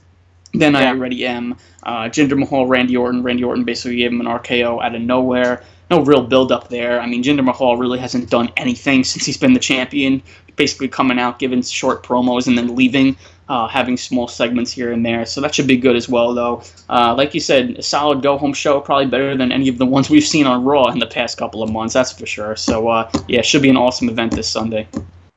than 0.54 0.76
I 0.76 0.88
already 0.88 1.26
am. 1.26 1.58
Uh, 1.84 2.04
Jinder 2.06 2.38
Mahal, 2.38 2.66
Randy 2.66 2.98
Orton. 2.98 3.24
Randy 3.24 3.44
Orton 3.44 3.64
basically 3.64 3.98
gave 3.98 4.12
him 4.12 4.22
an 4.22 4.28
RKO 4.28 4.84
out 4.84 4.96
of 4.96 5.02
nowhere. 5.02 5.64
No 5.92 6.02
real 6.02 6.24
build 6.24 6.52
up 6.52 6.70
there. 6.70 7.00
I 7.00 7.06
mean, 7.06 7.22
Jinder 7.24 7.44
Mahal 7.44 7.78
really 7.78 8.00
hasn't 8.00 8.30
done 8.30 8.52
anything 8.58 9.04
since 9.04 9.26
he's 9.26 9.38
been 9.38 9.54
the 9.54 9.60
champion. 9.60 10.24
Basically 10.56 10.88
coming 10.88 11.20
out, 11.20 11.38
giving 11.38 11.62
short 11.62 12.04
promos, 12.04 12.48
and 12.48 12.58
then 12.58 12.76
leaving, 12.76 13.18
uh, 13.48 13.68
having 13.68 13.98
small 13.98 14.28
segments 14.28 14.72
here 14.72 14.92
and 14.92 15.06
there. 15.06 15.26
So 15.26 15.42
that 15.42 15.54
should 15.54 15.68
be 15.68 15.78
good 15.78 15.96
as 15.96 16.10
well, 16.10 16.34
though. 16.34 16.64
Uh, 16.90 17.14
like 17.16 17.34
you 17.34 17.40
said, 17.40 17.72
a 17.78 17.82
solid 17.84 18.22
go 18.22 18.38
home 18.38 18.54
show, 18.54 18.80
probably 18.82 19.08
better 19.08 19.38
than 19.38 19.52
any 19.52 19.70
of 19.70 19.78
the 19.78 19.86
ones 19.86 20.10
we've 20.10 20.24
seen 20.24 20.48
on 20.48 20.64
Raw 20.64 20.88
in 20.92 21.00
the 21.00 21.08
past 21.08 21.38
couple 21.38 21.62
of 21.64 21.72
months. 21.72 21.94
That's 21.94 22.12
for 22.12 22.26
sure. 22.26 22.56
So 22.56 22.88
uh, 22.88 23.12
yeah, 23.28 23.42
should 23.42 23.62
be 23.62 23.70
an 23.70 23.78
awesome 23.78 24.10
event 24.10 24.36
this 24.36 24.50
Sunday. 24.50 24.88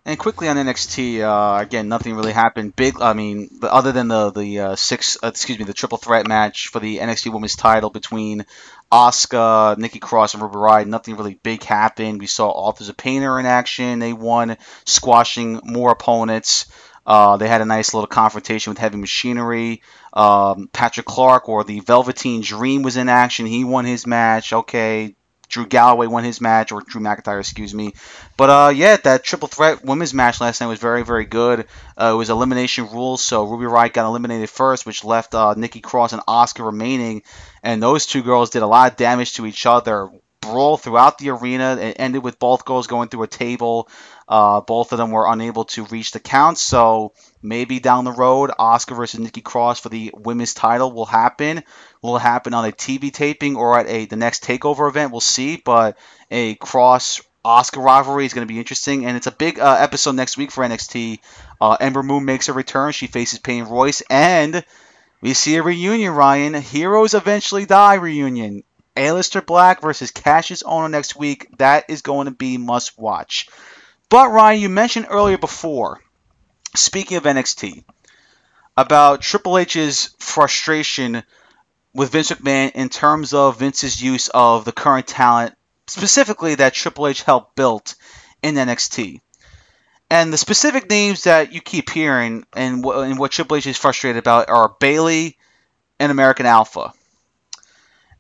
And 0.09 0.19
quickly 0.19 0.49
on 0.49 0.57
NXT, 0.57 1.21
uh, 1.21 1.61
again, 1.61 1.89
nothing 1.89 2.15
really 2.15 2.33
happened. 2.33 2.75
Big, 2.75 2.99
I 2.99 3.13
mean, 3.13 3.51
the- 3.61 3.71
other 3.71 3.93
than 3.93 4.09
the 4.09 4.31
the 4.31 4.61
uh, 4.61 4.77
six, 4.77 5.19
uh, 5.23 5.27
excuse 5.27 5.59
me, 5.59 5.67
the 5.67 5.75
triple 5.75 5.99
threat 5.99 6.27
match 6.27 6.69
for 6.69 6.81
the 6.81 6.97
NXT 6.97 7.31
Women's 7.31 7.57
Title 7.57 7.91
between 7.91 8.47
Asuka, 8.91 9.77
Nikki 9.77 9.99
Cross, 9.99 10.33
and 10.33 10.43
Ruby 10.43 10.57
Riott. 10.57 10.87
Nothing 10.87 11.17
really 11.17 11.39
big 11.43 11.63
happened. 11.63 12.21
We 12.21 12.27
saw 12.27 12.49
Authors 12.49 12.89
of 12.89 12.97
Painter 12.97 13.39
in 13.39 13.45
action. 13.45 13.99
They 13.99 14.15
won, 14.15 14.57
squashing 14.87 15.61
more 15.63 15.91
opponents. 15.91 16.65
Uh, 17.09 17.39
they 17.39 17.49
had 17.49 17.63
a 17.63 17.65
nice 17.65 17.95
little 17.95 18.07
confrontation 18.07 18.71
with 18.71 18.79
Heavy 18.79 18.99
Machinery. 18.99 19.81
Um, 20.13 20.69
Patrick 20.71 21.07
Clark 21.07 21.49
or 21.49 21.65
the 21.65 21.81
Velveteen 21.81 22.43
Dream 22.43 22.83
was 22.83 22.99
in 22.99 23.09
action. 23.09 23.47
He 23.47 23.65
won 23.65 23.87
his 23.87 24.07
match. 24.07 24.53
Okay. 24.53 25.15
Drew 25.49 25.67
Galloway 25.67 26.07
won 26.07 26.25
his 26.25 26.43
match, 26.43 26.73
or 26.73 26.83
Drew 26.83 27.01
McIntyre, 27.01 27.41
excuse 27.41 27.73
me. 27.73 27.95
But 28.37 28.51
uh, 28.51 28.73
yeah, 28.75 28.99
that 28.99 29.25
triple 29.25 29.49
threat 29.49 29.83
women's 29.83 30.13
match 30.13 30.43
last 30.43 30.61
night 30.61 30.67
was 30.67 30.79
very, 30.79 31.03
very 31.03 31.25
good. 31.25 31.61
Uh, 31.97 32.11
it 32.13 32.17
was 32.17 32.29
elimination 32.29 32.91
rules, 32.91 33.25
so 33.25 33.45
Ruby 33.45 33.65
Riott 33.65 33.95
got 33.95 34.05
eliminated 34.05 34.51
first, 34.51 34.85
which 34.85 35.05
left 35.05 35.35
uh, 35.35 35.55
Nikki 35.55 35.81
Cross 35.81 36.13
and 36.13 36.21
Asuka 36.29 36.67
remaining, 36.67 37.23
and 37.63 37.83
those 37.83 38.05
two 38.05 38.23
girls 38.23 38.51
did 38.51 38.61
a 38.61 38.67
lot 38.67 38.91
of 38.91 38.99
damage 38.99 39.33
to 39.37 39.47
each 39.47 39.65
other. 39.65 40.11
Brawl 40.41 40.77
throughout 40.77 41.19
the 41.19 41.31
arena. 41.31 41.77
It 41.81 41.97
ended 41.99 42.23
with 42.23 42.39
both 42.39 42.65
girls 42.65 42.87
going 42.87 43.09
through 43.09 43.25
a 43.25 43.29
table. 43.29 43.89
Uh, 44.29 44.61
both 44.61 44.93
of 44.93 44.99
them 44.99 45.11
were 45.11 45.31
unable 45.31 45.65
to 45.65 45.87
reach 45.87 46.13
the 46.13 46.21
count, 46.21 46.59
so 46.59 47.13
maybe 47.43 47.81
down 47.81 48.05
the 48.05 48.13
road, 48.13 48.51
Asuka 48.59 48.95
versus 48.95 49.21
Nikki 49.21 49.41
Cross 49.41 49.81
for 49.81 49.89
the 49.89 50.13
women's 50.15 50.53
title 50.53 50.93
will 50.93 51.07
happen. 51.07 51.63
Will 52.03 52.17
it 52.17 52.21
happen 52.21 52.53
on 52.53 52.67
a 52.67 52.73
TV 52.73 53.11
taping 53.11 53.57
or 53.57 53.79
at 53.79 53.89
a 53.89 54.05
the 54.05 54.17
next 54.17 54.45
takeover 54.45 54.89
event? 54.89 55.13
We'll 55.13 55.21
see. 55.21 55.57
But 55.57 55.97
a 56.31 56.57
Cross 56.57 57.23
Asuka 57.45 57.83
rivalry 57.83 58.27
is 58.27 58.35
going 58.35 58.47
to 58.47 58.53
be 58.53 58.59
interesting, 58.59 59.07
and 59.07 59.17
it's 59.17 59.27
a 59.27 59.33
big 59.33 59.59
uh, 59.59 59.77
episode 59.81 60.17
next 60.17 60.37
week 60.37 60.51
for 60.51 60.63
NXT. 60.63 61.21
Uh, 61.59 61.77
Ember 61.81 62.03
Moon 62.03 62.27
makes 62.27 62.49
a 62.49 62.53
return. 62.53 62.93
She 62.93 63.07
faces 63.07 63.39
Peyton 63.39 63.69
Royce, 63.69 64.03
and 64.11 64.63
we 65.23 65.33
see 65.33 65.57
a 65.57 65.63
reunion. 65.63 66.13
Ryan, 66.13 66.53
Heroes 66.55 67.15
Eventually 67.15 67.65
Die 67.65 67.95
reunion. 67.95 68.63
Aleister 68.95 69.45
Black 69.45 69.81
versus 69.81 70.11
Kassius 70.11 70.65
Ohno 70.65 70.91
next 70.91 71.17
week. 71.17 71.49
That 71.59 71.85
is 71.89 72.03
going 72.03 72.27
to 72.27 72.33
be 72.33 72.59
must 72.59 72.99
watch. 72.99 73.49
But 74.11 74.31
Ryan, 74.31 74.61
you 74.61 74.69
mentioned 74.69 75.07
earlier 75.11 75.39
before, 75.39 76.01
speaking 76.75 77.17
of 77.19 77.25
NXT, 77.25 77.85
about 78.77 79.21
Triple 79.23 79.59
H's 79.59 80.15
frustration 80.19 81.23
with 81.93 82.13
Vince 82.13 82.31
McMahon 82.31 82.73
in 82.73 82.89
terms 82.89 83.35
of 83.35 83.59
Vince's 83.59 84.01
use 84.01 84.29
of 84.29 84.65
the 84.65 84.73
current 84.73 85.07
talent, 85.07 85.55
specifically 85.89 86.55
that 86.55 86.75
Triple 86.75 87.09
H 87.09 87.23
helped 87.23 87.57
build 87.57 87.95
in 88.43 88.55
NXT. 88.55 89.21
And 90.11 90.33
the 90.33 90.39
specific 90.39 90.89
names 90.89 91.25
that 91.25 91.53
you 91.53 91.61
keep 91.61 91.91
hearing 91.91 92.47
and, 92.55 92.83
wh- 92.83 92.97
and 92.97 93.19
what 93.19 93.33
Triple 93.33 93.57
H 93.59 93.67
is 93.67 93.77
frustrated 93.77 94.19
about 94.19 94.49
are 94.49 94.75
Bayley 94.81 95.37
and 96.01 96.11
American 96.11 96.47
Alpha. 96.47 96.93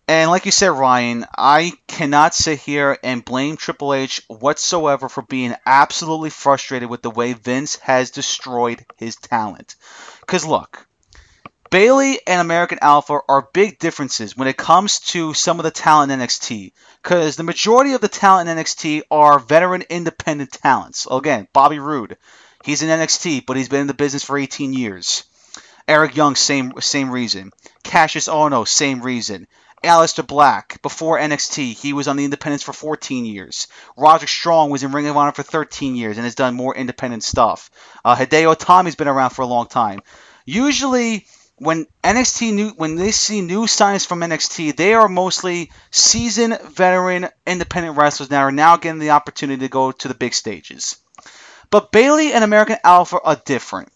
And 0.08 0.30
like 0.30 0.46
you 0.46 0.52
said, 0.52 0.70
Ryan, 0.70 1.26
I 1.36 1.74
cannot 1.86 2.34
sit 2.34 2.60
here 2.60 2.96
and 3.04 3.22
blame 3.22 3.58
Triple 3.58 3.92
H 3.92 4.22
whatsoever 4.26 5.10
for 5.10 5.20
being 5.20 5.54
absolutely 5.66 6.30
frustrated 6.30 6.88
with 6.88 7.02
the 7.02 7.10
way 7.10 7.34
Vince 7.34 7.76
has 7.76 8.10
destroyed 8.10 8.86
his 8.96 9.16
talent. 9.16 9.74
Because 10.20 10.46
look, 10.46 10.86
Bayley 11.70 12.20
and 12.26 12.40
American 12.40 12.78
Alpha 12.80 13.20
are 13.28 13.50
big 13.52 13.78
differences 13.78 14.34
when 14.34 14.48
it 14.48 14.56
comes 14.56 15.00
to 15.00 15.34
some 15.34 15.60
of 15.60 15.64
the 15.64 15.70
talent 15.70 16.10
in 16.10 16.20
NXT. 16.20 16.72
Because 17.02 17.36
the 17.36 17.42
majority 17.42 17.92
of 17.92 18.00
the 18.00 18.08
talent 18.08 18.48
in 18.48 18.56
NXT 18.56 19.02
are 19.10 19.38
veteran 19.38 19.82
independent 19.90 20.52
talents. 20.52 21.06
Again, 21.10 21.48
Bobby 21.52 21.80
Roode. 21.80 22.16
He's 22.64 22.80
in 22.80 22.88
NXT, 22.88 23.44
but 23.44 23.58
he's 23.58 23.68
been 23.68 23.82
in 23.82 23.86
the 23.86 23.92
business 23.92 24.24
for 24.24 24.38
18 24.38 24.72
years. 24.72 25.24
Eric 25.86 26.16
Young, 26.16 26.34
same 26.34 26.72
same 26.80 27.10
reason. 27.10 27.50
Kassius 27.84 28.28
Ohno, 28.28 28.66
same 28.66 29.02
reason. 29.02 29.46
Aleister 29.84 30.26
Black, 30.26 30.82
before 30.82 31.18
NXT, 31.18 31.74
he 31.74 31.92
was 31.92 32.08
on 32.08 32.16
the 32.16 32.24
independents 32.24 32.64
for 32.64 32.72
14 32.72 33.24
years. 33.24 33.68
Roderick 33.96 34.28
Strong 34.28 34.70
was 34.70 34.82
in 34.82 34.92
Ring 34.92 35.06
of 35.06 35.16
Honor 35.16 35.32
for 35.32 35.42
13 35.42 35.94
years 35.94 36.16
and 36.16 36.24
has 36.24 36.34
done 36.34 36.54
more 36.54 36.74
independent 36.76 37.22
stuff. 37.22 37.70
Uh, 38.04 38.16
Hideo 38.16 38.54
Itami's 38.54 38.96
been 38.96 39.08
around 39.08 39.30
for 39.30 39.42
a 39.42 39.46
long 39.46 39.66
time. 39.66 40.00
Usually, 40.44 41.26
when 41.56 41.86
NXT 42.04 42.54
new 42.54 42.68
when 42.70 42.96
they 42.96 43.10
see 43.10 43.40
new 43.40 43.66
signings 43.66 44.06
from 44.06 44.20
NXT, 44.20 44.76
they 44.76 44.94
are 44.94 45.08
mostly 45.08 45.70
seasoned 45.90 46.60
veteran 46.60 47.28
independent 47.46 47.96
wrestlers 47.96 48.28
that 48.28 48.40
are 48.40 48.52
now 48.52 48.76
getting 48.76 49.00
the 49.00 49.10
opportunity 49.10 49.60
to 49.60 49.68
go 49.68 49.92
to 49.92 50.08
the 50.08 50.14
big 50.14 50.34
stages. 50.34 50.96
But 51.70 51.92
Bayley 51.92 52.32
and 52.32 52.44
American 52.44 52.78
Alpha 52.82 53.20
are 53.22 53.40
different. 53.44 53.92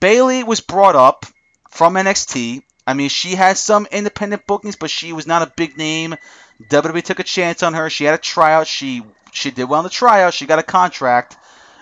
Bayley 0.00 0.42
was 0.42 0.60
brought 0.60 0.96
up 0.96 1.26
from 1.70 1.94
NXT. 1.94 2.62
I 2.86 2.94
mean, 2.94 3.08
she 3.08 3.34
had 3.34 3.58
some 3.58 3.86
independent 3.90 4.46
bookings, 4.46 4.76
but 4.76 4.90
she 4.90 5.12
was 5.12 5.26
not 5.26 5.42
a 5.42 5.52
big 5.56 5.76
name. 5.76 6.16
WWE 6.62 7.02
took 7.02 7.18
a 7.18 7.24
chance 7.24 7.62
on 7.62 7.74
her. 7.74 7.90
She 7.90 8.04
had 8.04 8.14
a 8.14 8.18
tryout. 8.18 8.66
She 8.66 9.02
she 9.32 9.50
did 9.50 9.64
well 9.64 9.80
in 9.80 9.84
the 9.84 9.90
tryout. 9.90 10.34
She 10.34 10.46
got 10.46 10.58
a 10.58 10.62
contract, 10.62 11.36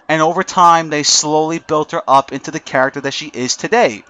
and 0.08 0.22
over 0.22 0.42
time, 0.42 0.90
they 0.90 1.02
slowly 1.02 1.58
built 1.58 1.92
her 1.92 2.02
up 2.08 2.32
into 2.32 2.50
the 2.50 2.60
character 2.60 3.00
that 3.02 3.14
she 3.14 3.28
is 3.28 3.56
today. 3.56 4.04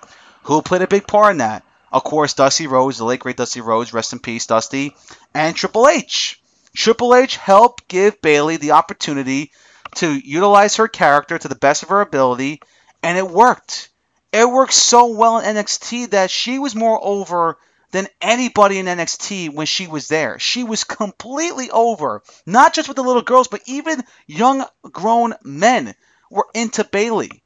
Who 0.44 0.62
played 0.62 0.82
a 0.82 0.86
big 0.86 1.06
part 1.06 1.32
in 1.32 1.38
that? 1.38 1.64
Of 1.92 2.04
course, 2.04 2.34
Dusty 2.34 2.66
Rhodes, 2.66 2.98
the 2.98 3.04
late 3.04 3.20
great 3.20 3.36
Dusty 3.36 3.60
Rhodes, 3.60 3.92
rest 3.92 4.12
in 4.12 4.18
peace, 4.18 4.46
Dusty, 4.46 4.96
and 5.32 5.54
Triple 5.54 5.88
H. 5.88 6.40
Triple 6.76 7.14
H 7.14 7.36
helped 7.36 7.86
give 7.88 8.20
Bayley 8.20 8.56
the 8.56 8.72
opportunity 8.72 9.52
to 9.96 10.12
utilize 10.12 10.76
her 10.76 10.88
character 10.88 11.38
to 11.38 11.48
the 11.48 11.54
best 11.54 11.82
of 11.82 11.90
her 11.90 12.00
ability, 12.00 12.60
and 13.02 13.16
it 13.16 13.28
worked. 13.28 13.90
It 14.34 14.50
worked 14.50 14.74
so 14.74 15.06
well 15.06 15.38
in 15.38 15.54
NXT 15.54 16.10
that 16.10 16.28
she 16.28 16.58
was 16.58 16.74
more 16.74 16.98
over 17.00 17.56
than 17.92 18.08
anybody 18.20 18.80
in 18.80 18.86
NXT 18.86 19.54
when 19.54 19.66
she 19.66 19.86
was 19.86 20.08
there. 20.08 20.40
She 20.40 20.64
was 20.64 20.82
completely 20.82 21.70
over, 21.70 22.20
not 22.44 22.74
just 22.74 22.88
with 22.88 22.96
the 22.96 23.04
little 23.04 23.22
girls, 23.22 23.46
but 23.46 23.62
even 23.66 24.02
young 24.26 24.64
grown 24.82 25.34
men 25.44 25.94
were 26.32 26.48
into 26.52 26.82
Bayley. 26.82 27.44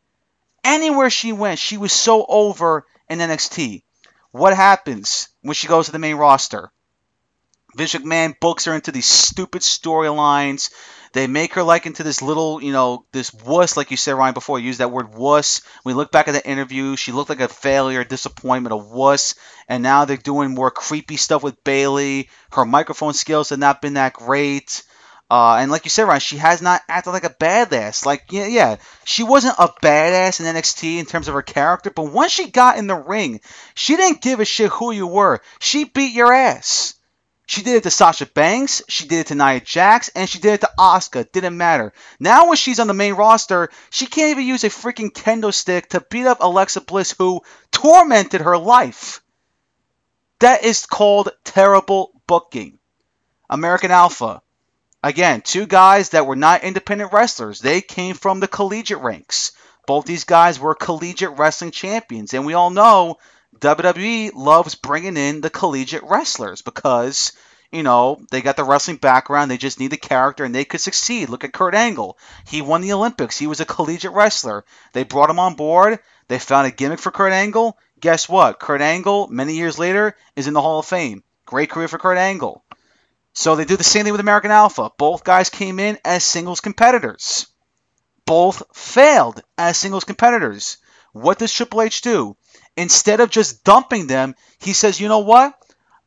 Anywhere 0.65 1.11
she 1.11 1.31
went, 1.31 1.59
she 1.59 1.77
was 1.77 1.93
so 1.93 2.25
over 2.27 2.87
in 3.11 3.19
NXT. 3.19 3.83
What 4.31 4.57
happens 4.57 5.29
when 5.43 5.53
she 5.53 5.67
goes 5.67 5.87
to 5.87 5.93
the 5.93 5.99
main 5.99 6.17
roster? 6.17 6.73
Vince 7.77 7.93
McMahon 7.93 8.41
books 8.41 8.65
her 8.65 8.75
into 8.75 8.93
these 8.93 9.05
stupid 9.05 9.61
storylines. 9.61 10.71
They 11.13 11.27
make 11.27 11.55
her 11.55 11.63
like 11.63 11.87
into 11.87 12.03
this 12.03 12.23
little, 12.23 12.63
you 12.63 12.73
know, 12.73 13.05
this 13.13 13.33
wuss, 13.33 13.77
like 13.77 13.91
you 13.91 13.97
said, 13.97 14.15
Ryan, 14.15 14.35
before. 14.35 14.59
You 14.59 14.67
used 14.67 14.81
that 14.81 14.91
word 14.91 15.15
wuss. 15.15 15.63
We 15.85 15.95
look 15.95 16.13
back 16.13 16.29
at 16.29 16.33
the 16.33 16.47
interview, 16.47 16.97
she 16.97 17.13
looked 17.13 17.31
like 17.31 17.41
a 17.41 17.49
failure, 17.49 18.05
disappointment, 18.05 18.73
a 18.73 18.77
wuss. 18.77 19.35
And 19.69 19.83
now 19.83 20.05
they're 20.05 20.17
doing 20.17 20.55
more 20.55 20.71
creepy 20.71 21.17
stuff 21.17 21.43
with 21.43 21.63
Bayley. 21.65 22.29
Her 22.53 22.65
microphone 22.65 23.15
skills 23.15 23.51
have 23.51 23.59
not 23.59 23.83
been 23.83 23.95
that 23.95 24.15
great. 24.15 24.83
Uh, 25.31 25.57
and 25.61 25.71
like 25.71 25.85
you 25.85 25.91
said, 25.91 26.05
Ryan, 26.05 26.21
she 26.21 26.39
has 26.39 26.63
not 26.63 26.81
acted 26.89 27.11
like 27.11 27.25
a 27.25 27.31
badass. 27.31 28.07
Like, 28.07 28.25
yeah, 28.31 28.47
yeah, 28.47 28.77
she 29.05 29.23
wasn't 29.23 29.57
a 29.59 29.69
badass 29.83 30.41
in 30.41 30.47
NXT 30.47 30.99
in 30.99 31.05
terms 31.05 31.29
of 31.29 31.35
her 31.35 31.43
character, 31.43 31.91
but 31.91 32.11
once 32.11 32.33
she 32.33 32.51
got 32.51 32.79
in 32.79 32.87
the 32.87 32.95
ring, 32.95 33.41
she 33.75 33.97
didn't 33.97 34.23
give 34.23 34.41
a 34.41 34.47
shit 34.47 34.71
who 34.71 34.91
you 34.91 35.07
were. 35.07 35.43
She 35.61 35.85
beat 35.85 36.15
your 36.15 36.33
ass. 36.33 36.95
She 37.49 37.63
did 37.63 37.77
it 37.77 37.83
to 37.85 37.91
Sasha 37.91 38.27
Banks, 38.27 38.83
she 38.91 39.07
did 39.07 39.21
it 39.21 39.27
to 39.29 39.35
Nia 39.35 39.61
Jax, 39.61 40.11
and 40.11 40.29
she 40.29 40.39
did 40.39 40.53
it 40.53 40.61
to 40.61 40.71
Asuka. 40.79 41.33
Didn't 41.33 41.57
matter. 41.57 41.95
Now 42.21 42.49
when 42.49 42.59
she's 42.59 42.79
on 42.79 42.89
the 42.89 42.93
main 42.93 43.15
roster, 43.15 43.71
she 43.89 44.05
can't 44.05 44.33
even 44.33 44.47
use 44.47 44.65
a 44.65 44.69
freaking 44.69 45.11
kendo 45.11 45.53
stick 45.53 45.89
to 45.89 46.05
beat 46.11 46.27
up 46.27 46.39
Alexa 46.43 46.83
Bliss, 46.83 47.15
who 47.17 47.41
tormented 47.73 48.43
her 48.43 48.59
life. 48.59 49.23
That 50.41 50.63
is 50.63 50.85
called 50.85 51.31
terrible 51.43 52.21
booking. 52.27 52.79
American 53.49 53.93
Alpha. 53.93 54.43
Again, 55.03 55.41
two 55.41 55.65
guys 55.65 56.11
that 56.11 56.27
were 56.27 56.37
not 56.37 56.65
independent 56.65 57.15
wrestlers. 57.15 57.61
They 57.61 57.81
came 57.81 58.15
from 58.15 58.41
the 58.41 58.49
collegiate 58.49 59.01
ranks. 59.01 59.53
Both 59.87 60.05
these 60.05 60.25
guys 60.25 60.61
were 60.61 60.75
collegiate 60.75 61.39
wrestling 61.39 61.71
champions, 61.71 62.35
and 62.35 62.45
we 62.45 62.53
all 62.53 62.69
know 62.69 63.17
WWE 63.61 64.33
loves 64.35 64.75
bringing 64.75 65.17
in 65.17 65.41
the 65.41 65.51
collegiate 65.51 66.05
wrestlers 66.05 66.63
because, 66.63 67.33
you 67.73 67.83
know, 67.83 68.21
they 68.31 68.41
got 68.41 68.57
the 68.57 68.65
wrestling 68.65 68.97
background, 68.99 69.51
they 69.51 69.57
just 69.57 69.81
need 69.81 69.91
the 69.91 69.97
character, 69.97 70.45
and 70.45 70.55
they 70.55 70.65
could 70.65 70.81
succeed. 70.81 71.29
Look 71.29 71.45
at 71.45 71.53
Kurt 71.53 71.75
Angle. 71.75 72.19
He 72.47 72.63
won 72.63 72.81
the 72.81 72.93
Olympics, 72.93 73.39
he 73.39 73.47
was 73.47 73.61
a 73.61 73.65
collegiate 73.65 74.13
wrestler. 74.13 74.65
They 74.93 75.05
brought 75.05 75.31
him 75.31 75.39
on 75.39 75.55
board, 75.55 75.99
they 76.29 76.39
found 76.39 76.67
a 76.67 76.71
gimmick 76.71 77.01
for 77.01 77.11
Kurt 77.11 77.33
Angle. 77.33 77.79
Guess 78.01 78.29
what? 78.29 78.61
Kurt 78.61 78.81
Angle, 78.81 79.29
many 79.29 79.55
years 79.55 79.79
later, 79.79 80.17
is 80.37 80.47
in 80.47 80.55
the 80.55 80.63
Hall 80.63 80.79
of 80.79 80.87
Fame. 80.87 81.25
Great 81.47 81.71
career 81.71 81.89
for 81.89 81.99
Kurt 81.99 82.19
Angle. 82.19 82.63
So 83.33 83.57
they 83.57 83.65
did 83.65 83.79
the 83.79 83.85
same 83.85 84.05
thing 84.05 84.13
with 84.13 84.21
American 84.21 84.51
Alpha. 84.51 84.91
Both 84.99 85.25
guys 85.25 85.49
came 85.51 85.79
in 85.81 85.99
as 86.05 86.25
singles 86.25 86.61
competitors. 86.61 87.47
Both 88.27 88.63
failed 88.75 89.43
as 89.57 89.79
singles 89.79 90.05
competitors. 90.05 90.77
What 91.13 91.39
does 91.39 91.53
Triple 91.53 91.83
H 91.83 92.03
do? 92.03 92.37
Instead 92.79 93.19
of 93.19 93.29
just 93.29 93.65
dumping 93.65 94.07
them, 94.07 94.37
he 94.61 94.73
says, 94.73 95.01
you 95.01 95.09
know 95.09 95.19
what? 95.19 95.53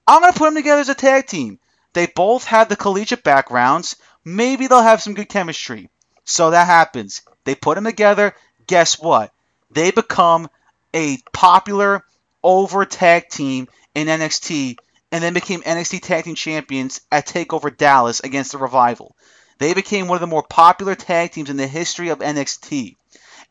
I'm 0.08 0.22
going 0.22 0.32
to 0.32 0.40
put 0.40 0.46
them 0.46 0.56
together 0.56 0.80
as 0.80 0.88
a 0.88 0.96
tag 0.96 1.28
team. 1.28 1.60
They 1.92 2.06
both 2.06 2.46
have 2.46 2.70
the 2.70 2.78
collegiate 2.78 3.24
backgrounds. 3.26 3.98
Maybe 4.24 4.68
they'll 4.68 4.82
have 4.82 5.02
some 5.02 5.14
good 5.14 5.28
chemistry. 5.28 5.90
So 6.24 6.52
that 6.52 6.68
happens. 6.68 7.24
They 7.44 7.56
put 7.56 7.76
them 7.76 7.84
together. 7.84 8.34
Guess 8.68 9.02
what? 9.02 9.34
They 9.70 9.92
become 9.92 10.50
a 10.94 11.18
popular 11.34 12.06
over 12.42 12.86
tag 12.86 13.28
team 13.28 13.68
in 13.94 14.08
NXT 14.08 14.78
and 15.12 15.22
then 15.22 15.34
became 15.34 15.62
NXT 15.64 16.02
Tag 16.02 16.24
Team 16.24 16.36
Champions 16.36 17.02
at 17.12 17.28
TakeOver 17.28 17.76
Dallas 17.76 18.22
against 18.22 18.54
the 18.54 18.58
Revival. 18.58 19.18
They 19.58 19.74
became 19.74 20.08
one 20.08 20.16
of 20.16 20.22
the 20.22 20.28
more 20.28 20.44
popular 20.44 20.96
tag 20.96 21.32
teams 21.32 21.50
in 21.50 21.58
the 21.58 21.68
history 21.68 22.10
of 22.10 22.20
NXT. 22.20 22.96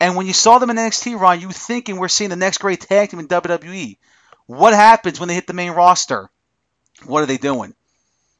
And 0.01 0.16
when 0.16 0.27
you 0.27 0.32
saw 0.32 0.59
them 0.59 0.70
in 0.70 0.77
NXT, 0.77 1.20
Ron, 1.20 1.40
you 1.40 1.48
were 1.48 1.52
thinking 1.52 1.98
we're 1.98 2.09
seeing 2.09 2.31
the 2.31 2.36
next 2.36 2.59
great 2.59 2.81
tag 2.81 3.10
team 3.10 3.20
in 3.20 3.28
WWE. 3.28 3.98
What 4.47 4.72
happens 4.72 5.20
when 5.20 5.28
they 5.28 5.35
hit 5.35 5.47
the 5.47 5.52
main 5.52 5.72
roster? 5.72 6.31
What 7.05 7.22
are 7.22 7.27
they 7.27 7.36
doing? 7.36 7.74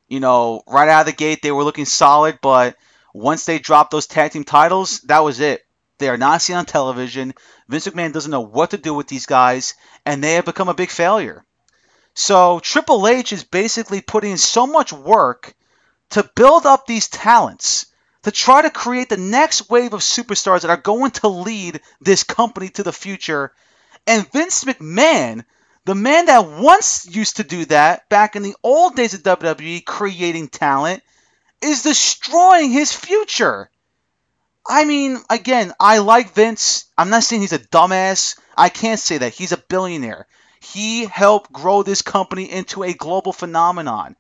You 0.09 0.21
know, 0.21 0.63
right 0.67 0.89
out 0.89 1.01
of 1.01 1.07
the 1.07 1.13
gate, 1.13 1.41
they 1.43 1.53
were 1.53 1.63
looking 1.63 1.85
solid, 1.85 2.39
but 2.41 2.77
once 3.13 3.45
they 3.45 3.59
dropped 3.59 3.91
those 3.91 4.07
tag 4.07 4.33
team 4.33 4.45
titles, 4.45 5.01
that 5.03 5.21
was 5.21 5.41
it. 5.41 5.65
They 5.99 6.09
are 6.09 6.17
not 6.17 6.41
seen 6.41 6.57
on 6.57 6.65
television. 6.65 7.35
Vince 7.69 7.87
McMahon 7.87 8.13
doesn't 8.13 8.31
know 8.31 8.41
what 8.41 8.71
to 8.71 8.79
do 8.79 8.95
with 8.95 9.07
these 9.07 9.27
guys, 9.27 9.75
and 10.07 10.25
they 10.25 10.35
have 10.35 10.47
become 10.47 10.71
a 10.71 10.75
big 10.75 10.91
failure. 10.91 11.45
So 12.15 12.59
Triple 12.61 13.07
H 13.07 13.33
is 13.33 13.45
basically 13.45 14.01
putting 14.01 14.33
in 14.33 14.39
so 14.39 14.67
much 14.67 14.93
work 14.93 15.55
to 16.11 16.29
build 16.35 16.65
up 16.65 16.87
these 16.87 17.09
talents 17.09 17.87
to 18.23 18.31
try 18.31 18.63
to 18.63 18.71
create 18.71 19.09
the 19.09 19.17
next 19.17 19.71
wave 19.71 19.93
of 19.93 20.01
superstars 20.01 20.63
that 20.63 20.71
are 20.71 20.77
going 20.77 21.11
to 21.11 21.29
lead 21.29 21.81
this 22.01 22.23
company 22.23 22.69
to 22.71 22.83
the 22.83 22.93
future. 22.93 23.53
And 24.07 24.31
Vince 24.31 24.65
McMahon, 24.65 25.45
the 25.85 25.95
man 25.95 26.27
that 26.27 26.47
once 26.47 27.07
used 27.07 27.37
to 27.37 27.45
do 27.45 27.65
that 27.67 28.09
back 28.09 28.37
in 28.37 28.43
the 28.43 28.57
old 28.63 28.97
days 28.97 29.15
of 29.15 29.23
WWE, 29.23 29.85
creating 29.85 30.49
talent, 30.49 31.03
is 31.63 31.83
destroying 31.83 32.71
his 32.71 32.93
future. 32.93 33.71
I 34.69 34.85
mean, 34.85 35.19
again, 35.31 35.73
I 35.81 35.99
like 35.99 36.35
Vince. 36.35 36.85
I'm 36.97 37.11
not 37.11 37.25
saying 37.25 37.43
he's 37.43 37.53
a 37.53 37.59
dumbass. 37.59 38.39
I 38.57 38.69
can't 38.69 39.01
say 39.01 39.19
that. 39.19 39.33
He's 39.33 39.53
a 39.53 39.57
billionaire. 39.57 40.27
He 40.61 41.07
helped 41.07 41.53
grow 41.53 41.83
this 41.83 42.03
company 42.03 42.51
into 42.51 42.83
a 42.83 42.93
global 42.93 43.33
phenomenon. 43.33 44.17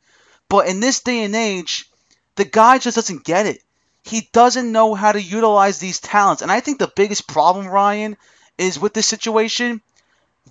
But 0.49 0.67
in 0.67 0.81
this 0.81 1.01
day 1.01 1.23
and 1.25 1.37
age, 1.37 1.91
the 2.37 2.47
guy 2.47 2.79
just 2.79 2.97
doesn't 2.97 3.25
get 3.25 3.47
it. 3.47 3.63
He 4.03 4.29
doesn't 4.33 4.73
know 4.73 4.95
how 4.95 5.13
to 5.13 5.21
utilize 5.21 5.79
these 5.79 6.01
talents. 6.01 6.43
And 6.43 6.51
I 6.51 6.61
think 6.61 6.79
the 6.79 6.93
biggest 6.95 7.29
problem, 7.29 7.67
Ryan, 7.67 8.17
is 8.59 8.79
with 8.79 8.95
this 8.95 9.07
situation. 9.07 9.83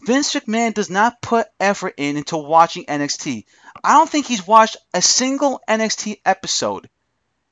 Vince 0.05 0.33
McMahon 0.33 0.73
does 0.73 0.89
not 0.89 1.21
put 1.21 1.47
effort 1.59 1.95
in 1.97 2.15
into 2.15 2.37
watching 2.37 2.85
NXT. 2.85 3.45
I 3.83 3.93
don't 3.93 4.09
think 4.09 4.25
he's 4.25 4.47
watched 4.47 4.77
a 4.93 5.01
single 5.01 5.61
NXT 5.67 6.21
episode 6.25 6.89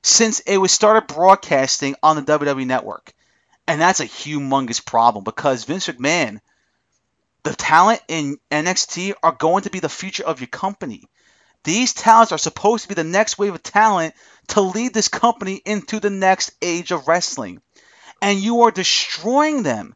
since 0.04 0.40
it 0.42 0.58
was 0.58 0.72
started 0.72 1.14
broadcasting 1.14 1.96
on 2.04 2.16
the 2.16 2.22
WWE 2.22 2.66
network. 2.66 3.14
And 3.68 3.82
that's 3.82 4.00
a 4.00 4.06
humongous 4.06 4.86
problem 4.86 5.24
because 5.24 5.66
Vince 5.66 5.88
McMahon 5.88 6.40
the 7.48 7.56
talent 7.56 8.02
in 8.10 8.38
NXT 8.52 9.14
are 9.24 9.32
going 9.32 9.64
to 9.64 9.70
be 9.70 9.80
the 9.80 9.88
future 9.88 10.26
of 10.26 10.42
your 10.42 10.48
company. 10.48 11.04
These 11.64 11.94
talents 11.94 12.34
are 12.34 12.38
supposed 12.38 12.84
to 12.84 12.90
be 12.90 12.96
the 12.96 13.06
next 13.06 13.38
wave 13.38 13.56
of 13.56 13.64
talent 13.64 14.16
to 14.50 14.62
lead 14.62 14.94
this 14.94 15.08
company 15.08 15.62
into 15.66 16.00
the 16.00 16.10
next 16.10 16.52
age 16.62 16.92
of 16.92 17.08
wrestling. 17.08 17.62
And 18.22 18.40
you 18.40 18.62
are 18.62 18.72
destroying 18.72 19.64
them. 19.64 19.96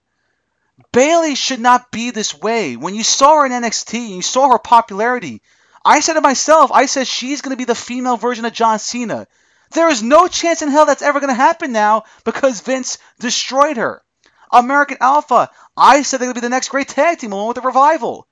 Bayley 0.92 1.36
should 1.36 1.60
not 1.60 1.92
be 1.92 2.12
this 2.12 2.34
way. 2.34 2.76
When 2.76 2.96
you 2.96 3.04
saw 3.04 3.40
her 3.40 3.46
in 3.46 3.52
NXT 3.52 3.98
and 3.98 4.16
you 4.16 4.22
saw 4.22 4.50
her 4.50 4.60
popularity, 4.60 5.42
I 5.84 6.00
said 6.00 6.14
to 6.14 6.22
myself, 6.22 6.72
I 6.72 6.86
said 6.86 7.08
she's 7.08 7.42
going 7.42 7.52
to 7.52 7.58
be 7.58 7.66
the 7.66 7.76
female 7.76 8.18
version 8.18 8.46
of 8.46 8.54
John 8.54 8.80
Cena. 8.80 9.28
There 9.72 9.90
is 9.90 10.04
no 10.04 10.28
chance 10.28 10.62
in 10.62 10.70
hell 10.70 10.86
that's 10.86 11.02
ever 11.02 11.20
going 11.20 11.30
to 11.30 11.36
happen 11.36 11.72
now 11.72 12.04
because 12.26 12.62
Vince 12.62 12.98
destroyed 13.20 13.78
her. 13.78 14.04
American 14.52 14.98
Alpha. 15.00 15.50
I 15.78 16.02
said 16.02 16.20
they're 16.20 16.28
gonna 16.28 16.36
be 16.36 16.42
the 16.42 16.50
next 16.50 16.70
great 16.70 16.90
tag 16.90 17.20
team 17.20 17.32
along 17.32 17.48
with 17.48 17.56
the 17.56 17.62
revival. 17.62 18.28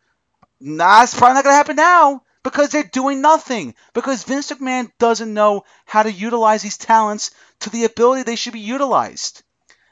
Nah, 0.60 1.04
it's 1.04 1.18
probably 1.18 1.36
not 1.36 1.44
gonna 1.46 1.56
happen 1.56 1.78
now 1.78 2.24
because 2.44 2.70
they're 2.70 2.84
doing 2.84 3.22
nothing. 3.22 3.76
Because 3.94 4.24
Vince 4.24 4.52
McMahon 4.52 4.91
doesn't 4.99 5.34
know 5.34 5.64
how 5.86 6.03
to 6.03 6.11
utilize 6.11 6.61
these 6.61 6.78
talents 6.78 7.32
to 7.61 7.70
the 7.70 7.86
ability 7.86 8.24
they 8.24 8.36
should 8.36 8.53
be 8.53 8.60
utilized. 8.60 9.44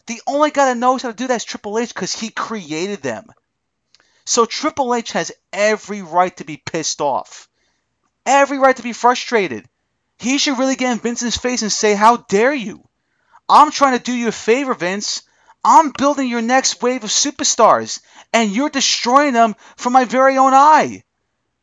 The 0.08 0.22
only 0.26 0.52
guy 0.52 0.66
that 0.66 0.78
knows 0.78 1.02
how 1.02 1.10
to 1.10 1.16
do 1.16 1.28
that 1.28 1.36
is 1.36 1.44
Triple 1.44 1.78
H 1.78 1.94
because 1.94 2.14
he 2.14 2.30
created 2.30 3.02
them. 3.02 3.28
So 4.26 4.46
Triple 4.46 4.94
H 4.96 5.12
has 5.12 5.32
every 5.52 6.02
right 6.02 6.36
to 6.38 6.46
be 6.46 6.58
pissed 6.58 7.02
off. 7.02 7.50
Every 8.26 8.58
right 8.58 8.76
to 8.76 8.84
be 8.84 8.94
frustrated. 8.94 9.68
He 10.18 10.38
should 10.38 10.58
really 10.58 10.76
get 10.76 10.92
in 10.92 11.00
Vince's 11.00 11.38
face 11.38 11.62
and 11.62 11.72
say, 11.72 11.94
How 11.94 12.18
dare 12.18 12.54
you? 12.54 12.88
I'm 13.48 13.72
trying 13.72 13.98
to 13.98 14.04
do 14.04 14.14
you 14.14 14.30
a 14.30 14.32
favor, 14.32 14.74
Vince. 14.74 15.22
I'm 15.64 15.92
building 15.92 16.28
your 16.28 16.42
next 16.42 16.82
wave 16.82 17.04
of 17.04 17.10
superstars, 17.10 18.00
and 18.34 18.52
you're 18.52 18.70
destroying 18.70 19.34
them 19.34 19.56
from 19.76 19.94
my 19.94 20.06
very 20.06 20.38
own 20.38 20.54
eye. 20.54 21.04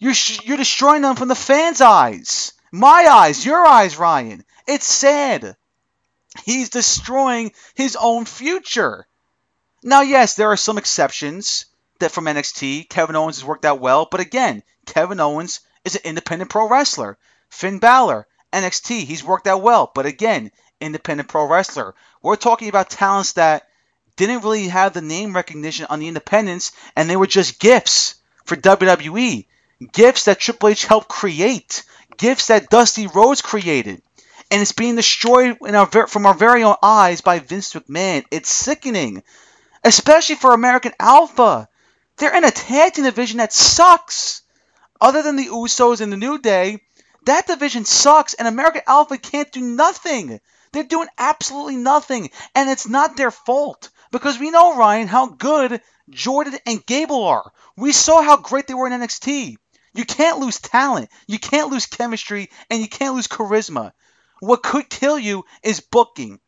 You're, 0.04 0.12
sh- 0.12 0.44
you're 0.44 0.58
destroying 0.58 1.00
them 1.00 1.16
from 1.16 1.28
the 1.28 1.34
fans' 1.34 1.80
eyes. 1.80 2.52
My 2.70 3.06
eyes, 3.10 3.46
your 3.46 3.64
eyes, 3.64 3.96
Ryan. 3.96 4.44
It's 4.66 4.86
sad. 4.86 5.56
He's 6.44 6.68
destroying 6.68 7.52
his 7.74 7.96
own 7.96 8.26
future. 8.26 9.06
Now, 9.82 10.02
yes, 10.02 10.34
there 10.34 10.50
are 10.52 10.58
some 10.58 10.76
exceptions 10.76 11.64
that 12.00 12.10
from 12.10 12.26
NXT, 12.26 12.90
Kevin 12.90 13.16
Owens 13.16 13.36
has 13.36 13.46
worked 13.46 13.64
out 13.64 13.80
well, 13.80 14.06
but 14.10 14.20
again, 14.20 14.62
Kevin 14.84 15.20
Owens 15.20 15.60
is 15.86 15.94
an 15.94 16.02
independent 16.04 16.50
pro 16.50 16.68
wrestler. 16.68 17.16
Finn 17.48 17.78
Balor, 17.78 18.26
NXT, 18.52 19.06
he's 19.06 19.24
worked 19.24 19.46
out 19.46 19.62
well, 19.62 19.90
but 19.94 20.04
again, 20.04 20.50
independent 20.82 21.30
pro 21.30 21.46
wrestler. 21.46 21.94
We're 22.20 22.36
talking 22.36 22.68
about 22.68 22.90
talents 22.90 23.32
that 23.32 23.68
didn't 24.16 24.42
really 24.42 24.68
have 24.68 24.92
the 24.92 25.00
name 25.00 25.34
recognition 25.34 25.86
on 25.88 25.98
the 25.98 26.08
independents, 26.08 26.72
and 26.94 27.08
they 27.08 27.16
were 27.16 27.26
just 27.26 27.58
gifts 27.58 28.16
for 28.44 28.54
WWE. 28.54 29.46
Gifts 29.92 30.24
that 30.24 30.38
Triple 30.38 30.68
H 30.68 30.84
helped 30.84 31.08
create. 31.08 31.84
Gifts 32.16 32.46
that 32.48 32.68
Dusty 32.68 33.06
Rhodes 33.06 33.42
created. 33.42 34.02
And 34.50 34.62
it's 34.62 34.72
being 34.72 34.96
destroyed 34.96 35.56
our, 35.62 36.06
from 36.06 36.26
our 36.26 36.34
very 36.34 36.62
own 36.62 36.76
eyes 36.82 37.20
by 37.20 37.40
Vince 37.40 37.72
McMahon. 37.72 38.24
It's 38.30 38.50
sickening. 38.50 39.22
Especially 39.82 40.36
for 40.36 40.52
American 40.52 40.92
Alpha. 41.00 41.68
They're 42.16 42.36
in 42.36 42.44
a 42.44 42.50
tag 42.50 42.94
team 42.94 43.04
division 43.04 43.38
that 43.38 43.52
sucks. 43.52 44.42
Other 45.00 45.22
than 45.22 45.36
the 45.36 45.48
Usos 45.48 46.00
and 46.00 46.12
the 46.12 46.16
New 46.16 46.38
Day, 46.38 46.80
that 47.26 47.46
division 47.46 47.84
sucks, 47.84 48.34
and 48.34 48.46
American 48.46 48.82
Alpha 48.86 49.18
can't 49.18 49.50
do 49.50 49.60
nothing. 49.60 50.40
They're 50.72 50.84
doing 50.84 51.08
absolutely 51.18 51.76
nothing, 51.76 52.30
and 52.54 52.70
it's 52.70 52.88
not 52.88 53.16
their 53.16 53.30
fault. 53.30 53.90
Because 54.10 54.38
we 54.38 54.50
know, 54.50 54.76
Ryan, 54.76 55.08
how 55.08 55.26
good 55.26 55.80
Jordan 56.10 56.58
and 56.66 56.84
Gable 56.86 57.24
are. 57.24 57.52
We 57.76 57.92
saw 57.92 58.22
how 58.22 58.36
great 58.36 58.66
they 58.66 58.74
were 58.74 58.86
in 58.86 58.92
NXT. 58.92 59.56
You 59.94 60.04
can't 60.04 60.40
lose 60.40 60.60
talent, 60.60 61.08
you 61.26 61.38
can't 61.38 61.70
lose 61.70 61.86
chemistry, 61.86 62.50
and 62.68 62.80
you 62.80 62.88
can't 62.88 63.14
lose 63.14 63.28
charisma. 63.28 63.92
What 64.40 64.62
could 64.62 64.90
kill 64.90 65.18
you 65.18 65.44
is 65.62 65.80
booking 65.80 66.40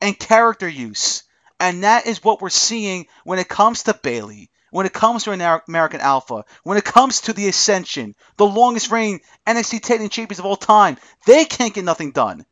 and 0.00 0.18
character 0.18 0.68
use. 0.68 1.22
And 1.58 1.84
that 1.84 2.06
is 2.06 2.22
what 2.22 2.42
we're 2.42 2.50
seeing 2.50 3.06
when 3.24 3.38
it 3.38 3.48
comes 3.48 3.84
to 3.84 3.94
Bayley, 3.94 4.50
when 4.70 4.86
it 4.86 4.92
comes 4.92 5.24
to 5.24 5.30
an 5.30 5.60
American 5.66 6.00
Alpha, 6.00 6.44
when 6.62 6.76
it 6.76 6.84
comes 6.84 7.22
to 7.22 7.32
the 7.32 7.48
Ascension, 7.48 8.14
the 8.36 8.46
longest 8.46 8.90
reigning 8.90 9.20
NXT 9.46 9.82
Tag 9.82 10.00
Team 10.00 10.08
Champions 10.10 10.40
of 10.40 10.46
all 10.46 10.56
time, 10.56 10.98
they 11.26 11.44
can't 11.44 11.72
get 11.72 11.84
nothing 11.84 12.10
done. 12.10 12.44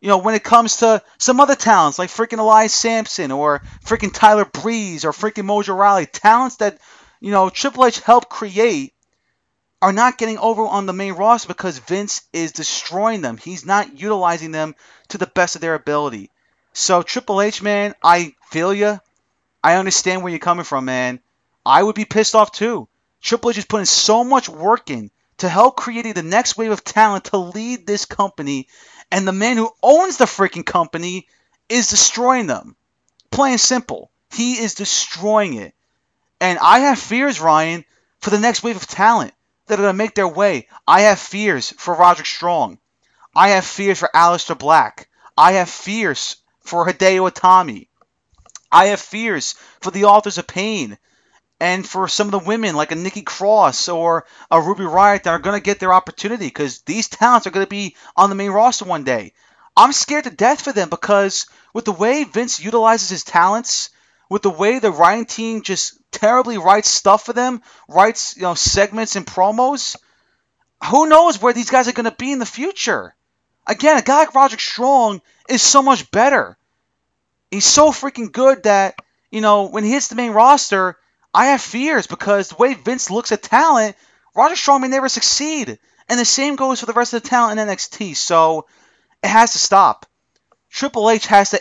You 0.00 0.08
know, 0.08 0.18
when 0.18 0.34
it 0.34 0.44
comes 0.44 0.78
to 0.78 1.02
some 1.18 1.40
other 1.40 1.56
talents 1.56 1.98
like 1.98 2.10
freaking 2.10 2.38
Elias 2.38 2.72
Samson 2.72 3.30
or 3.30 3.62
freaking 3.84 4.12
Tyler 4.12 4.44
Breeze 4.44 5.04
or 5.04 5.12
freaking 5.12 5.44
Mojo 5.44 5.76
Rawley, 5.76 6.06
talents 6.06 6.56
that, 6.56 6.78
you 7.20 7.30
know, 7.30 7.50
Triple 7.50 7.84
H 7.84 8.00
helped 8.00 8.28
create 8.28 8.94
are 9.80 9.92
not 9.92 10.18
getting 10.18 10.38
over 10.38 10.66
on 10.66 10.86
the 10.86 10.92
main 10.92 11.12
roster 11.12 11.48
because 11.48 11.78
Vince 11.78 12.22
is 12.32 12.52
destroying 12.52 13.20
them. 13.20 13.36
He's 13.36 13.64
not 13.64 13.98
utilizing 13.98 14.50
them 14.50 14.74
to 15.08 15.18
the 15.18 15.26
best 15.26 15.54
of 15.54 15.60
their 15.60 15.74
ability. 15.74 16.30
So 16.72 17.02
Triple 17.02 17.40
H, 17.40 17.62
man, 17.62 17.94
I 18.02 18.34
feel 18.50 18.74
you. 18.74 19.00
I 19.62 19.74
understand 19.76 20.22
where 20.22 20.30
you're 20.30 20.38
coming 20.38 20.64
from, 20.64 20.84
man. 20.84 21.20
I 21.64 21.82
would 21.82 21.94
be 21.94 22.04
pissed 22.04 22.34
off 22.34 22.52
too. 22.52 22.88
Triple 23.20 23.50
H 23.50 23.58
is 23.58 23.64
putting 23.66 23.86
so 23.86 24.24
much 24.24 24.48
work 24.48 24.90
in 24.90 25.10
to 25.38 25.48
help 25.48 25.76
creating 25.76 26.14
the 26.14 26.22
next 26.22 26.56
wave 26.56 26.72
of 26.72 26.82
talent 26.82 27.26
to 27.26 27.38
lead 27.38 27.86
this 27.86 28.04
company, 28.04 28.68
and 29.10 29.26
the 29.26 29.32
man 29.32 29.56
who 29.56 29.70
owns 29.82 30.16
the 30.16 30.24
freaking 30.24 30.66
company 30.66 31.28
is 31.68 31.90
destroying 31.90 32.46
them. 32.46 32.74
Plain 33.30 33.58
simple. 33.58 34.10
He 34.32 34.58
is 34.58 34.74
destroying 34.74 35.54
it. 35.54 35.74
And 36.40 36.58
I 36.58 36.80
have 36.80 36.98
fears, 36.98 37.40
Ryan, 37.40 37.84
for 38.20 38.30
the 38.30 38.38
next 38.38 38.62
wave 38.62 38.76
of 38.76 38.86
talent 38.86 39.32
that 39.68 39.78
are 39.78 39.82
going 39.82 39.94
to 39.94 40.04
make 40.04 40.14
their 40.14 40.28
way. 40.28 40.68
I 40.86 41.02
have 41.02 41.18
fears 41.18 41.72
for 41.78 41.94
Roderick 41.94 42.26
Strong. 42.26 42.78
I 43.34 43.50
have 43.50 43.64
fears 43.64 43.98
for 43.98 44.10
Aleister 44.14 44.58
Black. 44.58 45.08
I 45.36 45.52
have 45.52 45.70
fears 45.70 46.36
for 46.62 46.86
Hideo 46.86 47.30
Itami. 47.30 47.88
I 48.70 48.86
have 48.86 49.00
fears 49.00 49.54
for 49.80 49.90
the 49.90 50.04
Authors 50.04 50.38
of 50.38 50.46
Pain 50.46 50.98
and 51.60 51.88
for 51.88 52.08
some 52.08 52.28
of 52.28 52.32
the 52.32 52.38
women 52.38 52.76
like 52.76 52.92
a 52.92 52.96
Nikki 52.96 53.22
Cross 53.22 53.88
or 53.88 54.26
a 54.50 54.60
Ruby 54.60 54.84
Riott 54.84 55.24
that 55.24 55.30
are 55.30 55.38
going 55.38 55.56
to 55.56 55.64
get 55.64 55.80
their 55.80 55.92
opportunity 55.92 56.46
because 56.46 56.82
these 56.82 57.08
talents 57.08 57.46
are 57.46 57.50
going 57.50 57.66
to 57.66 57.70
be 57.70 57.96
on 58.16 58.28
the 58.28 58.36
main 58.36 58.50
roster 58.50 58.84
one 58.84 59.04
day. 59.04 59.32
I'm 59.76 59.92
scared 59.92 60.24
to 60.24 60.30
death 60.30 60.62
for 60.62 60.72
them 60.72 60.88
because 60.88 61.46
with 61.72 61.84
the 61.84 61.92
way 61.92 62.24
Vince 62.24 62.60
utilizes 62.60 63.10
his 63.10 63.24
talents, 63.24 63.90
with 64.28 64.42
the 64.42 64.50
way 64.50 64.78
the 64.78 64.90
writing 64.90 65.26
team 65.26 65.62
just 65.62 65.98
terribly 66.10 66.58
writes 66.58 66.90
stuff 66.90 67.24
for 67.24 67.32
them, 67.32 67.62
writes 67.88 68.36
you 68.36 68.42
know 68.42 68.54
segments 68.54 69.16
and 69.16 69.26
promos, 69.26 69.96
who 70.90 71.08
knows 71.08 71.40
where 71.40 71.52
these 71.52 71.70
guys 71.70 71.88
are 71.88 71.92
going 71.92 72.04
to 72.04 72.10
be 72.10 72.32
in 72.32 72.38
the 72.38 72.46
future? 72.46 73.14
Again, 73.66 73.98
a 73.98 74.02
guy 74.02 74.20
like 74.20 74.34
Roderick 74.34 74.60
Strong 74.60 75.20
is 75.48 75.62
so 75.62 75.82
much 75.82 76.10
better. 76.10 76.56
He's 77.50 77.66
so 77.66 77.90
freaking 77.90 78.32
good 78.32 78.64
that 78.64 78.96
you 79.30 79.40
know 79.40 79.64
when 79.64 79.84
he 79.84 79.90
hits 79.90 80.08
the 80.08 80.14
main 80.14 80.32
roster, 80.32 80.96
I 81.34 81.46
have 81.46 81.60
fears 81.60 82.06
because 82.06 82.48
the 82.48 82.56
way 82.56 82.74
Vince 82.74 83.10
looks 83.10 83.32
at 83.32 83.42
talent, 83.42 83.96
Roderick 84.34 84.58
Strong 84.58 84.82
may 84.82 84.88
never 84.88 85.08
succeed. 85.08 85.78
And 86.08 86.18
the 86.18 86.24
same 86.24 86.56
goes 86.56 86.80
for 86.80 86.86
the 86.86 86.94
rest 86.94 87.12
of 87.12 87.22
the 87.22 87.28
talent 87.28 87.60
in 87.60 87.68
NXT. 87.68 88.16
So 88.16 88.66
it 89.22 89.28
has 89.28 89.52
to 89.52 89.58
stop. 89.58 90.06
Triple 90.70 91.10
H 91.10 91.26
has 91.26 91.50
to. 91.50 91.60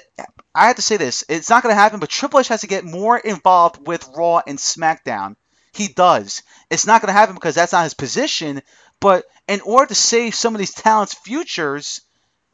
I 0.57 0.67
have 0.67 0.75
to 0.77 0.81
say 0.81 0.97
this. 0.97 1.23
It's 1.29 1.49
not 1.49 1.63
going 1.63 1.73
to 1.73 1.79
happen, 1.79 1.99
but 1.99 2.09
Triple 2.09 2.39
H 2.39 2.47
has 2.47 2.61
to 2.61 2.67
get 2.67 2.83
more 2.83 3.17
involved 3.17 3.87
with 3.87 4.09
Raw 4.15 4.41
and 4.45 4.57
SmackDown. 4.57 5.35
He 5.71 5.87
does. 5.87 6.41
It's 6.69 6.87
not 6.87 7.01
going 7.01 7.09
to 7.09 7.19
happen 7.19 7.35
because 7.35 7.55
that's 7.55 7.73
not 7.73 7.83
his 7.83 7.93
position. 7.93 8.61
But 8.99 9.25
in 9.47 9.61
order 9.61 9.87
to 9.87 9.95
save 9.95 10.33
some 10.33 10.55
of 10.55 10.59
these 10.59 10.73
talents' 10.73 11.13
futures, 11.13 12.01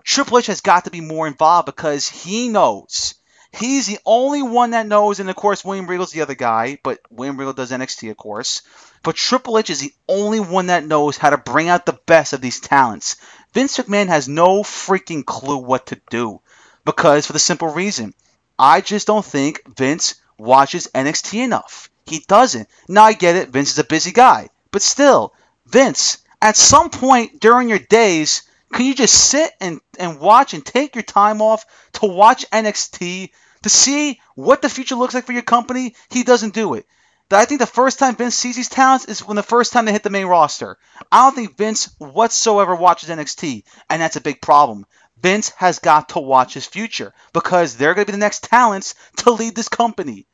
Triple 0.04 0.40
H 0.40 0.48
has 0.48 0.62
got 0.62 0.84
to 0.84 0.92
be 0.92 1.02
more 1.02 1.28
involved 1.28 1.66
because 1.66 2.10
he 2.10 2.50
knows 2.50 3.16
He's 3.56 3.86
the 3.86 4.00
only 4.04 4.42
one 4.42 4.72
that 4.72 4.88
knows, 4.88 5.20
and 5.20 5.30
of 5.30 5.36
course 5.36 5.64
William 5.64 5.86
Regal's 5.86 6.12
the 6.12 6.22
other 6.22 6.34
guy, 6.34 6.80
but 6.82 7.00
William 7.12 7.38
Regal 7.38 7.54
does 7.54 7.72
NXT, 7.72 8.10
of 8.10 8.18
course. 8.18 8.64
But 9.04 9.16
Triple 9.16 9.60
H 9.60 9.70
is 9.70 9.80
the 9.80 9.94
only 10.10 10.40
one 10.40 10.68
that 10.68 10.86
knows 10.88 11.18
how 11.18 11.30
to 11.30 11.38
bring 11.38 11.70
out 11.70 11.86
the 11.86 12.00
best 12.08 12.34
of 12.34 12.42
these 12.42 12.60
talents. 12.60 13.18
Vince 13.54 13.78
McMahon 13.78 14.08
has 14.08 14.28
no 14.28 14.64
freaking 14.64 15.24
clue 15.24 15.58
what 15.58 15.86
to 15.88 16.02
do. 16.10 16.42
Because 16.86 17.26
for 17.26 17.34
the 17.34 17.40
simple 17.40 17.70
reason, 17.70 18.14
I 18.58 18.82
just 18.82 19.08
don't 19.08 19.26
think 19.26 19.62
Vince 19.78 20.16
watches 20.38 20.90
NXT 20.94 21.44
enough. 21.44 21.90
He 22.06 22.20
doesn't. 22.20 22.68
Now 22.88 23.06
I 23.06 23.14
get 23.14 23.36
it, 23.36 23.50
Vince 23.50 23.72
is 23.72 23.80
a 23.80 23.84
busy 23.84 24.12
guy. 24.12 24.50
But 24.72 24.82
still, 24.82 25.34
Vince, 25.66 26.18
at 26.42 26.58
some 26.58 26.90
point 26.90 27.40
during 27.40 27.70
your 27.70 27.80
days, 27.80 28.44
can 28.74 28.86
you 28.86 28.96
just 28.96 29.14
sit 29.14 29.52
and, 29.62 29.80
and 29.98 30.20
watch 30.20 30.54
and 30.54 30.66
take 30.66 30.96
your 30.96 31.04
time 31.04 31.42
off 31.42 31.66
to 31.94 32.08
watch 32.08 32.46
NXT 32.52 33.30
to 33.62 33.70
see 33.70 34.20
what 34.36 34.62
the 34.62 34.70
future 34.70 34.96
looks 34.96 35.14
like 35.14 35.26
for 35.26 35.32
your 35.32 35.42
company, 35.42 35.96
he 36.10 36.24
doesn't 36.24 36.54
do 36.54 36.74
it. 36.74 36.86
I 37.32 37.46
think 37.46 37.60
the 37.60 37.66
first 37.66 37.98
time 37.98 38.16
Vince 38.16 38.36
sees 38.36 38.56
these 38.56 38.70
talents 38.70 39.06
is 39.06 39.26
when 39.26 39.36
the 39.36 39.44
first 39.44 39.74
time 39.74 39.86
they 39.86 39.92
hit 39.92 40.04
the 40.04 40.12
main 40.12 40.28
roster. 40.28 40.78
I 41.12 41.26
don't 41.26 41.36
think 41.36 41.58
Vince 41.58 41.90
whatsoever 41.98 42.76
watches 42.76 43.10
NXT, 43.10 43.64
and 43.90 44.02
that's 44.02 44.18
a 44.18 44.22
big 44.22 44.40
problem. 44.40 44.86
Vince 45.24 45.50
has 45.56 45.80
got 45.80 46.10
to 46.10 46.20
watch 46.20 46.54
his 46.54 46.66
future 46.66 47.14
because 47.32 47.78
they're 47.78 47.94
going 47.94 48.06
to 48.06 48.12
be 48.12 48.18
the 48.18 48.20
next 48.20 48.44
talents 48.44 48.94
to 49.18 49.32
lead 49.32 49.56
this 49.56 49.70
company. 49.70 50.28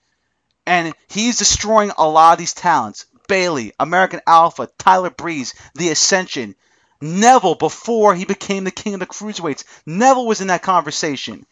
And 0.66 0.94
he's 1.08 1.38
destroying 1.38 1.92
a 1.96 2.10
lot 2.10 2.34
of 2.34 2.40
these 2.40 2.56
talents. 2.56 3.06
Bayley, 3.28 3.72
American 3.80 4.22
Alpha, 4.26 4.68
Tyler 4.80 5.12
Breeze, 5.12 5.54
The 5.76 5.90
Ascension, 5.90 6.56
Neville 7.00 7.56
before 7.56 8.16
he 8.16 8.26
became 8.26 8.64
the 8.64 8.72
king 8.72 8.96
of 8.96 9.00
the 9.00 9.06
cruiserweights. 9.06 9.64
Neville 9.86 10.26
was 10.26 10.42
in 10.42 10.48
that 10.48 10.64
conversation. 10.64 11.46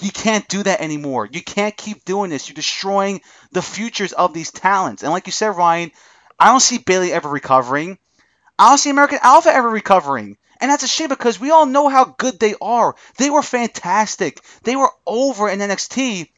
You 0.00 0.10
can't 0.10 0.48
do 0.48 0.64
that 0.64 0.80
anymore. 0.80 1.28
You 1.30 1.42
can't 1.42 1.76
keep 1.76 2.04
doing 2.04 2.30
this. 2.30 2.48
You're 2.48 2.54
destroying 2.54 3.20
the 3.52 3.62
futures 3.62 4.12
of 4.12 4.34
these 4.34 4.50
talents. 4.50 5.04
And 5.04 5.12
like 5.12 5.26
you 5.26 5.32
said, 5.32 5.56
Ryan, 5.56 5.92
I 6.36 6.46
don't 6.46 6.60
see 6.60 6.78
Bayley 6.78 7.12
ever 7.12 7.28
recovering. 7.28 7.98
I 8.58 8.70
don't 8.70 8.78
see 8.78 8.90
American 8.90 9.20
Alpha 9.22 9.50
ever 9.50 9.68
recovering. 9.68 10.36
And 10.62 10.70
that's 10.70 10.84
a 10.84 10.88
shame 10.88 11.08
because 11.08 11.40
we 11.40 11.50
all 11.50 11.66
know 11.66 11.88
how 11.88 12.04
good 12.04 12.38
they 12.38 12.54
are. 12.62 12.94
They 13.18 13.30
were 13.30 13.42
fantastic. 13.42 14.40
They 14.62 14.76
were 14.76 14.90
over 15.04 15.48
in 15.48 15.58
NXT. 15.58 16.28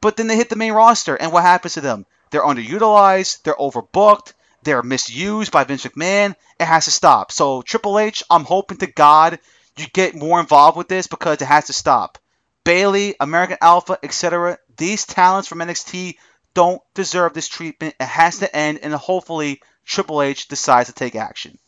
But 0.00 0.16
then 0.16 0.26
they 0.26 0.36
hit 0.36 0.48
the 0.48 0.56
main 0.56 0.72
roster, 0.72 1.14
and 1.14 1.30
what 1.30 1.42
happens 1.42 1.74
to 1.74 1.82
them? 1.82 2.06
They're 2.30 2.42
underutilized, 2.42 3.42
they're 3.42 3.54
overbooked, 3.54 4.32
they're 4.62 4.82
misused 4.82 5.52
by 5.52 5.64
Vince 5.64 5.84
McMahon. 5.84 6.34
It 6.58 6.64
has 6.64 6.86
to 6.86 6.90
stop. 6.90 7.30
So 7.30 7.62
Triple 7.62 7.98
H, 7.98 8.22
I'm 8.28 8.44
hoping 8.44 8.78
to 8.78 8.86
God 8.86 9.38
you 9.76 9.86
get 9.92 10.14
more 10.14 10.40
involved 10.40 10.78
with 10.78 10.88
this 10.88 11.06
because 11.06 11.40
it 11.42 11.46
has 11.46 11.66
to 11.66 11.72
stop. 11.72 12.18
Bayley, 12.64 13.14
American 13.20 13.58
Alpha, 13.60 13.98
etc. 14.02 14.58
These 14.76 15.04
talents 15.04 15.48
from 15.48 15.58
NXT 15.58 16.16
don't 16.54 16.80
deserve 16.94 17.34
this 17.34 17.48
treatment. 17.48 17.94
It 18.00 18.06
has 18.06 18.38
to 18.38 18.56
end, 18.56 18.80
and 18.82 18.94
hopefully 18.94 19.60
Triple 19.84 20.22
H 20.22 20.48
decides 20.48 20.88
to 20.88 20.94
take 20.94 21.14
action. 21.14 21.58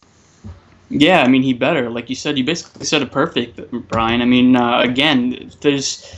Yeah, 0.90 1.22
I 1.22 1.28
mean 1.28 1.42
he 1.42 1.52
better. 1.52 1.90
Like 1.90 2.08
you 2.08 2.16
said, 2.16 2.38
you 2.38 2.44
basically 2.44 2.86
said 2.86 3.02
it 3.02 3.12
perfect, 3.12 3.60
Brian. 3.88 4.22
I 4.22 4.24
mean, 4.24 4.56
uh, 4.56 4.80
again, 4.80 5.50
there's 5.60 6.14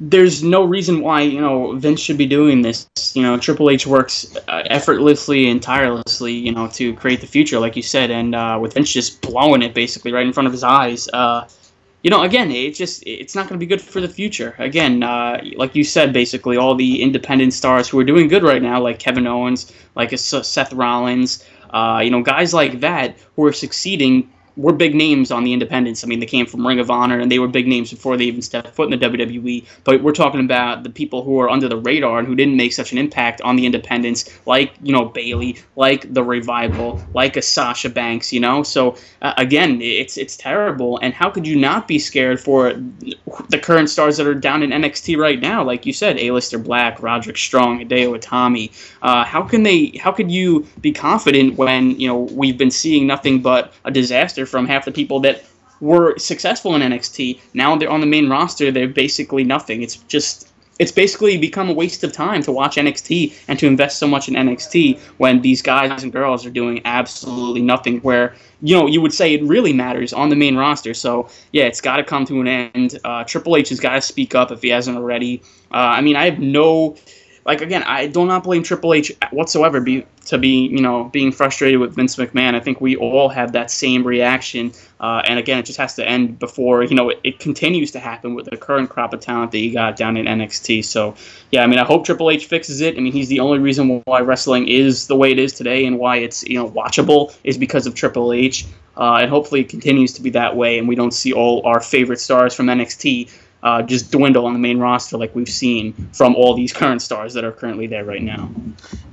there's 0.00 0.42
no 0.42 0.64
reason 0.64 1.00
why 1.00 1.22
you 1.22 1.40
know 1.40 1.72
Vince 1.76 2.00
should 2.00 2.18
be 2.18 2.26
doing 2.26 2.62
this. 2.62 2.88
You 3.14 3.22
know, 3.22 3.38
Triple 3.38 3.70
H 3.70 3.86
works 3.86 4.36
uh, 4.48 4.62
effortlessly 4.66 5.48
and 5.48 5.62
tirelessly, 5.62 6.32
you 6.32 6.52
know, 6.52 6.66
to 6.68 6.94
create 6.94 7.20
the 7.20 7.26
future, 7.26 7.58
like 7.58 7.76
you 7.76 7.82
said, 7.82 8.10
and 8.10 8.34
uh, 8.34 8.58
with 8.60 8.74
Vince 8.74 8.92
just 8.92 9.20
blowing 9.22 9.62
it 9.62 9.74
basically 9.74 10.12
right 10.12 10.26
in 10.26 10.32
front 10.32 10.46
of 10.46 10.52
his 10.52 10.64
eyes. 10.64 11.08
Uh, 11.12 11.46
you 12.02 12.10
know, 12.10 12.22
again, 12.22 12.50
it's 12.50 12.78
just 12.78 13.02
it's 13.06 13.34
not 13.34 13.48
going 13.48 13.58
to 13.58 13.64
be 13.64 13.66
good 13.66 13.80
for 13.80 14.00
the 14.00 14.08
future. 14.08 14.54
Again, 14.58 15.02
uh, 15.02 15.40
like 15.56 15.74
you 15.74 15.82
said, 15.82 16.12
basically 16.12 16.56
all 16.56 16.74
the 16.74 17.02
independent 17.02 17.52
stars 17.52 17.88
who 17.88 17.98
are 17.98 18.04
doing 18.04 18.28
good 18.28 18.44
right 18.44 18.62
now, 18.62 18.80
like 18.80 18.98
Kevin 18.98 19.26
Owens, 19.26 19.72
like 19.96 20.16
Seth 20.16 20.72
Rollins, 20.72 21.44
uh, 21.70 22.00
you 22.02 22.10
know, 22.10 22.22
guys 22.22 22.54
like 22.54 22.80
that 22.80 23.16
who 23.36 23.44
are 23.44 23.52
succeeding 23.52 24.32
were 24.58 24.72
big 24.72 24.94
names 24.94 25.30
on 25.30 25.44
the 25.44 25.52
independents. 25.52 26.02
I 26.02 26.08
mean, 26.08 26.18
they 26.18 26.26
came 26.26 26.44
from 26.44 26.66
Ring 26.66 26.80
of 26.80 26.90
Honor 26.90 27.20
and 27.20 27.30
they 27.30 27.38
were 27.38 27.46
big 27.46 27.68
names 27.68 27.90
before 27.90 28.16
they 28.16 28.24
even 28.24 28.42
stepped 28.42 28.74
foot 28.74 28.92
in 28.92 28.98
the 28.98 29.06
WWE. 29.06 29.64
But 29.84 30.02
we're 30.02 30.12
talking 30.12 30.40
about 30.40 30.82
the 30.82 30.90
people 30.90 31.22
who 31.22 31.38
are 31.40 31.48
under 31.48 31.68
the 31.68 31.76
radar 31.76 32.18
and 32.18 32.26
who 32.26 32.34
didn't 32.34 32.56
make 32.56 32.72
such 32.72 32.90
an 32.90 32.98
impact 32.98 33.40
on 33.42 33.54
the 33.54 33.64
independents, 33.64 34.28
like 34.46 34.72
you 34.82 34.92
know 34.92 35.04
Bayley, 35.04 35.58
like 35.76 36.12
the 36.12 36.24
Revival, 36.24 37.00
like 37.14 37.36
a 37.36 37.42
Sasha 37.42 37.88
Banks. 37.88 38.32
You 38.32 38.40
know, 38.40 38.64
so 38.64 38.96
uh, 39.22 39.34
again, 39.36 39.80
it's 39.80 40.18
it's 40.18 40.36
terrible. 40.36 40.98
And 40.98 41.14
how 41.14 41.30
could 41.30 41.46
you 41.46 41.54
not 41.56 41.86
be 41.86 42.00
scared 42.00 42.40
for 42.40 42.72
the 43.48 43.58
current 43.62 43.90
stars 43.90 44.16
that 44.16 44.26
are 44.26 44.34
down 44.34 44.64
in 44.64 44.70
NXT 44.70 45.16
right 45.16 45.40
now? 45.40 45.62
Like 45.62 45.86
you 45.86 45.92
said, 45.92 46.16
Aleister 46.16 46.62
Black, 46.62 47.00
Roderick 47.00 47.36
Strong, 47.36 47.78
Hideo 47.78 48.18
Itami. 48.18 48.72
Uh, 49.02 49.24
how 49.24 49.42
can 49.44 49.62
they? 49.62 49.96
How 50.02 50.10
could 50.10 50.32
you 50.32 50.66
be 50.80 50.90
confident 50.90 51.56
when 51.56 51.98
you 52.00 52.08
know 52.08 52.22
we've 52.32 52.58
been 52.58 52.72
seeing 52.72 53.06
nothing 53.06 53.40
but 53.40 53.72
a 53.84 53.92
disaster? 53.92 54.47
From 54.48 54.66
half 54.66 54.84
the 54.84 54.92
people 54.92 55.20
that 55.20 55.44
were 55.80 56.18
successful 56.18 56.74
in 56.74 56.82
NXT. 56.82 57.40
Now 57.54 57.76
they're 57.76 57.90
on 57.90 58.00
the 58.00 58.06
main 58.06 58.28
roster. 58.28 58.70
They're 58.70 58.88
basically 58.88 59.44
nothing. 59.44 59.82
It's 59.82 59.96
just 59.96 60.48
it's 60.78 60.92
basically 60.92 61.36
become 61.36 61.68
a 61.68 61.72
waste 61.72 62.04
of 62.04 62.12
time 62.12 62.40
to 62.42 62.52
watch 62.52 62.76
NXT 62.76 63.34
and 63.48 63.58
to 63.58 63.66
invest 63.66 63.98
so 63.98 64.06
much 64.06 64.28
in 64.28 64.34
NXT 64.34 65.00
when 65.18 65.42
these 65.42 65.60
guys 65.60 66.04
and 66.04 66.12
girls 66.12 66.46
are 66.46 66.50
doing 66.50 66.80
absolutely 66.84 67.62
nothing. 67.62 67.98
Where 68.00 68.34
you 68.62 68.76
know 68.76 68.86
you 68.86 69.00
would 69.00 69.12
say 69.12 69.34
it 69.34 69.42
really 69.42 69.72
matters 69.72 70.12
on 70.12 70.28
the 70.28 70.36
main 70.36 70.56
roster. 70.56 70.94
So 70.94 71.28
yeah, 71.52 71.64
it's 71.64 71.80
got 71.80 71.96
to 71.96 72.04
come 72.04 72.24
to 72.26 72.40
an 72.40 72.48
end. 72.48 72.98
Uh, 73.04 73.24
Triple 73.24 73.56
H 73.56 73.70
has 73.70 73.80
got 73.80 73.94
to 73.94 74.00
speak 74.00 74.34
up 74.34 74.50
if 74.50 74.62
he 74.62 74.68
hasn't 74.68 74.96
already. 74.96 75.42
Uh, 75.70 75.98
I 75.98 76.00
mean, 76.00 76.16
I 76.16 76.24
have 76.24 76.38
no 76.38 76.96
like 77.44 77.60
again, 77.60 77.82
I 77.82 78.06
do 78.06 78.26
not 78.26 78.44
blame 78.44 78.62
Triple 78.62 78.94
H 78.94 79.12
whatsoever 79.30 79.80
be, 79.80 80.06
to 80.26 80.38
be 80.38 80.66
you 80.66 80.80
know 80.80 81.04
being 81.04 81.32
frustrated 81.32 81.80
with 81.80 81.94
Vince 81.94 82.16
McMahon. 82.16 82.54
I 82.54 82.60
think 82.60 82.80
we 82.80 82.96
all 82.96 83.28
have 83.28 83.52
that 83.52 83.70
same 83.70 84.04
reaction, 84.04 84.72
uh, 85.00 85.22
and 85.26 85.38
again, 85.38 85.58
it 85.58 85.66
just 85.66 85.78
has 85.78 85.94
to 85.96 86.06
end 86.06 86.38
before 86.38 86.82
you 86.84 86.94
know 86.94 87.10
it, 87.10 87.20
it, 87.24 87.38
continues 87.38 87.90
to 87.92 88.00
happen 88.00 88.34
with 88.34 88.46
the 88.46 88.56
current 88.56 88.90
crop 88.90 89.12
of 89.12 89.20
talent 89.20 89.52
that 89.52 89.58
you 89.58 89.72
got 89.72 89.96
down 89.96 90.16
in 90.16 90.26
NXT. 90.26 90.84
So 90.84 91.14
yeah, 91.50 91.62
I 91.62 91.66
mean, 91.66 91.78
I 91.78 91.84
hope 91.84 92.04
Triple 92.04 92.30
H 92.30 92.46
fixes 92.46 92.80
it. 92.80 92.96
I 92.96 93.00
mean, 93.00 93.12
he's 93.12 93.28
the 93.28 93.40
only 93.40 93.58
reason 93.58 94.02
why 94.04 94.20
wrestling 94.20 94.68
is 94.68 95.06
the 95.06 95.16
way 95.16 95.32
it 95.32 95.38
is 95.38 95.52
today 95.52 95.86
and 95.86 95.98
why 95.98 96.16
it's 96.16 96.44
you 96.44 96.54
know 96.54 96.70
watchable 96.70 97.34
is 97.44 97.58
because 97.58 97.86
of 97.86 97.94
Triple 97.94 98.32
H. 98.32 98.66
Uh, 98.96 99.18
and 99.20 99.30
hopefully 99.30 99.60
it 99.60 99.68
continues 99.68 100.12
to 100.14 100.20
be 100.22 100.30
that 100.30 100.56
way, 100.56 100.76
and 100.76 100.88
we 100.88 100.96
don't 100.96 101.12
see 101.12 101.32
all 101.32 101.64
our 101.64 101.80
favorite 101.80 102.18
stars 102.18 102.52
from 102.52 102.66
NXT 102.66 103.30
uh, 103.62 103.82
just 103.82 104.10
dwindle 104.12 104.46
on 104.46 104.52
the 104.52 104.58
main 104.58 104.78
roster 104.78 105.18
like 105.18 105.34
we've 105.34 105.48
seen 105.48 105.92
from 106.12 106.36
all 106.36 106.54
these 106.54 106.72
current 106.72 107.02
stars 107.02 107.34
that 107.34 107.44
are 107.44 107.52
currently 107.52 107.86
there 107.86 108.04
right 108.04 108.22
now. 108.22 108.50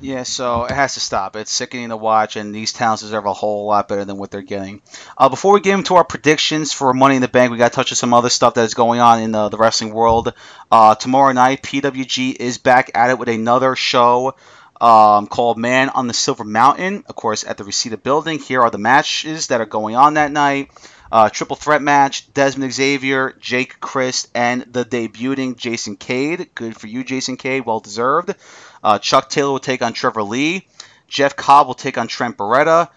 Yeah, 0.01 0.23
so 0.23 0.65
it 0.65 0.71
has 0.71 0.93
to 0.93 0.99
stop. 0.99 1.35
It's 1.35 1.51
sickening 1.51 1.89
to 1.89 1.97
watch, 1.97 2.35
and 2.35 2.53
these 2.53 2.73
towns 2.73 3.01
deserve 3.01 3.25
a 3.25 3.33
whole 3.33 3.65
lot 3.65 3.87
better 3.87 4.05
than 4.05 4.17
what 4.17 4.29
they're 4.29 4.41
getting. 4.41 4.81
Uh, 5.17 5.29
before 5.29 5.53
we 5.53 5.61
get 5.61 5.73
into 5.73 5.95
our 5.95 6.03
predictions 6.03 6.71
for 6.71 6.93
Money 6.93 7.15
in 7.15 7.21
the 7.21 7.27
Bank, 7.27 7.51
we 7.51 7.57
got 7.57 7.71
to 7.71 7.75
touch 7.75 7.91
on 7.91 7.95
some 7.95 8.13
other 8.13 8.29
stuff 8.29 8.53
that 8.53 8.65
is 8.65 8.75
going 8.75 8.99
on 8.99 9.21
in 9.21 9.31
the, 9.31 9.49
the 9.49 9.57
wrestling 9.57 9.93
world. 9.93 10.33
Uh, 10.71 10.93
tomorrow 10.93 11.31
night, 11.31 11.63
PWG 11.63 12.35
is 12.35 12.59
back 12.59 12.91
at 12.93 13.09
it 13.09 13.17
with 13.17 13.29
another 13.29 13.75
show. 13.75 14.35
Um, 14.79 15.27
called 15.27 15.57
Man 15.57 15.87
on 15.87 16.07
the 16.07 16.13
Silver 16.13 16.43
Mountain, 16.43 17.05
of 17.07 17.15
course, 17.15 17.45
at 17.45 17.57
the 17.57 17.63
Reseda 17.63 17.95
Building. 17.97 18.39
Here 18.39 18.61
are 18.61 18.69
the 18.69 18.77
matches 18.77 19.47
that 19.47 19.61
are 19.61 19.65
going 19.65 19.95
on 19.95 20.15
that 20.15 20.33
night. 20.33 20.69
Uh, 21.15 21.29
triple 21.29 21.55
threat 21.55 21.81
match: 21.81 22.29
Dezmond 22.33 22.73
Xavier, 22.73 23.37
Jake 23.39 23.79
Crist, 23.79 24.27
and 24.35 24.63
the 24.63 24.83
debuting 24.83 25.55
Jason 25.55 25.95
Cade. 25.95 26.49
Good 26.53 26.75
for 26.75 26.87
you, 26.87 27.05
Jason 27.05 27.37
Cade. 27.37 27.65
Well 27.65 27.79
deserved. 27.79 28.35
Uh, 28.83 28.99
Chuck 28.99 29.29
Taylor 29.29 29.53
will 29.53 29.59
take 29.59 29.81
on 29.81 29.93
Trevor 29.93 30.23
Lee. 30.23 30.67
Jeff 31.07 31.37
Cobb 31.37 31.67
will 31.67 31.73
take 31.73 31.97
on 31.97 32.09
Trent 32.09 32.35
Beretta. 32.35 32.89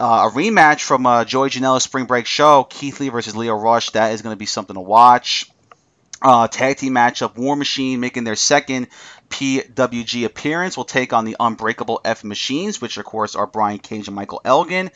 Uh, 0.00 0.28
a 0.28 0.34
rematch 0.34 0.80
from 0.80 1.06
uh, 1.06 1.24
Joey 1.24 1.48
Janela's 1.48 1.84
Spring 1.84 2.06
Break 2.06 2.26
show: 2.26 2.64
Keith 2.64 2.98
Lee 2.98 3.08
versus 3.08 3.36
Lio 3.36 3.54
Rush. 3.54 3.90
That 3.90 4.14
is 4.14 4.22
going 4.22 4.34
to 4.34 4.36
be 4.36 4.46
something 4.46 4.74
to 4.74 4.80
watch. 4.80 5.48
Uh, 6.20 6.48
tag 6.48 6.76
team 6.78 6.94
matchup: 6.94 7.36
War 7.36 7.54
Machine 7.54 8.00
making 8.00 8.24
their 8.24 8.34
second 8.34 8.88
PWG 9.28 10.24
appearance 10.24 10.76
will 10.76 10.84
take 10.84 11.12
on 11.12 11.24
the 11.24 11.36
Unbreakable 11.38 12.00
F 12.04 12.24
Machines, 12.24 12.80
which 12.80 12.96
of 12.96 13.04
course 13.04 13.36
are 13.36 13.46
Brian 13.46 13.78
Cage 13.78 14.08
and 14.08 14.16
Michael 14.16 14.40
Elgin. 14.44 14.90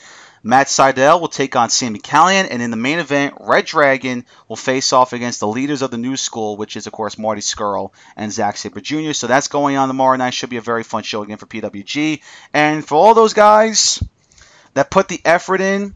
Matt 0.46 0.66
Sydal 0.66 1.22
will 1.22 1.28
take 1.28 1.56
on 1.56 1.70
Sami 1.70 1.98
Callihan, 1.98 2.48
and 2.50 2.60
in 2.60 2.70
the 2.70 2.76
main 2.76 2.98
event, 2.98 3.34
Red 3.40 3.64
Dragon 3.64 4.26
will 4.46 4.56
face 4.56 4.92
off 4.92 5.14
against 5.14 5.40
the 5.40 5.48
leaders 5.48 5.80
of 5.80 5.90
the 5.90 5.96
new 5.96 6.18
school, 6.18 6.58
which 6.58 6.76
is, 6.76 6.86
of 6.86 6.92
course, 6.92 7.16
Marty 7.16 7.40
Scurll 7.40 7.92
and 8.14 8.30
Zack 8.30 8.58
Sabre 8.58 8.82
Jr. 8.82 9.14
So 9.14 9.26
that's 9.26 9.48
going 9.48 9.78
on 9.78 9.88
tomorrow 9.88 10.16
night. 10.16 10.34
Should 10.34 10.50
be 10.50 10.58
a 10.58 10.60
very 10.60 10.82
fun 10.82 11.02
show 11.02 11.22
again 11.22 11.38
for 11.38 11.46
PWG. 11.46 12.20
And 12.52 12.86
for 12.86 12.96
all 12.96 13.14
those 13.14 13.32
guys 13.32 14.04
that 14.74 14.90
put 14.90 15.08
the 15.08 15.22
effort 15.24 15.62
in 15.62 15.94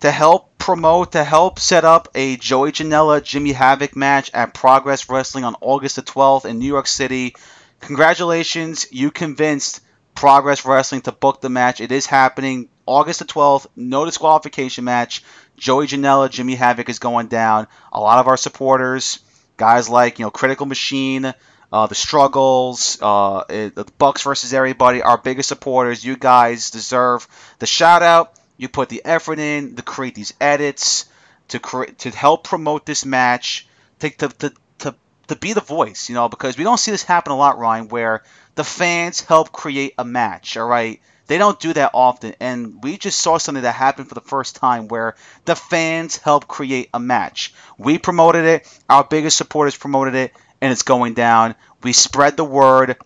to 0.00 0.10
help 0.10 0.58
promote, 0.58 1.12
to 1.12 1.24
help 1.24 1.58
set 1.58 1.86
up 1.86 2.08
a 2.14 2.36
Joey 2.36 2.72
Janela 2.72 3.22
Jimmy 3.22 3.52
Havoc 3.52 3.96
match 3.96 4.30
at 4.34 4.52
Progress 4.52 5.08
Wrestling 5.08 5.44
on 5.44 5.56
August 5.62 5.96
the 5.96 6.02
12th 6.02 6.44
in 6.44 6.58
New 6.58 6.66
York 6.66 6.86
City, 6.86 7.34
congratulations. 7.80 8.88
You 8.90 9.10
convinced 9.10 9.80
Progress 10.16 10.64
Wrestling 10.64 11.02
to 11.02 11.12
book 11.12 11.40
the 11.40 11.50
match. 11.50 11.80
It 11.80 11.92
is 11.92 12.06
happening. 12.06 12.68
August 12.86 13.18
the 13.18 13.26
12th, 13.26 13.66
no 13.76 14.04
disqualification 14.04 14.84
match. 14.84 15.22
Joey 15.56 15.86
Janela, 15.86 16.30
Jimmy 16.30 16.54
Havoc 16.54 16.88
is 16.88 16.98
going 16.98 17.28
down. 17.28 17.66
A 17.92 18.00
lot 18.00 18.18
of 18.18 18.26
our 18.26 18.36
supporters, 18.36 19.20
guys 19.56 19.88
like 19.88 20.18
you 20.18 20.24
know 20.24 20.30
Critical 20.30 20.66
Machine, 20.66 21.34
uh, 21.72 21.86
the 21.86 21.94
Struggles, 21.94 22.98
uh, 23.02 23.44
the 23.48 23.86
Bucks 23.98 24.22
versus 24.22 24.54
everybody, 24.54 25.02
our 25.02 25.18
biggest 25.18 25.48
supporters. 25.48 26.04
You 26.04 26.16
guys 26.16 26.70
deserve 26.70 27.28
the 27.58 27.66
shout 27.66 28.02
out. 28.02 28.32
You 28.56 28.68
put 28.68 28.88
the 28.88 29.04
effort 29.04 29.38
in 29.38 29.76
to 29.76 29.82
create 29.82 30.14
these 30.14 30.32
edits, 30.40 31.06
to 31.48 31.58
create 31.58 31.98
to 32.00 32.10
help 32.10 32.44
promote 32.44 32.86
this 32.86 33.04
match, 33.04 33.68
to, 33.98 34.08
to, 34.10 34.28
to, 34.28 34.52
to, 34.78 34.94
to 35.28 35.36
be 35.36 35.52
the 35.52 35.60
voice, 35.60 36.08
you 36.08 36.14
know, 36.14 36.28
because 36.30 36.56
we 36.56 36.64
don't 36.64 36.78
see 36.78 36.90
this 36.90 37.02
happen 37.02 37.32
a 37.32 37.36
lot, 37.36 37.58
Ryan, 37.58 37.88
where 37.88 38.22
the 38.56 38.64
fans 38.64 39.20
help 39.20 39.52
create 39.52 39.94
a 39.96 40.04
match. 40.04 40.56
All 40.56 40.66
right 40.66 41.00
they 41.26 41.38
don't 41.38 41.58
do 41.58 41.72
that 41.72 41.90
often, 41.92 42.34
and 42.40 42.82
we 42.82 42.96
just 42.96 43.20
saw 43.20 43.38
something 43.38 43.62
that 43.62 43.72
happened 43.72 44.08
for 44.08 44.14
the 44.14 44.20
first 44.20 44.56
time 44.56 44.88
where 44.88 45.16
the 45.44 45.56
fans 45.56 46.18
help 46.18 46.46
create 46.46 46.88
a 46.94 47.00
match. 47.00 47.52
We 47.78 47.98
promoted 47.98 48.44
it, 48.44 48.80
our 48.88 49.04
biggest 49.04 49.36
supporters 49.36 49.76
promoted 49.76 50.14
it, 50.14 50.32
and 50.60 50.70
it's 50.72 50.84
going 50.84 51.14
down. 51.14 51.54
We 51.82 51.92
spread 51.92 52.36
the 52.36 52.44
word. 52.44 52.96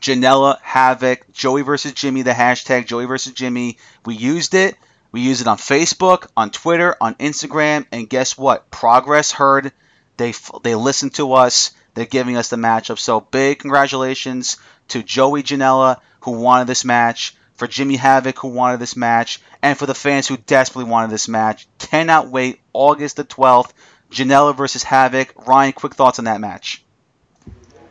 Janela, 0.00 0.60
Havoc, 0.60 1.32
Joey 1.32 1.62
versus 1.62 1.92
Jimmy, 1.92 2.22
the 2.22 2.30
hashtag 2.30 2.86
Joey 2.86 3.06
versus 3.06 3.32
Jimmy. 3.32 3.78
We 4.04 4.14
used 4.14 4.54
it. 4.54 4.76
We 5.10 5.22
used 5.22 5.40
it 5.40 5.48
on 5.48 5.56
Facebook, 5.56 6.28
on 6.36 6.50
Twitter, 6.50 6.94
on 7.00 7.14
Instagram, 7.14 7.86
and 7.90 8.08
guess 8.08 8.36
what? 8.36 8.70
Progress 8.70 9.32
heard. 9.32 9.72
They 10.18 10.34
they 10.62 10.74
listened 10.74 11.14
to 11.14 11.32
us. 11.32 11.72
They're 11.98 12.06
giving 12.06 12.36
us 12.36 12.48
the 12.48 12.54
matchup. 12.54 12.96
So 12.96 13.20
big 13.20 13.58
congratulations 13.58 14.56
to 14.86 15.02
Joey 15.02 15.42
Janela 15.42 16.00
who 16.20 16.30
wanted 16.30 16.68
this 16.68 16.84
match 16.84 17.34
for 17.54 17.66
Jimmy 17.66 17.96
Havoc, 17.96 18.38
who 18.38 18.48
wanted 18.48 18.78
this 18.78 18.94
match, 18.94 19.40
and 19.62 19.76
for 19.76 19.84
the 19.84 19.96
fans 19.96 20.28
who 20.28 20.36
desperately 20.36 20.88
wanted 20.88 21.10
this 21.10 21.26
match. 21.26 21.66
Cannot 21.78 22.28
wait. 22.28 22.60
August 22.72 23.16
the 23.16 23.24
12th, 23.24 23.72
Janela 24.12 24.56
versus 24.56 24.84
Havoc. 24.84 25.34
Ryan, 25.44 25.72
quick 25.72 25.96
thoughts 25.96 26.20
on 26.20 26.26
that 26.26 26.40
match. 26.40 26.84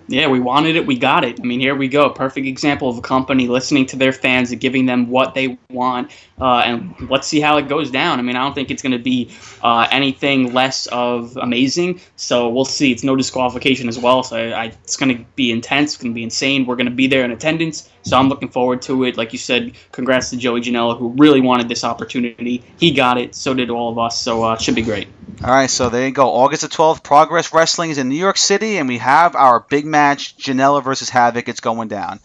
Yeah, 0.10 0.30
we 0.30 0.40
wanted 0.40 0.78
it, 0.78 0.86
we 0.86 0.98
got 0.98 1.26
it. 1.26 1.40
I 1.40 1.44
mean, 1.44 1.60
here 1.60 1.76
we 1.76 1.90
go. 1.90 2.10
Perfect 2.10 2.48
example 2.48 2.90
of 2.90 2.98
a 2.98 3.02
company 3.02 3.48
listening 3.48 3.86
to 3.88 3.98
their 3.98 4.14
fans 4.14 4.52
and 4.52 4.62
giving 4.62 4.86
them 4.86 5.10
what 5.10 5.34
they 5.34 5.58
want. 5.70 6.12
Uh, 6.40 6.60
and 6.60 7.10
let's 7.10 7.28
see 7.28 7.42
how 7.42 7.58
it 7.58 7.68
goes 7.68 7.92
down. 7.92 8.20
I 8.20 8.22
mean, 8.22 8.38
I 8.38 8.44
don't 8.44 8.54
think 8.54 8.72
it's 8.72 8.82
going 8.82 8.94
to 8.94 9.00
be 9.00 9.30
uh, 9.64 9.88
anything 9.92 10.54
less 10.54 10.88
of 10.88 11.36
amazing. 11.38 12.00
So 12.16 12.48
we'll 12.48 12.64
see. 12.64 12.92
It's 12.92 13.04
no 13.04 13.18
disqualification 13.18 13.90
as 13.90 14.00
well. 14.00 14.24
So 14.24 14.38
I, 14.38 14.64
I, 14.64 14.66
it's 14.66 14.96
going 14.96 15.18
to 15.18 15.24
be 15.36 15.52
intense. 15.52 15.94
It's 15.94 16.02
going 16.02 16.14
to 16.14 16.16
be 16.16 16.24
insane. 16.24 16.66
We're 16.66 16.78
going 16.78 16.86
to 16.86 16.92
be 16.92 17.08
there 17.08 17.26
in 17.26 17.32
attendance. 17.32 17.90
So 18.08 18.18
I'm 18.18 18.30
looking 18.30 18.48
forward 18.48 18.82
to 18.84 19.04
it. 19.04 19.18
Like 19.18 19.34
you 19.34 19.40
said, 19.40 19.74
congrats 19.92 20.30
to 20.30 20.38
Joey 20.38 20.62
Janela, 20.62 20.98
who 20.98 21.10
really 21.10 21.42
wanted 21.42 21.68
this 21.68 21.84
opportunity. 21.84 22.64
He 22.80 22.92
got 22.92 23.18
it. 23.18 23.36
So 23.36 23.54
did 23.54 23.70
all 23.70 23.92
of 23.92 24.00
us. 24.00 24.22
So 24.22 24.44
uh, 24.44 24.58
should 24.58 24.76
be 24.76 24.82
great. 24.82 25.10
All 25.44 25.52
right, 25.52 25.70
so 25.70 25.90
there 25.90 26.08
you 26.08 26.14
go. 26.14 26.30
August 26.30 26.62
the 26.62 26.70
12th, 26.70 27.04
Progress 27.04 27.54
Wrestling 27.54 27.90
is 27.90 27.98
in 27.98 28.08
New 28.08 28.16
York 28.16 28.38
City, 28.38 28.78
and 28.78 28.88
we 28.88 28.98
have 28.98 29.36
our 29.36 29.60
big 29.60 29.86
match, 29.86 30.38
Janela 30.38 30.82
versus 30.82 31.10
Havoc. 31.10 31.50
It's 31.50 31.60
going 31.60 31.90
down. 31.90 32.22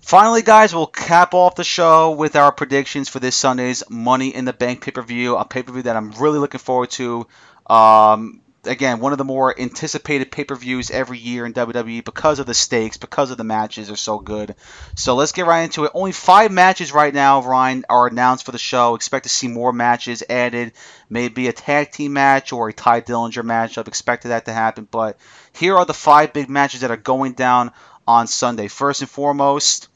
Finally, 0.00 0.42
guys, 0.42 0.72
we'll 0.72 0.86
cap 0.86 1.34
off 1.34 1.56
the 1.56 1.64
show 1.64 2.12
with 2.12 2.36
our 2.36 2.52
predictions 2.52 3.08
for 3.08 3.18
this 3.18 3.34
Sunday's 3.34 3.82
Money 3.90 4.32
in 4.32 4.44
the 4.44 4.52
Bank 4.52 4.80
pay 4.80 4.92
per 4.92 5.02
view, 5.02 5.36
a 5.36 5.44
pay 5.44 5.64
per 5.64 5.72
view 5.72 5.82
that 5.82 5.96
I'm 5.96 6.12
really 6.12 6.38
looking 6.38 6.60
forward 6.60 6.90
to. 6.92 7.26
Um, 7.66 8.40
again, 8.66 9.00
one 9.00 9.12
of 9.12 9.18
the 9.18 9.24
more 9.24 9.58
anticipated 9.58 10.30
pay 10.30 10.44
per 10.44 10.54
views 10.54 10.90
every 10.90 11.18
year 11.18 11.46
in 11.46 11.54
WWE 11.54 12.04
because 12.04 12.38
of 12.38 12.46
the 12.46 12.54
stakes, 12.54 12.96
because 12.96 13.30
of 13.30 13.38
the 13.38 13.44
matches 13.44 13.90
are 13.90 13.96
so 13.96 14.18
good. 14.18 14.54
So 14.94 15.14
let's 15.14 15.32
get 15.32 15.46
right 15.46 15.62
into 15.62 15.84
it. 15.84 15.92
Only 15.94 16.12
five 16.12 16.50
matches 16.52 16.92
right 16.92 17.12
now, 17.12 17.42
Ryan, 17.42 17.84
are 17.88 18.06
announced 18.06 18.44
for 18.44 18.52
the 18.52 18.58
show. 18.58 18.94
Expect 18.94 19.24
to 19.24 19.28
see 19.28 19.48
more 19.48 19.72
matches 19.72 20.22
added, 20.28 20.72
maybe 21.08 21.48
a 21.48 21.52
tag 21.52 21.90
team 21.92 22.12
match 22.12 22.52
or 22.52 22.68
a 22.68 22.72
Tye 22.72 23.00
Dillinger 23.00 23.44
match. 23.44 23.78
I've 23.78 23.88
expected 23.88 24.28
that 24.28 24.46
to 24.46 24.52
happen, 24.52 24.86
but 24.90 25.18
here 25.52 25.76
are 25.76 25.86
the 25.86 25.94
five 25.94 26.32
big 26.32 26.50
matches 26.50 26.80
that 26.80 26.90
are 26.90 26.96
going 26.96 27.32
down 27.32 27.72
on 28.06 28.26
Sunday. 28.26 28.68
First 28.68 29.00
and 29.00 29.10
foremost, 29.10 29.88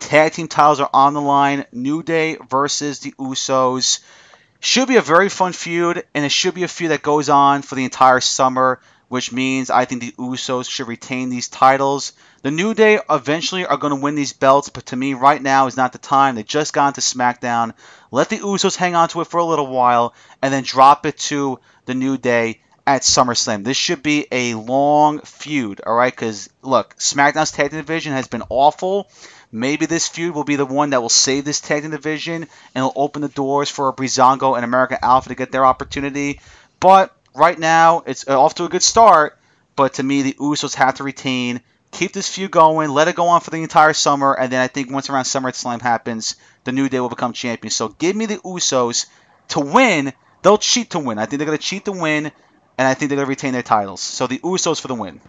tag 0.00 0.32
team 0.32 0.48
titles 0.48 0.80
are 0.80 0.90
on 0.92 1.14
the 1.14 1.20
line. 1.20 1.64
New 1.72 2.02
Day 2.02 2.36
versus 2.48 3.00
the 3.00 3.12
Usos. 3.12 4.00
Should 4.66 4.88
be 4.88 4.96
a 4.96 5.00
very 5.00 5.28
fun 5.28 5.52
feud, 5.52 6.02
and 6.12 6.24
it 6.24 6.32
should 6.32 6.54
be 6.54 6.64
a 6.64 6.68
feud 6.68 6.90
that 6.90 7.00
goes 7.00 7.28
on 7.28 7.62
for 7.62 7.76
the 7.76 7.84
entire 7.84 8.20
summer, 8.20 8.80
which 9.06 9.30
means 9.30 9.70
I 9.70 9.84
think 9.84 10.00
the 10.00 10.10
Usos 10.18 10.68
should 10.68 10.88
retain 10.88 11.30
these 11.30 11.48
titles. 11.48 12.14
The 12.42 12.50
New 12.50 12.74
Day 12.74 12.98
eventually 13.08 13.64
are 13.64 13.76
going 13.76 13.94
to 13.94 14.02
win 14.02 14.16
these 14.16 14.32
belts, 14.32 14.68
but 14.68 14.86
to 14.86 14.96
me, 14.96 15.14
right 15.14 15.40
now 15.40 15.68
is 15.68 15.76
not 15.76 15.92
the 15.92 15.98
time. 15.98 16.34
They 16.34 16.42
just 16.42 16.72
got 16.72 16.88
into 16.88 17.00
SmackDown. 17.00 17.74
Let 18.10 18.28
the 18.28 18.38
Usos 18.38 18.74
hang 18.74 18.96
on 18.96 19.08
to 19.10 19.20
it 19.20 19.28
for 19.28 19.38
a 19.38 19.44
little 19.44 19.68
while, 19.68 20.14
and 20.42 20.52
then 20.52 20.64
drop 20.64 21.06
it 21.06 21.16
to 21.30 21.60
the 21.84 21.94
New 21.94 22.18
Day 22.18 22.60
at 22.84 23.02
SummerSlam. 23.02 23.62
This 23.62 23.76
should 23.76 24.02
be 24.02 24.26
a 24.32 24.54
long 24.54 25.20
feud, 25.20 25.80
all 25.86 25.94
right? 25.94 26.12
Because, 26.12 26.50
look, 26.62 26.96
SmackDown's 26.96 27.52
tag 27.52 27.70
division 27.70 28.14
has 28.14 28.26
been 28.26 28.42
awful. 28.48 29.08
Maybe 29.56 29.86
this 29.86 30.06
feud 30.06 30.34
will 30.34 30.44
be 30.44 30.56
the 30.56 30.66
one 30.66 30.90
that 30.90 31.00
will 31.00 31.08
save 31.08 31.46
this 31.46 31.62
tag 31.62 31.80
team 31.80 31.90
division 31.90 32.46
and 32.74 32.84
will 32.84 32.92
open 32.94 33.22
the 33.22 33.28
doors 33.28 33.70
for 33.70 33.90
Breezango 33.90 34.54
and 34.54 34.66
American 34.66 34.98
Alpha 35.00 35.30
to 35.30 35.34
get 35.34 35.50
their 35.50 35.64
opportunity. 35.64 36.40
But 36.78 37.16
right 37.34 37.58
now, 37.58 38.02
it's 38.04 38.28
uh, 38.28 38.38
off 38.38 38.56
to 38.56 38.64
a 38.64 38.68
good 38.68 38.82
start. 38.82 39.38
But 39.74 39.94
to 39.94 40.02
me, 40.02 40.20
the 40.20 40.34
Usos 40.34 40.74
have 40.74 40.96
to 40.96 41.04
retain. 41.04 41.62
Keep 41.90 42.12
this 42.12 42.28
feud 42.28 42.50
going. 42.50 42.90
Let 42.90 43.08
it 43.08 43.16
go 43.16 43.28
on 43.28 43.40
for 43.40 43.48
the 43.48 43.62
entire 43.62 43.94
summer. 43.94 44.34
And 44.34 44.52
then 44.52 44.60
I 44.60 44.66
think 44.66 44.90
once 44.90 45.08
around 45.08 45.24
SummerSlam 45.24 45.80
happens, 45.80 46.36
the 46.64 46.72
New 46.72 46.90
Day 46.90 47.00
will 47.00 47.08
become 47.08 47.32
champions. 47.32 47.74
So 47.74 47.88
give 47.88 48.14
me 48.14 48.26
the 48.26 48.36
Usos 48.36 49.06
to 49.48 49.60
win. 49.60 50.12
They'll 50.42 50.58
cheat 50.58 50.90
to 50.90 50.98
win. 50.98 51.18
I 51.18 51.24
think 51.24 51.38
they're 51.38 51.46
going 51.46 51.56
to 51.56 51.64
cheat 51.64 51.86
to 51.86 51.92
win. 51.92 52.30
And 52.76 52.86
I 52.86 52.92
think 52.92 53.08
they're 53.08 53.16
going 53.16 53.24
to 53.24 53.30
retain 53.30 53.54
their 53.54 53.62
titles. 53.62 54.02
So 54.02 54.26
the 54.26 54.38
Usos 54.40 54.82
for 54.82 54.88
the 54.88 54.94
win. 54.94 55.22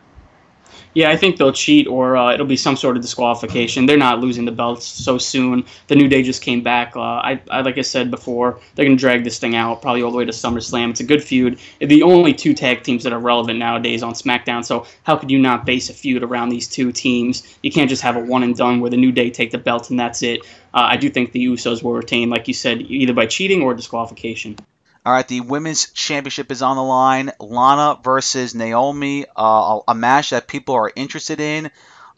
Yeah, 0.93 1.11
I 1.11 1.15
think 1.15 1.37
they'll 1.37 1.53
cheat 1.53 1.87
or 1.87 2.17
uh, 2.17 2.33
it'll 2.33 2.47
be 2.47 2.57
some 2.57 2.75
sort 2.75 2.95
of 2.97 3.03
disqualification. 3.03 3.85
They're 3.85 3.97
not 3.97 4.19
losing 4.19 4.45
the 4.45 4.51
belts 4.51 4.85
so 4.85 5.19
soon. 5.19 5.63
The 5.87 5.95
New 5.95 6.07
Day 6.07 6.23
just 6.23 6.41
came 6.41 6.63
back. 6.63 6.95
Uh, 6.95 7.01
I, 7.01 7.41
I, 7.51 7.61
like 7.61 7.77
I 7.77 7.81
said 7.81 8.09
before, 8.09 8.59
they're 8.73 8.85
gonna 8.85 8.97
drag 8.97 9.23
this 9.23 9.37
thing 9.37 9.55
out 9.55 9.81
probably 9.81 10.01
all 10.01 10.11
the 10.11 10.17
way 10.17 10.25
to 10.25 10.31
SummerSlam. 10.31 10.89
It's 10.89 10.99
a 10.99 11.03
good 11.03 11.23
feud. 11.23 11.59
The 11.79 12.01
only 12.01 12.33
two 12.33 12.53
tag 12.53 12.83
teams 12.83 13.03
that 13.03 13.13
are 13.13 13.19
relevant 13.19 13.59
nowadays 13.59 14.01
on 14.01 14.13
SmackDown. 14.13 14.65
So 14.65 14.87
how 15.03 15.15
could 15.17 15.29
you 15.29 15.39
not 15.39 15.65
base 15.65 15.89
a 15.89 15.93
feud 15.93 16.23
around 16.23 16.49
these 16.49 16.67
two 16.67 16.91
teams? 16.91 17.57
You 17.61 17.71
can't 17.71 17.89
just 17.89 18.01
have 18.01 18.15
a 18.15 18.19
one 18.19 18.43
and 18.43 18.55
done 18.55 18.79
where 18.79 18.89
the 18.89 18.97
New 18.97 19.11
Day 19.11 19.29
take 19.29 19.51
the 19.51 19.59
belt 19.59 19.91
and 19.91 19.99
that's 19.99 20.23
it. 20.23 20.45
Uh, 20.73 20.87
I 20.89 20.97
do 20.97 21.09
think 21.09 21.31
the 21.31 21.45
Usos 21.45 21.83
will 21.83 21.93
retain, 21.93 22.29
like 22.29 22.47
you 22.47 22.53
said, 22.53 22.81
either 22.81 23.13
by 23.13 23.27
cheating 23.27 23.61
or 23.61 23.73
disqualification. 23.73 24.57
All 25.07 25.13
right, 25.13 25.25
the 25.25 25.39
women's 25.39 25.89
championship 25.91 26.51
is 26.51 26.61
on 26.61 26.75
the 26.75 26.83
line. 26.83 27.31
Lana 27.39 27.97
versus 28.03 28.53
Naomi, 28.53 29.25
uh, 29.37 29.79
a 29.87 29.95
match 29.95 30.31
that 30.31 30.49
people 30.49 30.75
are 30.75 30.91
interested 30.93 31.39
in. 31.39 31.71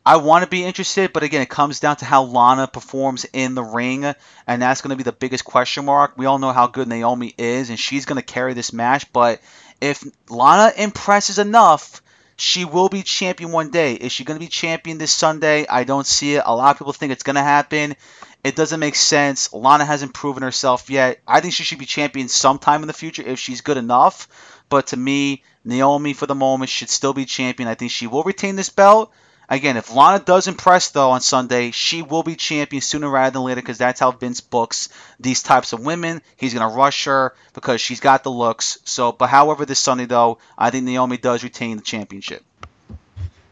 I 0.03 0.17
want 0.17 0.43
to 0.43 0.49
be 0.49 0.65
interested, 0.65 1.13
but 1.13 1.21
again, 1.21 1.43
it 1.43 1.49
comes 1.49 1.79
down 1.79 1.97
to 1.97 2.05
how 2.05 2.23
Lana 2.23 2.65
performs 2.65 3.27
in 3.31 3.53
the 3.53 3.61
ring, 3.61 4.05
and 4.47 4.59
that's 4.59 4.81
going 4.81 4.89
to 4.89 4.95
be 4.95 5.03
the 5.03 5.11
biggest 5.11 5.45
question 5.45 5.85
mark. 5.85 6.13
We 6.17 6.25
all 6.25 6.39
know 6.39 6.51
how 6.51 6.65
good 6.65 6.87
Naomi 6.87 7.31
is, 7.37 7.69
and 7.69 7.77
she's 7.77 8.07
going 8.07 8.19
to 8.19 8.25
carry 8.25 8.55
this 8.55 8.73
match, 8.73 9.13
but 9.13 9.39
if 9.79 10.03
Lana 10.27 10.73
impresses 10.75 11.37
enough, 11.37 12.01
she 12.37 12.65
will 12.65 12.89
be 12.89 13.03
champion 13.03 13.51
one 13.51 13.69
day. 13.69 13.93
Is 13.93 14.11
she 14.11 14.23
going 14.23 14.39
to 14.39 14.43
be 14.43 14.49
champion 14.49 14.97
this 14.97 15.11
Sunday? 15.11 15.67
I 15.67 15.83
don't 15.83 16.07
see 16.07 16.37
it. 16.37 16.43
A 16.43 16.55
lot 16.55 16.71
of 16.71 16.79
people 16.79 16.93
think 16.93 17.11
it's 17.11 17.21
going 17.21 17.35
to 17.35 17.43
happen. 17.43 17.95
It 18.43 18.55
doesn't 18.55 18.79
make 18.79 18.95
sense. 18.95 19.51
Lana 19.51 19.83
hasn't 19.85 20.13
proven 20.13 20.43
herself 20.43 20.89
yet. 20.89 21.19
I 21.27 21.41
think 21.41 21.53
she 21.53 21.63
should 21.63 21.79
be 21.79 21.85
champion 21.85 22.29
sometime 22.29 22.83
in 22.83 22.87
the 22.87 22.93
future 22.93 23.23
if 23.23 23.39
she's 23.39 23.61
good 23.61 23.77
enough. 23.77 24.27
But 24.69 24.87
to 24.87 24.97
me, 24.97 25.43
Naomi 25.65 26.13
for 26.13 26.25
the 26.25 26.35
moment 26.35 26.69
should 26.69 26.89
still 26.89 27.13
be 27.13 27.25
champion. 27.25 27.67
I 27.67 27.75
think 27.75 27.91
she 27.91 28.07
will 28.07 28.23
retain 28.23 28.55
this 28.55 28.69
belt. 28.69 29.11
Again, 29.51 29.77
if 29.77 29.91
Lana 29.91 30.23
does 30.23 30.47
impress 30.47 30.91
though 30.91 31.09
on 31.09 31.21
Sunday, 31.21 31.71
she 31.71 32.03
will 32.03 32.21
be 32.21 32.35
champion 32.35 32.81
sooner 32.81 33.09
rather 33.09 33.31
than 33.31 33.41
later 33.41 33.61
because 33.61 33.79
that's 33.79 33.99
how 33.99 34.11
Vince 34.11 34.41
books 34.41 34.89
these 35.19 35.41
types 35.41 35.73
of 35.73 35.79
women. 35.83 36.21
He's 36.37 36.53
gonna 36.53 36.73
rush 36.73 37.05
her 37.05 37.33
because 37.53 37.81
she's 37.81 37.99
got 37.99 38.23
the 38.23 38.31
looks. 38.31 38.77
So, 38.85 39.11
but 39.11 39.27
however, 39.27 39.65
this 39.65 39.79
Sunday 39.79 40.05
though, 40.05 40.37
I 40.55 40.69
think 40.69 40.85
Naomi 40.85 41.17
does 41.17 41.43
retain 41.43 41.77
the 41.77 41.83
championship. 41.83 42.45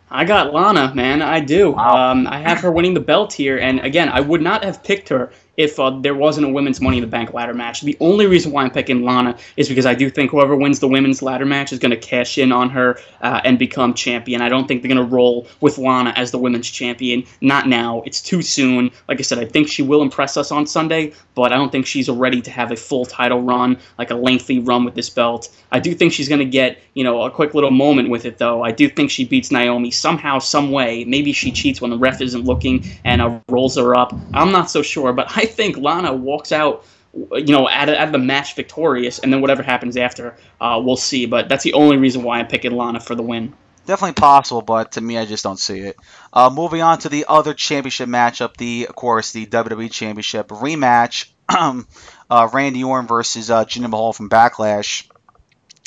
I 0.09 0.25
got 0.25 0.53
Lana, 0.53 0.93
man. 0.95 1.21
I 1.21 1.39
do. 1.41 1.71
Wow. 1.71 2.11
Um, 2.11 2.27
I 2.27 2.39
have 2.39 2.61
her 2.61 2.71
winning 2.71 2.93
the 2.93 3.01
belt 3.01 3.33
here, 3.33 3.57
and 3.57 3.79
again, 3.81 4.09
I 4.09 4.21
would 4.21 4.41
not 4.41 4.63
have 4.63 4.83
picked 4.83 5.09
her 5.09 5.31
if 5.57 5.79
uh, 5.79 5.89
there 5.89 6.13
wasn't 6.13 6.45
a 6.45 6.49
women's 6.49 6.79
Money 6.79 6.97
in 6.97 7.01
the 7.01 7.07
Bank 7.07 7.33
ladder 7.33 7.53
match. 7.53 7.81
The 7.81 7.97
only 7.99 8.27
reason 8.27 8.51
why 8.51 8.63
I'm 8.63 8.71
picking 8.71 9.03
Lana 9.03 9.35
is 9.57 9.67
because 9.67 9.87
I 9.87 9.95
do 9.95 10.09
think 10.09 10.29
whoever 10.29 10.55
wins 10.55 10.79
the 10.79 10.87
women's 10.87 11.23
ladder 11.23 11.45
match 11.45 11.73
is 11.73 11.79
going 11.79 11.91
to 11.91 11.97
cash 11.97 12.37
in 12.37 12.51
on 12.51 12.69
her 12.69 12.99
uh, 13.21 13.41
and 13.43 13.57
become 13.57 13.95
champion. 13.95 14.41
I 14.41 14.49
don't 14.49 14.67
think 14.67 14.81
they're 14.81 14.93
going 14.93 15.09
to 15.09 15.15
roll 15.15 15.47
with 15.59 15.79
Lana 15.79 16.13
as 16.15 16.29
the 16.29 16.37
women's 16.37 16.69
champion. 16.69 17.23
Not 17.41 17.67
now. 17.67 18.03
It's 18.05 18.21
too 18.21 18.43
soon. 18.43 18.91
Like 19.07 19.19
I 19.19 19.23
said, 19.23 19.39
I 19.39 19.45
think 19.45 19.67
she 19.67 19.81
will 19.81 20.03
impress 20.03 20.37
us 20.37 20.51
on 20.51 20.67
Sunday, 20.67 21.13
but 21.33 21.51
I 21.51 21.55
don't 21.55 21.71
think 21.71 21.87
she's 21.87 22.07
ready 22.07 22.41
to 22.41 22.51
have 22.51 22.71
a 22.71 22.75
full 22.75 23.05
title 23.05 23.41
run, 23.41 23.77
like 23.97 24.11
a 24.11 24.15
lengthy 24.15 24.59
run 24.59 24.85
with 24.85 24.93
this 24.93 25.09
belt. 25.09 25.49
I 25.71 25.79
do 25.79 25.93
think 25.95 26.13
she's 26.13 26.29
going 26.29 26.39
to 26.39 26.45
get, 26.45 26.79
you 26.93 27.03
know, 27.03 27.23
a 27.23 27.31
quick 27.31 27.55
little 27.55 27.71
moment 27.71 28.09
with 28.09 28.25
it, 28.25 28.37
though. 28.37 28.63
I 28.63 28.71
do 28.71 28.87
think 28.87 29.09
she 29.09 29.25
beats 29.25 29.51
Naomi 29.51 29.89
somehow, 29.89 30.37
some 30.37 30.71
way. 30.71 31.03
Maybe 31.05 31.33
she 31.33 31.51
cheats 31.51 31.81
when 31.81 31.89
the 31.89 31.97
ref 31.97 32.21
isn't 32.21 32.45
looking 32.45 32.85
and 33.03 33.21
uh, 33.21 33.39
rolls 33.49 33.75
her 33.75 33.97
up. 33.97 34.13
I'm 34.33 34.51
not 34.51 34.69
so 34.69 34.83
sure, 34.83 35.13
but 35.13 35.27
I 35.35 35.46
think 35.47 35.77
Lana 35.77 36.13
walks 36.13 36.51
out, 36.51 36.85
you 37.13 37.45
know, 37.45 37.67
of 37.69 38.11
the 38.11 38.19
match 38.19 38.55
victorious, 38.55 39.19
and 39.19 39.31
then 39.33 39.41
whatever 39.41 39.63
happens 39.63 39.97
after, 39.97 40.37
uh, 40.61 40.81
we'll 40.83 40.97
see. 40.97 41.25
But 41.25 41.49
that's 41.49 41.63
the 41.63 41.73
only 41.73 41.97
reason 41.97 42.23
why 42.23 42.39
I'm 42.39 42.47
picking 42.47 42.71
Lana 42.71 42.99
for 42.99 43.15
the 43.15 43.23
win. 43.23 43.53
Definitely 43.85 44.13
possible, 44.15 44.61
but 44.61 44.91
to 44.93 45.01
me, 45.01 45.17
I 45.17 45.25
just 45.25 45.45
don't 45.45 45.59
see 45.59 45.79
it. 45.79 45.95
Uh, 46.33 46.49
moving 46.53 46.81
on 46.81 46.99
to 46.99 47.09
the 47.09 47.25
other 47.29 47.53
championship 47.53 48.09
matchup, 48.09 48.57
the 48.57 48.87
of 48.89 48.95
course 48.95 49.31
the 49.31 49.45
WWE 49.45 49.89
Championship 49.89 50.49
rematch, 50.49 51.29
uh, 51.49 52.49
Randy 52.51 52.83
Orton 52.83 53.07
versus 53.07 53.49
uh, 53.49 53.63
Jinder 53.63 53.89
Mahal 53.89 54.11
from 54.11 54.29
Backlash. 54.29 55.07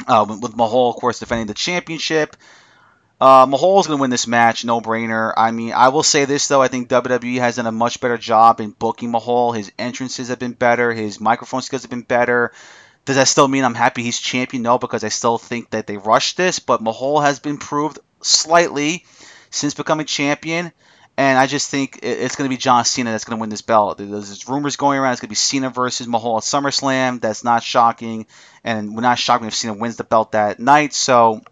Uh, 0.07 0.25
with 0.41 0.57
Mahal, 0.57 0.89
of 0.89 0.97
course, 0.97 1.19
defending 1.19 1.47
the 1.47 1.53
championship. 1.53 2.37
Uh, 3.21 3.45
Mahal's 3.47 3.87
going 3.87 3.99
to 3.99 4.01
win 4.01 4.11
this 4.11 4.27
match, 4.27 4.65
no 4.65 4.81
brainer. 4.81 5.33
I 5.37 5.51
mean, 5.51 5.75
I 5.75 5.89
will 5.89 6.03
say 6.03 6.25
this, 6.25 6.49
though. 6.49 6.63
I 6.63 6.69
think 6.69 6.89
WWE 6.89 7.39
has 7.39 7.57
done 7.57 7.67
a 7.67 7.73
much 7.73 8.01
better 8.01 8.17
job 8.17 8.61
in 8.61 8.71
booking 8.71 9.11
Mahal. 9.11 9.53
His 9.53 9.71
entrances 9.79 10.29
have 10.29 10.39
been 10.39 10.53
better, 10.53 10.93
his 10.93 11.21
microphone 11.21 11.61
skills 11.61 11.83
have 11.83 11.91
been 11.91 12.01
better. 12.01 12.53
Does 13.05 13.17
that 13.17 13.29
still 13.29 13.49
mean 13.49 13.65
I'm 13.65 13.75
happy 13.75 14.03
he's 14.03 14.19
champion? 14.19 14.63
No, 14.63 14.79
because 14.79 15.05
I 15.05 15.09
still 15.09 15.37
think 15.37 15.71
that 15.71 15.87
they 15.87 15.97
rushed 15.97 16.37
this, 16.37 16.59
but 16.61 16.83
Mahal 16.83 17.21
has 17.21 17.41
been 17.41 17.59
proved 17.59 17.99
slightly 18.23 19.05
since 19.51 19.75
becoming 19.75 20.07
champion. 20.07 20.73
And 21.17 21.39
I 21.39 21.47
just 21.47 21.71
think 21.71 21.99
it's 22.03 22.37
going 22.37 22.49
to 22.49 22.55
be 22.55 22.57
John 22.57 22.85
Cena 22.87 23.11
that's 23.11 23.25
going 23.25 23.37
to 23.37 23.41
win 23.41 23.51
this 23.51 23.61
belt. 23.61 23.99
There's 23.99 24.49
rumors 24.49 24.77
going 24.77 24.99
around 24.99 25.13
it's 25.13 25.21
going 25.21 25.29
to 25.29 25.33
be 25.33 25.35
Cena 25.35 25.69
versus 25.69 26.07
Mahal 26.07 26.39
at 26.39 26.45
SummerSlam. 26.45 27.21
That's 27.21 27.45
not 27.45 27.63
shocking. 27.63 28.27
And 28.65 28.95
we're 28.95 29.03
not 29.03 29.19
shocked 29.19 29.45
if 29.45 29.55
Cena 29.55 29.75
wins 29.75 29.97
the 29.97 30.05
belt 30.05 30.33
that 30.33 30.61
night. 30.61 30.95
So 30.95 31.43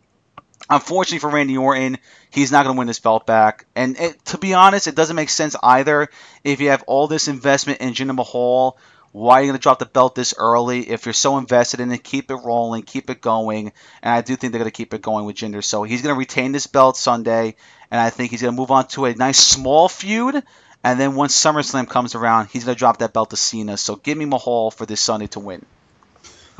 Unfortunately 0.71 1.19
for 1.21 1.31
Randy 1.31 1.57
Orton, 1.57 1.99
he's 2.31 2.53
not 2.53 2.65
going 2.65 2.77
to 2.77 2.79
win 2.79 2.87
this 2.87 3.01
belt 3.01 3.27
back. 3.27 3.67
And 3.75 3.99
it, 3.99 4.25
to 4.27 4.39
be 4.39 4.55
honest, 4.55 4.87
it 4.87 4.95
doesn't 4.95 5.17
make 5.17 5.31
sense 5.31 5.57
either. 5.63 6.09
If 6.45 6.61
you 6.61 6.71
have 6.71 6.85
all 6.87 7.09
this 7.09 7.29
investment 7.29 7.81
in 7.81 7.95
Jinder 7.95 8.15
Mahal, 8.15 8.77
Why 9.13 9.39
are 9.39 9.43
you 9.43 9.49
going 9.49 9.59
to 9.59 9.63
drop 9.63 9.79
the 9.79 9.87
belt 9.87 10.15
this 10.15 10.35
early? 10.37 10.89
If 10.89 11.07
you're 11.07 11.13
so 11.15 11.39
invested 11.39 11.81
in 11.81 11.91
it, 11.93 12.05
keep 12.05 12.31
it 12.31 12.37
rolling, 12.37 12.83
keep 12.83 13.09
it 13.09 13.21
going. 13.21 13.73
And 14.03 14.13
I 14.13 14.21
do 14.21 14.37
think 14.37 14.53
they're 14.53 14.61
going 14.61 14.71
to 14.71 14.77
keep 14.77 14.93
it 14.93 15.03
going 15.03 15.25
with 15.25 15.37
Jinder. 15.37 15.65
So 15.65 15.83
he's 15.83 16.03
going 16.03 16.15
to 16.15 16.19
retain 16.19 16.53
this 16.53 16.67
belt 16.67 16.97
Sunday, 16.97 17.57
and 17.91 18.01
I 18.01 18.11
think 18.11 18.31
he's 18.31 18.43
going 18.43 18.55
to 18.55 18.61
move 18.61 18.71
on 18.71 18.87
to 18.89 19.07
a 19.07 19.15
nice 19.15 19.39
small 19.39 19.89
feud. 19.89 20.43
And 20.85 21.01
then 21.01 21.15
once 21.15 21.37
SummerSlam 21.37 21.89
comes 21.89 22.15
around, 22.15 22.49
he's 22.51 22.65
going 22.65 22.75
to 22.75 22.79
drop 22.79 22.99
that 22.99 23.13
belt 23.13 23.31
to 23.31 23.37
Cena. 23.37 23.77
So 23.77 23.97
give 23.97 24.17
me 24.17 24.27
Mahal 24.27 24.71
for 24.71 24.87
this 24.87 25.01
Sunday 25.01 25.27
to 25.29 25.41
win. 25.41 25.65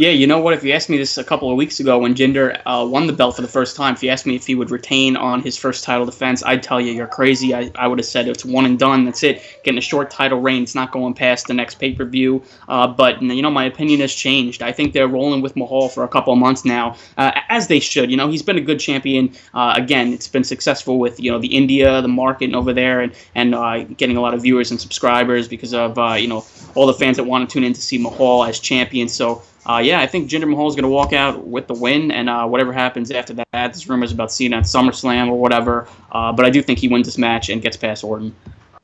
Yeah, 0.01 0.11
you 0.11 0.29
know 0.29 0.39
what? 0.39 0.55
If 0.55 0.63
you 0.63 0.73
asked 0.75 0.89
me 0.89 0.97
this 0.97 1.19
a 1.19 1.25
couple 1.25 1.51
of 1.51 1.57
weeks 1.57 1.81
ago 1.81 1.99
when 1.99 2.15
Jinder 2.15 2.63
uh, 2.65 2.87
won 2.89 3.09
the 3.09 3.13
belt 3.13 3.35
for 3.35 3.43
the 3.43 3.49
first 3.49 3.75
time, 3.75 3.95
if 3.95 4.03
you 4.05 4.11
asked 4.11 4.27
me 4.27 4.37
if 4.37 4.47
he 4.47 4.55
would 4.55 4.71
retain 4.71 5.17
on 5.17 5.43
his 5.43 5.57
first 5.57 5.83
title 5.83 6.07
defense, 6.07 6.41
I'd 6.47 6.63
tell 6.63 6.81
you 6.81 6.93
you're 6.93 7.09
crazy. 7.09 7.53
I, 7.53 7.73
I 7.75 7.89
would 7.89 7.99
have 7.99 8.07
said 8.07 8.29
it's 8.29 8.45
one 8.45 8.65
and 8.65 8.79
done. 8.79 9.05
That's 9.05 9.25
it. 9.25 9.43
Getting 9.65 9.79
a 9.79 9.81
short 9.81 10.09
title 10.09 10.41
reign. 10.41 10.63
It's 10.63 10.77
not 10.77 10.93
going 10.93 11.15
past 11.15 11.49
the 11.49 11.55
next 11.55 11.81
pay 11.81 11.95
per 11.95 12.05
view. 12.05 12.45
Uh, 12.69 12.87
but 12.87 13.21
you 13.21 13.43
know, 13.43 13.51
my 13.51 13.65
opinion 13.65 13.99
has 13.99 14.15
changed. 14.15 14.63
I 14.63 14.71
think 14.71 14.93
they're 14.93 15.09
rolling 15.09 15.43
with 15.43 15.57
Mahal 15.57 15.89
for 15.89 16.05
a 16.05 16.09
couple 16.09 16.33
of 16.33 16.39
months 16.39 16.65
now, 16.65 16.95
uh, 17.17 17.33
as 17.49 17.67
they 17.67 17.81
should. 17.81 18.09
You 18.09 18.19
know, 18.19 18.29
he's 18.29 18.45
been 18.45 18.57
a 18.57 18.61
good 18.61 18.79
champion. 18.79 19.35
Uh, 19.53 19.75
again, 19.77 20.13
it's 20.13 20.29
been 20.29 20.45
successful 20.45 21.01
with 21.01 21.19
you 21.19 21.33
know 21.33 21.41
the 21.41 21.53
India, 21.57 22.01
the 22.03 22.07
market 22.07 22.55
over 22.55 22.73
there, 22.73 23.01
and 23.01 23.13
and 23.35 23.53
uh, 23.53 23.83
getting 23.83 24.17
a 24.17 24.21
lot 24.21 24.33
of 24.33 24.43
viewers 24.43 24.71
and 24.71 24.81
subscribers 24.81 25.49
because 25.49 25.75
of 25.75 25.99
uh, 25.99 26.15
you 26.15 26.29
know 26.29 26.45
all 26.77 26.87
the 26.87 26.95
fans 26.95 27.17
that 27.17 27.25
want 27.25 27.51
to 27.51 27.53
tune 27.53 27.65
in 27.65 27.73
to 27.73 27.81
see 27.81 27.99
Mahal 27.99 28.45
as 28.45 28.61
champion. 28.61 29.09
So 29.09 29.43
uh, 29.69 29.79
yeah, 29.79 30.01
I 30.01 30.07
think 30.07 30.31
Jinder 30.31 30.49
Mahal 30.49 30.69
is 30.69 30.75
going 30.75 30.85
to 30.85 30.89
walk 30.89 31.13
out 31.13 31.47
with 31.47 31.67
the 31.67 31.75
win, 31.75 32.11
and 32.11 32.31
uh, 32.31 32.47
whatever 32.47 32.73
happens 32.73 33.11
after 33.11 33.35
that, 33.35 33.47
there's 33.53 33.89
rumors 33.89 34.13
about 34.13 34.33
Cena 34.33 34.59
at 34.59 34.65
SummerSlam 34.65 35.29
or 35.29 35.39
whatever. 35.39 35.87
Uh, 36.11 36.33
but 36.33 36.47
I 36.47 36.51
do 36.51 36.63
think 36.63 36.79
he 36.79 36.89
wins 36.89 37.07
this 37.07 37.19
match 37.19 37.51
and 37.51 37.61
gets 37.61 37.77
past 37.77 38.03
Orton. 38.03 38.35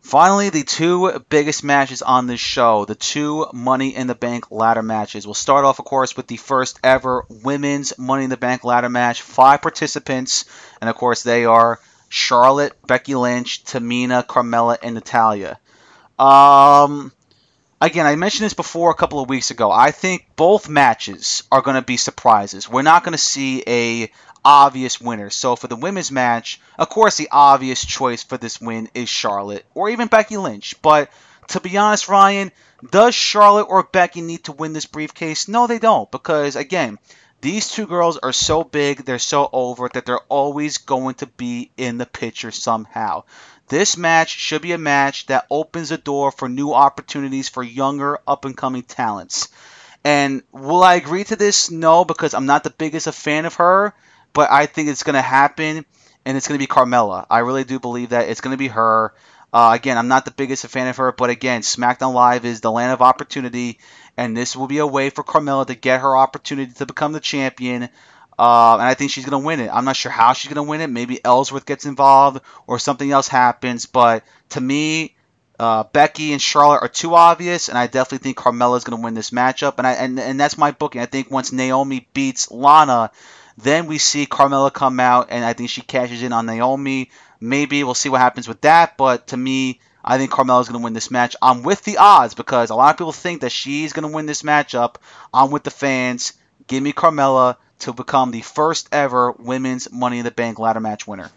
Finally, 0.04 0.50
the 0.50 0.62
two 0.62 1.24
biggest 1.30 1.64
matches 1.64 2.02
on 2.02 2.26
this 2.26 2.38
show, 2.38 2.84
the 2.84 2.94
two 2.94 3.46
Money 3.54 3.96
in 3.96 4.06
the 4.06 4.14
Bank 4.14 4.50
ladder 4.50 4.82
matches. 4.82 5.26
We'll 5.26 5.32
start 5.32 5.64
off, 5.64 5.78
of 5.78 5.86
course, 5.86 6.14
with 6.14 6.26
the 6.26 6.36
first 6.36 6.78
ever 6.84 7.24
women's 7.30 7.98
Money 7.98 8.24
in 8.24 8.30
the 8.30 8.36
Bank 8.36 8.64
ladder 8.64 8.90
match. 8.90 9.22
Five 9.22 9.62
participants, 9.62 10.44
and 10.82 10.90
of 10.90 10.96
course, 10.96 11.22
they 11.22 11.46
are 11.46 11.80
Charlotte, 12.10 12.74
Becky 12.86 13.14
Lynch, 13.14 13.64
Tamina, 13.64 14.26
Carmella, 14.26 14.76
and 14.82 14.94
Natalya. 14.94 15.58
Um, 16.18 17.10
again, 17.80 18.06
I 18.06 18.16
mentioned 18.16 18.46
this 18.46 18.54
before 18.54 18.90
a 18.90 18.94
couple 18.94 19.20
of 19.20 19.28
weeks 19.28 19.50
ago. 19.50 19.70
I 19.70 19.90
think 19.90 20.26
both 20.36 20.68
matches 20.68 21.42
are 21.50 21.62
going 21.62 21.76
to 21.76 21.82
be 21.82 21.96
surprises. 21.96 22.68
We're 22.68 22.82
not 22.82 23.04
going 23.04 23.12
to 23.12 23.18
see 23.18 23.62
a 23.66 24.10
obvious 24.44 25.00
winner. 25.00 25.30
So 25.30 25.56
for 25.56 25.68
the 25.68 25.76
women's 25.76 26.12
match, 26.12 26.60
of 26.78 26.88
course, 26.88 27.16
the 27.16 27.28
obvious 27.32 27.84
choice 27.84 28.22
for 28.22 28.36
this 28.36 28.60
win 28.60 28.88
is 28.94 29.08
Charlotte 29.08 29.64
or 29.74 29.88
even 29.88 30.08
Becky 30.08 30.36
Lynch. 30.36 30.80
But 30.82 31.10
to 31.48 31.60
be 31.60 31.76
honest, 31.76 32.08
Ryan, 32.08 32.52
does 32.90 33.14
Charlotte 33.14 33.64
or 33.64 33.82
Becky 33.82 34.20
need 34.20 34.44
to 34.44 34.52
win 34.52 34.72
this 34.72 34.86
briefcase? 34.86 35.48
No, 35.48 35.66
they 35.66 35.78
don't. 35.78 36.10
Because 36.10 36.56
again, 36.56 36.98
these 37.44 37.68
two 37.68 37.86
girls 37.86 38.16
are 38.16 38.32
so 38.32 38.64
big, 38.64 39.04
they're 39.04 39.18
so 39.18 39.50
over 39.52 39.90
that 39.92 40.06
they're 40.06 40.30
always 40.30 40.78
going 40.78 41.14
to 41.16 41.26
be 41.26 41.70
in 41.76 41.98
the 41.98 42.06
picture 42.06 42.50
somehow. 42.50 43.22
This 43.68 43.98
match 43.98 44.30
should 44.30 44.62
be 44.62 44.72
a 44.72 44.78
match 44.78 45.26
that 45.26 45.46
opens 45.50 45.90
the 45.90 45.98
door 45.98 46.30
for 46.30 46.48
new 46.48 46.72
opportunities 46.72 47.50
for 47.50 47.62
younger, 47.62 48.18
up 48.26 48.46
and 48.46 48.56
coming 48.56 48.82
talents. 48.82 49.48
And 50.04 50.42
will 50.52 50.82
I 50.82 50.94
agree 50.94 51.24
to 51.24 51.36
this? 51.36 51.70
No, 51.70 52.06
because 52.06 52.32
I'm 52.32 52.46
not 52.46 52.64
the 52.64 52.70
biggest 52.70 53.08
a 53.08 53.12
fan 53.12 53.44
of 53.44 53.56
her, 53.56 53.92
but 54.32 54.50
I 54.50 54.64
think 54.64 54.88
it's 54.88 55.02
going 55.02 55.14
to 55.14 55.20
happen, 55.20 55.84
and 56.24 56.36
it's 56.38 56.48
going 56.48 56.58
to 56.58 56.66
be 56.66 56.66
Carmella. 56.66 57.26
I 57.28 57.40
really 57.40 57.64
do 57.64 57.78
believe 57.78 58.08
that 58.08 58.30
it's 58.30 58.40
going 58.40 58.54
to 58.54 58.58
be 58.58 58.68
her. 58.68 59.12
Uh, 59.52 59.72
again, 59.74 59.98
I'm 59.98 60.08
not 60.08 60.24
the 60.24 60.30
biggest 60.30 60.64
a 60.64 60.68
fan 60.68 60.88
of 60.88 60.96
her, 60.96 61.12
but 61.12 61.28
again, 61.28 61.60
SmackDown 61.60 62.14
Live 62.14 62.46
is 62.46 62.62
the 62.62 62.72
land 62.72 62.92
of 62.92 63.02
opportunity, 63.02 63.78
and 64.16 64.36
this 64.36 64.56
will 64.56 64.66
be 64.66 64.78
a 64.78 64.86
way 64.86 65.10
for 65.10 65.24
Carmella 65.24 65.66
to 65.66 65.74
get 65.74 66.00
her 66.00 66.16
opportunity 66.16 66.72
to 66.74 66.86
become 66.86 67.12
the 67.12 67.20
champion. 67.20 67.84
Uh, 68.36 68.74
and 68.74 68.82
I 68.82 68.94
think 68.94 69.10
she's 69.10 69.24
going 69.24 69.40
to 69.40 69.46
win 69.46 69.60
it. 69.60 69.70
I'm 69.72 69.84
not 69.84 69.96
sure 69.96 70.10
how 70.10 70.32
she's 70.32 70.52
going 70.52 70.64
to 70.64 70.68
win 70.68 70.80
it. 70.80 70.88
Maybe 70.88 71.24
Ellsworth 71.24 71.66
gets 71.66 71.86
involved 71.86 72.40
or 72.66 72.78
something 72.78 73.10
else 73.10 73.28
happens. 73.28 73.86
But 73.86 74.24
to 74.50 74.60
me, 74.60 75.14
uh, 75.58 75.84
Becky 75.84 76.32
and 76.32 76.42
Charlotte 76.42 76.82
are 76.82 76.88
too 76.88 77.14
obvious, 77.14 77.68
and 77.68 77.78
I 77.78 77.86
definitely 77.86 78.24
think 78.24 78.36
Carmella 78.36 78.76
is 78.76 78.84
going 78.84 78.98
to 78.98 79.04
win 79.04 79.14
this 79.14 79.30
matchup. 79.30 79.74
And 79.78 79.86
I 79.86 79.92
and, 79.92 80.18
and 80.18 80.40
that's 80.40 80.58
my 80.58 80.72
booking. 80.72 81.00
I 81.00 81.06
think 81.06 81.30
once 81.30 81.52
Naomi 81.52 82.08
beats 82.12 82.50
Lana, 82.50 83.12
then 83.56 83.86
we 83.86 83.98
see 83.98 84.26
Carmella 84.26 84.72
come 84.72 84.98
out, 84.98 85.28
and 85.30 85.44
I 85.44 85.52
think 85.52 85.70
she 85.70 85.80
cashes 85.80 86.22
in 86.22 86.32
on 86.32 86.46
Naomi. 86.46 87.10
Maybe 87.40 87.84
we'll 87.84 87.94
see 87.94 88.08
what 88.08 88.20
happens 88.20 88.48
with 88.48 88.62
that. 88.62 88.96
But 88.96 89.28
to 89.28 89.36
me, 89.36 89.80
I 90.04 90.18
think 90.18 90.30
Carmella 90.30 90.60
is 90.60 90.68
going 90.68 90.80
to 90.80 90.84
win 90.84 90.92
this 90.92 91.10
match. 91.10 91.34
I'm 91.40 91.62
with 91.62 91.82
the 91.82 91.96
odds 91.96 92.34
because 92.34 92.70
a 92.70 92.74
lot 92.74 92.90
of 92.90 92.98
people 92.98 93.12
think 93.12 93.40
that 93.40 93.52
she's 93.52 93.92
going 93.92 94.08
to 94.08 94.14
win 94.14 94.26
this 94.26 94.42
matchup. 94.42 94.96
I'm 95.32 95.50
with 95.50 95.64
the 95.64 95.70
fans. 95.70 96.34
Give 96.66 96.82
me 96.82 96.92
Carmella 96.92 97.56
to 97.80 97.92
become 97.92 98.30
the 98.30 98.42
first 98.42 98.88
ever 98.92 99.32
women's 99.32 99.90
Money 99.90 100.18
in 100.18 100.24
the 100.24 100.30
Bank 100.30 100.58
ladder 100.58 100.80
match 100.80 101.06
winner. 101.06 101.30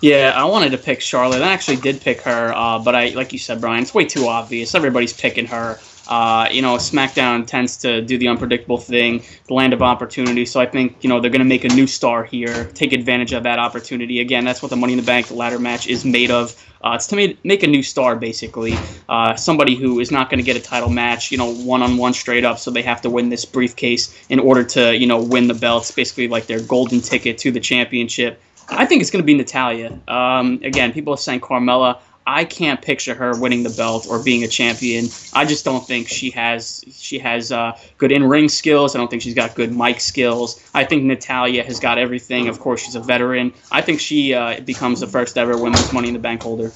Yeah, 0.00 0.32
I 0.34 0.44
wanted 0.44 0.70
to 0.70 0.78
pick 0.78 1.00
Charlotte. 1.00 1.42
I 1.42 1.52
actually 1.52 1.76
did 1.76 2.00
pick 2.00 2.22
her, 2.22 2.52
uh, 2.54 2.78
but 2.78 2.94
I, 2.94 3.08
like 3.08 3.32
you 3.32 3.38
said, 3.38 3.60
Brian, 3.60 3.82
it's 3.82 3.92
way 3.92 4.04
too 4.04 4.28
obvious. 4.28 4.74
Everybody's 4.74 5.12
picking 5.12 5.46
her. 5.46 5.78
Uh, 6.08 6.48
you 6.50 6.62
know, 6.62 6.76
SmackDown 6.76 7.46
tends 7.46 7.76
to 7.78 8.00
do 8.00 8.16
the 8.16 8.28
unpredictable 8.28 8.78
thing, 8.78 9.22
the 9.46 9.54
land 9.54 9.72
of 9.72 9.82
opportunity. 9.82 10.46
So 10.46 10.60
I 10.60 10.66
think 10.66 10.96
you 11.02 11.08
know 11.08 11.20
they're 11.20 11.30
going 11.30 11.40
to 11.40 11.44
make 11.44 11.64
a 11.64 11.68
new 11.68 11.86
star 11.86 12.24
here, 12.24 12.64
take 12.74 12.92
advantage 12.92 13.32
of 13.32 13.42
that 13.42 13.58
opportunity. 13.58 14.20
Again, 14.20 14.44
that's 14.44 14.62
what 14.62 14.70
the 14.70 14.76
Money 14.76 14.94
in 14.94 14.98
the 14.98 15.04
Bank 15.04 15.30
ladder 15.30 15.58
match 15.58 15.86
is 15.86 16.04
made 16.04 16.30
of. 16.30 16.56
Uh, 16.82 16.92
it's 16.94 17.08
to 17.08 17.16
make, 17.16 17.44
make 17.44 17.62
a 17.62 17.66
new 17.66 17.82
star, 17.82 18.14
basically. 18.14 18.74
Uh, 19.08 19.34
somebody 19.34 19.74
who 19.74 19.98
is 19.98 20.10
not 20.10 20.30
going 20.30 20.38
to 20.38 20.44
get 20.44 20.56
a 20.56 20.60
title 20.60 20.88
match, 20.88 21.32
you 21.32 21.36
know, 21.36 21.52
one 21.52 21.82
on 21.82 21.96
one 21.96 22.14
straight 22.14 22.44
up. 22.44 22.58
So 22.58 22.70
they 22.70 22.82
have 22.82 23.02
to 23.02 23.10
win 23.10 23.30
this 23.30 23.44
briefcase 23.44 24.16
in 24.28 24.38
order 24.38 24.62
to, 24.64 24.96
you 24.96 25.06
know, 25.06 25.20
win 25.20 25.48
the 25.48 25.54
belts. 25.54 25.90
Basically, 25.90 26.28
like 26.28 26.46
their 26.46 26.60
golden 26.60 27.00
ticket 27.00 27.36
to 27.38 27.50
the 27.50 27.60
championship. 27.60 28.40
I 28.70 28.84
think 28.84 29.00
it's 29.00 29.10
going 29.10 29.22
to 29.22 29.26
be 29.26 29.34
Natalya. 29.34 29.98
Um, 30.08 30.60
again, 30.62 30.92
people 30.92 31.14
are 31.14 31.18
saying 31.18 31.40
Carmella. 31.40 32.00
I 32.28 32.44
can't 32.44 32.82
picture 32.82 33.14
her 33.14 33.34
winning 33.40 33.62
the 33.62 33.70
belt 33.70 34.06
or 34.06 34.22
being 34.22 34.44
a 34.44 34.48
champion. 34.48 35.08
I 35.32 35.46
just 35.46 35.64
don't 35.64 35.84
think 35.84 36.08
she 36.08 36.28
has 36.32 36.84
she 36.92 37.18
has 37.20 37.50
uh, 37.50 37.78
good 37.96 38.12
in 38.12 38.22
ring 38.22 38.50
skills. 38.50 38.94
I 38.94 38.98
don't 38.98 39.08
think 39.08 39.22
she's 39.22 39.34
got 39.34 39.54
good 39.54 39.74
mic 39.74 39.98
skills. 39.98 40.62
I 40.74 40.84
think 40.84 41.04
Natalya 41.04 41.64
has 41.64 41.80
got 41.80 41.96
everything. 41.96 42.48
Of 42.48 42.60
course, 42.60 42.82
she's 42.84 42.96
a 42.96 43.00
veteran. 43.00 43.54
I 43.72 43.80
think 43.80 44.00
she 44.00 44.34
uh, 44.34 44.60
becomes 44.60 45.00
the 45.00 45.06
first 45.06 45.38
ever 45.38 45.56
women's 45.56 45.90
Money 45.90 46.08
in 46.08 46.14
the 46.14 46.20
Bank 46.20 46.42
holder. 46.42 46.70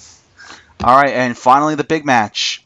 All 0.83 0.97
right, 0.97 1.12
and 1.12 1.37
finally 1.37 1.74
the 1.74 1.85
big 1.85 2.07
match. 2.07 2.65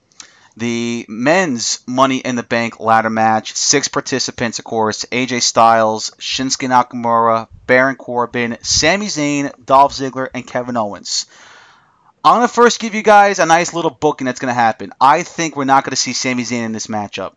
The 0.56 1.04
men's 1.08 1.80
Money 1.88 2.18
in 2.18 2.36
the 2.36 2.44
Bank 2.44 2.78
ladder 2.78 3.10
match. 3.10 3.54
Six 3.54 3.88
participants, 3.88 4.60
of 4.60 4.64
course. 4.64 5.04
AJ 5.06 5.42
Styles, 5.42 6.12
Shinsuke 6.20 6.68
Nakamura, 6.68 7.48
Baron 7.66 7.96
Corbin, 7.96 8.58
Sami 8.62 9.06
Zayn, 9.06 9.52
Dolph 9.66 9.92
Ziggler, 9.92 10.28
and 10.32 10.46
Kevin 10.46 10.76
Owens. 10.76 11.26
I'm 12.26 12.40
to 12.42 12.52
first 12.52 12.80
give 12.80 12.96
you 12.96 13.04
guys 13.04 13.38
a 13.38 13.46
nice 13.46 13.72
little 13.72 13.92
booking 13.92 14.24
that's 14.24 14.40
to 14.52 14.60
happen. 14.60 14.92
I 15.00 15.22
think 15.22 15.54
we're 15.54 15.64
not 15.64 15.84
to 15.92 15.96
see 15.96 16.12
Sami 16.12 16.42
Zayn 16.42 16.64
in 16.64 16.72
this 16.72 16.88
matchup. 16.88 17.36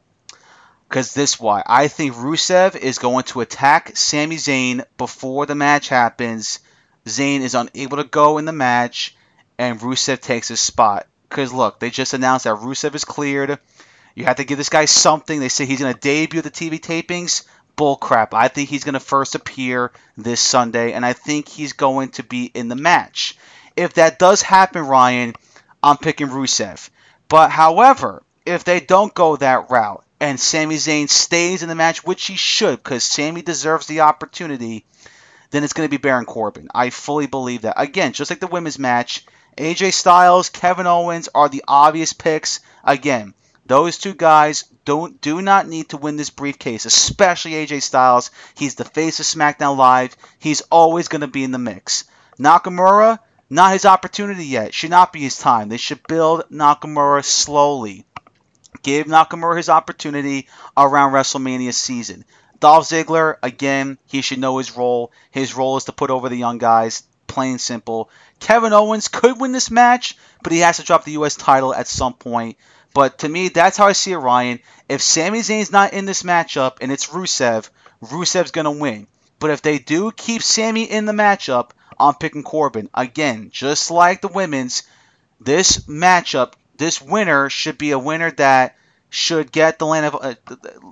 Because 0.88 1.14
this 1.14 1.40
why. 1.40 1.62
I 1.64 1.90
think 1.90 2.16
Rusev 2.16 2.76
is 2.76 2.98
going 2.98 3.26
to 3.26 3.42
attack 3.42 3.96
Sami 3.96 4.38
Zayn 4.38 4.84
before 4.98 5.46
the 5.46 5.54
match 5.54 5.90
happens. 5.90 6.60
Zayn 7.06 7.42
is 7.42 7.54
unable 7.54 7.98
to 7.98 8.04
go 8.04 8.40
in 8.40 8.46
the 8.46 8.52
match, 8.52 9.16
and 9.60 9.80
Rusev 9.80 10.22
takes 10.22 10.48
his 10.48 10.60
spot. 10.60 11.06
Because 11.30 11.54
look, 11.54 11.80
they 11.80 11.92
just 11.92 12.16
announced 12.16 12.46
that 12.46 12.56
Rusev 12.58 12.96
is 12.96 13.06
cleared. 13.06 13.60
You 14.16 14.26
have 14.26 14.38
to 14.38 14.44
give 14.44 14.58
this 14.58 14.70
guy 14.70 14.86
something. 14.86 15.40
They 15.40 15.50
say 15.50 15.68
he's 15.68 15.82
going 15.82 15.94
to 15.94 16.00
debut 16.00 16.42
the 16.42 16.50
TV 16.50 16.80
tapings. 16.80 17.46
Bull 17.76 17.96
crap. 17.96 18.34
I 18.34 18.48
think 18.48 18.70
he's 18.70 18.86
going 18.86 18.94
to 18.94 19.00
first 19.00 19.36
appear 19.36 19.92
this 20.18 20.42
Sunday, 20.42 20.94
and 20.94 21.06
I 21.06 21.14
think 21.14 21.48
he's 21.48 21.74
going 21.74 22.10
to 22.14 22.24
be 22.24 22.46
in 22.46 22.70
the 22.70 22.76
match 22.76 23.38
if 23.80 23.94
that 23.94 24.20
does 24.20 24.42
happen, 24.42 24.86
Ryan, 24.86 25.36
I'm 25.82 25.98
picking 25.98 26.28
Rusev. 26.28 26.90
But 27.30 27.50
however, 27.50 28.24
if 28.46 28.66
they 28.66 28.82
don't 28.82 29.14
go 29.14 29.38
that 29.38 29.70
route 29.70 30.04
and 30.20 30.38
Sami 30.38 30.76
Zayn 30.76 31.10
stays 31.10 31.64
in 31.64 31.70
the 31.70 31.76
match, 31.76 32.04
which 32.04 32.26
he 32.26 32.36
should, 32.36 32.84
because 32.84 33.06
Sami 33.06 33.42
deserves 33.42 33.88
the 33.88 34.02
opportunity, 34.02 34.86
then 35.52 35.64
it's 35.64 35.74
going 35.74 35.88
to 35.88 35.92
be 35.92 35.98
Baron 35.98 36.26
Corbin. 36.26 36.68
I 36.76 36.90
fully 36.90 37.28
believe 37.28 37.62
that. 37.62 37.76
Again, 37.78 38.12
just 38.12 38.30
like 38.30 38.42
the 38.42 38.48
women's 38.48 38.78
match, 38.78 39.26
AJ 39.58 39.94
Styles, 39.94 40.50
Kevin 40.50 40.86
Owens 40.86 41.30
are 41.34 41.48
the 41.48 41.64
obvious 41.66 42.12
picks. 42.12 42.60
Again, 42.84 43.34
those 43.66 43.98
two 43.98 44.14
guys 44.14 44.66
don't 44.84 45.22
do 45.22 45.42
not 45.42 45.68
need 45.68 45.90
to 45.90 45.98
win 45.98 46.18
this 46.18 46.32
briefcase, 46.32 46.86
especially 46.86 47.52
AJ 47.52 47.84
Styles. 47.84 48.32
He's 48.56 48.76
the 48.76 48.84
face 48.84 49.20
of 49.22 49.26
SmackDown 49.26 49.78
Live. 49.78 50.18
He's 50.38 50.62
always 50.70 51.08
going 51.08 51.22
to 51.22 51.28
be 51.28 51.46
in 51.46 51.52
the 51.52 51.60
mix. 51.60 52.04
Nakamura, 52.38 53.20
not 53.50 53.74
his 53.74 53.86
opportunity 53.86 54.46
yet. 54.46 54.74
Should 54.74 54.92
not 54.92 55.12
be 55.14 55.22
his 55.22 55.38
time. 55.38 55.70
They 55.70 55.78
should 55.78 56.06
build 56.08 56.50
Nakamura 56.52 57.24
slowly. 57.24 58.06
Give 58.84 59.08
Nakamura 59.08 59.58
his 59.58 59.70
opportunity 59.70 60.48
around 60.78 61.14
WrestleMania 61.14 61.74
season. 61.74 62.26
Dolph 62.60 62.88
Ziggler, 62.88 63.38
again, 63.42 63.98
he 64.06 64.22
should 64.22 64.40
know 64.40 64.58
his 64.58 64.76
role. 64.76 65.12
His 65.32 65.56
role 65.56 65.78
is 65.78 65.86
to 65.86 65.92
put 65.94 66.12
over 66.12 66.30
the 66.30 66.36
young 66.38 66.58
guys, 66.58 67.04
plain 67.26 67.58
simple. 67.58 68.10
Kevin 68.40 68.74
Owens 68.74 69.08
could 69.08 69.40
win 69.40 69.52
this 69.52 69.72
match, 69.72 70.18
but 70.44 70.52
he 70.52 70.60
has 70.60 70.78
to 70.78 70.84
drop 70.84 71.04
the 71.06 71.14
U.S. 71.14 71.36
title 71.36 71.74
at 71.74 71.88
some 71.88 72.14
point. 72.14 72.58
But 72.94 73.20
to 73.20 73.30
me, 73.30 73.50
that's 73.50 73.78
how 73.78 73.88
I 73.88 73.94
see 73.94 74.12
it, 74.12 74.18
Ryan. 74.18 74.60
If 74.88 75.02
Sami 75.02 75.40
Zayn's 75.40 75.72
not 75.72 75.94
in 75.94 76.06
this 76.06 76.24
matchup 76.24 76.78
and 76.82 76.92
it's 76.92 77.08
Rusev, 77.08 77.70
Rusev's 78.04 78.52
gonna 78.52 78.72
win. 78.72 79.08
But 79.40 79.52
if 79.52 79.62
they 79.62 79.80
do 79.80 80.12
keep 80.12 80.42
Sami 80.42 80.84
in 80.84 81.06
the 81.06 81.14
matchup, 81.14 81.72
I'm 82.00 82.16
picking 82.16 82.44
Corbin. 82.44 82.90
Again, 82.94 83.50
just 83.52 83.92
like 83.92 84.22
the 84.22 84.28
women's, 84.28 84.84
this 85.40 85.80
matchup, 85.86 86.54
this 86.78 87.02
winner 87.02 87.50
should 87.50 87.78
be 87.78 87.92
a 87.92 88.00
winner 88.00 88.32
that 88.32 88.76
should 89.10 89.52
get 89.52 89.80
the 89.80 89.86
land 89.86 90.06
of. 90.06 90.16
Uh, 90.16 90.36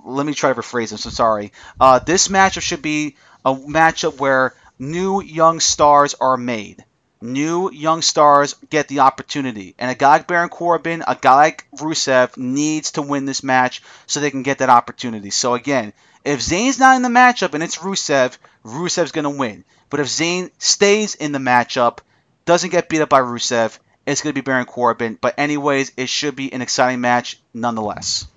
let 0.06 0.26
me 0.26 0.34
try 0.34 0.52
to 0.52 0.60
rephrase 0.60 0.90
this. 0.90 1.06
I'm 1.06 1.12
sorry. 1.12 1.54
Uh, 1.80 2.00
this 2.00 2.28
matchup 2.28 2.62
should 2.62 2.82
be 2.82 3.16
a 3.46 3.54
matchup 3.54 4.20
where 4.20 4.56
new 4.80 5.22
young 5.22 5.60
stars 5.60 6.16
are 6.20 6.38
made. 6.38 6.84
New 7.20 7.72
young 7.72 8.02
stars 8.02 8.56
get 8.70 8.88
the 8.88 9.00
opportunity. 9.00 9.74
And 9.80 9.90
a 9.90 9.96
guy 9.96 10.14
like 10.14 10.28
Baron 10.28 10.50
Corbin, 10.50 11.04
a 11.08 11.18
guy 11.20 11.36
like 11.36 11.66
Rusev 11.76 12.38
needs 12.38 12.92
to 12.92 13.02
win 13.02 13.26
this 13.26 13.44
match 13.44 13.82
so 14.06 14.20
they 14.20 14.32
can 14.32 14.44
get 14.44 14.60
that 14.60 14.70
opportunity. 14.70 15.32
So 15.32 15.56
again, 15.56 15.94
if 16.24 16.42
Zayn's 16.42 16.80
not 16.80 16.96
in 16.96 17.02
the 17.02 17.10
matchup 17.10 17.54
and 17.54 17.64
it's 17.64 17.78
Rusev, 17.78 18.38
Rusev's 18.64 19.12
going 19.12 19.24
to 19.24 19.30
win. 19.30 19.64
But 19.90 20.00
if 20.00 20.08
Zayn 20.08 20.52
stays 20.60 21.16
in 21.16 21.32
the 21.32 21.40
matchup, 21.40 22.00
doesn't 22.46 22.70
get 22.70 22.90
beat 22.90 23.02
up 23.02 23.10
by 23.10 23.22
Rusev, 23.22 23.80
it's 24.06 24.22
going 24.22 24.34
to 24.34 24.42
be 24.42 24.46
Baron 24.46 24.66
Corbin. 24.66 25.18
But 25.20 25.40
anyways, 25.40 25.94
it 25.98 26.10
should 26.10 26.36
be 26.36 26.54
an 26.54 26.62
exciting 26.62 27.02
match 27.02 27.40
nonetheless. 27.54 28.28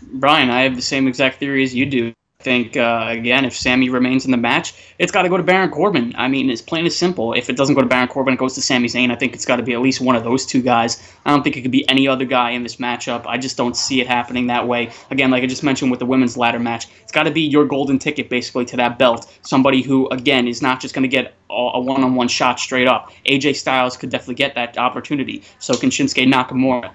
Brian, 0.00 0.50
I 0.50 0.62
have 0.62 0.76
the 0.76 0.82
same 0.82 1.08
exact 1.08 1.38
theory 1.38 1.62
as 1.62 1.74
you 1.74 1.86
do 1.86 2.14
think 2.42 2.76
uh, 2.76 3.06
again, 3.08 3.44
if 3.44 3.56
Sami 3.56 3.88
remains 3.88 4.24
in 4.24 4.30
the 4.30 4.36
match, 4.36 4.74
it's 4.98 5.12
got 5.12 5.22
to 5.22 5.28
go 5.28 5.36
to 5.36 5.42
Baron 5.42 5.70
Corbin. 5.70 6.14
I 6.16 6.28
mean, 6.28 6.50
it's 6.50 6.62
plain 6.62 6.86
as 6.86 6.96
simple. 6.96 7.32
If 7.32 7.48
it 7.48 7.56
doesn't 7.56 7.74
go 7.74 7.80
to 7.80 7.86
Baron 7.86 8.08
Corbin, 8.08 8.34
it 8.34 8.38
goes 8.38 8.54
to 8.54 8.62
Sami 8.62 8.88
Zayn. 8.88 9.10
I 9.10 9.16
think 9.16 9.34
it's 9.34 9.44
got 9.44 9.56
to 9.56 9.62
be 9.62 9.72
at 9.72 9.80
least 9.80 10.00
one 10.00 10.16
of 10.16 10.24
those 10.24 10.44
two 10.44 10.62
guys. 10.62 11.02
I 11.24 11.30
don't 11.30 11.42
think 11.42 11.56
it 11.56 11.62
could 11.62 11.70
be 11.70 11.88
any 11.88 12.08
other 12.08 12.24
guy 12.24 12.50
in 12.50 12.62
this 12.62 12.76
matchup. 12.76 13.24
I 13.26 13.38
just 13.38 13.56
don't 13.56 13.76
see 13.76 14.00
it 14.00 14.06
happening 14.06 14.46
that 14.48 14.66
way. 14.66 14.90
Again, 15.10 15.30
like 15.30 15.42
I 15.42 15.46
just 15.46 15.62
mentioned 15.62 15.90
with 15.90 16.00
the 16.00 16.06
women's 16.06 16.36
ladder 16.36 16.58
match, 16.58 16.88
it's 17.02 17.12
got 17.12 17.24
to 17.24 17.30
be 17.30 17.42
your 17.42 17.64
golden 17.64 17.98
ticket 17.98 18.28
basically 18.28 18.64
to 18.66 18.76
that 18.76 18.98
belt. 18.98 19.32
Somebody 19.42 19.82
who 19.82 20.08
again 20.08 20.48
is 20.48 20.62
not 20.62 20.80
just 20.80 20.94
going 20.94 21.02
to 21.02 21.08
get 21.08 21.34
a 21.52 21.80
one-on-one 21.80 22.28
shot 22.28 22.58
straight 22.58 22.88
up. 22.88 23.12
AJ 23.26 23.56
Styles 23.56 23.96
could 23.96 24.10
definitely 24.10 24.36
get 24.36 24.54
that 24.54 24.78
opportunity. 24.78 25.42
So 25.58 25.76
can 25.76 25.90
Shinsuke 25.90 26.26
Nakamura. 26.26 26.92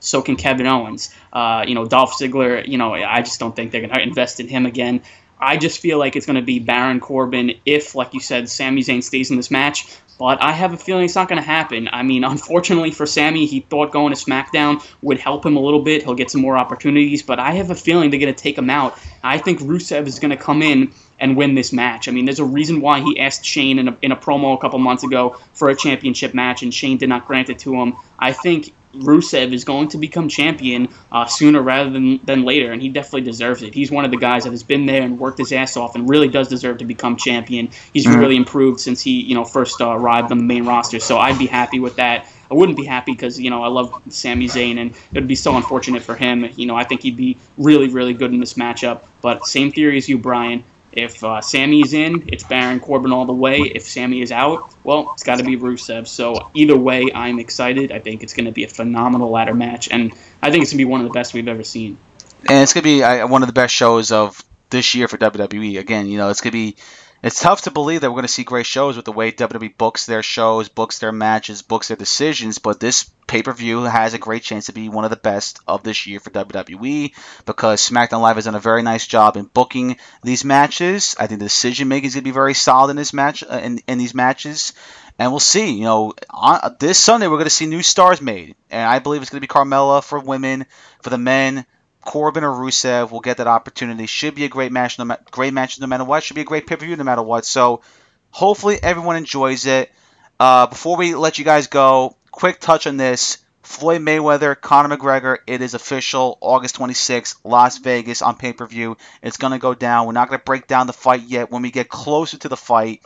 So 0.00 0.22
can 0.22 0.36
Kevin 0.36 0.66
Owens. 0.66 1.14
Uh, 1.32 1.64
you 1.66 1.74
know, 1.74 1.84
Dolph 1.84 2.18
Ziggler. 2.18 2.66
You 2.66 2.78
know, 2.78 2.94
I 2.94 3.20
just 3.20 3.40
don't 3.40 3.54
think 3.54 3.72
they're 3.72 3.80
going 3.80 3.94
to 3.94 4.00
invest 4.00 4.40
in 4.40 4.48
him 4.48 4.66
again. 4.66 5.02
I 5.40 5.56
just 5.56 5.80
feel 5.80 5.98
like 5.98 6.16
it's 6.16 6.26
going 6.26 6.36
to 6.36 6.42
be 6.42 6.58
Baron 6.58 7.00
Corbin 7.00 7.54
if, 7.64 7.94
like 7.94 8.12
you 8.12 8.20
said, 8.20 8.48
Sami 8.48 8.82
Zayn 8.82 9.02
stays 9.02 9.30
in 9.30 9.36
this 9.36 9.50
match. 9.50 9.86
But 10.18 10.42
I 10.42 10.50
have 10.50 10.72
a 10.72 10.76
feeling 10.76 11.04
it's 11.04 11.14
not 11.14 11.28
going 11.28 11.40
to 11.40 11.46
happen. 11.46 11.88
I 11.92 12.02
mean, 12.02 12.24
unfortunately 12.24 12.90
for 12.90 13.06
Sami, 13.06 13.46
he 13.46 13.60
thought 13.60 13.92
going 13.92 14.12
to 14.12 14.18
SmackDown 14.18 14.84
would 15.00 15.18
help 15.18 15.46
him 15.46 15.56
a 15.56 15.60
little 15.60 15.80
bit. 15.80 16.02
He'll 16.02 16.14
get 16.14 16.28
some 16.28 16.40
more 16.40 16.58
opportunities, 16.58 17.22
but 17.22 17.38
I 17.38 17.52
have 17.52 17.70
a 17.70 17.76
feeling 17.76 18.10
they're 18.10 18.18
going 18.18 18.34
to 18.34 18.42
take 18.42 18.58
him 18.58 18.68
out. 18.68 18.98
I 19.22 19.38
think 19.38 19.60
Rusev 19.60 20.08
is 20.08 20.18
going 20.18 20.32
to 20.32 20.36
come 20.36 20.60
in 20.60 20.92
and 21.20 21.36
win 21.36 21.54
this 21.54 21.72
match. 21.72 22.08
I 22.08 22.12
mean, 22.12 22.24
there's 22.24 22.38
a 22.38 22.44
reason 22.44 22.80
why 22.80 23.00
he 23.00 23.18
asked 23.18 23.44
Shane 23.44 23.78
in 23.78 23.88
a, 23.88 23.96
in 24.02 24.12
a 24.12 24.16
promo 24.16 24.54
a 24.54 24.58
couple 24.58 24.78
months 24.78 25.04
ago 25.04 25.36
for 25.54 25.68
a 25.70 25.76
championship 25.76 26.34
match, 26.34 26.62
and 26.62 26.72
Shane 26.72 26.98
did 26.98 27.08
not 27.08 27.26
grant 27.26 27.50
it 27.50 27.58
to 27.60 27.74
him. 27.74 27.94
I 28.18 28.32
think 28.32 28.72
Rusev 28.94 29.52
is 29.52 29.64
going 29.64 29.88
to 29.88 29.98
become 29.98 30.28
champion 30.28 30.88
uh, 31.12 31.26
sooner 31.26 31.60
rather 31.60 31.90
than, 31.90 32.20
than 32.24 32.44
later, 32.44 32.72
and 32.72 32.80
he 32.80 32.88
definitely 32.88 33.22
deserves 33.22 33.62
it. 33.62 33.74
He's 33.74 33.90
one 33.90 34.04
of 34.04 34.10
the 34.10 34.16
guys 34.16 34.44
that 34.44 34.50
has 34.50 34.62
been 34.62 34.86
there 34.86 35.02
and 35.02 35.18
worked 35.18 35.38
his 35.38 35.52
ass 35.52 35.76
off, 35.76 35.94
and 35.94 36.08
really 36.08 36.28
does 36.28 36.48
deserve 36.48 36.78
to 36.78 36.84
become 36.84 37.16
champion. 37.16 37.70
He's 37.92 38.06
mm-hmm. 38.06 38.18
really 38.18 38.36
improved 38.36 38.80
since 38.80 39.02
he, 39.02 39.20
you 39.20 39.34
know, 39.34 39.44
first 39.44 39.80
uh, 39.80 39.90
arrived 39.90 40.32
on 40.32 40.38
the 40.38 40.44
main 40.44 40.64
roster. 40.64 41.00
So 41.00 41.18
I'd 41.18 41.38
be 41.38 41.46
happy 41.46 41.80
with 41.80 41.96
that. 41.96 42.28
I 42.50 42.54
wouldn't 42.54 42.78
be 42.78 42.84
happy 42.84 43.12
because 43.12 43.38
you 43.38 43.50
know 43.50 43.62
I 43.62 43.68
love 43.68 44.02
Sami 44.08 44.46
Zayn, 44.46 44.78
and 44.78 44.96
it'd 45.12 45.28
be 45.28 45.34
so 45.34 45.54
unfortunate 45.56 46.02
for 46.02 46.14
him. 46.14 46.48
You 46.56 46.64
know, 46.64 46.76
I 46.76 46.84
think 46.84 47.02
he'd 47.02 47.16
be 47.16 47.36
really, 47.58 47.88
really 47.88 48.14
good 48.14 48.32
in 48.32 48.40
this 48.40 48.54
matchup. 48.54 49.02
But 49.20 49.46
same 49.46 49.70
theory 49.70 49.98
as 49.98 50.08
you, 50.08 50.16
Brian. 50.16 50.64
If 50.92 51.22
uh, 51.22 51.40
Sami's 51.40 51.92
in, 51.92 52.28
it's 52.28 52.44
Baron 52.44 52.80
Corbin 52.80 53.12
all 53.12 53.26
the 53.26 53.32
way. 53.32 53.60
If 53.60 53.82
Sami 53.82 54.22
is 54.22 54.32
out, 54.32 54.74
well, 54.84 55.10
it's 55.12 55.22
got 55.22 55.38
to 55.38 55.44
be 55.44 55.56
Rusev. 55.56 56.06
So 56.06 56.50
either 56.54 56.78
way, 56.78 57.10
I'm 57.14 57.38
excited. 57.38 57.92
I 57.92 57.98
think 57.98 58.22
it's 58.22 58.32
going 58.32 58.46
to 58.46 58.52
be 58.52 58.64
a 58.64 58.68
phenomenal 58.68 59.30
ladder 59.30 59.54
match, 59.54 59.88
and 59.90 60.12
I 60.42 60.50
think 60.50 60.62
it's 60.62 60.72
going 60.72 60.78
to 60.78 60.84
be 60.86 60.90
one 60.90 61.00
of 61.00 61.06
the 61.06 61.12
best 61.12 61.34
we've 61.34 61.48
ever 61.48 61.62
seen. 61.62 61.98
And 62.48 62.62
it's 62.62 62.72
going 62.72 62.82
to 62.82 62.88
be 62.88 63.30
one 63.30 63.42
of 63.42 63.48
the 63.48 63.52
best 63.52 63.74
shows 63.74 64.12
of 64.12 64.42
this 64.70 64.94
year 64.94 65.08
for 65.08 65.18
WWE. 65.18 65.78
Again, 65.78 66.06
you 66.06 66.18
know, 66.18 66.30
it's 66.30 66.40
going 66.40 66.52
to 66.52 66.58
be 66.58 66.76
it's 67.22 67.40
tough 67.40 67.62
to 67.62 67.70
believe 67.70 68.02
that 68.02 68.10
we're 68.10 68.16
going 68.16 68.26
to 68.26 68.32
see 68.32 68.44
great 68.44 68.66
shows 68.66 68.96
with 68.96 69.04
the 69.04 69.12
way 69.12 69.32
WWE 69.32 69.76
books 69.76 70.06
their 70.06 70.22
shows, 70.22 70.68
books 70.68 71.00
their 71.00 71.12
matches, 71.12 71.62
books 71.62 71.88
their 71.88 71.96
decisions. 71.96 72.58
But 72.58 72.78
this 72.78 73.10
pay 73.28 73.42
per 73.42 73.52
view 73.52 73.82
has 73.82 74.14
a 74.14 74.18
great 74.18 74.42
chance 74.42 74.66
to 74.66 74.72
be 74.72 74.88
one 74.88 75.04
of 75.04 75.10
the 75.10 75.16
best 75.16 75.60
of 75.68 75.84
this 75.84 76.06
year 76.06 76.18
for 76.18 76.30
WWE 76.30 77.14
because 77.44 77.88
SmackDown 77.88 78.22
Live 78.22 78.36
has 78.36 78.46
done 78.46 78.56
a 78.56 78.60
very 78.60 78.82
nice 78.82 79.06
job 79.06 79.36
in 79.36 79.44
booking 79.44 79.98
these 80.24 80.44
matches. 80.44 81.14
I 81.18 81.28
think 81.28 81.38
the 81.38 81.46
decision 81.46 81.86
making 81.86 82.08
is 82.08 82.14
going 82.14 82.24
to 82.24 82.28
be 82.28 82.34
very 82.34 82.54
solid 82.54 82.90
in 82.90 82.96
this 82.96 83.12
match 83.12 83.44
uh, 83.44 83.60
in, 83.62 83.78
in 83.86 83.98
these 83.98 84.14
matches. 84.14 84.72
And 85.18 85.30
we'll 85.30 85.40
see. 85.40 85.76
You 85.76 85.84
know, 85.84 86.14
on, 86.30 86.76
this 86.80 86.98
Sunday 86.98 87.28
we're 87.28 87.36
going 87.36 87.44
to 87.44 87.50
see 87.50 87.66
new 87.66 87.82
stars 87.82 88.20
made, 88.20 88.56
and 88.70 88.82
I 88.82 88.98
believe 88.98 89.22
it's 89.22 89.30
going 89.30 89.40
to 89.40 89.46
be 89.46 89.52
Carmella 89.52 90.02
for 90.02 90.18
women, 90.18 90.66
for 91.02 91.10
the 91.10 91.18
men. 91.18 91.66
Corbin 92.04 92.44
or 92.44 92.52
Rusev 92.52 93.10
will 93.10 93.20
get 93.20 93.36
that 93.36 93.48
opportunity. 93.48 94.06
Should 94.06 94.34
be 94.34 94.44
a 94.44 94.48
great 94.48 94.72
match, 94.72 94.98
no 94.98 95.04
ma- 95.04 95.16
great 95.30 95.52
match 95.52 95.78
no 95.78 95.86
matter 95.86 96.04
what. 96.04 96.22
Should 96.22 96.36
be 96.36 96.40
a 96.40 96.44
great 96.44 96.66
pay 96.66 96.76
per 96.76 96.86
view 96.86 96.96
no 96.96 97.04
matter 97.04 97.22
what. 97.22 97.44
So 97.44 97.82
hopefully 98.30 98.78
everyone 98.82 99.16
enjoys 99.16 99.66
it. 99.66 99.92
Uh, 100.40 100.68
before 100.68 100.96
we 100.96 101.14
let 101.14 101.38
you 101.38 101.44
guys 101.44 101.66
go, 101.66 102.16
quick 102.38 102.60
touch 102.60 102.86
on 102.86 102.96
this. 102.96 103.38
Floyd 103.64 104.00
Mayweather, 104.00 104.58
Conor 104.58 104.96
McGregor, 104.96 105.38
it 105.48 105.60
is 105.60 105.74
official. 105.74 106.38
August 106.40 106.76
26th, 106.78 107.34
Las 107.42 107.78
Vegas 107.78 108.22
on 108.22 108.36
pay 108.36 108.52
per 108.52 108.64
view. 108.64 108.96
It's 109.24 109.38
going 109.38 109.52
to 109.52 109.58
go 109.58 109.74
down. 109.74 110.06
We're 110.06 110.12
not 110.12 110.28
going 110.28 110.38
to 110.38 110.44
break 110.44 110.68
down 110.68 110.86
the 110.86 110.92
fight 110.92 111.22
yet. 111.22 111.50
When 111.50 111.62
we 111.62 111.72
get 111.72 111.88
closer 111.88 112.38
to 112.38 112.48
the 112.48 112.56
fight 112.56 113.02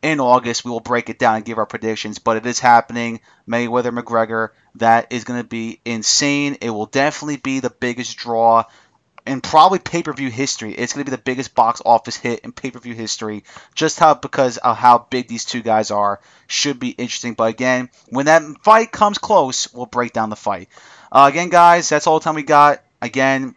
in 0.00 0.18
August, 0.18 0.64
we 0.64 0.70
will 0.70 0.80
break 0.80 1.10
it 1.10 1.18
down 1.18 1.36
and 1.36 1.44
give 1.44 1.58
our 1.58 1.66
predictions. 1.66 2.18
But 2.20 2.38
it 2.38 2.46
is 2.46 2.58
happening. 2.58 3.20
Mayweather 3.46 3.94
McGregor. 3.96 4.48
That 4.76 5.12
is 5.12 5.24
going 5.24 5.42
to 5.42 5.46
be 5.46 5.82
insane. 5.84 6.56
It 6.62 6.70
will 6.70 6.86
definitely 6.86 7.36
be 7.36 7.60
the 7.60 7.68
biggest 7.68 8.16
draw 8.16 8.64
in 9.26 9.40
probably 9.40 9.78
pay 9.78 10.02
per 10.02 10.12
view 10.12 10.30
history. 10.30 10.72
It's 10.72 10.92
going 10.92 11.04
to 11.04 11.10
be 11.10 11.16
the 11.16 11.22
biggest 11.22 11.54
box 11.54 11.82
office 11.84 12.16
hit 12.16 12.40
in 12.40 12.52
pay 12.52 12.70
per 12.70 12.78
view 12.78 12.94
history. 12.94 13.44
Just 13.74 13.98
how 13.98 14.14
because 14.14 14.58
of 14.58 14.76
how 14.76 15.06
big 15.10 15.28
these 15.28 15.44
two 15.44 15.62
guys 15.62 15.90
are 15.90 16.20
should 16.46 16.78
be 16.78 16.90
interesting. 16.90 17.34
But 17.34 17.50
again, 17.50 17.90
when 18.08 18.26
that 18.26 18.42
fight 18.62 18.92
comes 18.92 19.18
close, 19.18 19.72
we'll 19.72 19.86
break 19.86 20.12
down 20.12 20.30
the 20.30 20.36
fight. 20.36 20.68
Uh, 21.12 21.26
again, 21.30 21.48
guys, 21.48 21.88
that's 21.88 22.06
all 22.06 22.18
the 22.18 22.24
time 22.24 22.34
we 22.34 22.42
got. 22.42 22.82
Again, 23.02 23.54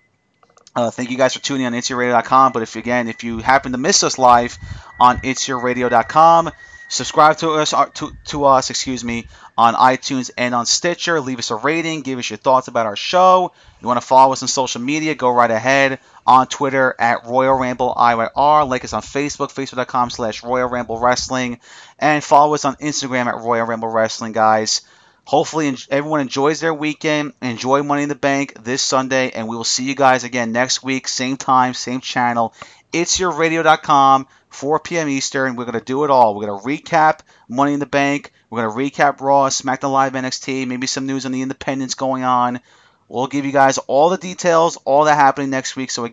uh, 0.75 0.89
thank 0.89 1.11
you 1.11 1.17
guys 1.17 1.33
for 1.33 1.41
tuning 1.41 1.65
in 1.67 1.73
on 1.73 1.79
itsyourradio.com. 1.79 2.51
But 2.51 2.63
if 2.63 2.75
again, 2.75 3.07
if 3.07 3.23
you 3.23 3.39
happen 3.39 3.73
to 3.73 3.77
miss 3.77 4.03
us 4.03 4.17
live 4.17 4.57
on 4.99 5.17
itsyourradio.com, 5.19 6.51
subscribe 6.93 7.37
to 7.37 7.51
us 7.51 7.73
uh, 7.73 7.85
to, 7.85 8.11
to 8.25 8.45
us, 8.45 8.69
excuse 8.69 9.03
me, 9.03 9.27
on 9.57 9.73
iTunes 9.73 10.31
and 10.37 10.53
on 10.55 10.65
Stitcher. 10.65 11.19
Leave 11.19 11.39
us 11.39 11.51
a 11.51 11.55
rating. 11.55 12.01
Give 12.01 12.19
us 12.19 12.29
your 12.29 12.37
thoughts 12.37 12.67
about 12.67 12.85
our 12.85 12.95
show. 12.95 13.51
You 13.81 13.87
want 13.87 13.99
to 13.99 14.05
follow 14.05 14.33
us 14.33 14.41
on 14.41 14.47
social 14.47 14.81
media? 14.81 15.15
Go 15.15 15.29
right 15.29 15.51
ahead 15.51 15.99
on 16.25 16.47
Twitter 16.47 16.95
at 16.97 17.25
Royal 17.25 17.59
Ramble 17.59 17.93
IYR. 17.93 18.67
Like 18.69 18.85
us 18.85 18.93
on 18.93 19.01
Facebook, 19.01 19.51
facebook.com 19.51 20.09
slash 20.11 20.43
Royal 20.43 20.69
Ramble 20.69 20.99
Wrestling. 20.99 21.59
And 21.99 22.23
follow 22.23 22.53
us 22.53 22.65
on 22.65 22.75
Instagram 22.75 23.25
at 23.25 23.41
Royal 23.41 23.65
Ramble 23.65 23.89
Wrestling, 23.89 24.31
guys. 24.31 24.81
Hopefully, 25.25 25.73
everyone 25.89 26.19
enjoys 26.19 26.59
their 26.59 26.73
weekend. 26.73 27.31
Enjoy 27.41 27.81
Money 27.81 28.03
in 28.03 28.09
the 28.09 28.15
Bank 28.15 28.61
this 28.61 28.81
Sunday, 28.81 29.31
and 29.31 29.47
we 29.47 29.55
will 29.55 29.63
see 29.63 29.85
you 29.85 29.95
guys 29.95 30.25
again 30.25 30.51
next 30.51 30.83
week, 30.83 31.07
same 31.07 31.37
time, 31.37 31.73
same 31.73 32.01
channel. 32.01 32.53
It's 32.93 33.19
your 33.19 33.31
radio.com, 33.31 34.27
4 34.49 34.79
p.m. 34.79 35.09
Eastern. 35.09 35.55
We're 35.55 35.65
going 35.65 35.79
to 35.79 35.83
do 35.83 36.03
it 36.03 36.09
all. 36.11 36.35
We're 36.35 36.45
going 36.45 36.59
to 36.59 36.67
recap 36.67 37.21
Money 37.49 37.73
in 37.73 37.79
the 37.79 37.87
Bank. 37.87 38.31
We're 38.49 38.61
going 38.67 38.91
to 38.91 38.95
recap 38.95 39.19
Raw, 39.19 39.49
SmackDown 39.49 39.91
Live, 39.91 40.13
NXT, 40.13 40.67
maybe 40.67 40.87
some 40.87 41.05
news 41.05 41.25
on 41.25 41.31
the 41.31 41.41
independents 41.41 41.95
going 41.95 42.23
on. 42.23 42.61
We'll 43.07 43.27
give 43.27 43.45
you 43.45 43.51
guys 43.51 43.77
all 43.79 44.09
the 44.09 44.17
details, 44.17 44.77
all 44.85 45.05
that 45.05 45.15
happening 45.15 45.49
next 45.51 45.75
week. 45.75 45.91
So 45.91 46.01